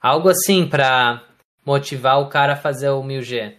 Algo 0.00 0.28
assim 0.28 0.68
pra 0.68 1.22
motivar 1.64 2.20
o 2.20 2.28
cara 2.28 2.54
a 2.54 2.56
fazer 2.56 2.90
o 2.90 3.02
1000G. 3.02 3.54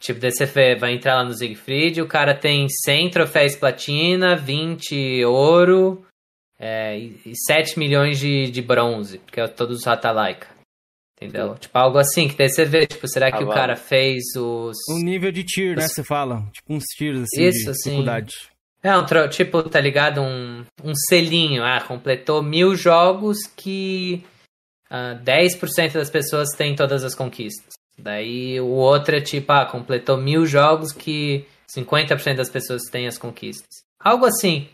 Tipo, 0.00 0.20
daí 0.20 0.30
você 0.30 0.76
vai 0.76 0.94
entrar 0.94 1.16
lá 1.16 1.24
no 1.24 1.34
Siegfried, 1.34 2.00
o 2.00 2.06
cara 2.06 2.34
tem 2.34 2.68
100 2.68 3.10
troféus 3.10 3.56
platina, 3.56 4.36
20 4.36 5.24
ouro 5.24 6.06
é, 6.58 6.96
e 6.96 7.32
7 7.46 7.78
milhões 7.78 8.18
de, 8.18 8.50
de 8.50 8.62
bronze, 8.62 9.18
porque 9.18 9.40
é 9.40 9.48
todos 9.48 9.78
os 9.78 9.84
Ratalaika. 9.84 10.48
Entendeu? 11.20 11.56
Tipo, 11.56 11.76
algo 11.76 11.98
assim, 11.98 12.28
que 12.28 12.36
daí 12.36 12.48
você 12.48 12.64
vê, 12.64 12.86
tipo, 12.86 13.08
será 13.08 13.32
que 13.32 13.42
ah, 13.42 13.46
o 13.46 13.48
cara 13.48 13.74
fez 13.74 14.22
os... 14.36 14.76
Um 14.88 15.02
nível 15.02 15.32
de 15.32 15.42
tier, 15.42 15.76
né, 15.76 15.82
você 15.82 16.04
fala? 16.04 16.48
Tipo, 16.52 16.74
uns 16.74 16.84
tiers, 16.96 17.22
assim, 17.22 17.42
Isso, 17.42 17.64
de 17.64 17.70
assim. 17.70 17.90
dificuldade. 17.90 18.34
É, 18.82 18.96
um, 18.96 19.04
tipo, 19.28 19.62
tá 19.64 19.80
ligado? 19.80 20.20
Um, 20.20 20.64
um 20.84 20.94
selinho. 20.94 21.64
Ah, 21.64 21.80
completou 21.80 22.42
mil 22.42 22.76
jogos 22.76 23.38
que 23.56 24.24
uh, 24.90 25.14
ah, 25.16 25.20
10% 25.22 25.94
das 25.94 26.10
pessoas 26.10 26.48
têm 26.56 26.76
todas 26.76 27.04
as 27.04 27.14
conquistas. 27.14 27.74
Daí 27.98 28.60
o 28.60 28.68
outro 28.68 29.16
é 29.16 29.20
tipo, 29.20 29.52
ah, 29.52 29.66
completou 29.66 30.16
mil 30.16 30.46
jogos 30.46 30.92
que 30.92 31.44
50% 31.68 32.36
das 32.36 32.48
pessoas 32.48 32.82
têm 32.90 33.08
as 33.08 33.18
conquistas. 33.18 33.82
Algo 34.00 34.26
assim, 34.26 34.68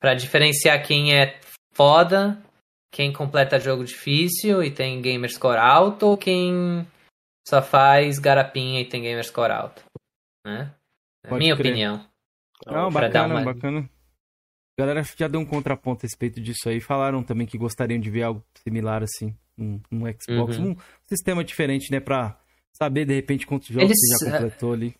para 0.00 0.14
diferenciar 0.14 0.86
quem 0.86 1.14
é 1.14 1.40
foda 1.74 2.40
quem 2.90 3.12
completa 3.12 3.60
jogo 3.60 3.84
difícil 3.84 4.62
e 4.62 4.70
tem 4.70 5.00
gamer 5.00 5.30
score 5.30 5.58
alto 5.58 6.06
ou 6.06 6.16
quem 6.16 6.86
só 7.46 7.62
faz 7.62 8.18
garapinha 8.18 8.80
e 8.80 8.84
tem 8.84 9.02
gamer 9.02 9.24
score 9.24 9.52
alto. 9.52 9.82
Né? 10.44 10.72
É 11.24 11.34
minha 11.34 11.56
crer. 11.56 11.72
opinião. 11.72 12.06
Não, 12.66 12.90
bacana, 12.90 13.34
uma... 13.34 13.44
bacana. 13.44 13.90
A 14.78 14.82
galera 14.82 15.02
já 15.02 15.26
deu 15.26 15.40
um 15.40 15.46
contraponto 15.46 16.04
a 16.04 16.06
respeito 16.06 16.40
disso 16.40 16.68
aí. 16.68 16.80
Falaram 16.80 17.22
também 17.22 17.46
que 17.46 17.58
gostariam 17.58 18.00
de 18.00 18.10
ver 18.10 18.22
algo 18.22 18.44
similar 18.62 19.02
assim 19.02 19.34
um, 19.58 19.80
um 19.90 20.04
Xbox. 20.12 20.56
Uhum. 20.56 20.70
Um 20.70 20.76
sistema 21.06 21.42
diferente, 21.42 21.90
né? 21.90 22.00
Pra 22.00 22.38
saber 22.72 23.04
de 23.04 23.14
repente 23.14 23.46
quantos 23.46 23.68
jogos 23.68 23.90
Eles... 23.90 23.98
você 23.98 24.26
já 24.26 24.32
completou 24.32 24.72
ali. 24.72 24.94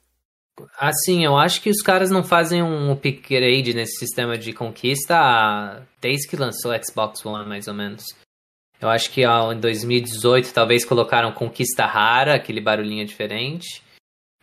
Assim, 0.76 1.24
eu 1.24 1.36
acho 1.36 1.62
que 1.62 1.70
os 1.70 1.80
caras 1.80 2.10
não 2.10 2.24
fazem 2.24 2.60
um 2.60 2.90
upgrade 2.90 3.72
nesse 3.72 3.97
sistema 3.98 4.36
de 4.36 4.52
conquista 4.52 5.86
desde 6.01 6.26
que 6.26 6.36
lançou 6.36 6.72
o 6.72 6.85
Xbox 6.85 7.24
One, 7.24 7.48
mais 7.48 7.68
ou 7.68 7.74
menos. 7.74 8.05
Eu 8.80 8.89
acho 8.89 9.10
que 9.12 9.24
ó, 9.24 9.52
em 9.52 9.60
2018 9.60 10.52
talvez 10.52 10.85
colocaram 10.85 11.30
conquista 11.30 11.86
rara, 11.86 12.35
aquele 12.35 12.60
barulhinho 12.60 13.06
diferente, 13.06 13.82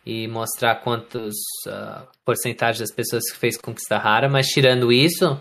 e 0.06 0.28
mostrar 0.28 0.76
quantos 0.76 1.34
uh, 1.66 2.06
porcentagem 2.24 2.80
das 2.80 2.94
pessoas 2.94 3.28
que 3.28 3.36
fez 3.36 3.58
conquista 3.58 3.98
rara, 3.98 4.28
mas 4.28 4.46
tirando 4.46 4.92
isso, 4.92 5.38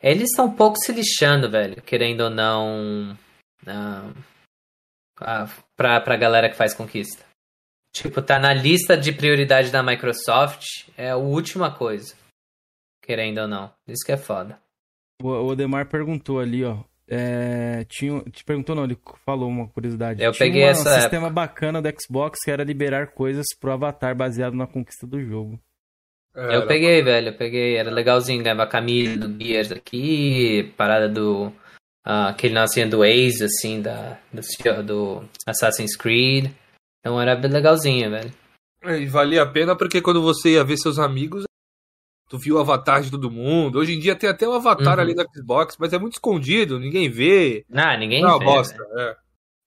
eles 0.00 0.30
estão 0.30 0.46
um 0.46 0.54
pouco 0.54 0.78
se 0.78 0.92
lixando, 0.92 1.50
velho, 1.50 1.82
querendo 1.82 2.20
ou 2.20 2.30
não, 2.30 3.18
uh, 3.66 4.10
uh, 5.20 5.64
pra, 5.76 6.00
pra 6.00 6.16
galera 6.16 6.48
que 6.48 6.56
faz 6.56 6.72
conquista. 6.72 7.24
Tipo, 7.92 8.22
tá 8.22 8.38
na 8.38 8.54
lista 8.54 8.96
de 8.96 9.12
prioridade 9.12 9.72
da 9.72 9.82
Microsoft, 9.82 10.88
é 10.96 11.10
a 11.10 11.16
última 11.16 11.74
coisa. 11.76 12.14
Querendo 13.02 13.38
ou 13.38 13.48
não. 13.48 13.72
Isso 13.88 14.06
que 14.06 14.12
é 14.12 14.16
foda. 14.16 14.60
O 15.20 15.28
Odemar 15.28 15.88
perguntou 15.88 16.38
ali, 16.38 16.64
ó. 16.64 16.84
É, 17.12 17.84
tinha, 17.88 18.20
te 18.30 18.44
perguntou 18.44 18.76
não, 18.76 18.84
ele 18.84 18.96
falou 19.26 19.48
uma 19.48 19.66
curiosidade. 19.66 20.22
Eu 20.22 20.30
tinha 20.30 20.46
peguei 20.46 20.62
uma, 20.62 20.70
essa. 20.70 20.96
Um 20.96 21.00
sistema 21.00 21.28
bacana 21.28 21.82
do 21.82 21.88
Xbox 22.00 22.38
que 22.44 22.52
era 22.52 22.62
liberar 22.62 23.08
coisas 23.08 23.46
pro 23.58 23.72
Avatar 23.72 24.14
baseado 24.14 24.54
na 24.54 24.64
conquista 24.64 25.08
do 25.08 25.20
jogo. 25.20 25.58
É, 26.36 26.54
eu 26.54 26.66
peguei, 26.68 27.02
velho, 27.02 27.30
eu 27.30 27.34
peguei, 27.34 27.76
era 27.76 27.90
legalzinho, 27.90 28.44
ganhava 28.44 28.64
camisa 28.64 29.16
do 29.16 29.44
Gears 29.44 29.72
aqui, 29.72 30.72
parada 30.76 31.08
do. 31.08 31.52
Uh, 32.06 32.30
aquele 32.30 32.54
nocinho 32.54 32.88
do 32.88 33.04
Ace, 33.04 33.42
assim, 33.44 33.82
da, 33.82 34.16
do, 34.32 34.82
do 34.84 35.24
Assassin's 35.46 35.96
Creed. 35.96 36.50
Então 37.00 37.20
era 37.20 37.34
bem 37.34 37.50
legalzinha, 37.50 38.08
velho. 38.08 38.32
É, 38.84 39.00
e 39.00 39.06
valia 39.06 39.42
a 39.42 39.46
pena 39.46 39.76
porque 39.76 40.00
quando 40.00 40.22
você 40.22 40.50
ia 40.50 40.64
ver 40.64 40.78
seus 40.78 40.98
amigos, 40.98 41.44
tu 42.30 42.38
viu 42.38 42.54
o 42.54 42.60
avatar 42.60 43.02
de 43.02 43.10
todo 43.10 43.30
mundo. 43.30 43.80
Hoje 43.80 43.94
em 43.94 43.98
dia 43.98 44.14
tem 44.14 44.30
até 44.30 44.48
o 44.48 44.52
avatar 44.52 44.96
uhum. 44.96 45.02
ali 45.02 45.14
da 45.14 45.26
Xbox, 45.34 45.76
mas 45.78 45.92
é 45.92 45.98
muito 45.98 46.14
escondido, 46.14 46.78
ninguém 46.78 47.10
vê. 47.10 47.64
Ah, 47.74 47.96
ninguém 47.96 48.22
Não, 48.22 48.38
vê. 48.38 48.44
bosta, 48.44 48.80
é. 48.96 49.16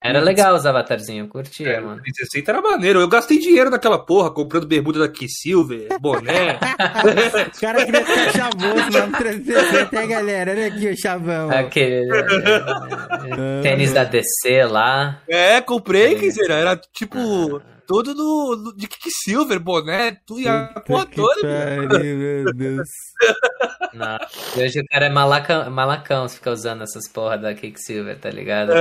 Era 0.05 0.19
legal 0.19 0.53
os 0.53 0.65
avatarzinhos, 0.65 1.27
eu 1.27 1.31
curtia, 1.31 1.69
é, 1.69 1.79
mano. 1.79 2.01
360 2.01 2.51
era 2.51 2.61
maneiro. 2.61 2.99
Eu 2.99 3.07
gastei 3.07 3.39
dinheiro 3.39 3.69
naquela 3.69 3.97
porra, 3.97 4.29
comprando 4.29 4.67
bermuda 4.67 5.07
da 5.07 5.13
Silver, 5.29 5.87
boné. 6.01 6.59
Os 7.53 7.59
caras 7.59 7.85
queriam 7.85 8.03
ficar 8.03 8.31
chavoso 8.33 8.97
lá 8.97 9.07
no 9.07 9.17
360, 9.17 10.01
hein, 10.01 10.07
galera? 10.09 10.51
Olha 10.51 10.67
aqui 10.67 10.89
o 10.89 10.97
chavão. 10.97 11.49
Aquele. 11.51 12.05
É, 13.23 13.61
tênis 13.61 13.93
da 13.93 14.03
DC 14.03 14.65
lá. 14.65 15.21
É, 15.27 15.61
comprei, 15.61 16.15
quer 16.15 16.27
dizer, 16.27 16.51
era 16.51 16.75
tipo. 16.75 17.61
Todo 17.87 18.13
do, 18.13 18.73
de 18.77 18.87
Silver, 19.23 19.59
boné, 19.59 20.17
tu 20.25 20.39
e 20.39 20.47
a 20.47 20.67
porra 20.85 21.05
toda. 21.05 21.41
Pariu, 21.89 22.17
meu 22.17 22.53
Deus. 22.53 22.89
Não. 23.93 24.17
Hoje 24.57 24.79
o 24.79 24.85
cara 24.85 25.05
é 25.05 25.09
malacão, 25.09 25.69
malacão 25.69 26.27
se 26.27 26.37
fica 26.37 26.51
usando 26.51 26.83
essas 26.83 27.09
porra 27.11 27.37
da 27.37 27.53
Silver, 27.75 28.17
tá 28.17 28.29
ligado? 28.29 28.71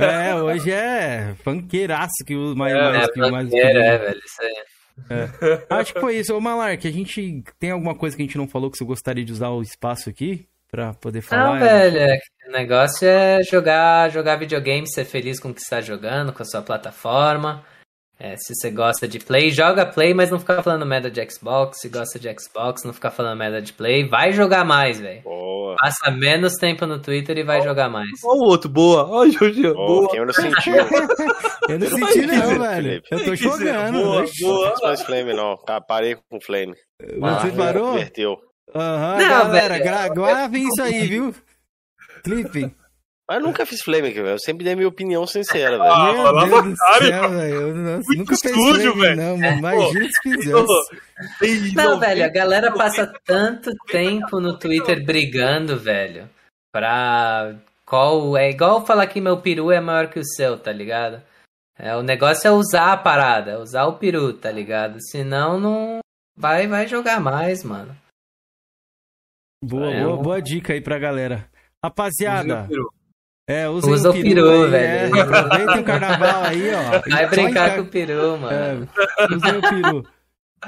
É, 0.00 0.34
hoje 0.34 0.72
é 0.72 1.34
funkeiraço 1.44 2.24
que 2.26 2.34
usa 2.34 2.54
mais, 2.54 2.74
é, 2.74 2.80
mais, 2.80 3.08
é, 3.08 3.12
que, 3.12 3.30
mais 3.30 3.52
é, 3.52 3.98
velho, 3.98 4.20
isso 4.24 4.42
aí. 4.42 4.64
É. 5.10 5.66
Acho 5.70 5.94
que 5.94 6.00
foi 6.00 6.16
isso. 6.16 6.34
Ô, 6.34 6.40
Malark, 6.40 6.86
a 6.86 6.90
gente 6.90 7.44
tem 7.58 7.70
alguma 7.70 7.94
coisa 7.94 8.16
que 8.16 8.22
a 8.22 8.26
gente 8.26 8.38
não 8.38 8.48
falou 8.48 8.70
que 8.70 8.78
você 8.78 8.84
gostaria 8.84 9.24
de 9.24 9.32
usar 9.32 9.50
o 9.50 9.62
espaço 9.62 10.08
aqui 10.08 10.46
pra 10.70 10.94
poder 10.94 11.20
falar? 11.20 11.52
Não, 11.52 11.60
velho, 11.60 11.98
é 11.98 12.18
o 12.48 12.52
negócio 12.52 13.06
é 13.06 13.42
jogar, 13.42 14.10
jogar 14.10 14.36
videogame, 14.36 14.88
ser 14.88 15.04
feliz 15.04 15.40
com 15.40 15.50
o 15.50 15.54
que 15.54 15.60
está 15.60 15.80
jogando, 15.80 16.32
com 16.32 16.42
a 16.42 16.46
sua 16.46 16.62
plataforma. 16.62 17.64
É, 18.18 18.34
se 18.36 18.54
você 18.54 18.70
gosta 18.70 19.06
de 19.06 19.18
Play, 19.18 19.50
joga 19.50 19.84
Play, 19.84 20.14
mas 20.14 20.30
não 20.30 20.40
fica 20.40 20.62
falando 20.62 20.86
merda 20.86 21.10
de 21.10 21.20
Xbox. 21.30 21.80
Se 21.80 21.88
gosta 21.88 22.18
de 22.18 22.34
Xbox, 22.40 22.82
não 22.82 22.94
fica 22.94 23.10
falando 23.10 23.38
merda 23.38 23.60
de 23.60 23.74
Play. 23.74 24.08
Vai 24.08 24.32
jogar 24.32 24.64
mais, 24.64 24.98
velho. 24.98 25.22
Passa 25.78 26.10
menos 26.10 26.54
tempo 26.54 26.86
no 26.86 26.98
Twitter 26.98 27.36
e 27.36 27.42
vai 27.42 27.60
jogar 27.60 27.90
mais. 27.90 28.08
Olha 28.24 28.40
o 28.40 28.44
outro, 28.44 28.70
boa. 28.70 29.06
Olha 29.06 29.28
o 29.28 29.32
Jorginho, 29.32 29.74
boa. 29.74 30.08
Quem 30.08 30.20
eu 30.20 30.26
não 30.26 30.32
senti. 30.32 30.70
eu 31.68 31.78
não 31.78 31.88
senti 31.88 32.26
não, 32.26 32.58
velho. 32.58 33.02
Eu 33.10 33.24
tô 33.24 33.34
jogando. 33.34 34.02
Boa, 34.02 34.24
boa. 34.40 34.70
Não 34.70 34.88
mais 34.88 35.02
Flame 35.02 35.34
não. 35.34 35.56
Tá, 35.58 35.78
parei 35.80 36.16
com 36.30 36.40
Flame. 36.40 36.74
Você 36.98 37.48
ah, 37.48 37.52
parou? 37.54 37.94
Inverteu. 37.94 38.38
Aham, 38.74 39.12
uhum, 39.12 39.28
galera, 39.28 39.78
gra 39.78 40.08
grave 40.08 40.58
isso 40.58 40.82
aí, 40.82 41.06
viu? 41.06 41.34
Clipe. 42.24 42.74
Mas 43.28 43.38
eu 43.38 43.44
nunca 43.44 43.66
fiz 43.66 43.82
flame, 43.82 44.12
velho. 44.12 44.28
Eu 44.28 44.38
sempre 44.38 44.64
dei 44.64 44.76
minha 44.76 44.86
opinião 44.86 45.26
sincera, 45.26 45.76
velho. 45.78 45.90
Ah, 45.90 46.12
Meu 46.12 46.48
Deus 46.48 46.64
do 46.64 46.76
céu, 46.76 47.30
velho. 47.30 48.02
Nunca 48.16 48.36
fiz 48.36 48.52
flame, 48.52 49.00
velho. 49.00 49.16
não, 49.16 49.36
mano. 49.36 49.58
Imagina 49.58 50.08
se 50.08 50.22
fizesse. 50.22 51.74
Não, 51.74 51.98
velho, 51.98 52.24
a 52.24 52.28
galera 52.28 52.72
passa 52.72 53.12
tanto 53.24 53.72
tempo 53.88 54.40
no 54.40 54.56
Twitter 54.56 55.04
brigando, 55.04 55.76
velho. 55.76 56.30
Pra... 56.72 57.56
Qual... 57.84 58.36
É 58.36 58.50
igual 58.50 58.86
falar 58.86 59.08
que 59.08 59.20
meu 59.20 59.40
peru 59.40 59.72
é 59.72 59.80
maior 59.80 60.08
que 60.08 60.20
o 60.20 60.24
seu, 60.24 60.56
tá 60.56 60.72
ligado? 60.72 61.20
É, 61.76 61.96
o 61.96 62.02
negócio 62.02 62.46
é 62.46 62.50
usar 62.52 62.92
a 62.92 62.96
parada, 62.96 63.60
usar 63.60 63.86
o 63.86 63.98
peru, 63.98 64.32
tá 64.32 64.50
ligado? 64.50 64.98
Senão 65.10 65.58
não... 65.58 65.98
Vai, 66.38 66.66
vai 66.66 66.86
jogar 66.86 67.20
mais, 67.20 67.64
mano. 67.64 67.96
Boa, 69.64 69.90
é, 69.92 70.04
boa, 70.04 70.16
boa 70.16 70.42
dica 70.42 70.74
aí 70.74 70.80
pra 70.80 70.98
galera. 70.98 71.48
Rapaziada, 71.84 72.68
é, 73.48 73.68
usa 73.68 74.10
o 74.10 74.12
peru, 74.12 74.22
peru 74.22 74.70
velho. 74.70 75.16
É, 75.16 75.20
aproveita 75.20 75.80
o 75.80 75.84
carnaval 75.84 76.44
aí, 76.44 76.70
ó. 76.74 77.02
Vai 77.10 77.28
brincar 77.28 77.76
com 77.76 77.82
o 77.82 77.86
peru, 77.86 78.38
mano. 78.38 78.52
É, 78.52 79.34
usa 79.34 79.58
o 79.58 79.60
peru. 79.60 80.02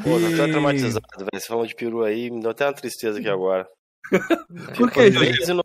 Pô, 0.03 0.19
e... 0.19 0.37
tô 0.37 0.49
traumatizado, 0.49 1.19
velho. 1.19 1.29
Você 1.35 1.47
falou 1.47 1.67
de 1.67 1.75
peru 1.75 2.05
aí, 2.05 2.31
me 2.31 2.41
deu 2.41 2.51
até 2.51 2.67
uma 2.67 2.73
tristeza 2.73 3.19
aqui 3.19 3.29
agora. 3.29 3.67
Por 4.77 4.91
que, 4.91 5.11
gente? 5.11 5.53
No... 5.53 5.63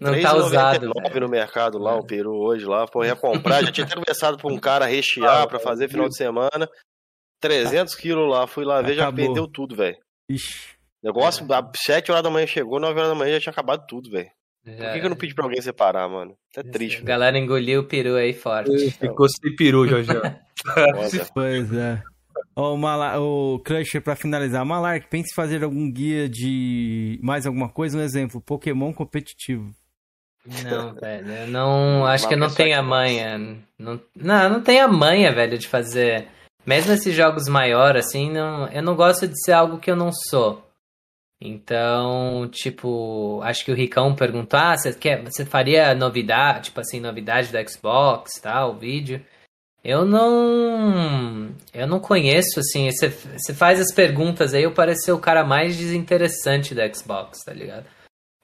Não 0.00 0.22
tá 0.22 0.36
usado. 0.36 0.90
no 1.20 1.28
mercado 1.28 1.78
lá, 1.78 1.96
o 1.96 2.06
peru 2.06 2.32
hoje 2.32 2.64
lá. 2.64 2.86
Pô, 2.86 3.04
ia 3.04 3.16
comprar. 3.16 3.62
Já 3.64 3.72
tinha 3.72 3.86
até 3.86 3.94
conversado 3.94 4.36
pra 4.36 4.52
um 4.52 4.58
cara 4.58 4.86
rechear 4.86 5.46
pra 5.48 5.58
fazer 5.58 5.88
final 5.88 6.08
de 6.08 6.16
semana. 6.16 6.68
300 7.40 7.94
quilos 7.94 8.30
lá. 8.30 8.46
Fui 8.46 8.64
lá 8.64 8.80
ver, 8.80 8.92
Acabou. 8.92 9.20
já 9.20 9.26
perdeu 9.26 9.48
tudo, 9.48 9.76
velho. 9.76 9.98
Negócio, 11.02 11.46
às 11.52 11.80
7 11.84 12.12
horas 12.12 12.22
da 12.22 12.30
manhã 12.30 12.46
chegou, 12.46 12.78
9 12.78 12.98
horas 12.98 13.10
da 13.10 13.14
manhã 13.14 13.34
já 13.34 13.40
tinha 13.40 13.52
acabado 13.52 13.84
tudo, 13.88 14.10
velho. 14.10 14.30
Já... 14.64 14.72
Por 14.72 14.92
que, 14.92 15.00
que, 15.00 15.06
eu 15.06 15.10
não 15.10 15.16
pedi 15.16 15.34
pra 15.34 15.44
alguém 15.44 15.60
separar, 15.60 16.08
mano? 16.08 16.36
É 16.56 16.62
triste. 16.62 17.02
A 17.02 17.04
galera 17.04 17.38
engoliu 17.38 17.80
o 17.80 17.84
peru 17.84 18.14
aí 18.14 18.32
forte. 18.32 18.90
Ficou 18.90 19.28
sem 19.28 19.54
peru, 19.56 19.86
Jorge. 19.86 20.10
pois 21.34 21.72
é. 21.72 22.02
Ó, 22.54 22.74
o, 22.74 22.78
Mala... 22.78 23.18
o 23.20 23.58
Crusher, 23.60 24.02
pra 24.02 24.14
finalizar. 24.14 24.64
Malark, 24.64 25.08
pense 25.08 25.32
em 25.32 25.34
fazer 25.34 25.64
algum 25.64 25.90
guia 25.90 26.28
de 26.28 27.18
mais 27.22 27.46
alguma 27.46 27.68
coisa? 27.68 27.98
Um 27.98 28.02
exemplo, 28.02 28.40
Pokémon 28.40 28.92
competitivo. 28.92 29.70
Não, 30.64 30.94
velho. 31.00 31.32
Eu 31.32 31.46
não. 31.48 32.06
Acho 32.06 32.28
que 32.28 32.34
eu 32.34 32.38
não 32.38 32.50
tenho 32.50 32.78
a 32.78 32.82
manha. 32.82 33.38
Não, 33.78 34.00
não, 34.14 34.50
não 34.50 34.62
tenho 34.62 34.84
a 34.84 34.88
manha, 34.88 35.32
velho, 35.32 35.58
de 35.58 35.66
fazer 35.66 36.28
mesmo 36.64 36.92
esses 36.92 37.14
jogos 37.14 37.48
maiores, 37.48 38.06
assim, 38.06 38.30
não, 38.30 38.68
eu 38.68 38.82
não 38.82 38.94
gosto 38.94 39.26
de 39.26 39.34
ser 39.44 39.52
algo 39.52 39.78
que 39.78 39.90
eu 39.90 39.96
não 39.96 40.10
sou. 40.12 40.64
Então, 41.44 42.48
tipo, 42.48 43.40
acho 43.42 43.64
que 43.64 43.72
o 43.72 43.74
Ricão 43.74 44.14
perguntou, 44.14 44.60
ah, 44.60 44.76
você, 44.76 44.94
quer, 44.94 45.24
você 45.24 45.44
faria 45.44 45.92
novidade, 45.92 46.66
tipo 46.66 46.80
assim, 46.80 47.00
novidade 47.00 47.50
do 47.50 47.68
Xbox, 47.68 48.40
tal, 48.40 48.76
vídeo. 48.78 49.20
Eu 49.82 50.04
não. 50.04 51.52
Eu 51.74 51.88
não 51.88 51.98
conheço, 51.98 52.60
assim. 52.60 52.88
Você, 52.90 53.08
você 53.08 53.52
faz 53.52 53.80
as 53.80 53.92
perguntas 53.92 54.54
aí, 54.54 54.62
eu 54.62 54.72
pareço 54.72 55.02
ser 55.02 55.12
o 55.12 55.18
cara 55.18 55.44
mais 55.44 55.76
desinteressante 55.76 56.74
do 56.76 56.94
Xbox, 56.94 57.42
tá 57.44 57.52
ligado? 57.52 57.86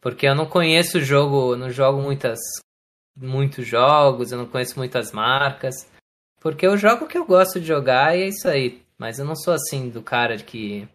Porque 0.01 0.27
eu 0.27 0.35
não 0.35 0.47
conheço 0.47 0.99
o 0.99 1.01
jogo, 1.01 1.55
não 1.55 1.71
jogo 1.71 2.03
muitas. 2.03 2.39
Muitos 3.17 3.67
jogos, 3.67 4.33
eu 4.33 4.39
não 4.39 4.47
conheço 4.47 4.79
muitas 4.79 5.13
marcas. 5.13 5.75
Porque 6.41 6.67
eu 6.67 6.77
jogo 6.77 7.05
o 7.05 7.09
que 7.09 7.19
eu 7.19 7.25
gosto 7.25 7.61
de 7.61 7.67
jogar 7.67 8.17
e 8.17 8.23
é 8.23 8.29
isso 8.29 8.49
aí. 8.49 8.83
Mas 8.97 9.21
eu 9.21 9.25
não 9.25 9.37
sou 9.37 9.55
assim 9.55 9.89
do 9.89 10.03
cara 10.03 10.37
que. 10.39 10.89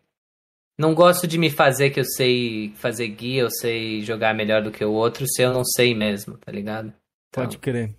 Não 0.78 0.95
gosto 0.95 1.28
de 1.28 1.38
me 1.38 1.50
fazer 1.50 1.91
que 1.91 2.00
eu 2.00 2.06
sei 2.06 2.74
fazer 2.76 3.08
guia, 3.10 3.41
eu 3.41 3.50
sei 3.50 4.02
jogar 4.02 4.34
melhor 4.34 4.64
do 4.64 4.72
que 4.72 4.84
o 4.84 4.91
outro, 4.91 5.26
se 5.28 5.41
eu 5.41 5.54
não 5.54 5.64
sei 5.64 5.94
mesmo, 5.94 6.38
tá 6.38 6.52
ligado? 6.52 6.94
Então... 7.30 7.44
Pode 7.44 7.58
crer. 7.60 7.95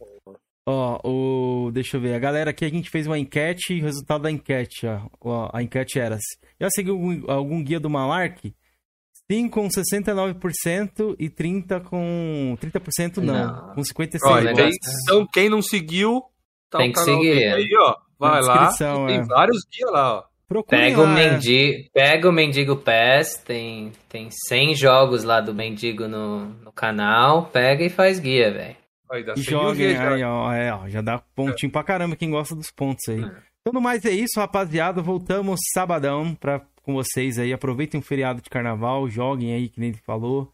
Ó, 0.67 0.99
o. 1.05 1.71
Deixa 1.73 1.97
eu 1.97 2.01
ver. 2.01 2.15
A 2.15 2.19
galera 2.19 2.51
aqui 2.51 2.65
a 2.65 2.71
gente 2.71 2.91
fez 2.91 3.07
uma 3.07 3.19
enquete 3.19 3.75
e 3.75 3.81
o 3.81 3.85
resultado 3.85 4.23
da 4.23 4.31
enquete, 4.31 4.87
ó. 4.87 5.09
ó 5.21 5.51
a 5.53 5.63
enquete 5.63 5.99
era: 5.99 6.19
já 6.59 6.71
seguiu 6.71 6.95
algum, 6.95 7.31
algum 7.31 7.63
guia 7.63 7.79
do 7.79 7.91
Malark? 7.91 8.55
Sim, 9.31 9.49
com 9.49 9.69
69% 9.69 11.17
e 11.19 11.31
30% 11.31 11.83
com. 11.85 12.57
30% 12.61 13.19
não, 13.19 13.35
não. 13.35 13.75
com 13.75 13.83
56%. 13.83 14.19
Olha, 14.25 14.53
então, 14.53 15.27
quem 15.33 15.49
não 15.49 15.63
seguiu, 15.63 16.23
tá 16.71 16.79
Tem 16.79 16.93
que 16.93 17.01
seguir. 17.01 17.53
Aí, 17.53 17.69
ó. 17.79 17.97
Vai 18.19 18.41
lá. 18.43 18.73
Tem 18.77 19.19
é. 19.19 19.25
vários 19.25 19.65
guias 19.71 19.91
lá, 19.91 20.19
ó. 20.19 20.34
Pega, 20.63 21.03
lá, 21.03 21.05
o 21.05 21.19
é. 21.19 21.31
mendigo, 21.31 21.91
pega 21.93 22.29
o 22.29 22.33
Mendigo 22.33 22.77
Pass, 22.77 23.37
tem, 23.37 23.93
tem 24.09 24.29
100 24.31 24.75
jogos 24.75 25.25
lá 25.25 25.41
do 25.41 25.55
Mendigo 25.55 26.07
no, 26.07 26.47
no 26.47 26.73
canal, 26.73 27.47
pega 27.47 27.85
e 27.85 27.91
faz 27.91 28.21
guia, 28.21 28.53
velho. 28.53 28.77
E 29.37 29.43
joguem 29.43 29.97
aí, 29.97 30.23
ó, 30.23 30.53
é, 30.53 30.73
ó, 30.73 30.89
já 30.89 31.01
dá 31.01 31.19
pontinho 31.35 31.71
é. 31.71 31.73
pra 31.73 31.85
caramba 31.85 32.17
quem 32.17 32.31
gosta 32.31 32.55
dos 32.55 32.71
pontos 32.71 33.09
aí. 33.09 33.23
É. 33.23 33.55
Então, 33.61 33.73
no 33.73 33.81
mais 33.81 34.05
é 34.05 34.11
isso, 34.11 34.39
rapaziada. 34.39 35.01
Voltamos 35.01 35.59
sabadão 35.73 36.35
pra, 36.35 36.61
com 36.83 36.93
vocês 36.93 37.39
aí. 37.39 37.53
Aproveitem 37.53 37.99
o 37.99 38.03
feriado 38.03 38.43
de 38.43 38.51
carnaval, 38.51 39.09
joguem 39.09 39.55
aí, 39.55 39.69
que 39.71 39.81
nem 39.81 39.89
ele 39.89 40.01
falou. 40.05 40.53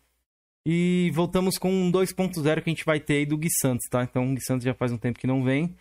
E 0.64 1.10
voltamos 1.14 1.58
com 1.58 1.70
um 1.70 1.90
2.0 1.90 2.62
que 2.62 2.70
a 2.70 2.72
gente 2.72 2.84
vai 2.84 3.00
ter 3.00 3.14
aí 3.14 3.26
do 3.26 3.36
Gui 3.36 3.48
Santos, 3.60 3.88
tá? 3.90 4.04
Então 4.04 4.30
o 4.30 4.34
Gui 4.34 4.42
Santos 4.42 4.64
já 4.64 4.74
faz 4.74 4.92
um 4.92 4.98
tempo 4.98 5.18
que 5.18 5.26
não 5.26 5.42
vem. 5.42 5.74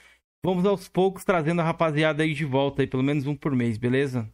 Vamos 0.43 0.65
aos 0.65 0.87
poucos 0.87 1.23
trazendo 1.23 1.61
a 1.61 1.63
rapaziada 1.63 2.23
aí 2.23 2.33
de 2.33 2.45
volta 2.45 2.81
aí, 2.81 2.87
pelo 2.87 3.03
menos 3.03 3.27
um 3.27 3.35
por 3.35 3.53
mês, 3.55 3.77
beleza? 3.77 4.27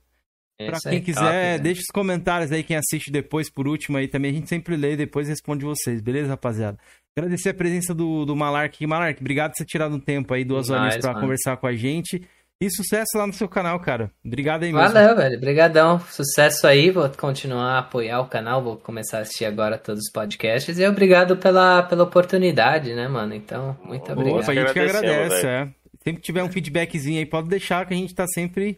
Esse 0.58 0.72
pra 0.72 0.92
quem 0.92 1.02
quiser, 1.02 1.22
top, 1.22 1.34
né? 1.34 1.60
deixa 1.60 1.82
os 1.82 1.92
comentários 1.94 2.52
aí, 2.52 2.64
quem 2.64 2.78
assiste 2.78 3.12
depois, 3.12 3.50
por 3.50 3.68
último 3.68 3.98
aí 3.98 4.08
também. 4.08 4.32
A 4.32 4.34
gente 4.34 4.48
sempre 4.48 4.78
lê 4.78 4.94
e 4.94 4.98
depois 4.98 5.28
responde 5.28 5.66
vocês, 5.66 6.02
beleza, 6.02 6.30
rapaziada? 6.30 6.78
Agradecer 7.18 7.50
a 7.50 7.54
presença 7.54 7.94
do, 7.94 8.26
do 8.26 8.36
Malark. 8.36 8.86
Malark, 8.86 9.20
obrigado 9.20 9.52
por 9.52 9.58
ter 9.58 9.66
tirado 9.66 9.96
um 9.96 10.00
tempo 10.00 10.34
aí, 10.34 10.46
duas 10.46 10.70
horas 10.70 10.98
para 10.98 11.20
conversar 11.20 11.58
com 11.58 11.68
a 11.68 11.74
gente. 11.74 12.22
E 12.62 12.70
sucesso 12.70 13.18
lá 13.18 13.28
no 13.28 13.34
seu 13.34 13.50
canal, 13.50 13.78
cara. 13.82 14.10
Obrigado 14.24 14.64
aí 14.64 14.72
mesmo. 14.72 14.94
Valeu, 14.94 15.14
velho. 15.14 15.36
Obrigadão. 15.36 16.00
Sucesso 16.00 16.66
aí. 16.66 16.90
Vou 16.90 17.10
continuar 17.10 17.74
a 17.74 17.80
apoiar 17.80 18.22
o 18.22 18.28
canal. 18.28 18.64
Vou 18.64 18.78
começar 18.78 19.18
a 19.18 19.22
assistir 19.22 19.44
agora 19.44 19.78
todos 19.78 20.06
os 20.06 20.12
podcasts. 20.12 20.80
E 20.80 20.88
obrigado 20.88 21.36
pela, 21.36 21.84
pela 21.84 22.04
oportunidade, 22.06 22.94
né, 22.94 23.10
mano? 23.10 23.34
Então, 23.34 23.78
muito 23.84 24.10
obrigado. 24.10 24.40
Opa, 24.40 24.52
a 24.54 24.56
gente 24.56 24.72
que 24.72 24.80
agradece, 24.80 25.46
é. 25.46 25.68
Sempre 26.08 26.22
que 26.22 26.28
tiver 26.28 26.44
um 26.44 26.52
feedbackzinho 26.52 27.18
aí, 27.18 27.26
pode 27.26 27.50
deixar 27.50 27.84
que 27.88 27.94
a 27.96 27.98
gente 27.98 28.14
tá 28.14 28.28
sempre, 28.28 28.78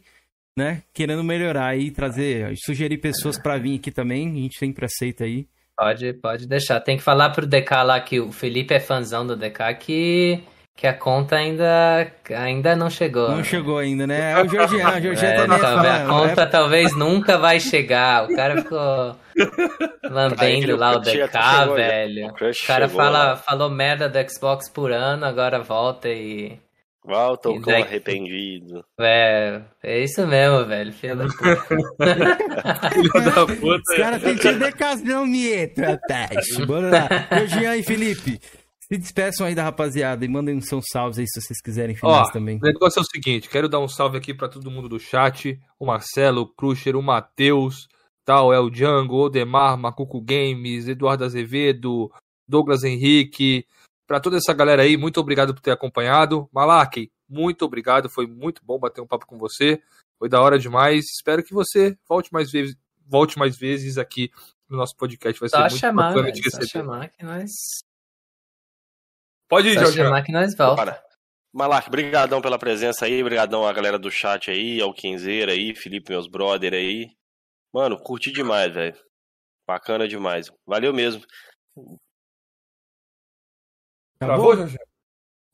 né, 0.58 0.82
querendo 0.94 1.22
melhorar 1.26 1.68
aí, 1.68 1.91
trazer, 1.91 2.54
sugerir 2.66 2.99
pessoas 2.99 3.38
para 3.38 3.58
vir 3.58 3.78
aqui 3.78 3.91
também. 3.91 4.30
A 4.30 4.41
gente 4.44 4.58
sempre 4.58 4.86
aceita 4.86 5.26
aí. 5.26 5.45
Pode, 5.78 6.14
pode 6.14 6.48
deixar. 6.48 6.80
Tem 6.80 6.95
que 6.95 7.04
falar 7.04 7.32
pro 7.32 7.45
DK 7.45 7.84
lá 7.84 7.99
que 7.99 8.22
o 8.22 8.32
Felipe 8.32 8.74
é 8.74 8.80
fãzão 8.80 9.28
do 9.28 9.36
DK 9.36 9.76
que, 9.78 10.44
que 10.74 10.88
a 10.88 10.94
conta 10.94 11.36
ainda, 11.36 12.10
ainda 12.30 12.78
não 12.78 12.90
chegou. 12.90 13.28
Não 13.28 13.38
né? 13.40 13.44
chegou 13.44 13.78
ainda, 13.78 14.08
né? 14.08 14.32
É 14.32 14.41
o 14.41 14.48
Georgian, 14.48 14.88
o 14.88 15.02
Georgian 15.02 15.28
é, 15.28 15.36
também 15.36 15.60
talvez, 15.60 15.94
A 15.94 16.06
conta 16.08 16.41
é... 16.41 16.45
talvez 16.45 16.95
nunca 16.95 17.38
vai 17.38 17.60
chegar. 17.60 18.24
O 18.24 18.34
cara 18.34 18.62
ficou 18.62 19.18
lambendo 20.10 20.78
lá 20.78 20.95
o 20.95 20.99
DK, 20.99 21.76
velho. 21.76 22.28
O 22.28 22.66
cara 22.66 22.88
fala, 22.88 23.36
falou 23.36 23.70
merda 23.70 24.08
do 24.08 24.18
Xbox 24.32 24.70
por 24.70 24.94
ano, 24.94 25.26
agora 25.26 25.60
volta 25.60 26.08
e 26.08 26.58
Volta 27.08 27.50
o 27.50 27.62
cão 27.62 27.74
arrependido. 27.74 28.84
É, 29.00 29.62
é 29.82 30.04
isso 30.04 30.28
mesmo, 30.28 30.66
velho. 30.66 30.92
Filho 30.92 31.16
da 31.16 31.28
puta. 31.28 31.70
Filho 32.92 33.14
da 33.14 33.46
puta. 33.46 33.82
Os 33.92 33.98
caras 33.98 34.22
sentindo 34.22 34.60
decasão, 34.60 35.26
Mieto, 35.26 35.80
rapaz. 35.80 36.58
Bora 36.68 36.90
lá. 36.90 37.08
Ô, 37.32 37.48
Jean 37.48 37.78
e 37.78 37.84
Felipe, 37.84 38.42
se 38.82 38.98
despeçam 38.98 39.48
aí 39.48 39.56
da 39.56 39.64
rapaziada 39.64 40.26
e 40.26 40.28
mandem 40.28 40.58
uns 40.58 40.68
seus 40.68 40.84
salves 40.92 41.18
aí 41.18 41.26
se 41.26 41.40
vocês 41.40 41.62
quiserem 41.62 41.96
finais 41.96 42.30
também. 42.32 42.58
O 42.58 42.66
negócio 42.66 43.00
é 43.00 43.02
o 43.02 43.06
seguinte: 43.06 43.48
quero 43.48 43.70
dar 43.70 43.80
um 43.80 43.88
salve 43.88 44.18
aqui 44.18 44.34
pra 44.34 44.50
todo 44.50 44.70
mundo 44.70 44.90
do 44.90 45.00
chat. 45.00 45.58
O 45.80 45.86
Marcelo, 45.86 46.42
o 46.42 46.48
Crusher, 46.48 46.98
o 46.98 47.02
Matheus, 47.02 47.88
tal, 48.26 48.52
é 48.52 48.60
o 48.60 48.70
Django, 48.70 49.16
o 49.16 49.22
Odemar, 49.28 49.78
Macuco 49.78 50.20
Games, 50.20 50.90
Eduardo 50.90 51.24
Azevedo, 51.24 52.12
Douglas 52.46 52.84
Henrique. 52.84 53.66
Para 54.08 54.22
toda 54.22 54.38
essa 54.38 54.54
galera 54.54 54.84
aí, 54.84 54.96
muito 54.96 55.20
obrigado 55.20 55.54
por 55.54 55.60
ter 55.60 55.72
acompanhado. 55.72 56.50
Malak, 56.54 57.12
muito 57.28 57.66
obrigado, 57.66 58.10
foi 58.10 58.26
muito 58.26 58.64
bom 58.64 58.80
bater 58.80 59.02
um 59.02 59.08
papo 59.08 59.28
com 59.28 59.38
você. 59.38 59.82
Foi 60.18 60.30
da 60.30 60.42
hora 60.42 60.58
demais. 60.58 61.06
Espero 61.14 61.44
que 61.44 61.54
você 61.54 61.98
volte 62.08 62.32
mais 62.32 62.50
vezes, 62.50 62.76
volte 63.06 63.38
mais 63.38 63.58
vezes 63.58 63.98
aqui 63.98 64.32
no 64.70 64.78
nosso 64.78 64.96
podcast. 64.96 65.40
Vai 65.40 65.50
só 65.50 65.58
ser 65.58 65.64
muito 65.64 65.80
chamar, 65.80 66.10
bacana 66.10 66.32
de 66.32 66.42
receber. 66.42 66.66
Só 66.66 66.72
chamar 66.72 67.10
que 67.10 67.24
nós... 67.24 67.52
Pode 69.50 69.68
ir, 69.68 69.74
Só 69.76 69.82
Jorge. 69.82 69.98
chamar 69.98 70.24
que 70.24 70.32
nós 70.32 70.56
volta. 70.56 71.04
Malak, 71.54 71.90
brigadão 71.90 72.42
pela 72.42 72.60
presença 72.60 73.06
aí, 73.06 73.24
brigadão 73.24 73.66
a 73.66 73.74
galera 73.74 73.98
do 73.98 74.12
chat 74.12 74.52
aí, 74.52 74.82
ao 74.82 74.94
Quinzeira 74.94 75.52
aí, 75.52 75.76
Felipe, 75.76 76.12
meus 76.12 76.28
brother 76.28 76.74
aí. 76.74 77.10
Mano, 77.74 77.98
curti 77.98 78.32
demais, 78.32 78.74
velho. 78.74 78.98
Bacana 79.68 80.08
demais. 80.08 80.52
Valeu 80.66 80.94
mesmo. 80.94 81.24
Acabou, 84.19 84.56
Jorge? 84.56 84.77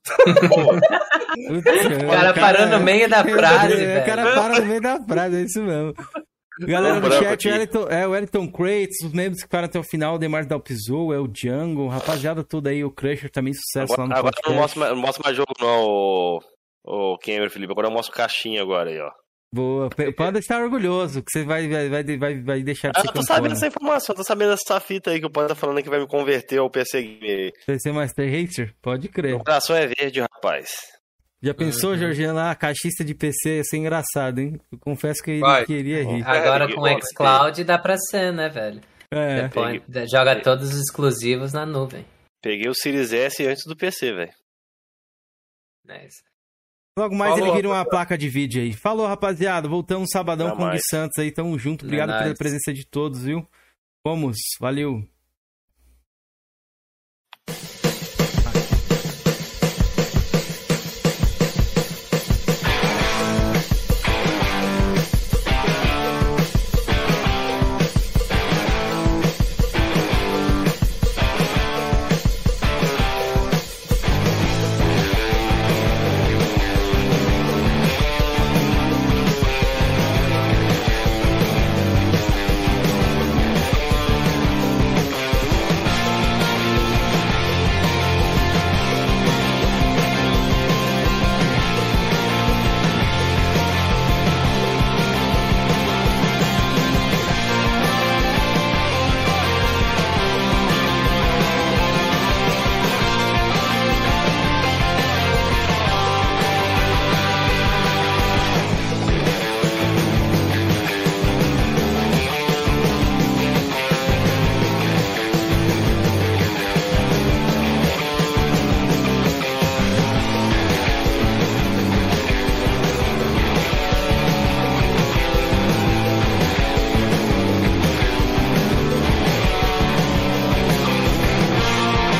o 2.03 2.11
cara 2.11 2.34
parou 2.34 2.68
no 2.68 2.80
meio 2.81 3.10
da 3.10 3.23
frase. 3.23 3.73
O 3.73 4.06
cara 4.06 4.34
para 4.34 4.60
no 4.60 4.65
meio 4.65 4.81
da 4.81 5.02
frase, 5.03 5.35
é 5.38 5.41
isso 5.41 5.64
mesmo. 5.64 5.94
Galera 6.60 6.99
do 6.99 7.11
chat, 7.11 7.48
Wellington, 7.48 7.88
é 7.90 8.06
o 8.06 8.11
Wellington 8.11 8.52
Crates, 8.52 9.02
os 9.03 9.11
membros 9.11 9.38
que 9.38 9.45
ficaram 9.48 9.65
até 9.65 9.80
o 9.80 9.84
final, 9.84 10.15
o 10.15 10.19
Demar 10.19 10.45
Dalpizou, 10.45 11.11
é 11.11 11.19
o 11.19 11.27
Django, 11.27 11.88
rapaziada 11.88 12.44
toda 12.44 12.69
aí, 12.69 12.84
o 12.84 12.91
Crusher 12.91 13.31
também, 13.31 13.53
sucesso 13.53 13.94
agora, 13.94 14.02
lá 14.02 14.07
no 14.07 14.14
Agora 14.14 14.35
podcast. 14.35 14.49
não 14.52 14.61
mostro, 14.61 14.95
não 14.95 15.02
mostro 15.02 15.23
mais 15.23 15.35
jogo 15.35 15.52
não, 15.60 15.84
o, 15.84 16.40
o 16.85 17.18
Cameron, 17.18 17.49
Felipe, 17.49 17.72
agora 17.72 17.88
eu 17.88 17.91
mostro 17.91 18.15
caixinha 18.15 18.61
agora 18.61 18.91
aí, 18.91 18.99
ó. 18.99 19.10
Boa, 19.54 19.88
pode 20.18 20.40
estar 20.40 20.64
orgulhoso, 20.64 21.22
que 21.22 21.30
você 21.32 21.46
vai, 21.46 21.68
vai, 21.68 22.18
vai, 22.18 22.42
vai, 22.42 22.64
deixar 22.64 22.92
de 22.92 22.98
ah, 22.98 23.02
ser 23.02 23.10
Eu 23.10 23.14
tô 23.14 23.22
sabendo 23.22 23.52
essa 23.52 23.68
informação, 23.68 24.16
tô 24.16 24.24
sabendo 24.24 24.54
essa 24.54 24.80
fita 24.80 25.12
aí 25.12 25.20
que 25.20 25.28
o 25.28 25.30
Panda 25.30 25.50
tá 25.50 25.56
falando 25.56 25.84
que 25.84 25.90
vai 25.92 26.00
me 26.00 26.08
converter 26.08 26.58
ao 26.58 26.72
PC 26.72 27.04
Gamer. 27.04 27.54
PC 27.64 27.92
Master 27.92 28.28
Racer? 28.28 28.74
Pode 28.82 29.10
crer. 29.10 29.36
O 29.36 29.44
coração 29.44 29.76
é 29.76 29.86
verde, 29.86 30.22
rapaz. 30.22 30.72
Já 31.40 31.54
pensou, 31.54 31.92
uhum. 31.92 31.98
Jorginho, 32.00 32.34
lá, 32.34 32.56
caixista 32.56 33.06
de 33.06 33.14
PC 33.14 33.58
ia 33.58 33.64
ser 33.64 33.78
engraçado, 33.78 34.40
hein? 34.40 34.60
Eu 34.72 34.80
confesso 34.80 35.22
que 35.22 35.30
ele 35.30 35.42
vai. 35.42 35.64
queria 35.66 36.04
rir. 36.04 36.24
Agora 36.26 36.74
com 36.74 36.82
o 36.82 37.02
xCloud 37.02 37.64
dá 37.64 37.78
pra 37.78 37.96
ser, 37.96 38.34
né, 38.34 38.50
velho? 38.50 38.82
É. 39.12 39.44
Depois, 39.44 39.84
joga 40.10 40.42
todos 40.42 40.74
os 40.74 40.80
exclusivos 40.80 41.54
na 41.54 41.64
nuvem. 41.64 42.04
Peguei 42.42 42.68
o 42.68 42.74
Series 42.74 43.14
S 43.14 43.46
antes 43.46 43.66
do 43.68 43.78
PC, 43.78 44.14
velho. 44.14 44.34
Nice. 45.86 46.24
Logo 46.98 47.15
mais 47.15 47.34
Falou, 47.34 47.48
ele 47.48 47.56
vira 47.56 47.70
uma 47.70 47.84
placa 47.84 48.18
de 48.18 48.30
vídeo 48.30 48.61
aí. 48.61 48.72
Falou, 48.72 49.07
rapaziada. 49.07 49.68
Voltamos 49.68 50.10
sabadão 50.11 50.49
Não 50.49 50.57
com 50.57 50.64
o 50.65 50.72
Gui 50.72 50.80
Santos 50.90 51.18
aí. 51.18 51.32
Tamo 51.32 51.57
junto. 51.57 51.86
Obrigado 51.86 52.11
é 52.11 52.24
pela 52.24 52.36
presença 52.36 52.72
de 52.72 52.86
todos, 52.86 53.24
viu? 53.24 53.48
Vamos. 54.06 54.38
Valeu. 54.60 55.03